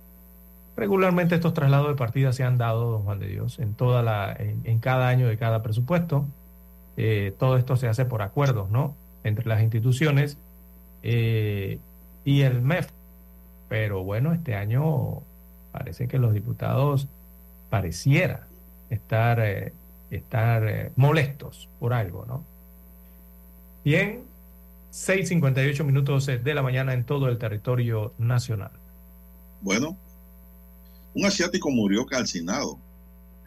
Regularmente 0.75 1.35
estos 1.35 1.53
traslados 1.53 1.87
de 1.87 1.95
partidas 1.95 2.35
se 2.35 2.43
han 2.43 2.57
dado, 2.57 2.91
don 2.91 3.03
Juan 3.03 3.19
de 3.19 3.27
Dios, 3.27 3.57
en, 3.59 3.73
toda 3.73 4.03
la, 4.03 4.35
en, 4.37 4.79
cada 4.79 5.07
año 5.07 5.27
de 5.27 5.37
cada 5.37 5.63
presupuesto. 5.63 6.25
Eh, 6.97 7.33
todo 7.39 7.55
esto 7.55 7.77
se 7.77 7.87
hace 7.87 8.03
por 8.05 8.21
acuerdos, 8.21 8.69
¿no? 8.69 8.95
Entre 9.23 9.47
las 9.47 9.61
instituciones 9.61 10.37
eh, 11.01 11.79
y 12.25 12.41
el 12.41 12.61
MEF. 12.61 12.89
Pero 13.69 14.03
bueno, 14.03 14.33
este 14.33 14.55
año 14.55 15.21
parece 15.71 16.09
que 16.09 16.19
los 16.19 16.33
diputados 16.33 17.07
pareciera 17.69 18.47
estar, 18.89 19.39
eh, 19.39 19.73
estar 20.09 20.91
molestos 20.97 21.69
por 21.79 21.93
algo, 21.93 22.25
¿no? 22.27 22.50
Bien, 23.83 24.23
6.58 24.91 25.83
minutos 25.83 26.27
de 26.27 26.53
la 26.53 26.61
mañana 26.61 26.93
en 26.93 27.03
todo 27.03 27.29
el 27.29 27.39
territorio 27.39 28.13
nacional. 28.19 28.69
Bueno, 29.61 29.97
un 31.15 31.25
asiático 31.25 31.71
murió 31.71 32.05
calcinado 32.05 32.77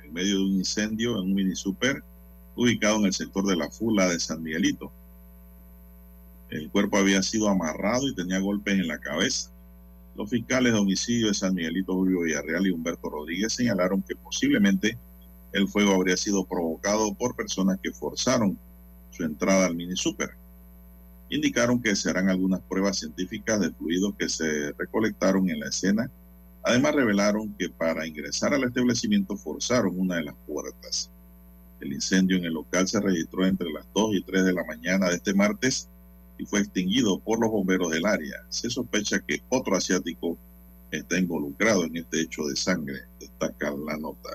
en 0.02 0.12
medio 0.12 0.38
de 0.38 0.42
un 0.42 0.52
incendio 0.54 1.12
en 1.18 1.24
un 1.24 1.34
mini 1.34 1.54
super 1.54 2.02
ubicado 2.56 2.96
en 2.96 3.06
el 3.06 3.12
sector 3.12 3.46
de 3.46 3.54
la 3.54 3.70
Fula 3.70 4.08
de 4.08 4.18
San 4.18 4.42
Miguelito. 4.42 4.90
El 6.50 6.68
cuerpo 6.68 6.98
había 6.98 7.22
sido 7.22 7.48
amarrado 7.48 8.08
y 8.08 8.14
tenía 8.16 8.40
golpes 8.40 8.74
en 8.74 8.88
la 8.88 8.98
cabeza. 8.98 9.50
Los 10.16 10.30
fiscales 10.30 10.72
de 10.72 10.78
homicidio 10.80 11.28
de 11.28 11.34
San 11.34 11.54
Miguelito, 11.54 11.94
Julio 11.94 12.22
Villarreal 12.22 12.66
y 12.66 12.70
Humberto 12.70 13.08
Rodríguez 13.08 13.52
señalaron 13.52 14.02
que 14.02 14.16
posiblemente 14.16 14.98
el 15.52 15.68
fuego 15.68 15.94
habría 15.94 16.16
sido 16.16 16.44
provocado 16.44 17.14
por 17.14 17.36
personas 17.36 17.78
que 17.80 17.92
forzaron 17.92 18.58
su 19.14 19.24
entrada 19.24 19.66
al 19.66 19.76
mini 19.76 19.96
super. 19.96 20.30
Indicaron 21.30 21.80
que 21.80 21.96
se 21.96 22.10
harán 22.10 22.28
algunas 22.28 22.60
pruebas 22.60 22.98
científicas 22.98 23.60
de 23.60 23.70
fluidos 23.70 24.14
que 24.18 24.28
se 24.28 24.72
recolectaron 24.72 25.48
en 25.50 25.60
la 25.60 25.68
escena 25.68 26.10
Además, 26.64 26.94
revelaron 26.94 27.54
que 27.58 27.68
para 27.68 28.06
ingresar 28.06 28.54
al 28.54 28.64
establecimiento 28.64 29.36
forzaron 29.36 30.00
una 30.00 30.16
de 30.16 30.24
las 30.24 30.34
puertas. 30.46 31.10
El 31.78 31.92
incendio 31.92 32.38
en 32.38 32.46
el 32.46 32.54
local 32.54 32.88
se 32.88 33.00
registró 33.00 33.44
entre 33.46 33.70
las 33.70 33.84
2 33.94 34.16
y 34.16 34.22
3 34.22 34.46
de 34.46 34.52
la 34.54 34.64
mañana 34.64 35.10
de 35.10 35.16
este 35.16 35.34
martes 35.34 35.88
y 36.38 36.46
fue 36.46 36.60
extinguido 36.60 37.20
por 37.20 37.38
los 37.38 37.50
bomberos 37.50 37.90
del 37.90 38.06
área. 38.06 38.46
Se 38.48 38.70
sospecha 38.70 39.20
que 39.20 39.42
otro 39.50 39.76
asiático 39.76 40.38
está 40.90 41.18
involucrado 41.18 41.84
en 41.84 41.98
este 41.98 42.22
hecho 42.22 42.44
de 42.44 42.56
sangre, 42.56 43.02
destaca 43.20 43.70
la 43.70 43.98
nota. 43.98 44.30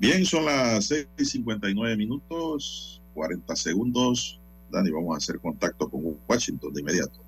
Bien, 0.00 0.24
son 0.24 0.46
las 0.46 0.86
6 0.86 1.06
y 1.16 1.24
59 1.24 1.96
minutos, 1.96 3.00
40 3.16 3.56
segundos. 3.56 4.38
Dani, 4.70 4.90
vamos 4.90 5.14
a 5.14 5.16
hacer 5.16 5.40
contacto 5.40 5.88
con 5.88 6.18
Washington 6.28 6.72
de 6.72 6.80
inmediato. 6.82 7.18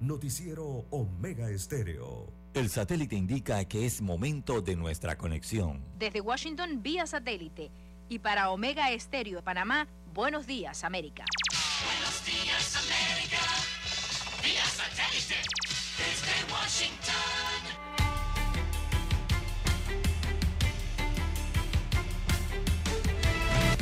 Noticiero 0.00 0.86
Omega 0.90 1.50
Estéreo. 1.50 2.32
El 2.54 2.70
satélite 2.70 3.16
indica 3.16 3.64
que 3.66 3.84
es 3.84 4.00
momento 4.00 4.62
de 4.62 4.76
nuestra 4.76 5.18
conexión. 5.18 5.84
Desde 5.98 6.22
Washington 6.22 6.82
vía 6.82 7.06
satélite 7.06 7.70
y 8.08 8.18
para 8.18 8.50
Omega 8.50 8.90
Estéreo 8.92 9.36
de 9.36 9.42
Panamá, 9.42 9.88
buenos 10.14 10.46
días 10.46 10.82
América. 10.84 11.24
Buenos 11.84 12.24
días 12.24 12.76
América, 12.76 13.42
vía 14.42 14.64
satélite 14.64 15.36
desde 15.98 16.52
Washington. 16.52 17.25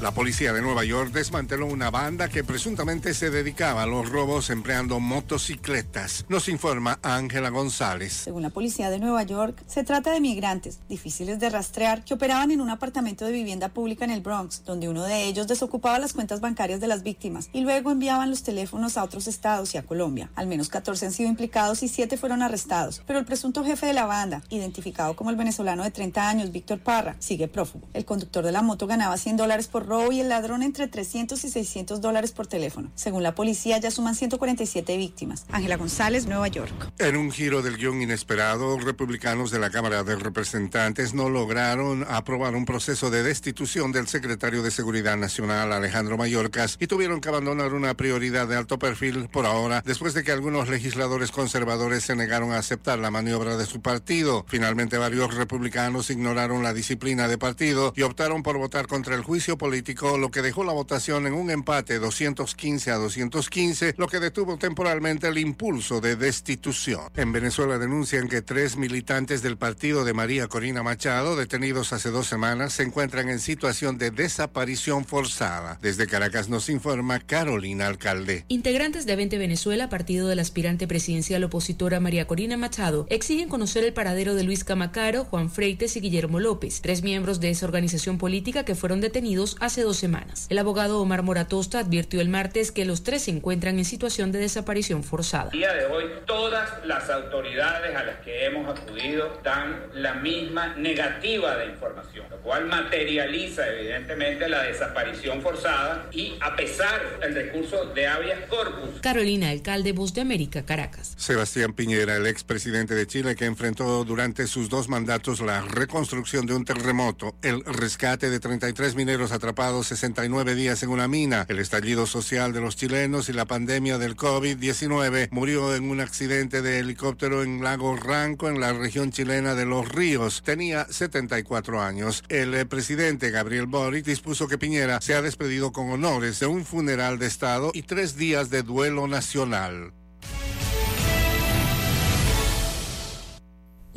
La 0.00 0.12
policía 0.12 0.52
de 0.52 0.62
Nueva 0.62 0.84
York 0.84 1.10
desmanteló 1.10 1.66
una 1.66 1.90
banda 1.90 2.28
que 2.28 2.44
presuntamente 2.44 3.14
se 3.14 3.30
dedicaba 3.30 3.82
a 3.82 3.86
los 3.86 4.08
robos 4.08 4.48
empleando 4.48 5.00
motocicletas. 5.00 6.24
Nos 6.28 6.48
informa 6.48 7.00
Ángela 7.02 7.48
González. 7.48 8.12
Según 8.12 8.42
la 8.42 8.50
policía 8.50 8.90
de 8.90 9.00
Nueva 9.00 9.24
York, 9.24 9.60
se 9.66 9.82
trata 9.82 10.12
de 10.12 10.20
migrantes 10.20 10.78
difíciles 10.88 11.40
de 11.40 11.50
rastrear 11.50 12.04
que 12.04 12.14
operaban 12.14 12.52
en 12.52 12.60
un 12.60 12.70
apartamento 12.70 13.24
de 13.24 13.32
vivienda 13.32 13.70
pública 13.70 14.04
en 14.04 14.12
el 14.12 14.20
Bronx, 14.20 14.62
donde 14.64 14.88
uno 14.88 15.02
de 15.02 15.24
ellos 15.24 15.48
desocupaba 15.48 15.98
las 15.98 16.12
cuentas 16.12 16.40
bancarias 16.40 16.78
de 16.78 16.86
las 16.86 17.02
víctimas 17.02 17.50
y 17.52 17.62
luego 17.62 17.90
enviaban 17.90 18.30
los 18.30 18.44
teléfonos 18.44 18.96
a 18.96 19.02
otros 19.02 19.26
estados 19.26 19.74
y 19.74 19.78
a 19.78 19.82
Colombia. 19.82 20.30
Al 20.36 20.46
menos 20.46 20.68
14 20.68 21.06
han 21.06 21.12
sido 21.12 21.28
implicados 21.28 21.82
y 21.82 21.88
7 21.88 22.16
fueron 22.16 22.42
arrestados, 22.42 23.02
pero 23.04 23.18
el 23.18 23.24
presunto 23.24 23.64
jefe 23.64 23.86
de 23.86 23.94
la 23.94 24.06
banda, 24.06 24.42
identificado 24.48 25.16
como 25.16 25.30
el 25.30 25.36
venezolano 25.36 25.82
de 25.82 25.90
30 25.90 26.28
años, 26.28 26.52
Víctor 26.52 26.78
Parra, 26.78 27.16
sigue 27.18 27.48
prófugo. 27.48 27.88
El 27.94 28.04
conductor 28.04 28.44
de 28.44 28.52
la 28.52 28.62
moto 28.62 28.86
ganaba 28.86 29.16
100 29.16 29.36
dólares 29.36 29.66
por 29.66 29.87
robo 29.88 30.12
y 30.12 30.20
el 30.20 30.28
ladrón 30.28 30.62
entre 30.62 30.86
300 30.86 31.42
y 31.42 31.48
600 31.48 32.00
dólares 32.00 32.32
por 32.32 32.46
teléfono. 32.46 32.92
Según 32.94 33.22
la 33.22 33.34
policía, 33.34 33.78
ya 33.78 33.90
suman 33.90 34.14
147 34.14 34.96
víctimas. 34.96 35.46
Ángela 35.50 35.76
González, 35.76 36.26
Nueva 36.26 36.48
York. 36.48 36.92
En 36.98 37.16
un 37.16 37.32
giro 37.32 37.62
del 37.62 37.78
guion 37.78 38.02
inesperado, 38.02 38.78
republicanos 38.78 39.50
de 39.50 39.58
la 39.58 39.70
Cámara 39.70 40.04
de 40.04 40.16
Representantes 40.16 41.14
no 41.14 41.30
lograron 41.30 42.04
aprobar 42.08 42.54
un 42.54 42.66
proceso 42.66 43.10
de 43.10 43.22
destitución 43.22 43.90
del 43.90 44.06
secretario 44.06 44.62
de 44.62 44.70
Seguridad 44.70 45.16
Nacional, 45.16 45.72
Alejandro 45.72 46.18
Mayorkas, 46.18 46.76
y 46.78 46.86
tuvieron 46.86 47.20
que 47.20 47.30
abandonar 47.30 47.72
una 47.72 47.94
prioridad 47.94 48.46
de 48.46 48.56
alto 48.56 48.78
perfil 48.78 49.28
por 49.32 49.46
ahora, 49.46 49.82
después 49.86 50.12
de 50.12 50.22
que 50.22 50.32
algunos 50.32 50.68
legisladores 50.68 51.30
conservadores 51.30 52.04
se 52.04 52.14
negaron 52.14 52.52
a 52.52 52.58
aceptar 52.58 52.98
la 52.98 53.10
maniobra 53.10 53.56
de 53.56 53.64
su 53.64 53.80
partido. 53.80 54.44
Finalmente, 54.48 54.98
varios 54.98 55.34
republicanos 55.34 56.10
ignoraron 56.10 56.62
la 56.62 56.74
disciplina 56.74 57.26
de 57.26 57.38
partido 57.38 57.94
y 57.96 58.02
optaron 58.02 58.42
por 58.42 58.58
votar 58.58 58.86
contra 58.86 59.14
el 59.14 59.22
juicio 59.22 59.56
político 59.56 59.77
lo 60.18 60.30
que 60.30 60.42
dejó 60.42 60.64
la 60.64 60.72
votación 60.72 61.26
en 61.26 61.34
un 61.34 61.50
empate 61.50 61.98
215 61.98 62.90
a 62.90 62.96
215, 62.96 63.94
lo 63.96 64.08
que 64.08 64.20
detuvo 64.20 64.58
temporalmente 64.58 65.28
el 65.28 65.38
impulso 65.38 66.00
de 66.00 66.16
destitución. 66.16 67.10
En 67.16 67.32
Venezuela 67.32 67.78
denuncian 67.78 68.28
que 68.28 68.42
tres 68.42 68.76
militantes 68.76 69.42
del 69.42 69.56
partido 69.56 70.04
de 70.04 70.12
María 70.12 70.48
Corina 70.48 70.82
Machado, 70.82 71.36
detenidos 71.36 71.92
hace 71.92 72.10
dos 72.10 72.26
semanas, 72.26 72.72
se 72.72 72.82
encuentran 72.82 73.28
en 73.28 73.38
situación 73.38 73.98
de 73.98 74.10
desaparición 74.10 75.04
forzada. 75.04 75.78
Desde 75.80 76.06
Caracas 76.06 76.48
nos 76.48 76.68
informa 76.68 77.20
Carolina 77.20 77.86
Alcalde. 77.86 78.44
Integrantes 78.48 79.06
de 79.06 79.16
20 79.16 79.38
Venezuela, 79.38 79.88
partido 79.88 80.28
del 80.28 80.40
aspirante 80.40 80.86
presidencial 80.86 81.44
opositora 81.44 82.00
María 82.00 82.26
Corina 82.26 82.56
Machado, 82.56 83.06
exigen 83.10 83.48
conocer 83.48 83.84
el 83.84 83.92
paradero 83.92 84.34
de 84.34 84.44
Luis 84.44 84.64
Camacaro, 84.64 85.24
Juan 85.24 85.50
Freites 85.50 85.96
y 85.96 86.00
Guillermo 86.00 86.40
López, 86.40 86.80
tres 86.82 87.02
miembros 87.02 87.40
de 87.40 87.50
esa 87.50 87.66
organización 87.66 88.18
política 88.18 88.64
que 88.64 88.74
fueron 88.74 89.00
detenidos 89.00 89.56
hace 89.60 89.67
hace 89.68 89.82
dos 89.82 89.98
semanas. 89.98 90.46
El 90.48 90.58
abogado 90.58 90.98
Omar 90.98 91.22
Moratosta 91.22 91.80
advirtió 91.80 92.22
el 92.22 92.30
martes 92.30 92.72
que 92.72 92.86
los 92.86 93.02
tres 93.02 93.24
se 93.24 93.30
encuentran 93.30 93.78
en 93.78 93.84
situación 93.84 94.32
de 94.32 94.38
desaparición 94.38 95.04
forzada. 95.04 95.50
día 95.50 95.74
de 95.74 95.84
hoy, 95.84 96.04
todas 96.26 96.70
las 96.86 97.10
autoridades 97.10 97.94
a 97.94 98.02
las 98.02 98.16
que 98.20 98.46
hemos 98.46 98.66
acudido 98.66 99.40
dan 99.44 99.82
la 99.92 100.14
misma 100.14 100.74
negativa 100.76 101.56
de 101.56 101.66
información, 101.66 102.24
lo 102.30 102.38
cual 102.38 102.64
materializa 102.64 103.68
evidentemente 103.68 104.48
la 104.48 104.62
desaparición 104.62 105.42
forzada 105.42 106.06
y 106.12 106.38
a 106.40 106.56
pesar 106.56 107.20
del 107.20 107.34
recurso 107.34 107.84
de 107.94 108.06
habeas 108.06 108.48
corpus. 108.48 109.00
Carolina, 109.02 109.50
alcalde 109.50 109.92
Voz 109.92 110.14
de 110.14 110.22
América, 110.22 110.64
Caracas. 110.64 111.12
Sebastián 111.18 111.74
Piñera, 111.74 112.16
el 112.16 112.26
expresidente 112.26 112.94
de 112.94 113.06
Chile 113.06 113.36
que 113.36 113.44
enfrentó 113.44 114.02
durante 114.04 114.46
sus 114.46 114.70
dos 114.70 114.88
mandatos 114.88 115.40
la 115.40 115.60
reconstrucción 115.60 116.46
de 116.46 116.54
un 116.54 116.64
terremoto, 116.64 117.36
el 117.42 117.62
rescate 117.66 118.30
de 118.30 118.40
33 118.40 118.94
mineros 118.94 119.30
atrapados 119.30 119.57
69 119.58 120.54
días 120.54 120.84
en 120.84 120.90
una 120.90 121.08
mina, 121.08 121.44
el 121.48 121.58
estallido 121.58 122.06
social 122.06 122.52
de 122.52 122.60
los 122.60 122.76
chilenos 122.76 123.28
y 123.28 123.32
la 123.32 123.44
pandemia 123.44 123.98
del 123.98 124.14
COVID-19, 124.14 125.30
murió 125.32 125.74
en 125.74 125.90
un 125.90 125.98
accidente 125.98 126.62
de 126.62 126.78
helicóptero 126.78 127.42
en 127.42 127.64
Lago 127.64 127.96
Ranco, 127.96 128.48
en 128.48 128.60
la 128.60 128.72
región 128.72 129.10
chilena 129.10 129.56
de 129.56 129.66
Los 129.66 129.88
Ríos. 129.88 130.42
Tenía 130.44 130.86
74 130.88 131.82
años. 131.82 132.22
El 132.28 132.54
eh, 132.54 132.66
presidente 132.66 133.32
Gabriel 133.32 133.66
Boric 133.66 134.04
dispuso 134.04 134.46
que 134.46 134.58
Piñera 134.58 135.00
sea 135.00 135.22
despedido 135.22 135.72
con 135.72 135.90
honores 135.90 136.38
de 136.38 136.46
un 136.46 136.64
funeral 136.64 137.18
de 137.18 137.26
Estado 137.26 137.72
y 137.74 137.82
tres 137.82 138.16
días 138.16 138.50
de 138.50 138.62
duelo 138.62 139.08
nacional. 139.08 139.92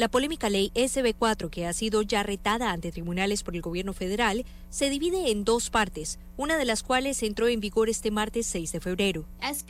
La 0.02 0.10
polémica 0.10 0.50
ley 0.50 0.72
SB4, 0.74 1.52
que 1.52 1.68
ha 1.68 1.74
sido 1.74 2.02
ya 2.02 2.24
retada 2.24 2.72
ante 2.72 2.92
tribunales 2.92 3.44
por 3.44 3.56
el 3.56 3.62
gobierno 3.62 3.94
federal, 3.94 4.46
se 4.72 4.89
divide 4.89 5.30
en 5.30 5.43
dos 5.43 5.69
partes, 5.69 6.18
una 6.41 6.57
de 6.57 6.65
las 6.65 6.81
cuales 6.81 7.22
entró 7.22 7.47
en 7.47 7.59
vigor 7.59 7.88
este 7.88 8.09
martes 8.09 8.47
6 8.47 8.72
de 8.72 8.80
febrero. 8.80 9.26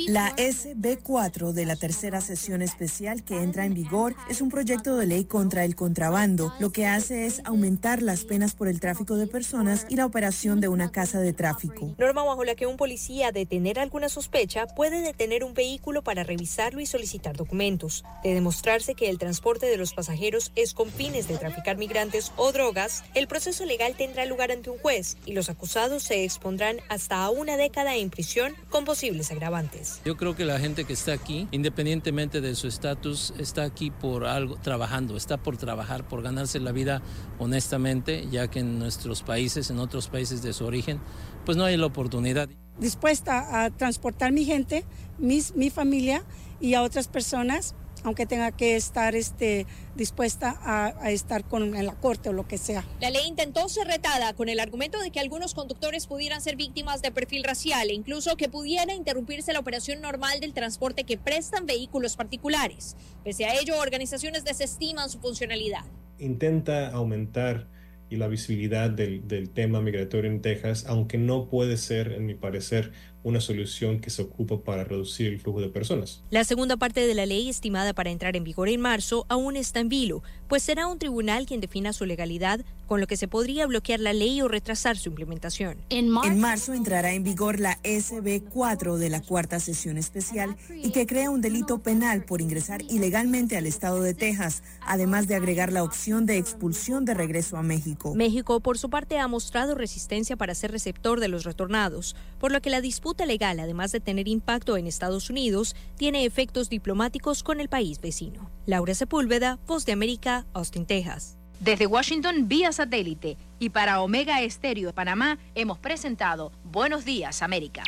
La 0.07 0.33
SB4 0.37 1.51
de 1.51 1.65
la 1.65 1.75
tercera 1.75 2.21
sesión 2.21 2.61
especial 2.61 3.25
que 3.25 3.43
entra 3.43 3.65
en 3.65 3.73
vigor 3.73 4.15
es 4.29 4.39
un 4.39 4.47
proyecto 4.47 4.95
de 4.95 5.05
ley 5.05 5.25
contra 5.25 5.65
el 5.65 5.75
contrabando. 5.75 6.53
Lo 6.59 6.71
que 6.71 6.87
hace 6.87 7.25
es 7.25 7.41
aumentar 7.43 8.01
las 8.01 8.23
penas 8.23 8.53
por 8.53 8.69
el 8.69 8.79
tráfico 8.79 9.17
de 9.17 9.27
personas 9.27 9.85
y 9.89 9.97
la 9.97 10.05
operación 10.05 10.61
de 10.61 10.69
una 10.69 10.93
casa 10.93 11.19
de 11.19 11.33
tráfico. 11.33 11.93
Norma 11.97 12.23
bajo 12.23 12.45
la 12.45 12.55
que 12.55 12.67
un 12.67 12.77
policía 12.77 13.33
de 13.33 13.45
tener 13.45 13.77
alguna 13.77 14.07
sospecha 14.07 14.65
puede 14.67 15.01
detener 15.01 15.43
un 15.43 15.53
vehículo 15.53 16.05
para 16.05 16.23
revisarlo 16.23 16.79
y 16.79 16.85
solicitar 16.85 17.35
documentos. 17.35 18.05
De 18.23 18.33
demostrarse 18.33 18.95
que 18.95 19.09
el 19.09 19.19
transporte 19.19 19.65
de 19.65 19.75
los 19.75 19.93
pasajeros 19.93 20.53
es 20.55 20.73
con 20.73 20.89
fines 20.89 21.27
de 21.27 21.37
traficar 21.37 21.75
migrantes 21.75 22.31
o 22.37 22.53
drogas, 22.53 23.03
el 23.13 23.27
proceso 23.27 23.65
legal 23.65 23.95
tendrá 23.97 24.25
lugar 24.25 24.53
ante 24.53 24.69
un 24.69 24.79
juez 24.79 25.17
y 25.25 25.33
los 25.33 25.49
acusados 25.49 26.03
se 26.03 26.23
expondrán 26.23 26.60
hasta 26.89 27.29
una 27.29 27.57
década 27.57 27.95
en 27.95 28.09
prisión 28.09 28.53
con 28.69 28.85
posibles 28.85 29.31
agravantes. 29.31 30.01
Yo 30.05 30.17
creo 30.17 30.35
que 30.35 30.45
la 30.45 30.59
gente 30.59 30.85
que 30.85 30.93
está 30.93 31.13
aquí, 31.13 31.47
independientemente 31.51 32.41
de 32.41 32.55
su 32.55 32.67
estatus, 32.67 33.33
está 33.37 33.63
aquí 33.63 33.91
por 33.91 34.25
algo, 34.25 34.57
trabajando, 34.57 35.17
está 35.17 35.37
por 35.37 35.57
trabajar, 35.57 36.07
por 36.07 36.21
ganarse 36.21 36.59
la 36.59 36.71
vida 36.71 37.01
honestamente, 37.39 38.27
ya 38.31 38.47
que 38.47 38.59
en 38.59 38.79
nuestros 38.79 39.23
países, 39.23 39.69
en 39.69 39.79
otros 39.79 40.07
países 40.07 40.41
de 40.41 40.53
su 40.53 40.65
origen, 40.65 40.99
pues 41.45 41.57
no 41.57 41.65
hay 41.65 41.77
la 41.77 41.87
oportunidad. 41.87 42.49
Dispuesta 42.79 43.63
a 43.63 43.69
transportar 43.69 44.31
mi 44.31 44.45
gente, 44.45 44.85
mis, 45.17 45.55
mi 45.55 45.69
familia 45.69 46.23
y 46.59 46.75
a 46.75 46.83
otras 46.83 47.07
personas 47.07 47.75
aunque 48.03 48.25
tenga 48.25 48.51
que 48.51 48.75
estar 48.75 49.15
este, 49.15 49.65
dispuesta 49.95 50.57
a, 50.61 51.11
estar 51.11 51.43
con, 51.43 51.75
en 51.75 51.85
la 51.85 51.95
corte 51.95 52.29
o 52.29 52.33
lo 52.33 52.47
que 52.47 52.57
sea. 52.57 52.85
La 52.99 53.09
ley 53.09 53.27
intentó 53.27 53.67
ser 53.69 53.87
retada 53.87 54.33
con 54.33 54.49
el 54.49 54.59
argumento 54.59 54.99
de 54.99 55.11
que 55.11 55.19
algunos 55.19 55.53
conductores 55.53 56.07
pudieran 56.07 56.41
ser 56.41 56.55
víctimas 56.55 57.01
de 57.01 57.11
perfil 57.11 57.43
racial 57.43 57.89
e 57.89 57.93
incluso 57.93 58.35
que 58.37 58.49
pudiera 58.49 58.93
interrumpirse 58.93 59.53
la 59.53 59.59
operación 59.59 60.01
normal 60.01 60.39
del 60.39 60.53
transporte 60.53 61.03
que 61.03 61.17
prestan 61.17 61.65
vehículos 61.65 62.15
particulares. 62.15 62.95
Pese 63.23 63.45
a 63.45 63.55
ello, 63.59 63.77
organizaciones 63.79 64.43
desestiman 64.43 65.09
su 65.09 65.19
funcionalidad. 65.19 65.83
Intenta 66.19 66.89
aumentar 66.89 67.67
y 68.09 68.17
la 68.17 68.27
visibilidad 68.27 68.89
del, 68.89 69.25
del 69.27 69.49
tema 69.49 69.79
migratorio 69.79 70.29
en 70.29 70.41
Texas, 70.41 70.85
aunque 70.85 71.17
no 71.17 71.47
puede 71.47 71.77
ser, 71.77 72.11
en 72.11 72.25
mi 72.25 72.35
parecer, 72.35 72.91
una 73.23 73.41
solución 73.41 73.99
que 73.99 74.09
se 74.09 74.21
ocupa 74.21 74.59
para 74.59 74.83
reducir 74.83 75.27
el 75.27 75.39
flujo 75.39 75.61
de 75.61 75.69
personas. 75.69 76.23
La 76.29 76.43
segunda 76.43 76.77
parte 76.77 77.05
de 77.05 77.13
la 77.13 77.25
ley 77.25 77.49
estimada 77.49 77.93
para 77.93 78.09
entrar 78.09 78.35
en 78.35 78.43
vigor 78.43 78.69
en 78.69 78.81
marzo 78.81 79.25
aún 79.29 79.55
está 79.55 79.79
en 79.79 79.89
vilo, 79.89 80.23
pues 80.47 80.63
será 80.63 80.87
un 80.87 80.99
tribunal 80.99 81.45
quien 81.45 81.61
defina 81.61 81.93
su 81.93 82.05
legalidad, 82.05 82.61
con 82.87 82.99
lo 82.99 83.07
que 83.07 83.15
se 83.15 83.29
podría 83.29 83.65
bloquear 83.67 84.01
la 84.01 84.11
ley 84.11 84.41
o 84.41 84.49
retrasar 84.49 84.97
su 84.97 85.09
implementación. 85.09 85.77
En 85.89 86.09
marzo, 86.09 86.73
entrará 86.73 87.13
en 87.13 87.23
vigor 87.23 87.59
la 87.59 87.79
SB 87.83 88.41
4 88.49 88.97
de 88.97 89.09
la 89.09 89.21
cuarta 89.21 89.61
sesión 89.61 89.97
especial 89.97 90.57
y 90.75 90.91
que 90.91 91.05
crea 91.05 91.29
un 91.29 91.39
delito 91.39 91.79
penal 91.79 92.25
por 92.25 92.41
ingresar 92.41 92.81
ilegalmente 92.89 93.55
al 93.55 93.65
estado 93.65 94.01
de 94.01 94.13
Texas, 94.13 94.61
además 94.81 95.27
de 95.27 95.35
agregar 95.35 95.71
la 95.71 95.83
opción 95.83 96.25
de 96.25 96.37
expulsión 96.37 97.05
de 97.05 97.13
regreso 97.13 97.55
a 97.55 97.63
México. 97.63 98.13
México, 98.13 98.59
por 98.59 98.77
su 98.77 98.89
parte, 98.89 99.19
ha 99.19 99.27
mostrado 99.29 99.75
resistencia 99.75 100.35
para 100.35 100.53
ser 100.53 100.71
receptor 100.71 101.21
de 101.21 101.29
los 101.29 101.45
retornados, 101.45 102.15
por 102.39 102.51
lo 102.51 102.61
que 102.61 102.69
la 102.69 102.81
disputa 102.81 103.10
legal, 103.19 103.59
además 103.59 103.91
de 103.91 103.99
tener 103.99 104.27
impacto 104.27 104.77
en 104.77 104.87
Estados 104.87 105.29
Unidos, 105.29 105.75
tiene 105.97 106.25
efectos 106.25 106.69
diplomáticos 106.69 107.43
con 107.43 107.59
el 107.59 107.69
país 107.69 107.99
vecino. 108.01 108.49
Laura 108.65 108.93
Sepúlveda, 108.93 109.59
Voz 109.67 109.85
de 109.85 109.93
América, 109.93 110.45
Austin, 110.53 110.85
Texas. 110.85 111.37
Desde 111.59 111.85
Washington, 111.85 112.47
vía 112.47 112.71
satélite. 112.71 113.37
Y 113.59 113.69
para 113.69 114.01
Omega 114.01 114.41
Estéreo 114.41 114.87
de 114.87 114.93
Panamá, 114.93 115.37
hemos 115.53 115.77
presentado 115.77 116.51
Buenos 116.63 117.05
Días, 117.05 117.43
América. 117.43 117.83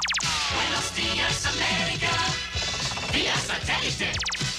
Buenos 0.55 0.95
Días, 0.95 1.45
América. 1.47 2.11
Vía 3.11 3.35
satélite. 3.35 4.11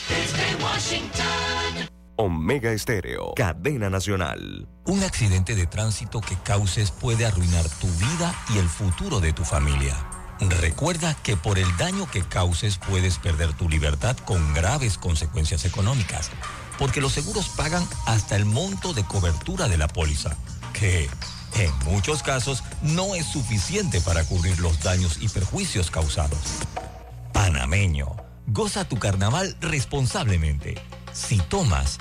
Desde 0.08 0.64
Washington. 0.64 1.88
Omega 2.16 2.72
Estéreo, 2.72 3.34
cadena 3.34 3.90
nacional. 3.90 4.68
Un 4.86 5.02
accidente 5.02 5.54
de 5.54 5.66
tránsito 5.66 6.20
que 6.20 6.36
causes 6.36 6.90
puede 6.90 7.26
arruinar 7.26 7.68
tu 7.80 7.88
vida 7.88 8.34
y 8.54 8.58
el 8.58 8.68
futuro 8.68 9.20
de 9.20 9.32
tu 9.32 9.44
familia. 9.44 9.96
Recuerda 10.40 11.14
que 11.14 11.36
por 11.36 11.58
el 11.58 11.76
daño 11.76 12.10
que 12.10 12.22
causes 12.22 12.78
puedes 12.78 13.18
perder 13.18 13.52
tu 13.52 13.68
libertad 13.68 14.16
con 14.16 14.52
graves 14.52 14.98
consecuencias 14.98 15.64
económicas, 15.64 16.30
porque 16.78 17.00
los 17.00 17.12
seguros 17.12 17.48
pagan 17.50 17.86
hasta 18.06 18.36
el 18.36 18.44
monto 18.44 18.94
de 18.94 19.04
cobertura 19.04 19.68
de 19.68 19.78
la 19.78 19.88
póliza, 19.88 20.36
que 20.72 21.08
en 21.54 21.72
muchos 21.84 22.22
casos 22.22 22.64
no 22.82 23.14
es 23.14 23.26
suficiente 23.26 24.00
para 24.00 24.24
cubrir 24.24 24.58
los 24.58 24.80
daños 24.80 25.18
y 25.20 25.28
perjuicios 25.28 25.90
causados. 25.90 26.40
Panameño, 27.32 28.16
goza 28.48 28.88
tu 28.88 28.98
carnaval 28.98 29.56
responsablemente. 29.60 30.74
Si 31.12 31.38
tomas, 31.38 31.98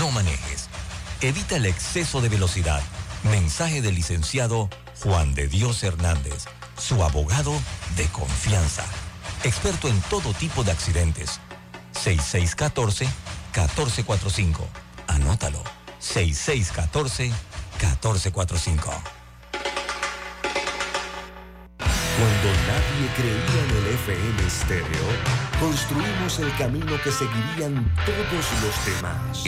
no 0.00 0.10
manejes. 0.10 0.68
Evita 1.20 1.56
el 1.56 1.66
exceso 1.66 2.20
de 2.20 2.30
velocidad. 2.30 2.82
Mensaje 3.24 3.80
del 3.80 3.94
licenciado 3.94 4.68
Juan 5.02 5.34
de 5.34 5.46
Dios 5.46 5.84
Hernández 5.84 6.46
su 6.80 7.04
abogado 7.04 7.52
de 7.96 8.06
confianza. 8.08 8.84
Experto 9.44 9.86
en 9.88 10.00
todo 10.02 10.34
tipo 10.34 10.62
de 10.64 10.72
accidentes. 10.72 11.40
6614-1445. 11.94 14.66
Anótalo. 15.06 15.62
6614-1445. 16.00 19.00
Cuando 22.20 22.48
nadie 22.66 23.08
creía 23.16 23.60
en 23.64 23.70
el 23.76 23.86
FM 23.94 24.36
estéreo, 24.46 25.06
construimos 25.58 26.38
el 26.38 26.54
camino 26.56 27.00
que 27.02 27.10
seguirían 27.10 27.90
todos 28.04 28.44
los 28.62 28.84
demás. 28.84 29.42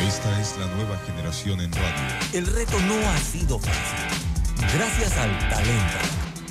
Esta 0.00 0.40
es 0.40 0.56
la 0.58 0.66
nueva 0.66 0.96
generación 1.06 1.60
en 1.60 1.72
radio. 1.72 2.18
El 2.32 2.46
reto 2.46 2.78
no 2.80 2.94
ha 3.10 3.18
sido 3.18 3.58
fácil 3.58 4.13
Gracias 4.58 5.16
al 5.16 5.38
talento, 5.48 5.98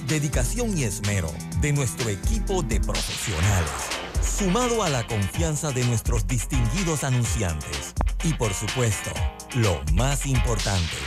dedicación 0.07 0.77
y 0.77 0.84
esmero 0.84 1.31
de 1.61 1.73
nuestro 1.73 2.09
equipo 2.09 2.61
de 2.61 2.80
profesionales, 2.80 3.71
sumado 4.21 4.84
a 4.84 4.89
la 4.89 5.05
confianza 5.07 5.71
de 5.71 5.84
nuestros 5.85 6.27
distinguidos 6.27 7.03
anunciantes 7.03 7.93
y 8.23 8.34
por 8.34 8.53
supuesto, 8.53 9.11
lo 9.55 9.81
más 9.93 10.25
importante, 10.25 10.97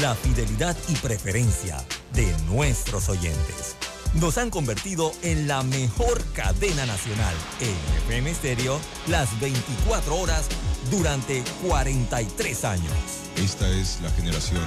la 0.00 0.14
fidelidad 0.14 0.76
y 0.88 0.94
preferencia 0.96 1.76
de 2.12 2.26
nuestros 2.50 3.08
oyentes. 3.08 3.76
Nos 4.14 4.38
han 4.38 4.50
convertido 4.50 5.12
en 5.22 5.48
la 5.48 5.62
mejor 5.62 6.22
cadena 6.34 6.86
nacional 6.86 7.34
en 7.60 8.04
FM 8.04 8.34
Stereo 8.34 8.80
las 9.06 9.38
24 9.40 10.16
horas 10.16 10.46
durante 10.90 11.42
43 11.66 12.64
años. 12.64 12.92
Esta 13.36 13.68
es 13.68 14.00
la 14.02 14.10
generación. 14.10 14.62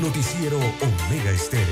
Noticiero 0.00 0.56
Omega 0.56 1.30
Estéreo. 1.30 1.66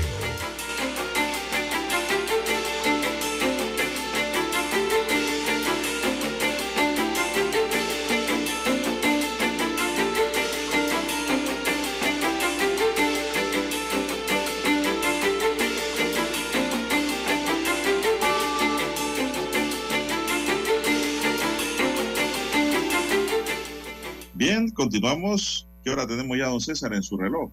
Bien, 24.35 24.69
continuamos. 24.69 25.67
¿Qué 25.83 25.89
hora 25.89 26.05
tenemos 26.05 26.37
ya, 26.37 26.47
don 26.47 26.61
César, 26.61 26.93
en 26.93 27.01
su 27.01 27.17
reloj? 27.17 27.49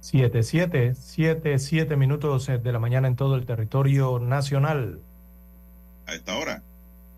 7, 0.00 0.42
7, 0.42 0.94
7, 0.94 1.58
7 1.58 1.96
minutos 1.96 2.46
de 2.46 2.72
la 2.72 2.78
mañana 2.78 3.08
en 3.08 3.16
todo 3.16 3.36
el 3.36 3.46
territorio 3.46 4.18
nacional. 4.18 5.00
A 6.06 6.14
esta 6.14 6.36
hora. 6.36 6.62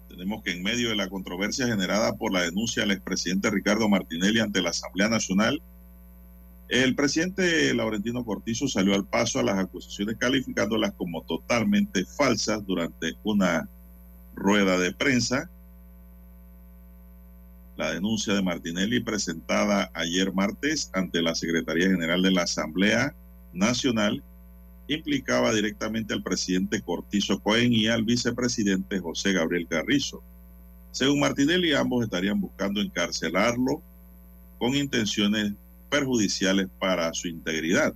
Tenemos 0.08 0.42
que 0.42 0.52
en 0.52 0.62
medio 0.62 0.90
de 0.90 0.96
la 0.96 1.08
controversia 1.08 1.66
generada 1.66 2.12
por 2.16 2.32
la 2.32 2.42
denuncia 2.42 2.82
del 2.82 2.90
expresidente 2.90 3.50
Ricardo 3.50 3.88
Martinelli 3.88 4.40
ante 4.40 4.60
la 4.60 4.70
Asamblea 4.70 5.08
Nacional, 5.08 5.62
el 6.72 6.94
presidente 6.94 7.74
Laurentino 7.74 8.24
Cortizo 8.24 8.66
salió 8.66 8.94
al 8.94 9.04
paso 9.04 9.38
a 9.38 9.42
las 9.42 9.58
acusaciones 9.58 10.16
calificándolas 10.18 10.92
como 10.94 11.22
totalmente 11.22 12.06
falsas 12.06 12.64
durante 12.64 13.12
una 13.24 13.68
rueda 14.34 14.78
de 14.78 14.92
prensa. 14.92 15.50
La 17.82 17.94
denuncia 17.94 18.32
de 18.32 18.42
Martinelli 18.42 19.00
presentada 19.00 19.90
ayer 19.92 20.32
martes 20.32 20.88
ante 20.92 21.20
la 21.20 21.34
Secretaría 21.34 21.90
General 21.90 22.22
de 22.22 22.30
la 22.30 22.42
Asamblea 22.42 23.12
Nacional 23.52 24.22
implicaba 24.86 25.52
directamente 25.52 26.14
al 26.14 26.22
presidente 26.22 26.80
Cortizo 26.80 27.40
Cohen 27.40 27.72
y 27.72 27.88
al 27.88 28.04
vicepresidente 28.04 29.00
José 29.00 29.32
Gabriel 29.32 29.66
Carrizo. 29.66 30.22
Según 30.92 31.18
Martinelli, 31.18 31.72
ambos 31.72 32.04
estarían 32.04 32.40
buscando 32.40 32.80
encarcelarlo 32.80 33.82
con 34.60 34.76
intenciones 34.76 35.52
perjudiciales 35.90 36.68
para 36.78 37.12
su 37.12 37.26
integridad. 37.26 37.92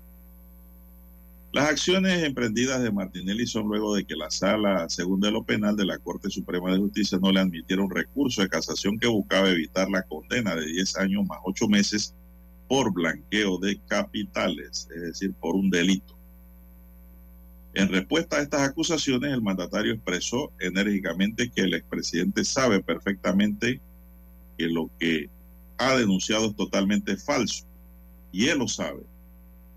Las 1.53 1.71
acciones 1.71 2.23
emprendidas 2.23 2.83
de 2.83 2.93
Martinelli 2.93 3.47
son 3.47 3.69
luego 3.69 3.95
de 3.95 4.05
que 4.05 4.15
la 4.15 4.31
sala 4.31 4.89
segunda 4.89 5.29
de 5.29 5.33
lo 5.33 5.45
penal 5.45 5.77
de 5.77 5.87
la 5.87 5.99
Corte 5.99 6.29
Suprema 6.29 6.71
de 6.71 6.79
Justicia 6.79 7.19
no 7.23 7.33
le 7.33 7.41
admitiera 7.41 7.83
un 7.83 7.91
recurso 7.91 8.43
de 8.43 8.49
casación 8.49 8.99
que 8.99 9.07
buscaba 9.07 9.49
evitar 9.49 9.89
la 9.89 10.03
condena 10.03 10.55
de 10.55 10.67
10 10.67 10.97
años 10.99 11.27
más 11.27 11.39
8 11.45 11.69
meses 11.69 12.15
por 12.69 12.93
blanqueo 12.93 13.59
de 13.59 13.81
capitales, 13.87 14.89
es 14.95 15.01
decir, 15.03 15.33
por 15.35 15.55
un 15.55 15.71
delito. 15.71 16.17
En 17.75 17.89
respuesta 17.89 18.39
a 18.39 18.43
estas 18.43 18.63
acusaciones, 18.63 19.33
el 19.33 19.43
mandatario 19.43 19.93
expresó 19.93 20.51
enérgicamente 20.59 21.51
que 21.51 21.63
el 21.63 21.75
expresidente 21.75 22.45
sabe 22.45 22.83
perfectamente 22.83 23.81
que 24.59 24.67
lo 24.67 24.91
que 24.99 25.29
ha 25.79 25.95
denunciado 25.97 26.47
es 26.47 26.57
totalmente 26.57 27.17
falso 27.17 27.65
y 28.33 28.49
él 28.49 28.59
lo 28.59 28.69
sabe. 28.69 29.03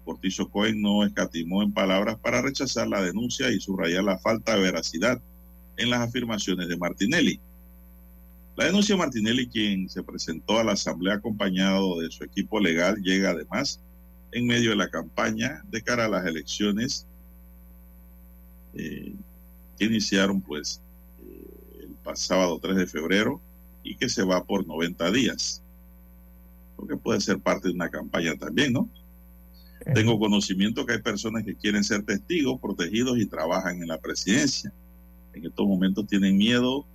Cortizo 0.10 0.49
Cohen 0.49 0.81
no 0.81 1.06
escatimó 1.06 1.61
en 1.61 1.72
palabras 1.72 2.18
para 2.18 2.41
rechazar 2.41 2.88
la 2.88 2.99
denuncia 2.99 3.52
y 3.52 3.60
subrayar 3.60 4.03
la 4.03 4.18
falta 4.18 4.56
de 4.56 4.61
veracidad 4.61 5.22
en 5.77 5.91
las 5.91 5.99
afirmaciones 5.99 6.68
de 6.68 6.77
Martinelli. 6.77 7.40
La 8.56 8.65
denuncia 8.65 8.95
de 8.95 8.99
Martinelli, 8.99 9.48
quien 9.48 9.88
se 9.88 10.02
presentó 10.02 10.57
a 10.57 10.64
la 10.64 10.72
Asamblea 10.72 11.14
acompañado 11.14 11.99
de 11.99 12.10
su 12.10 12.23
equipo 12.23 12.60
legal, 12.60 12.95
llega 13.03 13.30
además 13.30 13.81
en 14.31 14.48
medio 14.48 14.72
de 14.72 14.77
la 14.77 14.90
campaña 14.90 15.61
de 15.69 15.84
cara 15.84 16.06
a 16.06 16.10
las 16.10 16.26
elecciones 16.26 17.06
eh, 18.73 19.14
que 19.77 19.86
iniciaron 19.86 20.41
pues 20.41 20.81
eh, 21.22 21.84
el 21.84 21.94
pasado 22.03 22.57
3 22.57 22.77
de 22.77 22.88
febrero 22.88 23.40
y 23.84 23.95
que 23.95 24.10
se 24.10 24.23
va 24.23 24.44
por 24.44 24.65
90 24.65 25.11
días. 25.11 25.61
Porque 26.76 26.98
puede 26.98 27.22
ser 27.22 27.38
parte 27.38 27.68
de 27.68 27.76
una 27.76 27.90
campaña 27.90 28.36
también, 28.36 28.73
¿no? 28.73 28.90
Tengo 29.94 30.20
conocimiento 30.20 30.86
que 30.86 30.94
hay 30.94 31.02
personas 31.02 31.44
que 31.44 31.56
quieren 31.56 31.84
ser 31.84 32.03
testigos, 32.03 32.60
protegidos 32.60 33.18
y 33.18 33.26
trabajan 33.26 33.82
en 33.82 33.88
la 33.88 33.98
presidencia. 33.98 34.72
En 35.34 35.45
estos 35.45 35.68
momentos 35.68 36.07
tienen 36.07 36.38
miedo 36.38 36.86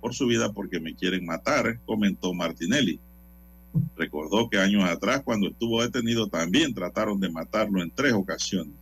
por 0.00 0.14
su 0.14 0.26
vida 0.26 0.52
porque 0.52 0.80
me 0.80 0.94
quieren 0.94 1.24
matar, 1.24 1.78
comentó 1.84 2.32
Martinelli. 2.32 3.00
Recordó 3.96 4.48
que 4.48 4.58
años 4.58 4.84
atrás, 4.84 5.22
cuando 5.24 5.48
estuvo 5.48 5.82
detenido, 5.82 6.26
también 6.28 6.74
trataron 6.74 7.20
de 7.20 7.30
matarlo 7.30 7.82
en 7.82 7.90
tres 7.90 8.12
ocasiones. 8.12 8.74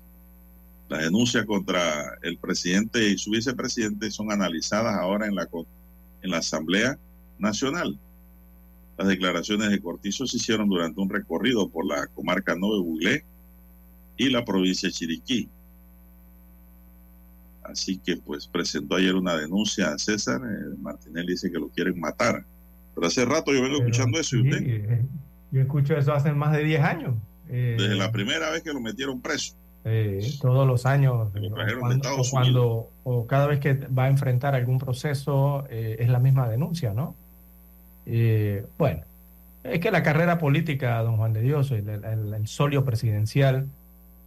Las 0.89 1.01
denuncias 1.01 1.45
contra 1.45 2.17
el 2.23 2.39
presidente 2.39 3.11
y 3.11 3.19
su 3.19 3.31
vicepresidente 3.31 4.11
son 4.11 4.33
analizadas 4.33 4.97
ahora 4.97 5.27
en 5.27 5.35
la, 5.35 5.49
en 6.23 6.31
la 6.31 6.39
Asamblea 6.39 6.99
Nacional. 7.39 7.99
Las 8.97 9.09
declaraciones 9.09 9.71
de 9.71 9.81
Cortizo 9.81 10.27
se 10.27 10.39
hicieron 10.39 10.69
durante 10.69 11.01
un 11.01 11.11
recorrido 11.11 11.69
por 11.69 11.87
la 11.87 12.07
comarca 12.09 12.57
Nove 12.57 12.81
Buglé 12.81 13.25
y 14.19 14.29
la 14.31 14.45
provincia 14.45 14.89
de 14.89 14.93
Chiriquí. 14.93 15.49
Así 17.63 17.99
que 17.99 18.17
pues 18.17 18.47
presentó 18.47 18.97
ayer 18.97 19.15
una 19.15 19.37
denuncia 19.37 19.93
a 19.93 19.99
César. 19.99 20.41
Eh, 20.45 20.75
Martinelli 20.81 21.33
dice 21.33 21.51
que 21.51 21.59
lo 21.59 21.69
quieren 21.69 21.99
matar. 22.01 22.45
Pero 22.95 23.07
hace 23.07 23.25
rato 23.25 23.53
yo 23.53 23.63
vengo 23.63 23.79
Pero, 23.79 23.89
escuchando 23.91 24.19
eso 24.19 24.37
y 24.37 24.43
sí, 24.43 24.49
usted. 24.49 24.63
eh, 24.67 25.03
yo 25.53 25.61
escucho 25.61 25.97
eso 25.97 26.13
hace 26.15 26.33
más 26.33 26.53
de 26.53 26.65
10 26.65 26.81
años. 26.83 27.15
Eh, 27.51 27.77
Desde 27.79 27.95
la 27.95 28.11
primera 28.11 28.51
vez 28.51 28.63
que 28.63 28.73
lo 28.73 28.81
metieron 28.81 29.21
preso. 29.21 29.55
eh, 29.85 30.21
todos 30.43 30.67
los 30.67 30.85
años, 30.85 31.31
lo 31.35 31.51
cuando, 31.79 32.17
o 32.17 32.23
cuando- 32.31 32.91
o 33.05 33.27
cada 33.27 33.47
vez 33.47 33.61
que 33.61 33.75
va 33.75 34.05
a 34.05 34.09
enfrentar 34.09 34.55
algún 34.55 34.79
proceso, 34.79 35.67
es 35.71 36.09
la 36.11 36.19
misma 36.19 36.49
denuncia, 36.49 36.93
¿no? 36.93 37.15
Bueno, 38.77 39.03
es 39.65 39.81
que 39.81 39.91
la 39.91 40.03
carrera 40.03 40.39
política, 40.39 41.01
don 41.03 41.17
Juan 41.17 41.33
de 41.33 41.41
Dios, 41.43 41.71
el, 41.71 41.89
el- 41.89 42.35
el 42.35 42.47
solio 42.49 42.85
presidencial, 42.85 43.67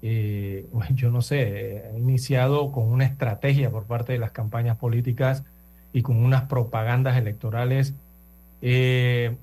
eh, 0.02 0.68
yo 0.94 1.12
no 1.12 1.22
sé, 1.22 1.84
ha 1.94 1.98
iniciado 1.98 2.72
con 2.72 2.86
una 2.86 3.06
estrategia 3.06 3.70
por 3.70 3.84
parte 3.86 4.14
de 4.14 4.20
las 4.20 4.32
campañas 4.32 4.78
políticas 4.78 5.44
y 5.94 6.02
con 6.02 6.18
unas 6.24 6.44
propagandas 6.44 7.18
electorales 7.18 7.94
eh, 8.62 9.36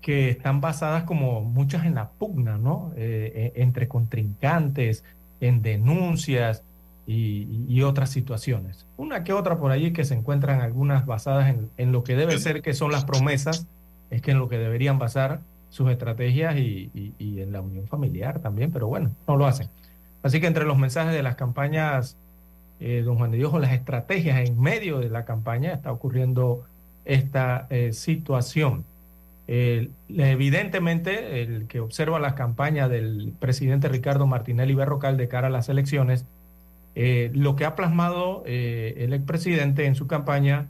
que 0.00 0.30
están 0.30 0.60
basadas 0.60 1.04
como 1.04 1.40
muchas 1.42 1.84
en 1.84 1.94
la 1.96 2.08
pugna, 2.10 2.58
¿no? 2.58 2.92
Eh, 2.96 3.52
e- 3.56 3.62
entre 3.62 3.88
contrincantes, 3.88 5.04
en 5.40 5.62
denuncias 5.62 6.62
y, 7.06 7.46
y 7.68 7.82
otras 7.82 8.10
situaciones. 8.10 8.84
Una 8.96 9.24
que 9.24 9.32
otra 9.32 9.58
por 9.58 9.70
allí 9.72 9.92
que 9.92 10.04
se 10.04 10.14
encuentran 10.14 10.60
algunas 10.60 11.06
basadas 11.06 11.48
en, 11.50 11.68
en 11.76 11.92
lo 11.92 12.02
que 12.04 12.16
debe 12.16 12.38
ser 12.38 12.62
que 12.62 12.72
son 12.74 12.92
las 12.92 13.04
promesas, 13.04 13.66
es 14.10 14.22
que 14.22 14.30
en 14.32 14.38
lo 14.38 14.48
que 14.48 14.58
deberían 14.58 14.98
basar 14.98 15.40
sus 15.70 15.90
estrategias 15.90 16.56
y, 16.56 16.90
y- 16.94 17.12
y 17.18 17.40
en 17.42 17.52
la 17.52 17.60
unión 17.60 17.86
familiar 17.86 18.38
también, 18.40 18.70
pero 18.70 18.86
bueno, 18.88 19.10
no 19.28 19.36
lo 19.36 19.46
hacen. 19.46 19.68
Así 20.26 20.40
que 20.40 20.48
entre 20.48 20.64
los 20.64 20.76
mensajes 20.76 21.14
de 21.14 21.22
las 21.22 21.36
campañas, 21.36 22.16
eh, 22.80 23.02
don 23.04 23.16
Juan 23.16 23.30
de 23.30 23.36
Dios, 23.38 23.54
o 23.54 23.60
las 23.60 23.72
estrategias 23.72 24.48
en 24.48 24.60
medio 24.60 24.98
de 24.98 25.08
la 25.08 25.24
campaña 25.24 25.72
está 25.72 25.92
ocurriendo 25.92 26.64
esta 27.04 27.68
eh, 27.70 27.92
situación. 27.92 28.84
Evidentemente, 29.46 31.42
el 31.42 31.68
que 31.68 31.78
observa 31.78 32.18
las 32.18 32.32
campañas 32.34 32.90
del 32.90 33.32
presidente 33.38 33.88
Ricardo 33.88 34.26
Martinelli 34.26 34.74
Berrocal 34.74 35.16
de 35.16 35.28
cara 35.28 35.46
a 35.46 35.50
las 35.50 35.68
elecciones, 35.68 36.24
eh, 36.96 37.30
lo 37.32 37.54
que 37.54 37.64
ha 37.64 37.76
plasmado 37.76 38.42
el 38.46 39.12
expresidente 39.12 39.86
en 39.86 39.94
su 39.94 40.08
campaña 40.08 40.66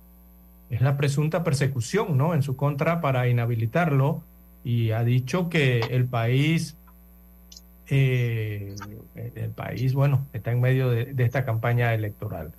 es 0.69 0.83
la 0.83 0.99
presunta 0.99 1.43
persecución, 1.43 2.19
¿no? 2.19 2.35
En 2.35 2.43
su 2.43 2.57
contra 2.57 3.01
para 3.01 3.27
inhabilitarlo 3.28 4.23
y 4.65 4.91
ha 4.91 5.03
dicho 5.03 5.49
que 5.49 5.78
el 5.78 6.05
país, 6.05 6.77
eh, 7.89 8.75
el 9.15 9.51
país, 9.51 9.95
bueno, 9.95 10.27
está 10.33 10.53
en 10.53 10.61
medio 10.61 10.91
de, 10.91 11.15
esta 11.19 11.45
campaña 11.45 11.95
electoral. 11.95 12.53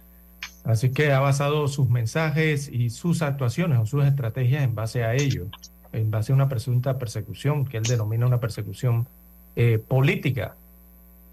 Así 0.63 0.91
que 0.91 1.11
ha 1.11 1.19
basado 1.19 1.67
sus 1.67 1.89
mensajes 1.89 2.69
y 2.69 2.89
sus 2.89 3.21
actuaciones 3.21 3.79
o 3.79 3.85
sus 3.85 4.05
estrategias 4.05 4.63
en 4.63 4.75
base 4.75 5.03
a 5.03 5.13
ello, 5.13 5.47
en 5.93 6.11
base 6.11 6.31
a 6.31 6.35
una 6.35 6.49
presunta 6.49 6.97
persecución 6.97 7.65
que 7.65 7.77
él 7.77 7.83
denomina 7.83 8.25
una 8.25 8.39
persecución 8.39 9.07
eh, 9.55 9.79
política. 9.79 10.55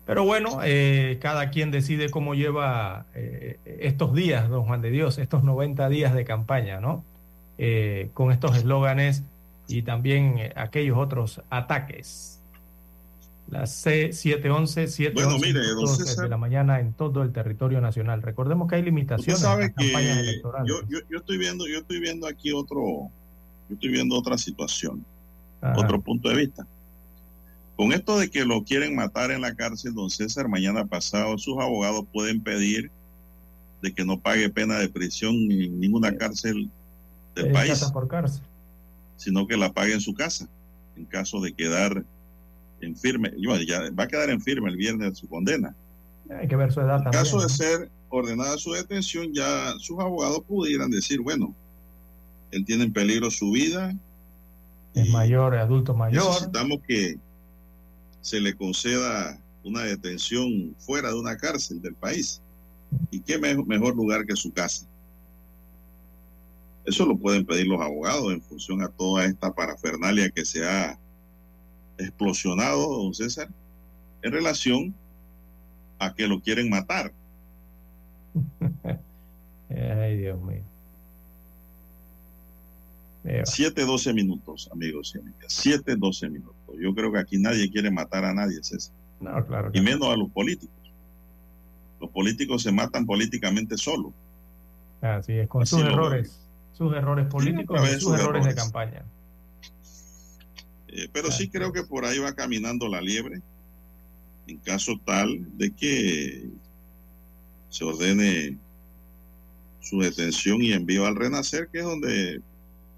Pero 0.06 0.24
bueno, 0.24 0.60
eh, 0.64 1.18
cada 1.20 1.50
quien 1.50 1.70
decide 1.70 2.10
cómo 2.10 2.34
lleva 2.34 3.06
eh, 3.14 3.58
estos 3.64 4.14
días, 4.14 4.48
don 4.48 4.64
Juan 4.64 4.82
de 4.82 4.90
Dios, 4.90 5.18
estos 5.18 5.44
90 5.44 5.88
días 5.88 6.14
de 6.14 6.24
campaña, 6.24 6.80
¿no? 6.80 7.04
Con 8.14 8.32
estos 8.32 8.56
eslóganes 8.56 9.22
y 9.68 9.82
también 9.82 10.52
aquellos 10.56 10.98
otros 10.98 11.42
ataques. 11.50 12.40
Las 13.48 13.84
C711, 13.86 14.86
7 14.86 15.12
Bueno, 15.14 15.38
mire, 15.38 15.60
de 15.60 16.28
la 16.28 16.36
mañana 16.38 16.80
en 16.80 16.92
todo 16.94 17.22
el 17.22 17.32
territorio 17.32 17.80
nacional. 17.80 18.22
Recordemos 18.22 18.68
que 18.68 18.76
hay 18.76 18.82
limitaciones 18.82 19.42
en 19.44 19.60
las 19.60 19.70
campañas 19.70 20.16
que 20.16 20.20
electorales. 20.20 20.68
yo, 20.68 20.80
yo, 20.88 20.98
yo 21.10 21.18
estoy 21.18 21.38
viendo, 21.38 21.66
yo 21.68 21.78
estoy 21.80 22.00
viendo 22.00 22.26
aquí 22.26 22.52
otro, 22.52 22.80
yo 23.68 23.74
estoy 23.74 23.90
viendo 23.90 24.16
otra 24.16 24.38
situación, 24.38 25.04
Ajá. 25.60 25.78
otro 25.78 26.00
punto 26.00 26.30
de 26.30 26.36
vista. 26.36 26.66
Con 27.76 27.92
esto 27.92 28.18
de 28.18 28.30
que 28.30 28.44
lo 28.44 28.62
quieren 28.64 28.94
matar 28.94 29.30
en 29.30 29.40
la 29.42 29.54
cárcel, 29.54 29.94
don 29.94 30.08
César, 30.08 30.48
mañana 30.48 30.86
pasado 30.86 31.36
sus 31.38 31.58
abogados 31.58 32.04
pueden 32.12 32.40
pedir 32.40 32.90
de 33.82 33.92
que 33.92 34.04
no 34.04 34.18
pague 34.18 34.48
pena 34.48 34.78
de 34.78 34.88
prisión 34.88 35.34
en 35.34 35.78
ninguna 35.80 36.16
cárcel 36.16 36.70
del 37.34 37.46
Eh, 37.48 37.52
país, 37.52 37.84
por 37.92 38.08
cárcel. 38.08 38.42
sino 39.16 39.46
que 39.46 39.56
la 39.58 39.72
pague 39.72 39.92
en 39.92 40.00
su 40.00 40.14
casa, 40.14 40.48
en 40.96 41.04
caso 41.04 41.40
de 41.40 41.52
quedar 41.52 42.04
en 42.84 42.96
firme. 42.96 43.32
Bueno, 43.44 43.62
ya 43.62 43.82
va 43.98 44.04
a 44.04 44.08
quedar 44.08 44.30
en 44.30 44.40
firme 44.40 44.70
el 44.70 44.76
viernes 44.76 45.10
de 45.10 45.14
su 45.16 45.28
condena. 45.28 45.74
Hay 46.38 46.48
que 46.48 46.56
ver 46.56 46.72
su 46.72 46.80
edad 46.80 46.98
En 46.98 47.04
también. 47.04 47.24
caso 47.24 47.40
de 47.40 47.48
ser 47.48 47.90
ordenada 48.08 48.56
su 48.58 48.72
detención, 48.72 49.32
ya 49.32 49.72
sus 49.78 49.98
abogados 49.98 50.40
pudieran 50.46 50.90
decir, 50.90 51.20
bueno, 51.20 51.54
él 52.50 52.64
tiene 52.64 52.84
en 52.84 52.92
peligro 52.92 53.30
su 53.30 53.50
vida 53.50 53.92
Es 54.94 55.08
mayor, 55.10 55.54
es 55.54 55.60
adulto 55.60 55.94
mayor. 55.94 56.24
Necesitamos 56.24 56.78
que 56.86 57.16
se 58.20 58.40
le 58.40 58.54
conceda 58.54 59.38
una 59.64 59.82
detención 59.82 60.74
fuera 60.78 61.08
de 61.08 61.14
una 61.18 61.36
cárcel 61.36 61.82
del 61.82 61.94
país. 61.94 62.40
¿Y 63.10 63.20
qué 63.20 63.38
me- 63.38 63.56
mejor 63.64 63.96
lugar 63.96 64.24
que 64.24 64.36
su 64.36 64.52
casa? 64.52 64.86
Eso 66.84 67.06
lo 67.06 67.16
pueden 67.16 67.44
pedir 67.46 67.66
los 67.66 67.80
abogados 67.80 68.32
en 68.32 68.42
función 68.42 68.82
a 68.82 68.88
toda 68.88 69.24
esta 69.24 69.52
parafernalia 69.52 70.30
que 70.30 70.44
se 70.44 70.64
ha 70.68 70.98
explosionado, 71.98 73.02
don 73.02 73.14
César, 73.14 73.48
en 74.22 74.32
relación 74.32 74.94
a 75.98 76.14
que 76.14 76.26
lo 76.26 76.40
quieren 76.40 76.70
matar. 76.70 77.12
Ay, 79.70 80.16
Dios 80.16 80.40
mío. 80.42 80.62
Eh, 83.24 83.42
7, 83.44 83.84
12 83.84 84.12
minutos, 84.12 84.68
amigos 84.70 85.14
y 85.14 85.18
amigas. 85.18 85.46
7, 85.48 85.96
12 85.96 86.28
minutos. 86.28 86.54
Yo 86.78 86.94
creo 86.94 87.10
que 87.12 87.18
aquí 87.18 87.38
nadie 87.38 87.70
quiere 87.70 87.90
matar 87.90 88.24
a 88.24 88.34
nadie, 88.34 88.62
César. 88.62 88.94
No, 89.20 89.44
claro. 89.46 89.70
Y 89.72 89.78
no. 89.78 89.84
menos 89.84 90.08
a 90.08 90.16
los 90.16 90.30
políticos. 90.30 90.76
Los 92.00 92.10
políticos 92.10 92.62
se 92.62 92.70
matan 92.70 93.06
políticamente 93.06 93.78
solos. 93.78 94.12
Así 95.00 95.32
es, 95.32 95.48
con 95.48 95.62
Así 95.62 95.76
sus 95.76 95.84
errores, 95.84 96.40
sus 96.72 96.94
errores 96.94 97.26
políticos 97.26 97.80
y 97.82 97.92
sus 97.94 98.02
sus 98.02 98.20
errores 98.20 98.44
de 98.44 98.54
campaña. 98.54 99.04
Eh, 100.94 101.08
pero 101.12 101.30
sí 101.32 101.48
creo 101.48 101.72
que 101.72 101.82
por 101.82 102.04
ahí 102.04 102.18
va 102.18 102.34
caminando 102.34 102.88
la 102.88 103.00
liebre, 103.00 103.42
en 104.46 104.58
caso 104.58 104.92
tal 105.04 105.56
de 105.58 105.70
que 105.72 106.48
se 107.68 107.84
ordene 107.84 108.56
su 109.80 109.98
detención 109.98 110.62
y 110.62 110.72
envío 110.72 111.04
al 111.04 111.16
renacer, 111.16 111.68
que 111.72 111.80
es 111.80 111.84
donde 111.84 112.40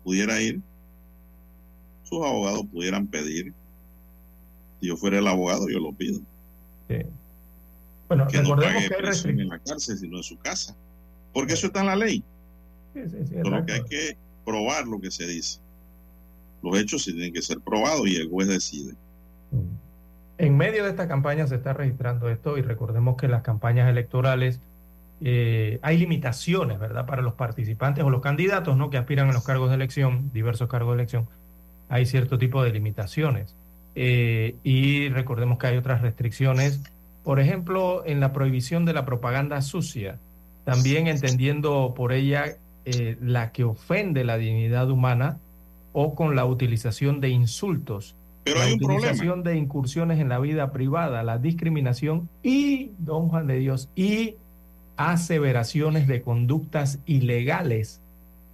pudiera 0.04 0.40
ir, 0.42 0.60
sus 2.04 2.24
abogados 2.24 2.66
pudieran 2.70 3.06
pedir. 3.06 3.54
Si 4.80 4.88
yo 4.88 4.96
fuera 4.96 5.18
el 5.18 5.26
abogado, 5.26 5.68
yo 5.68 5.80
lo 5.80 5.92
pido. 5.92 6.20
Sí. 6.88 6.96
Bueno, 8.08 8.28
Que 8.28 8.36
no 8.36 8.54
recordemos 8.54 8.74
pague 8.74 8.88
que 8.88 8.94
hay 8.94 9.00
prisión 9.00 9.00
en 9.00 9.06
restricciones. 9.06 9.48
la 9.48 9.58
cárcel, 9.58 9.98
sino 9.98 10.16
en 10.18 10.22
su 10.22 10.38
casa. 10.38 10.76
Porque 11.32 11.54
eso 11.54 11.66
está 11.68 11.80
en 11.80 11.86
la 11.86 11.96
ley. 11.96 12.22
Sí, 12.94 13.00
Solo 13.42 13.64
que 13.64 13.72
hay 13.72 13.84
que 13.84 14.16
probar 14.44 14.86
lo 14.86 15.00
que 15.00 15.10
se 15.10 15.26
dice. 15.26 15.58
Los 16.66 16.76
hechos 16.78 17.04
tienen 17.04 17.32
que 17.32 17.42
ser 17.42 17.60
probados 17.60 18.08
y 18.08 18.16
el 18.16 18.28
juez 18.28 18.48
decide. 18.48 18.94
En 20.38 20.56
medio 20.56 20.82
de 20.82 20.90
esta 20.90 21.06
campaña 21.06 21.46
se 21.46 21.54
está 21.54 21.72
registrando 21.72 22.28
esto 22.28 22.58
y 22.58 22.62
recordemos 22.62 23.16
que 23.16 23.28
las 23.28 23.42
campañas 23.42 23.88
electorales 23.88 24.60
eh, 25.20 25.78
hay 25.82 25.96
limitaciones, 25.96 26.80
¿verdad? 26.80 27.06
Para 27.06 27.22
los 27.22 27.34
participantes 27.34 28.02
o 28.02 28.10
los 28.10 28.20
candidatos, 28.20 28.76
¿no? 28.76 28.90
Que 28.90 28.98
aspiran 28.98 29.30
a 29.30 29.32
los 29.32 29.44
cargos 29.44 29.68
de 29.68 29.76
elección, 29.76 30.32
diversos 30.32 30.68
cargos 30.68 30.96
de 30.96 31.02
elección, 31.02 31.28
hay 31.88 32.04
cierto 32.04 32.36
tipo 32.36 32.64
de 32.64 32.72
limitaciones. 32.72 33.54
Eh, 33.94 34.56
y 34.64 35.08
recordemos 35.10 35.58
que 35.58 35.68
hay 35.68 35.76
otras 35.76 36.02
restricciones, 36.02 36.82
por 37.22 37.38
ejemplo, 37.38 38.02
en 38.04 38.18
la 38.18 38.32
prohibición 38.32 38.84
de 38.84 38.92
la 38.92 39.06
propaganda 39.06 39.62
sucia, 39.62 40.18
también 40.64 41.06
entendiendo 41.06 41.94
por 41.96 42.12
ella 42.12 42.56
eh, 42.84 43.16
la 43.20 43.52
que 43.52 43.62
ofende 43.62 44.24
la 44.24 44.36
dignidad 44.36 44.90
humana 44.90 45.38
o 45.98 46.14
con 46.14 46.36
la 46.36 46.44
utilización 46.44 47.22
de 47.22 47.30
insultos 47.30 48.16
Pero 48.44 48.58
la 48.58 48.66
hay 48.66 48.74
un 48.74 48.80
problema. 48.80 49.00
utilización 49.00 49.42
de 49.42 49.56
incursiones 49.56 50.20
en 50.20 50.28
la 50.28 50.38
vida 50.38 50.70
privada, 50.70 51.22
la 51.22 51.38
discriminación 51.38 52.28
y, 52.42 52.90
don 52.98 53.30
Juan 53.30 53.46
de 53.46 53.58
Dios, 53.58 53.88
y 53.96 54.34
aseveraciones 54.98 56.06
de 56.06 56.20
conductas 56.20 56.98
ilegales 57.06 58.02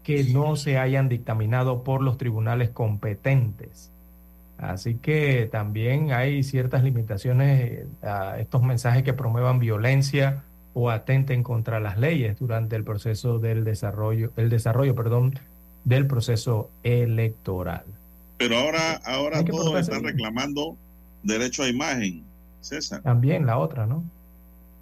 que 0.05 0.23
no 0.23 0.55
se 0.55 0.79
hayan 0.79 1.09
dictaminado 1.09 1.83
por 1.83 2.01
los 2.01 2.17
tribunales 2.17 2.71
competentes. 2.71 3.91
Así 4.57 4.95
que 4.95 5.49
también 5.51 6.13
hay 6.13 6.45
ciertas 6.45 6.85
limitaciones 6.85 7.61
eh, 7.61 7.87
a 8.03 8.39
estos 8.39 8.63
mensajes 8.63 9.03
que 9.03 9.15
promuevan 9.15 9.59
violencia 9.59 10.45
o 10.75 10.91
atenten 10.91 11.43
contra 11.43 11.81
las 11.81 11.99
leyes 11.99 12.39
durante 12.39 12.77
el 12.77 12.85
proceso 12.85 13.41
del 13.41 13.65
desarrollo, 13.65 14.31
el 14.37 14.49
desarrollo, 14.49 14.95
perdón, 14.95 15.35
del 15.85 16.07
proceso 16.07 16.71
electoral. 16.83 17.85
Pero 18.39 18.59
ahora, 18.59 18.95
ahora 19.05 19.45
todos 19.45 19.79
están 19.81 20.03
reclamando 20.05 20.77
derecho 21.23 21.63
a 21.63 21.69
imagen, 21.69 22.25
César. 22.61 23.03
También 23.03 23.47
la 23.47 23.59
otra, 23.59 23.87
¿no? 23.87 24.03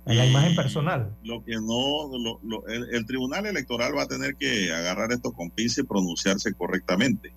A 0.06 0.14
la 0.14 0.24
Y 0.26 0.30
imagen 0.30 0.56
personal. 0.56 1.10
Lo 1.24 1.44
que 1.44 1.54
no, 1.56 2.08
lo- 2.18 2.40
lo- 2.42 2.66
el, 2.68 2.94
el 2.94 3.06
Tribunal 3.06 3.46
Electoral 3.46 3.96
va 3.96 4.02
a 4.04 4.08
tener 4.08 4.34
que 4.36 4.72
agarrar 4.72 5.12
esto 5.12 5.32
con 5.32 5.50
pinza 5.50 5.82
y 5.82 5.84
pronunciarse 5.84 6.52
correctamente. 6.54 7.32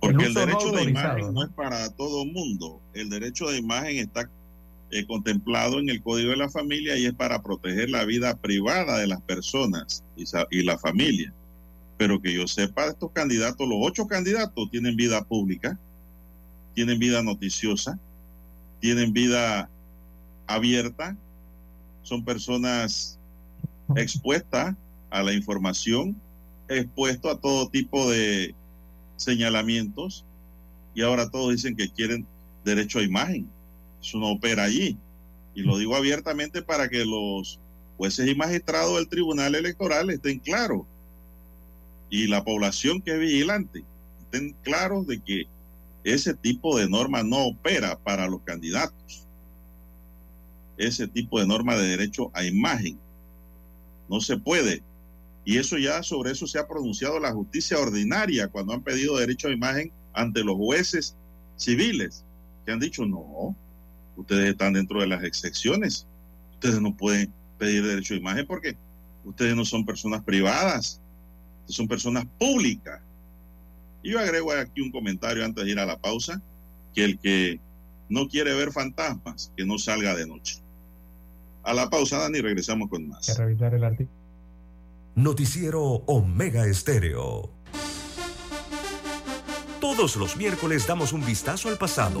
Porque 0.00 0.24
el, 0.26 0.34
no 0.34 0.40
derecho 0.40 0.72
de 0.72 0.82
imagen 0.82 1.32
no 1.32 1.44
es 1.44 1.50
para 1.50 1.88
todo 1.90 2.24
el 2.24 2.32
mundo. 2.32 2.80
El 2.92 3.08
derecho 3.08 3.48
de 3.48 3.58
imagen 3.58 3.98
está 3.98 4.28
eh, 4.90 5.06
contemplado 5.06 5.78
en 5.78 5.88
el 5.90 6.02
Código 6.02 6.30
de 6.32 6.36
la 6.38 6.50
Familia 6.50 6.96
y 6.98 7.06
es 7.06 7.14
para 7.14 7.40
proteger 7.40 7.88
la 7.88 8.04
vida 8.04 8.34
privada 8.36 8.98
de 8.98 9.06
las 9.06 9.20
personas 9.22 10.02
y 10.50 10.62
la 10.64 10.76
familia. 10.76 11.32
Pero 11.96 12.20
que 12.20 12.34
yo 12.34 12.46
sepa, 12.46 12.86
estos 12.86 13.10
candidatos, 13.12 13.68
los 13.68 13.78
ocho 13.80 14.06
candidatos 14.06 14.70
tienen 14.70 14.96
vida 14.96 15.22
pública, 15.24 15.78
tienen 16.74 16.98
vida 16.98 17.22
noticiosa, 17.22 17.98
tienen 18.80 19.12
vida 19.12 19.68
abierta, 20.46 21.16
son 22.02 22.24
personas 22.24 23.18
expuestas 23.96 24.74
a 25.10 25.22
la 25.22 25.32
información, 25.32 26.16
expuestos 26.68 27.32
a 27.32 27.38
todo 27.38 27.68
tipo 27.68 28.10
de 28.10 28.54
señalamientos 29.16 30.24
y 30.94 31.02
ahora 31.02 31.30
todos 31.30 31.52
dicen 31.52 31.76
que 31.76 31.90
quieren 31.90 32.26
derecho 32.64 32.98
a 32.98 33.02
imagen. 33.02 33.48
Eso 34.02 34.18
no 34.18 34.32
opera 34.32 34.64
allí. 34.64 34.96
Y 35.54 35.62
lo 35.62 35.78
digo 35.78 35.94
abiertamente 35.94 36.62
para 36.62 36.88
que 36.88 37.04
los 37.04 37.60
jueces 37.96 38.28
y 38.28 38.34
magistrados 38.34 38.96
del 38.96 39.08
Tribunal 39.08 39.54
Electoral 39.54 40.10
estén 40.10 40.38
claros 40.38 40.82
y 42.12 42.26
la 42.26 42.44
población 42.44 43.00
que 43.00 43.12
es 43.12 43.18
vigilante 43.18 43.86
estén 44.20 44.54
claros 44.62 45.06
de 45.06 45.18
que 45.22 45.46
ese 46.04 46.34
tipo 46.34 46.76
de 46.76 46.86
norma 46.86 47.22
no 47.22 47.46
opera 47.46 47.98
para 47.98 48.28
los 48.28 48.42
candidatos. 48.42 49.26
Ese 50.76 51.08
tipo 51.08 51.40
de 51.40 51.46
norma 51.46 51.74
de 51.74 51.88
derecho 51.88 52.30
a 52.34 52.44
imagen 52.44 52.98
no 54.10 54.20
se 54.20 54.36
puede. 54.36 54.82
Y 55.46 55.56
eso 55.56 55.78
ya 55.78 56.02
sobre 56.02 56.32
eso 56.32 56.46
se 56.46 56.58
ha 56.58 56.68
pronunciado 56.68 57.18
la 57.18 57.32
justicia 57.32 57.78
ordinaria 57.78 58.48
cuando 58.48 58.74
han 58.74 58.82
pedido 58.82 59.16
derecho 59.16 59.48
a 59.48 59.52
imagen 59.52 59.90
ante 60.12 60.44
los 60.44 60.56
jueces 60.56 61.16
civiles, 61.56 62.26
que 62.66 62.72
han 62.72 62.78
dicho, 62.78 63.06
no, 63.06 63.56
ustedes 64.18 64.50
están 64.50 64.74
dentro 64.74 65.00
de 65.00 65.06
las 65.06 65.24
excepciones. 65.24 66.06
Ustedes 66.52 66.78
no 66.78 66.94
pueden 66.94 67.32
pedir 67.56 67.86
derecho 67.86 68.12
a 68.12 68.18
imagen 68.18 68.46
porque 68.46 68.76
ustedes 69.24 69.56
no 69.56 69.64
son 69.64 69.86
personas 69.86 70.22
privadas, 70.22 71.01
son 71.72 71.88
personas 71.88 72.26
públicas. 72.38 73.00
Y 74.02 74.12
yo 74.12 74.18
agrego 74.18 74.52
aquí 74.52 74.80
un 74.80 74.90
comentario 74.90 75.44
antes 75.44 75.64
de 75.64 75.70
ir 75.70 75.78
a 75.78 75.86
la 75.86 75.98
pausa, 75.98 76.40
que 76.94 77.04
el 77.04 77.18
que 77.18 77.60
no 78.08 78.28
quiere 78.28 78.54
ver 78.54 78.72
fantasmas, 78.72 79.52
que 79.56 79.64
no 79.64 79.78
salga 79.78 80.14
de 80.14 80.26
noche. 80.26 80.58
A 81.62 81.72
la 81.72 81.88
pausa, 81.88 82.18
Dani, 82.18 82.40
regresamos 82.40 82.88
con 82.88 83.08
más. 83.08 83.36
Revisar 83.38 83.74
el 83.74 83.84
artículo. 83.84 84.10
Noticiero 85.14 85.82
Omega 85.82 86.66
Estéreo. 86.66 87.50
Todos 89.80 90.16
los 90.16 90.36
miércoles 90.36 90.86
damos 90.86 91.12
un 91.12 91.24
vistazo 91.24 91.68
al 91.68 91.76
pasado. 91.76 92.20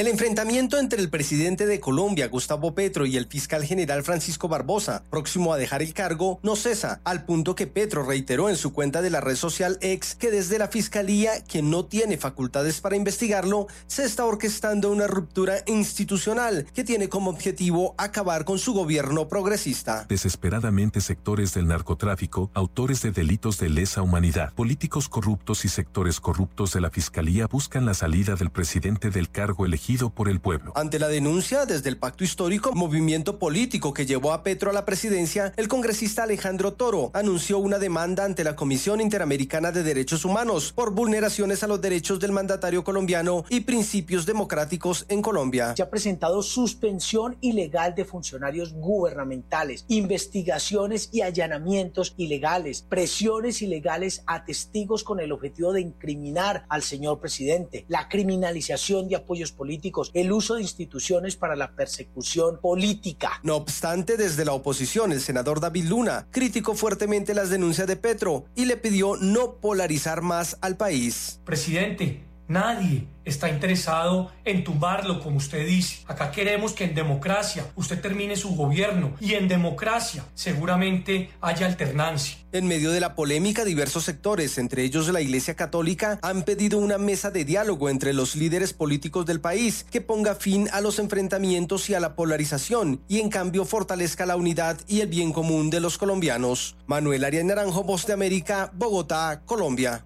El 0.00 0.08
enfrentamiento 0.08 0.78
entre 0.78 0.98
el 0.98 1.10
presidente 1.10 1.66
de 1.66 1.78
Colombia, 1.78 2.28
Gustavo 2.28 2.74
Petro, 2.74 3.04
y 3.04 3.18
el 3.18 3.26
fiscal 3.26 3.64
general 3.64 4.02
Francisco 4.02 4.48
Barbosa, 4.48 5.02
próximo 5.10 5.52
a 5.52 5.58
dejar 5.58 5.82
el 5.82 5.92
cargo, 5.92 6.40
no 6.42 6.56
cesa, 6.56 7.02
al 7.04 7.26
punto 7.26 7.54
que 7.54 7.66
Petro 7.66 8.02
reiteró 8.02 8.48
en 8.48 8.56
su 8.56 8.72
cuenta 8.72 9.02
de 9.02 9.10
la 9.10 9.20
red 9.20 9.36
social 9.36 9.76
X 9.82 10.14
que 10.14 10.30
desde 10.30 10.58
la 10.58 10.68
fiscalía, 10.68 11.44
que 11.44 11.60
no 11.60 11.84
tiene 11.84 12.16
facultades 12.16 12.80
para 12.80 12.96
investigarlo, 12.96 13.66
se 13.88 14.06
está 14.06 14.24
orquestando 14.24 14.90
una 14.90 15.06
ruptura 15.06 15.56
institucional 15.66 16.64
que 16.72 16.82
tiene 16.82 17.10
como 17.10 17.28
objetivo 17.28 17.94
acabar 17.98 18.46
con 18.46 18.58
su 18.58 18.72
gobierno 18.72 19.28
progresista. 19.28 20.06
Desesperadamente 20.08 21.02
sectores 21.02 21.52
del 21.52 21.66
narcotráfico, 21.66 22.50
autores 22.54 23.02
de 23.02 23.10
delitos 23.10 23.58
de 23.58 23.68
lesa 23.68 24.00
humanidad, 24.00 24.54
políticos 24.54 25.10
corruptos 25.10 25.66
y 25.66 25.68
sectores 25.68 26.20
corruptos 26.20 26.72
de 26.72 26.80
la 26.80 26.88
fiscalía 26.88 27.46
buscan 27.46 27.84
la 27.84 27.92
salida 27.92 28.34
del 28.34 28.48
presidente 28.48 29.10
del 29.10 29.28
cargo 29.28 29.66
elegido 29.66 29.89
por 29.98 30.28
el 30.28 30.40
pueblo. 30.40 30.72
Ante 30.76 31.00
la 31.00 31.08
denuncia 31.08 31.66
desde 31.66 31.88
el 31.88 31.96
pacto 31.96 32.22
histórico, 32.22 32.72
movimiento 32.72 33.40
político 33.40 33.92
que 33.92 34.06
llevó 34.06 34.32
a 34.32 34.44
Petro 34.44 34.70
a 34.70 34.72
la 34.72 34.84
presidencia, 34.84 35.52
el 35.56 35.66
congresista 35.66 36.22
Alejandro 36.22 36.74
Toro 36.74 37.10
anunció 37.12 37.58
una 37.58 37.80
demanda 37.80 38.24
ante 38.24 38.44
la 38.44 38.54
Comisión 38.54 39.00
Interamericana 39.00 39.72
de 39.72 39.82
Derechos 39.82 40.24
Humanos 40.24 40.72
por 40.72 40.92
vulneraciones 40.92 41.64
a 41.64 41.66
los 41.66 41.80
derechos 41.80 42.20
del 42.20 42.30
mandatario 42.30 42.84
colombiano 42.84 43.44
y 43.48 43.60
principios 43.60 44.26
democráticos 44.26 45.06
en 45.08 45.22
Colombia. 45.22 45.74
Se 45.74 45.82
ha 45.82 45.90
presentado 45.90 46.42
suspensión 46.44 47.36
ilegal 47.40 47.96
de 47.96 48.04
funcionarios 48.04 48.72
gubernamentales, 48.72 49.86
investigaciones 49.88 51.08
y 51.12 51.22
allanamientos 51.22 52.14
ilegales, 52.16 52.82
presiones 52.82 53.60
ilegales 53.60 54.22
a 54.26 54.44
testigos 54.44 55.02
con 55.02 55.18
el 55.18 55.32
objetivo 55.32 55.72
de 55.72 55.80
incriminar 55.80 56.64
al 56.68 56.82
señor 56.82 57.18
presidente, 57.18 57.86
la 57.88 58.08
criminalización 58.08 59.08
de 59.08 59.16
apoyos 59.16 59.50
políticos, 59.50 59.79
el 60.14 60.32
uso 60.32 60.56
de 60.56 60.62
instituciones 60.62 61.36
para 61.36 61.56
la 61.56 61.74
persecución 61.74 62.60
política. 62.60 63.40
No 63.42 63.56
obstante, 63.56 64.16
desde 64.16 64.44
la 64.44 64.52
oposición, 64.52 65.12
el 65.12 65.20
senador 65.20 65.60
David 65.60 65.84
Luna 65.84 66.26
criticó 66.30 66.74
fuertemente 66.74 67.34
las 67.34 67.50
denuncias 67.50 67.86
de 67.86 67.96
Petro 67.96 68.44
y 68.54 68.66
le 68.66 68.76
pidió 68.76 69.16
no 69.16 69.56
polarizar 69.56 70.22
más 70.22 70.58
al 70.60 70.76
país. 70.76 71.40
Presidente, 71.44 72.24
nadie 72.50 73.06
está 73.24 73.48
interesado 73.48 74.32
en 74.44 74.64
tumbarlo, 74.64 75.20
como 75.20 75.36
usted 75.36 75.66
dice. 75.66 76.00
Acá 76.06 76.32
queremos 76.32 76.72
que 76.72 76.84
en 76.84 76.94
democracia 76.94 77.64
usted 77.76 78.00
termine 78.00 78.34
su 78.34 78.56
gobierno 78.56 79.14
y 79.20 79.34
en 79.34 79.46
democracia 79.46 80.24
seguramente 80.34 81.30
haya 81.40 81.66
alternancia. 81.66 82.38
En 82.52 82.66
medio 82.66 82.90
de 82.90 82.98
la 82.98 83.14
polémica, 83.14 83.64
diversos 83.64 84.04
sectores, 84.04 84.58
entre 84.58 84.82
ellos 84.82 85.08
la 85.08 85.20
Iglesia 85.20 85.54
Católica, 85.54 86.18
han 86.22 86.42
pedido 86.42 86.78
una 86.78 86.98
mesa 86.98 87.30
de 87.30 87.44
diálogo 87.44 87.88
entre 87.88 88.12
los 88.12 88.34
líderes 88.34 88.72
políticos 88.72 89.24
del 89.26 89.40
país 89.40 89.86
que 89.88 90.00
ponga 90.00 90.34
fin 90.34 90.68
a 90.72 90.80
los 90.80 90.98
enfrentamientos 90.98 91.88
y 91.88 91.94
a 91.94 92.00
la 92.00 92.16
polarización 92.16 93.00
y 93.06 93.20
en 93.20 93.28
cambio 93.28 93.64
fortalezca 93.64 94.26
la 94.26 94.34
unidad 94.34 94.76
y 94.88 95.00
el 95.02 95.08
bien 95.08 95.32
común 95.32 95.70
de 95.70 95.78
los 95.78 95.98
colombianos. 95.98 96.76
Manuel 96.86 97.24
Arias 97.24 97.44
Naranjo, 97.44 97.84
Voz 97.84 98.06
de 98.06 98.14
América, 98.14 98.72
Bogotá, 98.74 99.42
Colombia. 99.46 100.04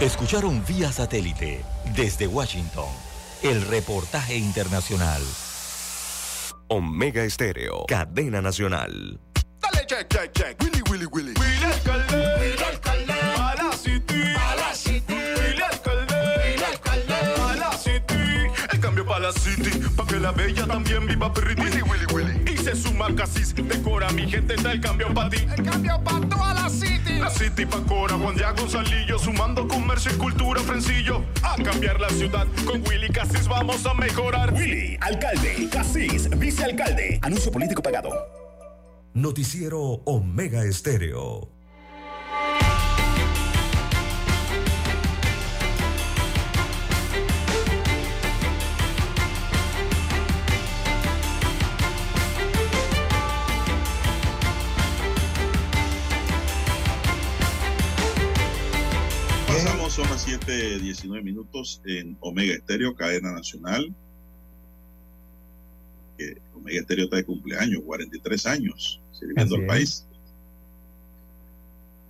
Escucharon 0.00 0.64
vía 0.66 0.90
satélite 0.90 1.64
desde 1.94 2.26
Washington 2.26 2.88
el 3.42 3.64
reportaje 3.68 4.36
internacional. 4.36 5.22
Omega 6.66 7.22
Estéreo, 7.22 7.84
cadena 7.86 8.42
nacional. 8.42 9.20
Dale 9.60 9.86
check, 9.86 10.08
check, 10.08 10.32
check. 10.32 10.60
Willy, 10.60 10.82
Willy, 10.90 11.06
Willy. 11.06 11.34
Willy 11.38 11.64
alcalde. 11.64 12.38
Willy 12.40 12.62
alcalde. 12.64 13.12
A 13.12 13.54
la 13.54 13.72
city. 13.72 14.34
A 14.34 14.56
la 14.56 14.74
city. 14.74 15.14
Willy 15.14 15.62
alcalde. 15.62 16.14
Willy 16.44 16.64
alcalde. 16.64 17.14
A 17.14 17.56
la 17.56 17.72
city. 17.78 18.50
El 18.72 18.80
cambio 18.80 19.06
para 19.06 19.20
la 19.20 19.32
city. 19.32 19.70
Pa' 19.96 20.06
que 20.06 20.18
la 20.18 20.32
bella 20.32 20.66
también 20.66 21.06
viva 21.06 21.32
pretty. 21.32 21.62
Willy, 21.62 21.82
Willy, 21.82 22.06
Willy. 22.12 22.53
Y 22.64 22.66
se 22.66 22.76
suma 22.76 23.14
casis. 23.14 23.54
Decora 23.54 24.10
mi 24.12 24.26
gente. 24.26 24.54
Está 24.54 24.72
el 24.72 24.80
cambio 24.80 25.12
para 25.12 25.28
ti. 25.28 25.36
El 25.56 25.62
cambio 25.62 26.00
para 26.02 26.26
toda 26.26 26.54
la 26.54 26.70
city. 26.70 27.18
La 27.18 27.28
city 27.28 27.66
pa' 27.66 27.82
Cora. 27.82 28.16
Juan 28.16 28.34
Diego 28.36 28.54
Gonzalillo. 28.56 29.18
Sumando 29.18 29.68
comercio 29.68 30.10
y 30.14 30.16
cultura. 30.16 30.60
Frencillo. 30.62 31.22
A 31.42 31.56
cambiar 31.62 32.00
la 32.00 32.08
ciudad. 32.08 32.46
Con 32.64 32.82
Willy 32.88 33.10
Casis 33.10 33.46
vamos 33.48 33.84
a 33.84 33.92
mejorar. 33.92 34.54
Willy, 34.54 34.96
alcalde, 35.02 35.68
Casís, 35.70 36.30
vicealcalde. 36.38 37.18
Anuncio 37.20 37.52
político 37.52 37.82
pagado. 37.82 38.10
Noticiero 39.12 39.80
Omega 40.06 40.64
Estéreo. 40.64 41.53
Son 59.94 60.10
las 60.10 60.26
7:19 60.26 61.22
minutos 61.22 61.80
en 61.84 62.16
Omega 62.18 62.54
Estéreo, 62.54 62.96
cadena 62.96 63.30
nacional. 63.30 63.94
Omega 66.52 66.80
Estéreo 66.80 67.04
está 67.04 67.18
de 67.18 67.24
cumpleaños, 67.24 67.80
43 67.84 68.46
años, 68.46 69.00
sirviendo 69.12 69.54
Así 69.54 69.54
al 69.54 69.60
es. 69.60 69.68
país. 69.68 70.06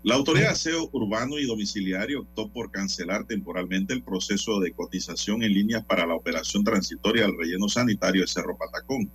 La 0.02 0.14
Autoridad 0.14 0.46
de 0.46 0.52
Aseo 0.52 0.88
Urbano 0.92 1.38
y 1.38 1.44
Domiciliario 1.44 2.22
optó 2.22 2.48
por 2.48 2.70
cancelar 2.70 3.26
temporalmente 3.26 3.92
el 3.92 4.02
proceso 4.02 4.60
de 4.60 4.72
cotización 4.72 5.42
en 5.42 5.52
línea 5.52 5.82
para 5.82 6.06
la 6.06 6.14
operación 6.14 6.64
transitoria 6.64 7.26
del 7.26 7.36
relleno 7.36 7.68
sanitario 7.68 8.22
de 8.22 8.28
Cerro 8.28 8.56
Patacón. 8.56 9.10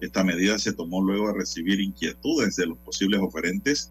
Esta 0.00 0.22
medida 0.22 0.58
se 0.58 0.74
tomó 0.74 1.02
luego 1.02 1.28
de 1.28 1.38
recibir 1.38 1.80
inquietudes 1.80 2.56
de 2.56 2.66
los 2.66 2.76
posibles 2.76 3.20
oferentes, 3.20 3.90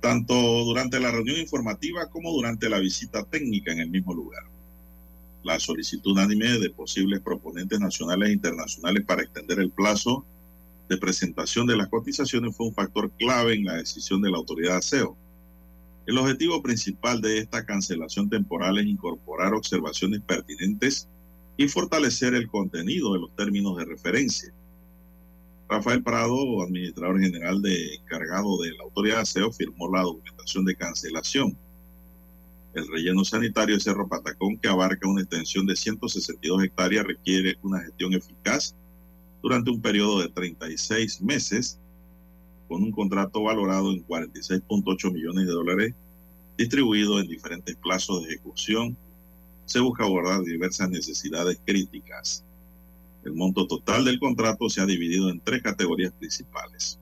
tanto 0.00 0.34
durante 0.64 1.00
la 1.00 1.10
reunión 1.10 1.38
informativa 1.38 2.08
como 2.08 2.32
durante 2.32 2.68
la 2.68 2.78
visita 2.78 3.24
técnica 3.24 3.72
en 3.72 3.80
el 3.80 3.90
mismo 3.90 4.14
lugar. 4.14 4.44
La 5.42 5.58
solicitud 5.58 6.12
unánime 6.12 6.58
de 6.58 6.70
posibles 6.70 7.20
proponentes 7.20 7.80
nacionales 7.80 8.28
e 8.28 8.32
internacionales 8.32 9.04
para 9.04 9.22
extender 9.22 9.60
el 9.60 9.70
plazo 9.70 10.24
de 10.88 10.96
presentación 10.96 11.66
de 11.66 11.76
las 11.76 11.88
cotizaciones 11.88 12.56
fue 12.56 12.66
un 12.66 12.74
factor 12.74 13.10
clave 13.12 13.54
en 13.54 13.64
la 13.64 13.74
decisión 13.76 14.22
de 14.22 14.30
la 14.30 14.38
autoridad 14.38 14.72
de 14.72 14.78
aseo. 14.78 15.16
El 16.06 16.16
objetivo 16.16 16.62
principal 16.62 17.20
de 17.20 17.38
esta 17.38 17.66
cancelación 17.66 18.30
temporal 18.30 18.78
es 18.78 18.86
incorporar 18.86 19.52
observaciones 19.52 20.20
pertinentes 20.22 21.06
y 21.58 21.68
fortalecer 21.68 22.34
el 22.34 22.48
contenido 22.48 23.12
de 23.12 23.20
los 23.20 23.36
términos 23.36 23.76
de 23.76 23.84
referencia. 23.84 24.52
Rafael 25.68 26.02
Prado, 26.02 26.62
administrador 26.62 27.20
general 27.20 27.60
de 27.60 27.96
encargado 27.96 28.56
de 28.62 28.72
la 28.72 28.84
autoridad 28.84 29.16
de 29.16 29.22
aseo, 29.22 29.52
firmó 29.52 29.94
la 29.94 30.00
documentación 30.00 30.64
de 30.64 30.74
cancelación. 30.74 31.58
El 32.72 32.88
relleno 32.88 33.22
sanitario 33.22 33.74
de 33.74 33.80
Cerro 33.80 34.08
Patacón, 34.08 34.56
que 34.56 34.68
abarca 34.68 35.06
una 35.06 35.20
extensión 35.20 35.66
de 35.66 35.76
162 35.76 36.64
hectáreas, 36.64 37.06
requiere 37.06 37.58
una 37.62 37.80
gestión 37.80 38.14
eficaz 38.14 38.74
durante 39.42 39.70
un 39.70 39.82
periodo 39.82 40.20
de 40.20 40.30
36 40.30 41.20
meses, 41.20 41.78
con 42.66 42.82
un 42.82 42.90
contrato 42.90 43.42
valorado 43.42 43.92
en 43.92 44.06
46.8 44.06 45.12
millones 45.12 45.46
de 45.46 45.52
dólares, 45.52 45.94
distribuido 46.56 47.20
en 47.20 47.28
diferentes 47.28 47.76
plazos 47.76 48.22
de 48.22 48.34
ejecución. 48.34 48.96
Se 49.66 49.80
busca 49.80 50.04
abordar 50.04 50.42
diversas 50.44 50.88
necesidades 50.88 51.60
críticas. 51.66 52.42
El 53.24 53.34
monto 53.34 53.66
total 53.66 54.04
del 54.04 54.18
contrato 54.18 54.68
se 54.68 54.80
ha 54.80 54.86
dividido 54.86 55.28
en 55.28 55.40
tres 55.40 55.62
categorías 55.62 56.12
principales. 56.12 56.98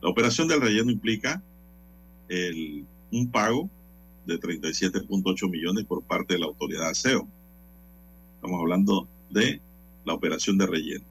La 0.00 0.10
operación 0.10 0.48
del 0.48 0.60
relleno 0.60 0.90
implica 0.90 1.42
un 3.10 3.30
pago 3.30 3.68
de 4.26 4.38
37.8 4.38 5.50
millones 5.50 5.84
por 5.84 6.02
parte 6.02 6.34
de 6.34 6.40
la 6.40 6.46
autoridad 6.46 6.88
aseo. 6.88 7.28
Estamos 8.36 8.60
hablando 8.60 9.08
de 9.30 9.60
la 10.04 10.14
operación 10.14 10.58
de 10.58 10.66
relleno. 10.66 11.04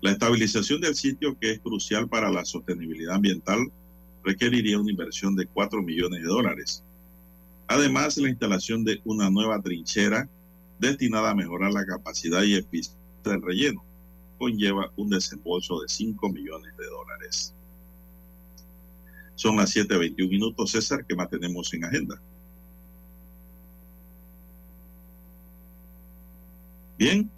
La 0.00 0.12
estabilización 0.12 0.80
del 0.80 0.94
sitio, 0.94 1.36
que 1.38 1.52
es 1.52 1.60
crucial 1.60 2.08
para 2.08 2.30
la 2.30 2.44
sostenibilidad 2.44 3.16
ambiental, 3.16 3.70
requeriría 4.24 4.78
una 4.78 4.90
inversión 4.90 5.34
de 5.34 5.46
4 5.46 5.82
millones 5.82 6.22
de 6.22 6.28
dólares. 6.28 6.84
Además, 7.66 8.16
la 8.18 8.28
instalación 8.28 8.84
de 8.84 9.00
una 9.04 9.30
nueva 9.30 9.60
trinchera 9.60 10.28
destinada 10.78 11.30
a 11.30 11.34
mejorar 11.34 11.72
la 11.72 11.84
capacidad 11.84 12.42
y 12.42 12.54
eficiencia 12.54 12.97
del 13.28 13.42
relleno 13.42 13.84
conlleva 14.38 14.90
un 14.96 15.10
desembolso 15.10 15.80
de 15.80 15.88
5 15.88 16.28
millones 16.30 16.76
de 16.76 16.86
dólares. 16.86 17.54
Son 19.34 19.56
las 19.56 19.74
7.21 19.74 20.28
minutos, 20.28 20.70
César, 20.72 21.04
¿qué 21.06 21.14
más 21.14 21.28
tenemos 21.28 21.72
en 21.74 21.84
agenda? 21.84 22.20
Bien, 26.98 27.30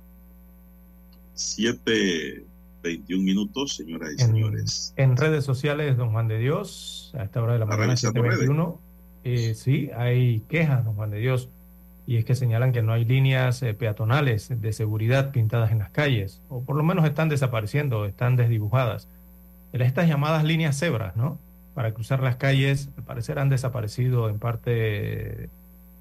7.21 1.36 3.22
minutos, 3.22 3.76
señoras 3.76 4.10
y 4.16 4.22
En, 4.22 4.28
señores. 4.28 4.94
en 4.96 5.16
redes 5.16 5.44
sociales, 5.44 5.96
don 5.98 6.12
Juan 6.12 6.28
de 6.28 6.38
Dios, 6.38 7.12
a 7.18 7.24
esta 7.24 7.42
hora 7.42 7.54
de 7.54 7.58
la 7.58 7.64
¿Está 7.66 7.76
mañana, 7.76 7.94
revisando 7.94 8.22
721. 8.22 8.80
Eh, 9.22 9.54
sí, 9.54 9.90
hay 9.94 10.40
quejas, 10.48 10.84
don 10.84 10.94
Juan 10.94 11.10
de 11.10 11.18
Dios, 11.18 11.50
y 12.10 12.16
es 12.16 12.24
que 12.24 12.34
señalan 12.34 12.72
que 12.72 12.82
no 12.82 12.92
hay 12.92 13.04
líneas 13.04 13.62
eh, 13.62 13.72
peatonales 13.72 14.48
de 14.60 14.72
seguridad 14.72 15.30
pintadas 15.30 15.70
en 15.70 15.78
las 15.78 15.90
calles, 15.90 16.42
o 16.48 16.60
por 16.60 16.74
lo 16.74 16.82
menos 16.82 17.04
están 17.04 17.28
desapareciendo, 17.28 18.04
están 18.04 18.34
desdibujadas. 18.34 19.06
Estas 19.72 20.08
llamadas 20.08 20.42
líneas 20.42 20.76
cebras, 20.76 21.14
¿no? 21.14 21.38
Para 21.72 21.94
cruzar 21.94 22.20
las 22.20 22.34
calles, 22.34 22.90
al 22.96 23.04
parecer 23.04 23.38
han 23.38 23.48
desaparecido 23.48 24.28
en 24.28 24.40
parte 24.40 25.50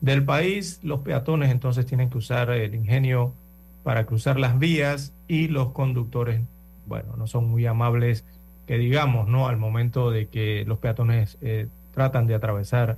del 0.01 0.25
país. 0.25 0.79
Los 0.81 1.01
peatones 1.01 1.51
entonces 1.51 1.85
tienen 1.85 2.09
que 2.09 2.17
usar 2.17 2.49
el 2.49 2.73
ingenio 2.73 3.35
para 3.83 4.07
cruzar 4.07 4.39
las 4.39 4.57
vías 4.57 5.13
y 5.27 5.47
los 5.47 5.73
conductores, 5.73 6.41
bueno, 6.87 7.17
no 7.17 7.27
son 7.27 7.47
muy 7.47 7.67
amables, 7.67 8.25
que 8.65 8.79
digamos, 8.79 9.27
¿no? 9.27 9.47
Al 9.47 9.57
momento 9.57 10.09
de 10.09 10.27
que 10.27 10.65
los 10.65 10.79
peatones 10.79 11.37
eh, 11.41 11.67
tratan 11.93 12.25
de 12.25 12.33
atravesar 12.33 12.97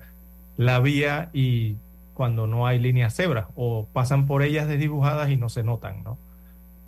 la 0.56 0.80
vía 0.80 1.30
y 1.34 1.76
cuando 2.22 2.46
no 2.46 2.68
hay 2.68 2.78
líneas 2.78 3.16
cebras 3.16 3.48
o 3.56 3.88
pasan 3.94 4.28
por 4.28 4.44
ellas 4.44 4.68
desdibujadas 4.68 5.32
y 5.32 5.38
no 5.38 5.50
se 5.50 5.64
notan, 5.64 6.04
¿no? 6.04 6.20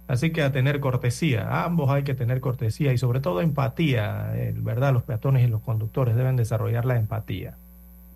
Así 0.07 0.29
que 0.29 0.43
a 0.43 0.51
tener 0.51 0.79
cortesía, 0.79 1.65
ambos 1.65 1.89
hay 1.89 2.03
que 2.03 2.13
tener 2.13 2.39
cortesía 2.39 2.93
y 2.93 2.99
sobre 2.99 3.19
todo 3.19 3.41
empatía, 3.41 4.31
eh, 4.35 4.53
¿verdad? 4.55 4.93
Los 4.93 5.01
peatones 5.01 5.43
y 5.43 5.49
los 5.49 5.61
conductores 5.61 6.15
deben 6.15 6.35
desarrollar 6.35 6.85
la 6.85 6.97
empatía. 6.97 7.57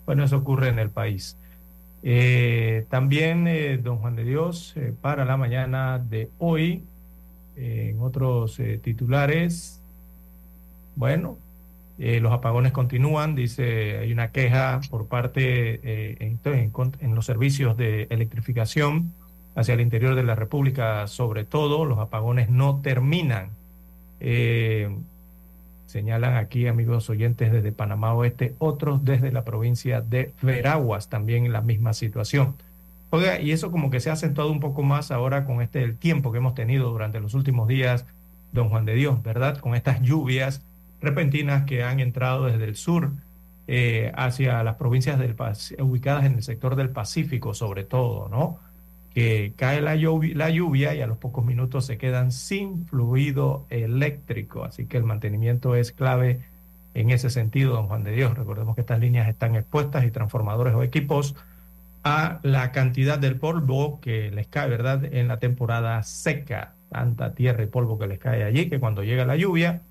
Bueno, 0.06 0.26
eso 0.26 0.38
ocurre 0.38 0.69
en 0.69 0.77
el 0.77 0.91
país. 0.91 1.35
Eh, 2.03 2.85
también, 2.88 3.48
eh, 3.48 3.80
don 3.80 3.98
Juan 3.98 4.15
de 4.15 4.23
Dios, 4.23 4.76
para 5.02 5.26
la 5.26 5.38
mañana 5.38 5.98
de 5.98 6.30
hoy, 6.38 6.84
en 7.56 7.99
otros 7.99 8.61
titulares, 8.84 9.81
bueno, 10.95 11.39
los 11.98 12.32
apagones 12.32 12.72
continúan, 12.72 13.36
dice, 13.36 13.98
hay 13.98 14.11
una 14.11 14.32
queja 14.32 14.82
por 14.90 15.07
parte 15.07 16.24
en, 16.24 16.40
en 16.99 17.15
los 17.15 17.26
servicios 17.26 17.76
de 17.76 18.07
electrificación 18.11 19.14
hacia 19.57 19.74
el 19.74 19.82
interior 19.82 20.14
de 20.14 20.24
la 20.24 20.36
República, 20.36 21.07
sobre 21.07 21.44
todo, 21.44 21.84
los 21.86 21.98
apagones 21.98 22.48
no 22.49 22.80
terminan. 22.82 23.49
Eh, 24.19 24.95
señalan 25.88 26.36
aquí, 26.36 26.68
amigos 26.68 27.10
oyentes, 27.10 27.52
desde 27.52 27.72
Panamá 27.72 28.14
Oeste, 28.14 28.53
otros 28.60 29.03
desde 29.03 29.32
la 29.32 29.44
provincia 29.44 30.02
de 30.02 30.32
Veraguas, 30.44 31.10
también 31.10 31.45
en 31.45 31.53
la 31.53 31.61
misma 31.61 31.94
situación. 31.94 32.53
Oiga, 33.10 33.41
y 33.41 33.52
eso 33.52 33.72
como 33.72 33.90
que 33.90 33.99
se 33.99 34.11
ha 34.11 34.14
acentuado 34.14 34.52
un 34.52 34.60
poco 34.60 34.84
más 34.84 35.10
ahora 35.10 35.44
con 35.44 35.64
este 35.64 35.82
el 35.82 35.98
tiempo 35.98 36.32
que 36.32 36.38
hemos 36.38 36.53
tenido 36.53 36.91
durante 36.91 37.19
los 37.19 37.34
últimos 37.34 37.68
días, 37.68 38.06
don 38.52 38.69
Juan 38.69 38.86
de 38.86 38.94
Dios, 38.94 39.24
¿verdad? 39.24 39.57
Con 39.57 39.74
estas 39.74 40.03
lluvias 40.03 40.61
repentinas 41.02 41.64
que 41.65 41.84
han 41.84 41.99
entrado 41.99 42.45
desde 42.45 42.65
el 42.65 42.76
sur 42.76 43.11
eh, 43.68 44.11
hacia 44.15 44.64
las 44.64 44.76
provincias 44.76 45.19
del, 45.19 45.36
ubicadas 45.80 46.26
en 46.26 46.36
el 46.36 46.44
sector 46.44 46.76
del 46.76 46.90
Pacífico, 46.90 47.53
sobre 47.53 47.84
todo, 47.84 48.30
¿no? 48.30 48.60
que 49.18 49.53
cae 49.56 49.82
la 49.82 49.95
lluvia, 49.95 50.36
la 50.36 50.52
lluvia 50.52 50.94
y 50.94 51.02
a 51.02 51.07
los 51.07 51.18
pocos 51.18 51.44
minutos 51.44 51.88
se 51.88 51.98
quedan 51.98 52.32
sin 52.32 52.86
fluido 52.86 53.65
eléctrico. 53.72 54.64
Así 54.64 54.86
que 54.86 54.98
el 54.98 55.06
mantenimiento 55.06 55.76
es 55.76 55.91
clave 55.91 56.41
en 56.94 57.10
ese 57.10 57.32
sentido, 57.32 57.74
don 57.74 57.88
Juan 57.88 58.03
de 58.03 58.11
Dios. 58.11 58.38
Recordemos 58.38 58.76
que 58.76 58.82
estas 58.82 58.99
líneas 58.99 59.28
están 59.28 59.56
expuestas 59.56 60.06
y 60.06 60.11
transformadores 60.11 60.76
o 60.76 60.84
equipos 60.84 61.36
a 62.03 62.40
la 62.44 62.72
cantidad 62.72 63.18
del 63.18 63.38
polvo 63.38 63.99
que 64.02 64.30
les 64.30 64.45
cae, 64.45 64.69
¿verdad? 64.69 65.03
En 65.06 65.28
la 65.28 65.40
temporada 65.40 66.03
seca, 66.03 66.76
tanta 66.90 67.34
tierra 67.34 67.64
y 67.64 67.65
polvo 67.68 67.98
que 67.98 68.06
les 68.06 68.19
cae 68.19 68.44
allí, 68.44 68.69
que 68.69 68.80
cuando 68.80 69.03
llega 69.03 69.26
la 69.26 69.36
lluvia, 69.36 69.82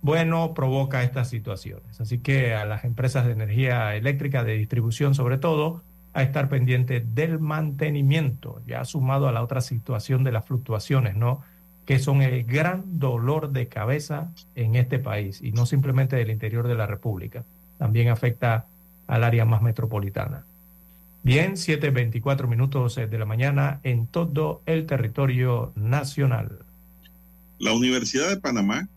bueno, 0.00 0.54
provoca 0.54 1.02
estas 1.02 1.28
situaciones. 1.28 2.00
Así 2.00 2.18
que 2.18 2.54
a 2.54 2.64
las 2.64 2.84
empresas 2.84 3.26
de 3.26 3.32
energía 3.32 3.96
eléctrica, 3.96 4.44
de 4.44 4.56
distribución 4.56 5.14
sobre 5.14 5.38
todo, 5.38 5.82
a 6.14 6.22
estar 6.22 6.48
pendiente 6.48 7.00
del 7.00 7.38
mantenimiento, 7.38 8.60
ya 8.66 8.84
sumado 8.84 9.28
a 9.28 9.32
la 9.32 9.42
otra 9.42 9.60
situación 9.60 10.24
de 10.24 10.32
las 10.32 10.44
fluctuaciones, 10.44 11.16
¿no? 11.16 11.42
Que 11.84 11.98
son 11.98 12.22
el 12.22 12.44
gran 12.44 12.98
dolor 12.98 13.50
de 13.52 13.68
cabeza 13.68 14.30
en 14.54 14.76
este 14.76 14.98
país 14.98 15.40
y 15.42 15.52
no 15.52 15.66
simplemente 15.66 16.16
del 16.16 16.30
interior 16.30 16.68
de 16.68 16.74
la 16.74 16.86
República, 16.86 17.44
también 17.78 18.08
afecta 18.08 18.66
al 19.06 19.24
área 19.24 19.44
más 19.44 19.62
metropolitana. 19.62 20.44
Bien, 21.22 21.52
7.24 21.52 22.46
minutos 22.46 22.94
de 22.96 23.18
la 23.18 23.24
mañana 23.24 23.80
en 23.82 24.06
todo 24.06 24.62
el 24.66 24.86
territorio 24.86 25.72
nacional. 25.74 26.60
La 27.58 27.72
Universidad 27.72 28.28
de 28.28 28.36
Panamá 28.36 28.88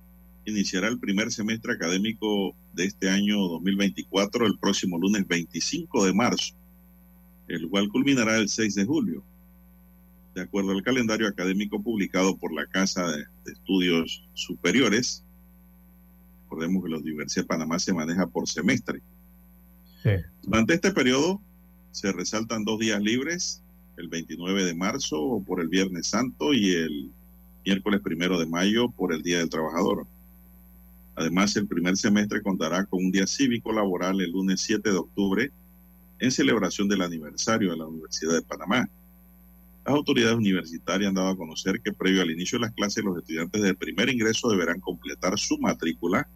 iniciará 0.51 0.87
el 0.87 0.99
primer 0.99 1.31
semestre 1.31 1.73
académico 1.73 2.55
de 2.73 2.85
este 2.85 3.09
año 3.09 3.37
2024 3.37 4.45
el 4.45 4.59
próximo 4.59 4.97
lunes 4.97 5.27
25 5.27 6.05
de 6.05 6.13
marzo 6.13 6.55
el 7.55 7.69
cual 7.69 7.89
culminará 7.89 8.37
el 8.37 8.49
6 8.49 8.75
de 8.75 8.85
julio. 8.85 9.23
De 10.33 10.41
acuerdo 10.41 10.71
al 10.71 10.83
calendario 10.83 11.27
académico 11.27 11.81
publicado 11.81 12.37
por 12.37 12.53
la 12.53 12.65
Casa 12.67 13.05
de, 13.11 13.25
Estudios 13.51 14.23
Superiores, 14.33 15.23
recordemos 16.43 16.83
que 16.83 16.89
la 16.89 16.97
Universidad 16.97 17.43
de 17.43 17.47
Panamá 17.47 17.79
se 17.79 17.93
maneja 17.93 18.27
por 18.27 18.47
semestre. 18.47 19.01
Durante 20.41 20.73
este 20.73 20.91
periodo 20.91 21.41
se 21.91 22.11
resaltan 22.11 22.63
dos 22.63 22.79
días 22.79 23.01
libres, 23.01 23.61
el 23.97 24.07
29 24.07 24.65
de 24.65 24.73
marzo 24.73 25.43
por 25.45 25.59
el 25.59 25.67
Viernes 25.67 26.07
Santo 26.07 26.53
y 26.53 26.71
el 26.71 27.11
miércoles 27.65 28.01
primero 28.01 28.39
de 28.39 28.45
mayo 28.47 28.89
por 28.89 29.13
el 29.13 29.21
Día 29.21 29.39
del 29.39 29.49
Trabajador. 29.49 30.07
Además, 31.15 31.55
el 31.55 31.67
primer 31.67 31.97
semestre 31.97 32.41
contará 32.41 32.85
con 32.85 33.03
un 33.05 33.11
día 33.11 33.27
cívico 33.27 33.73
laboral 33.73 34.21
el 34.21 34.31
lunes 34.31 34.61
7 34.61 34.91
de 34.91 34.97
octubre 34.97 35.51
en 36.19 36.31
celebración 36.31 36.87
del 36.87 37.01
aniversario 37.01 37.71
de 37.71 37.77
la 37.77 37.87
Universidad 37.87 38.33
de 38.33 38.41
Panamá. 38.41 38.87
Las 39.85 39.95
autoridades 39.95 40.37
universitarias 40.37 41.09
han 41.09 41.15
dado 41.15 41.29
a 41.29 41.37
conocer 41.37 41.81
que 41.81 41.91
previo 41.91 42.21
al 42.21 42.31
inicio 42.31 42.59
de 42.59 42.65
las 42.65 42.73
clases 42.75 43.03
los 43.03 43.17
estudiantes 43.17 43.61
del 43.61 43.75
primer 43.75 44.09
ingreso 44.09 44.49
deberán 44.49 44.79
completar 44.79 45.37
su 45.37 45.57
matrícula, 45.57 46.27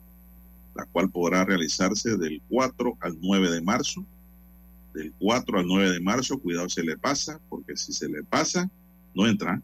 la 0.76 0.86
cual 0.86 1.10
podrá 1.10 1.46
realizarse 1.46 2.18
del 2.18 2.42
4 2.50 2.98
al 3.00 3.18
9 3.22 3.52
de 3.52 3.62
marzo. 3.62 4.06
Del 4.94 5.14
4 5.20 5.60
al 5.60 5.68
9 5.68 5.92
de 5.92 6.00
marzo, 6.02 6.40
cuidado 6.40 6.68
se 6.68 6.84
le 6.84 6.98
pasa, 6.98 7.40
porque 7.50 7.78
si 7.78 7.94
se 7.94 8.10
le 8.10 8.24
pasa, 8.24 8.70
no 9.14 9.28
entra. 9.28 9.62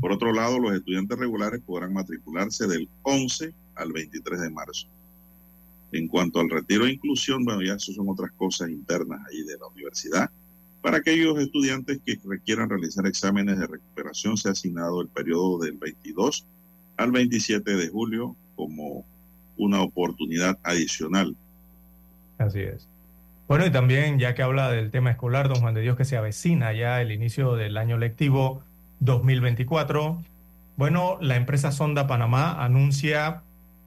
Por 0.00 0.10
otro 0.10 0.32
lado, 0.32 0.58
los 0.58 0.74
estudiantes 0.74 1.16
regulares 1.16 1.60
podrán 1.64 1.92
matricularse 1.92 2.66
del 2.66 2.88
11 3.02 3.54
al 3.74 3.92
23 3.92 4.40
de 4.40 4.50
marzo. 4.50 4.88
En 5.92 6.08
cuanto 6.08 6.40
al 6.40 6.48
retiro 6.48 6.86
e 6.86 6.92
inclusión, 6.92 7.44
bueno, 7.44 7.62
ya 7.62 7.74
eso 7.74 7.92
son 7.92 8.08
otras 8.08 8.32
cosas 8.32 8.70
internas 8.70 9.20
ahí 9.30 9.42
de 9.42 9.58
la 9.58 9.66
universidad. 9.66 10.30
Para 10.80 10.98
aquellos 10.98 11.38
estudiantes 11.38 12.00
que 12.04 12.18
requieran 12.24 12.68
realizar 12.68 13.06
exámenes 13.06 13.58
de 13.58 13.66
recuperación, 13.66 14.36
se 14.36 14.48
ha 14.48 14.52
asignado 14.52 15.00
el 15.00 15.08
periodo 15.08 15.58
del 15.58 15.76
22 15.76 16.46
al 16.96 17.12
27 17.12 17.76
de 17.76 17.88
julio 17.88 18.36
como 18.56 19.04
una 19.56 19.82
oportunidad 19.82 20.58
adicional. 20.62 21.36
Así 22.38 22.60
es. 22.60 22.88
Bueno, 23.46 23.66
y 23.66 23.70
también, 23.70 24.18
ya 24.18 24.34
que 24.34 24.42
habla 24.42 24.70
del 24.70 24.90
tema 24.90 25.10
escolar, 25.10 25.48
don 25.48 25.60
Juan 25.60 25.74
de 25.74 25.82
Dios, 25.82 25.96
que 25.96 26.04
se 26.04 26.16
avecina 26.16 26.72
ya 26.72 27.02
el 27.02 27.12
inicio 27.12 27.54
del 27.54 27.76
año 27.76 27.98
lectivo 27.98 28.62
2024. 29.00 30.22
Bueno, 30.76 31.18
la 31.20 31.36
empresa 31.36 31.70
Sonda 31.70 32.06
Panamá 32.06 32.64
anuncia 32.64 33.42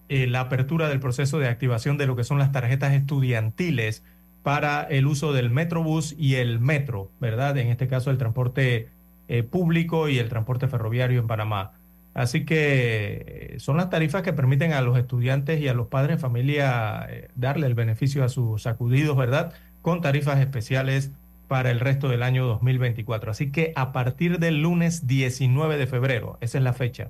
eh, 0.10 0.27
la 0.27 0.41
apertura 0.41 0.88
del 0.88 0.99
proceso 0.99 1.40
de 1.40 1.48
activación 1.48 1.98
de 1.98 2.06
lo 2.06 2.15
que 2.15 2.23
son 2.23 2.38
las 2.38 2.52
tarjetas 2.52 2.94
estudiantiles 2.94 4.03
para 4.44 4.84
el 4.84 5.07
uso 5.07 5.34
del 5.34 5.49
Metrobús 5.49 6.14
y 6.18 6.36
el 6.36 6.60
metro, 6.60 7.10
¿verdad? 7.19 7.57
En 7.57 7.69
este 7.69 7.88
caso 7.88 8.11
el 8.11 8.18
transporte 8.18 8.90
eh, 9.27 9.44
público 9.44 10.07
y 10.07 10.19
el 10.19 10.30
transporte 10.30 10.68
ferroviario 10.68 11.19
en 11.19 11.27
Panamá. 11.27 11.73
Así 12.14 12.45
que 12.45 13.53
eh, 13.56 13.60
son 13.60 13.77
las 13.77 13.90
tarifas 13.90 14.22
que 14.22 14.34
permiten 14.34 14.73
a 14.73 14.82
los 14.82 14.98
estudiantes 14.98 15.60
y 15.60 15.68
a 15.68 15.73
los 15.73 15.88
padres 15.88 16.18
de 16.18 16.22
familia 16.22 17.07
darle 17.36 17.68
el 17.68 17.73
beneficio 17.73 18.23
a 18.23 18.30
sus 18.30 18.68
acudidos, 18.68 19.18
¿verdad? 19.18 19.53
Con 19.82 20.02
tarifas 20.02 20.40
especiales 20.40 21.11
para 21.48 21.72
el 21.72 21.80
resto 21.80 22.10
del 22.10 22.23
año 22.23 22.45
2024. 22.45 23.32
Así 23.32 23.52
que 23.52 23.73
a 23.76 23.91
partir 23.91 24.40
del 24.40 24.61
lunes 24.61 25.07
19 25.07 25.77
de 25.77 25.88
febrero, 25.88 26.38
esa 26.41 26.57
es 26.57 26.64
la 26.64 26.73
fecha, 26.73 27.10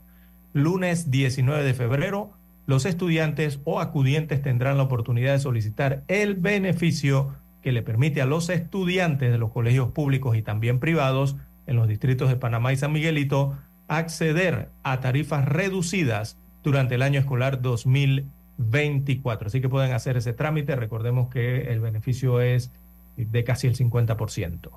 lunes 0.54 1.12
19 1.12 1.64
de 1.64 1.74
febrero, 1.74 2.32
los 2.66 2.86
estudiantes 2.86 3.60
o 3.64 3.80
acudientes 3.80 4.42
tendrán 4.42 4.78
la 4.78 4.84
oportunidad 4.84 5.34
de 5.34 5.40
solicitar 5.40 6.04
el 6.08 6.36
beneficio 6.36 7.36
que 7.62 7.72
le 7.72 7.82
permite 7.82 8.22
a 8.22 8.26
los 8.26 8.50
estudiantes 8.50 9.32
de 9.32 9.38
los 9.38 9.52
colegios 9.52 9.90
públicos 9.92 10.38
y 10.38 10.42
también 10.42 10.80
privados 10.80 11.36
en 11.68 11.76
los 11.76 11.88
distritos 11.88 12.30
de 12.30 12.36
Panamá 12.36 12.74
y 12.74 12.78
San 12.78 12.92
Miguelito 12.92 13.58
acceder 13.88 14.70
a 14.84 15.00
tarifas 15.00 15.46
reducidas 15.46 16.38
durante 16.64 16.96
el 16.96 17.02
año 17.02 17.20
escolar 17.20 17.62
2024. 17.62 19.48
Así 19.48 19.62
que 19.62 19.70
pueden 19.70 19.94
hacer 19.94 20.18
ese 20.18 20.34
trámite. 20.34 20.76
Recordemos 20.76 21.30
que 21.30 21.72
el 21.72 21.80
beneficio 21.80 22.42
es 22.42 22.72
de 23.18 23.44
casi 23.44 23.68
el 23.68 23.76
50%. 23.76 24.70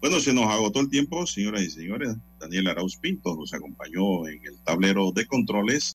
Bueno, 0.00 0.18
se 0.20 0.32
nos 0.32 0.46
agotó 0.46 0.80
el 0.80 0.88
tiempo, 0.88 1.26
señoras 1.26 1.62
y 1.62 1.70
señores. 1.70 2.16
Daniel 2.38 2.68
Arauz 2.68 2.96
Pinto 2.96 3.36
nos 3.36 3.52
acompañó 3.52 4.26
en 4.26 4.40
el 4.46 4.58
tablero 4.60 5.12
de 5.12 5.26
controles 5.26 5.84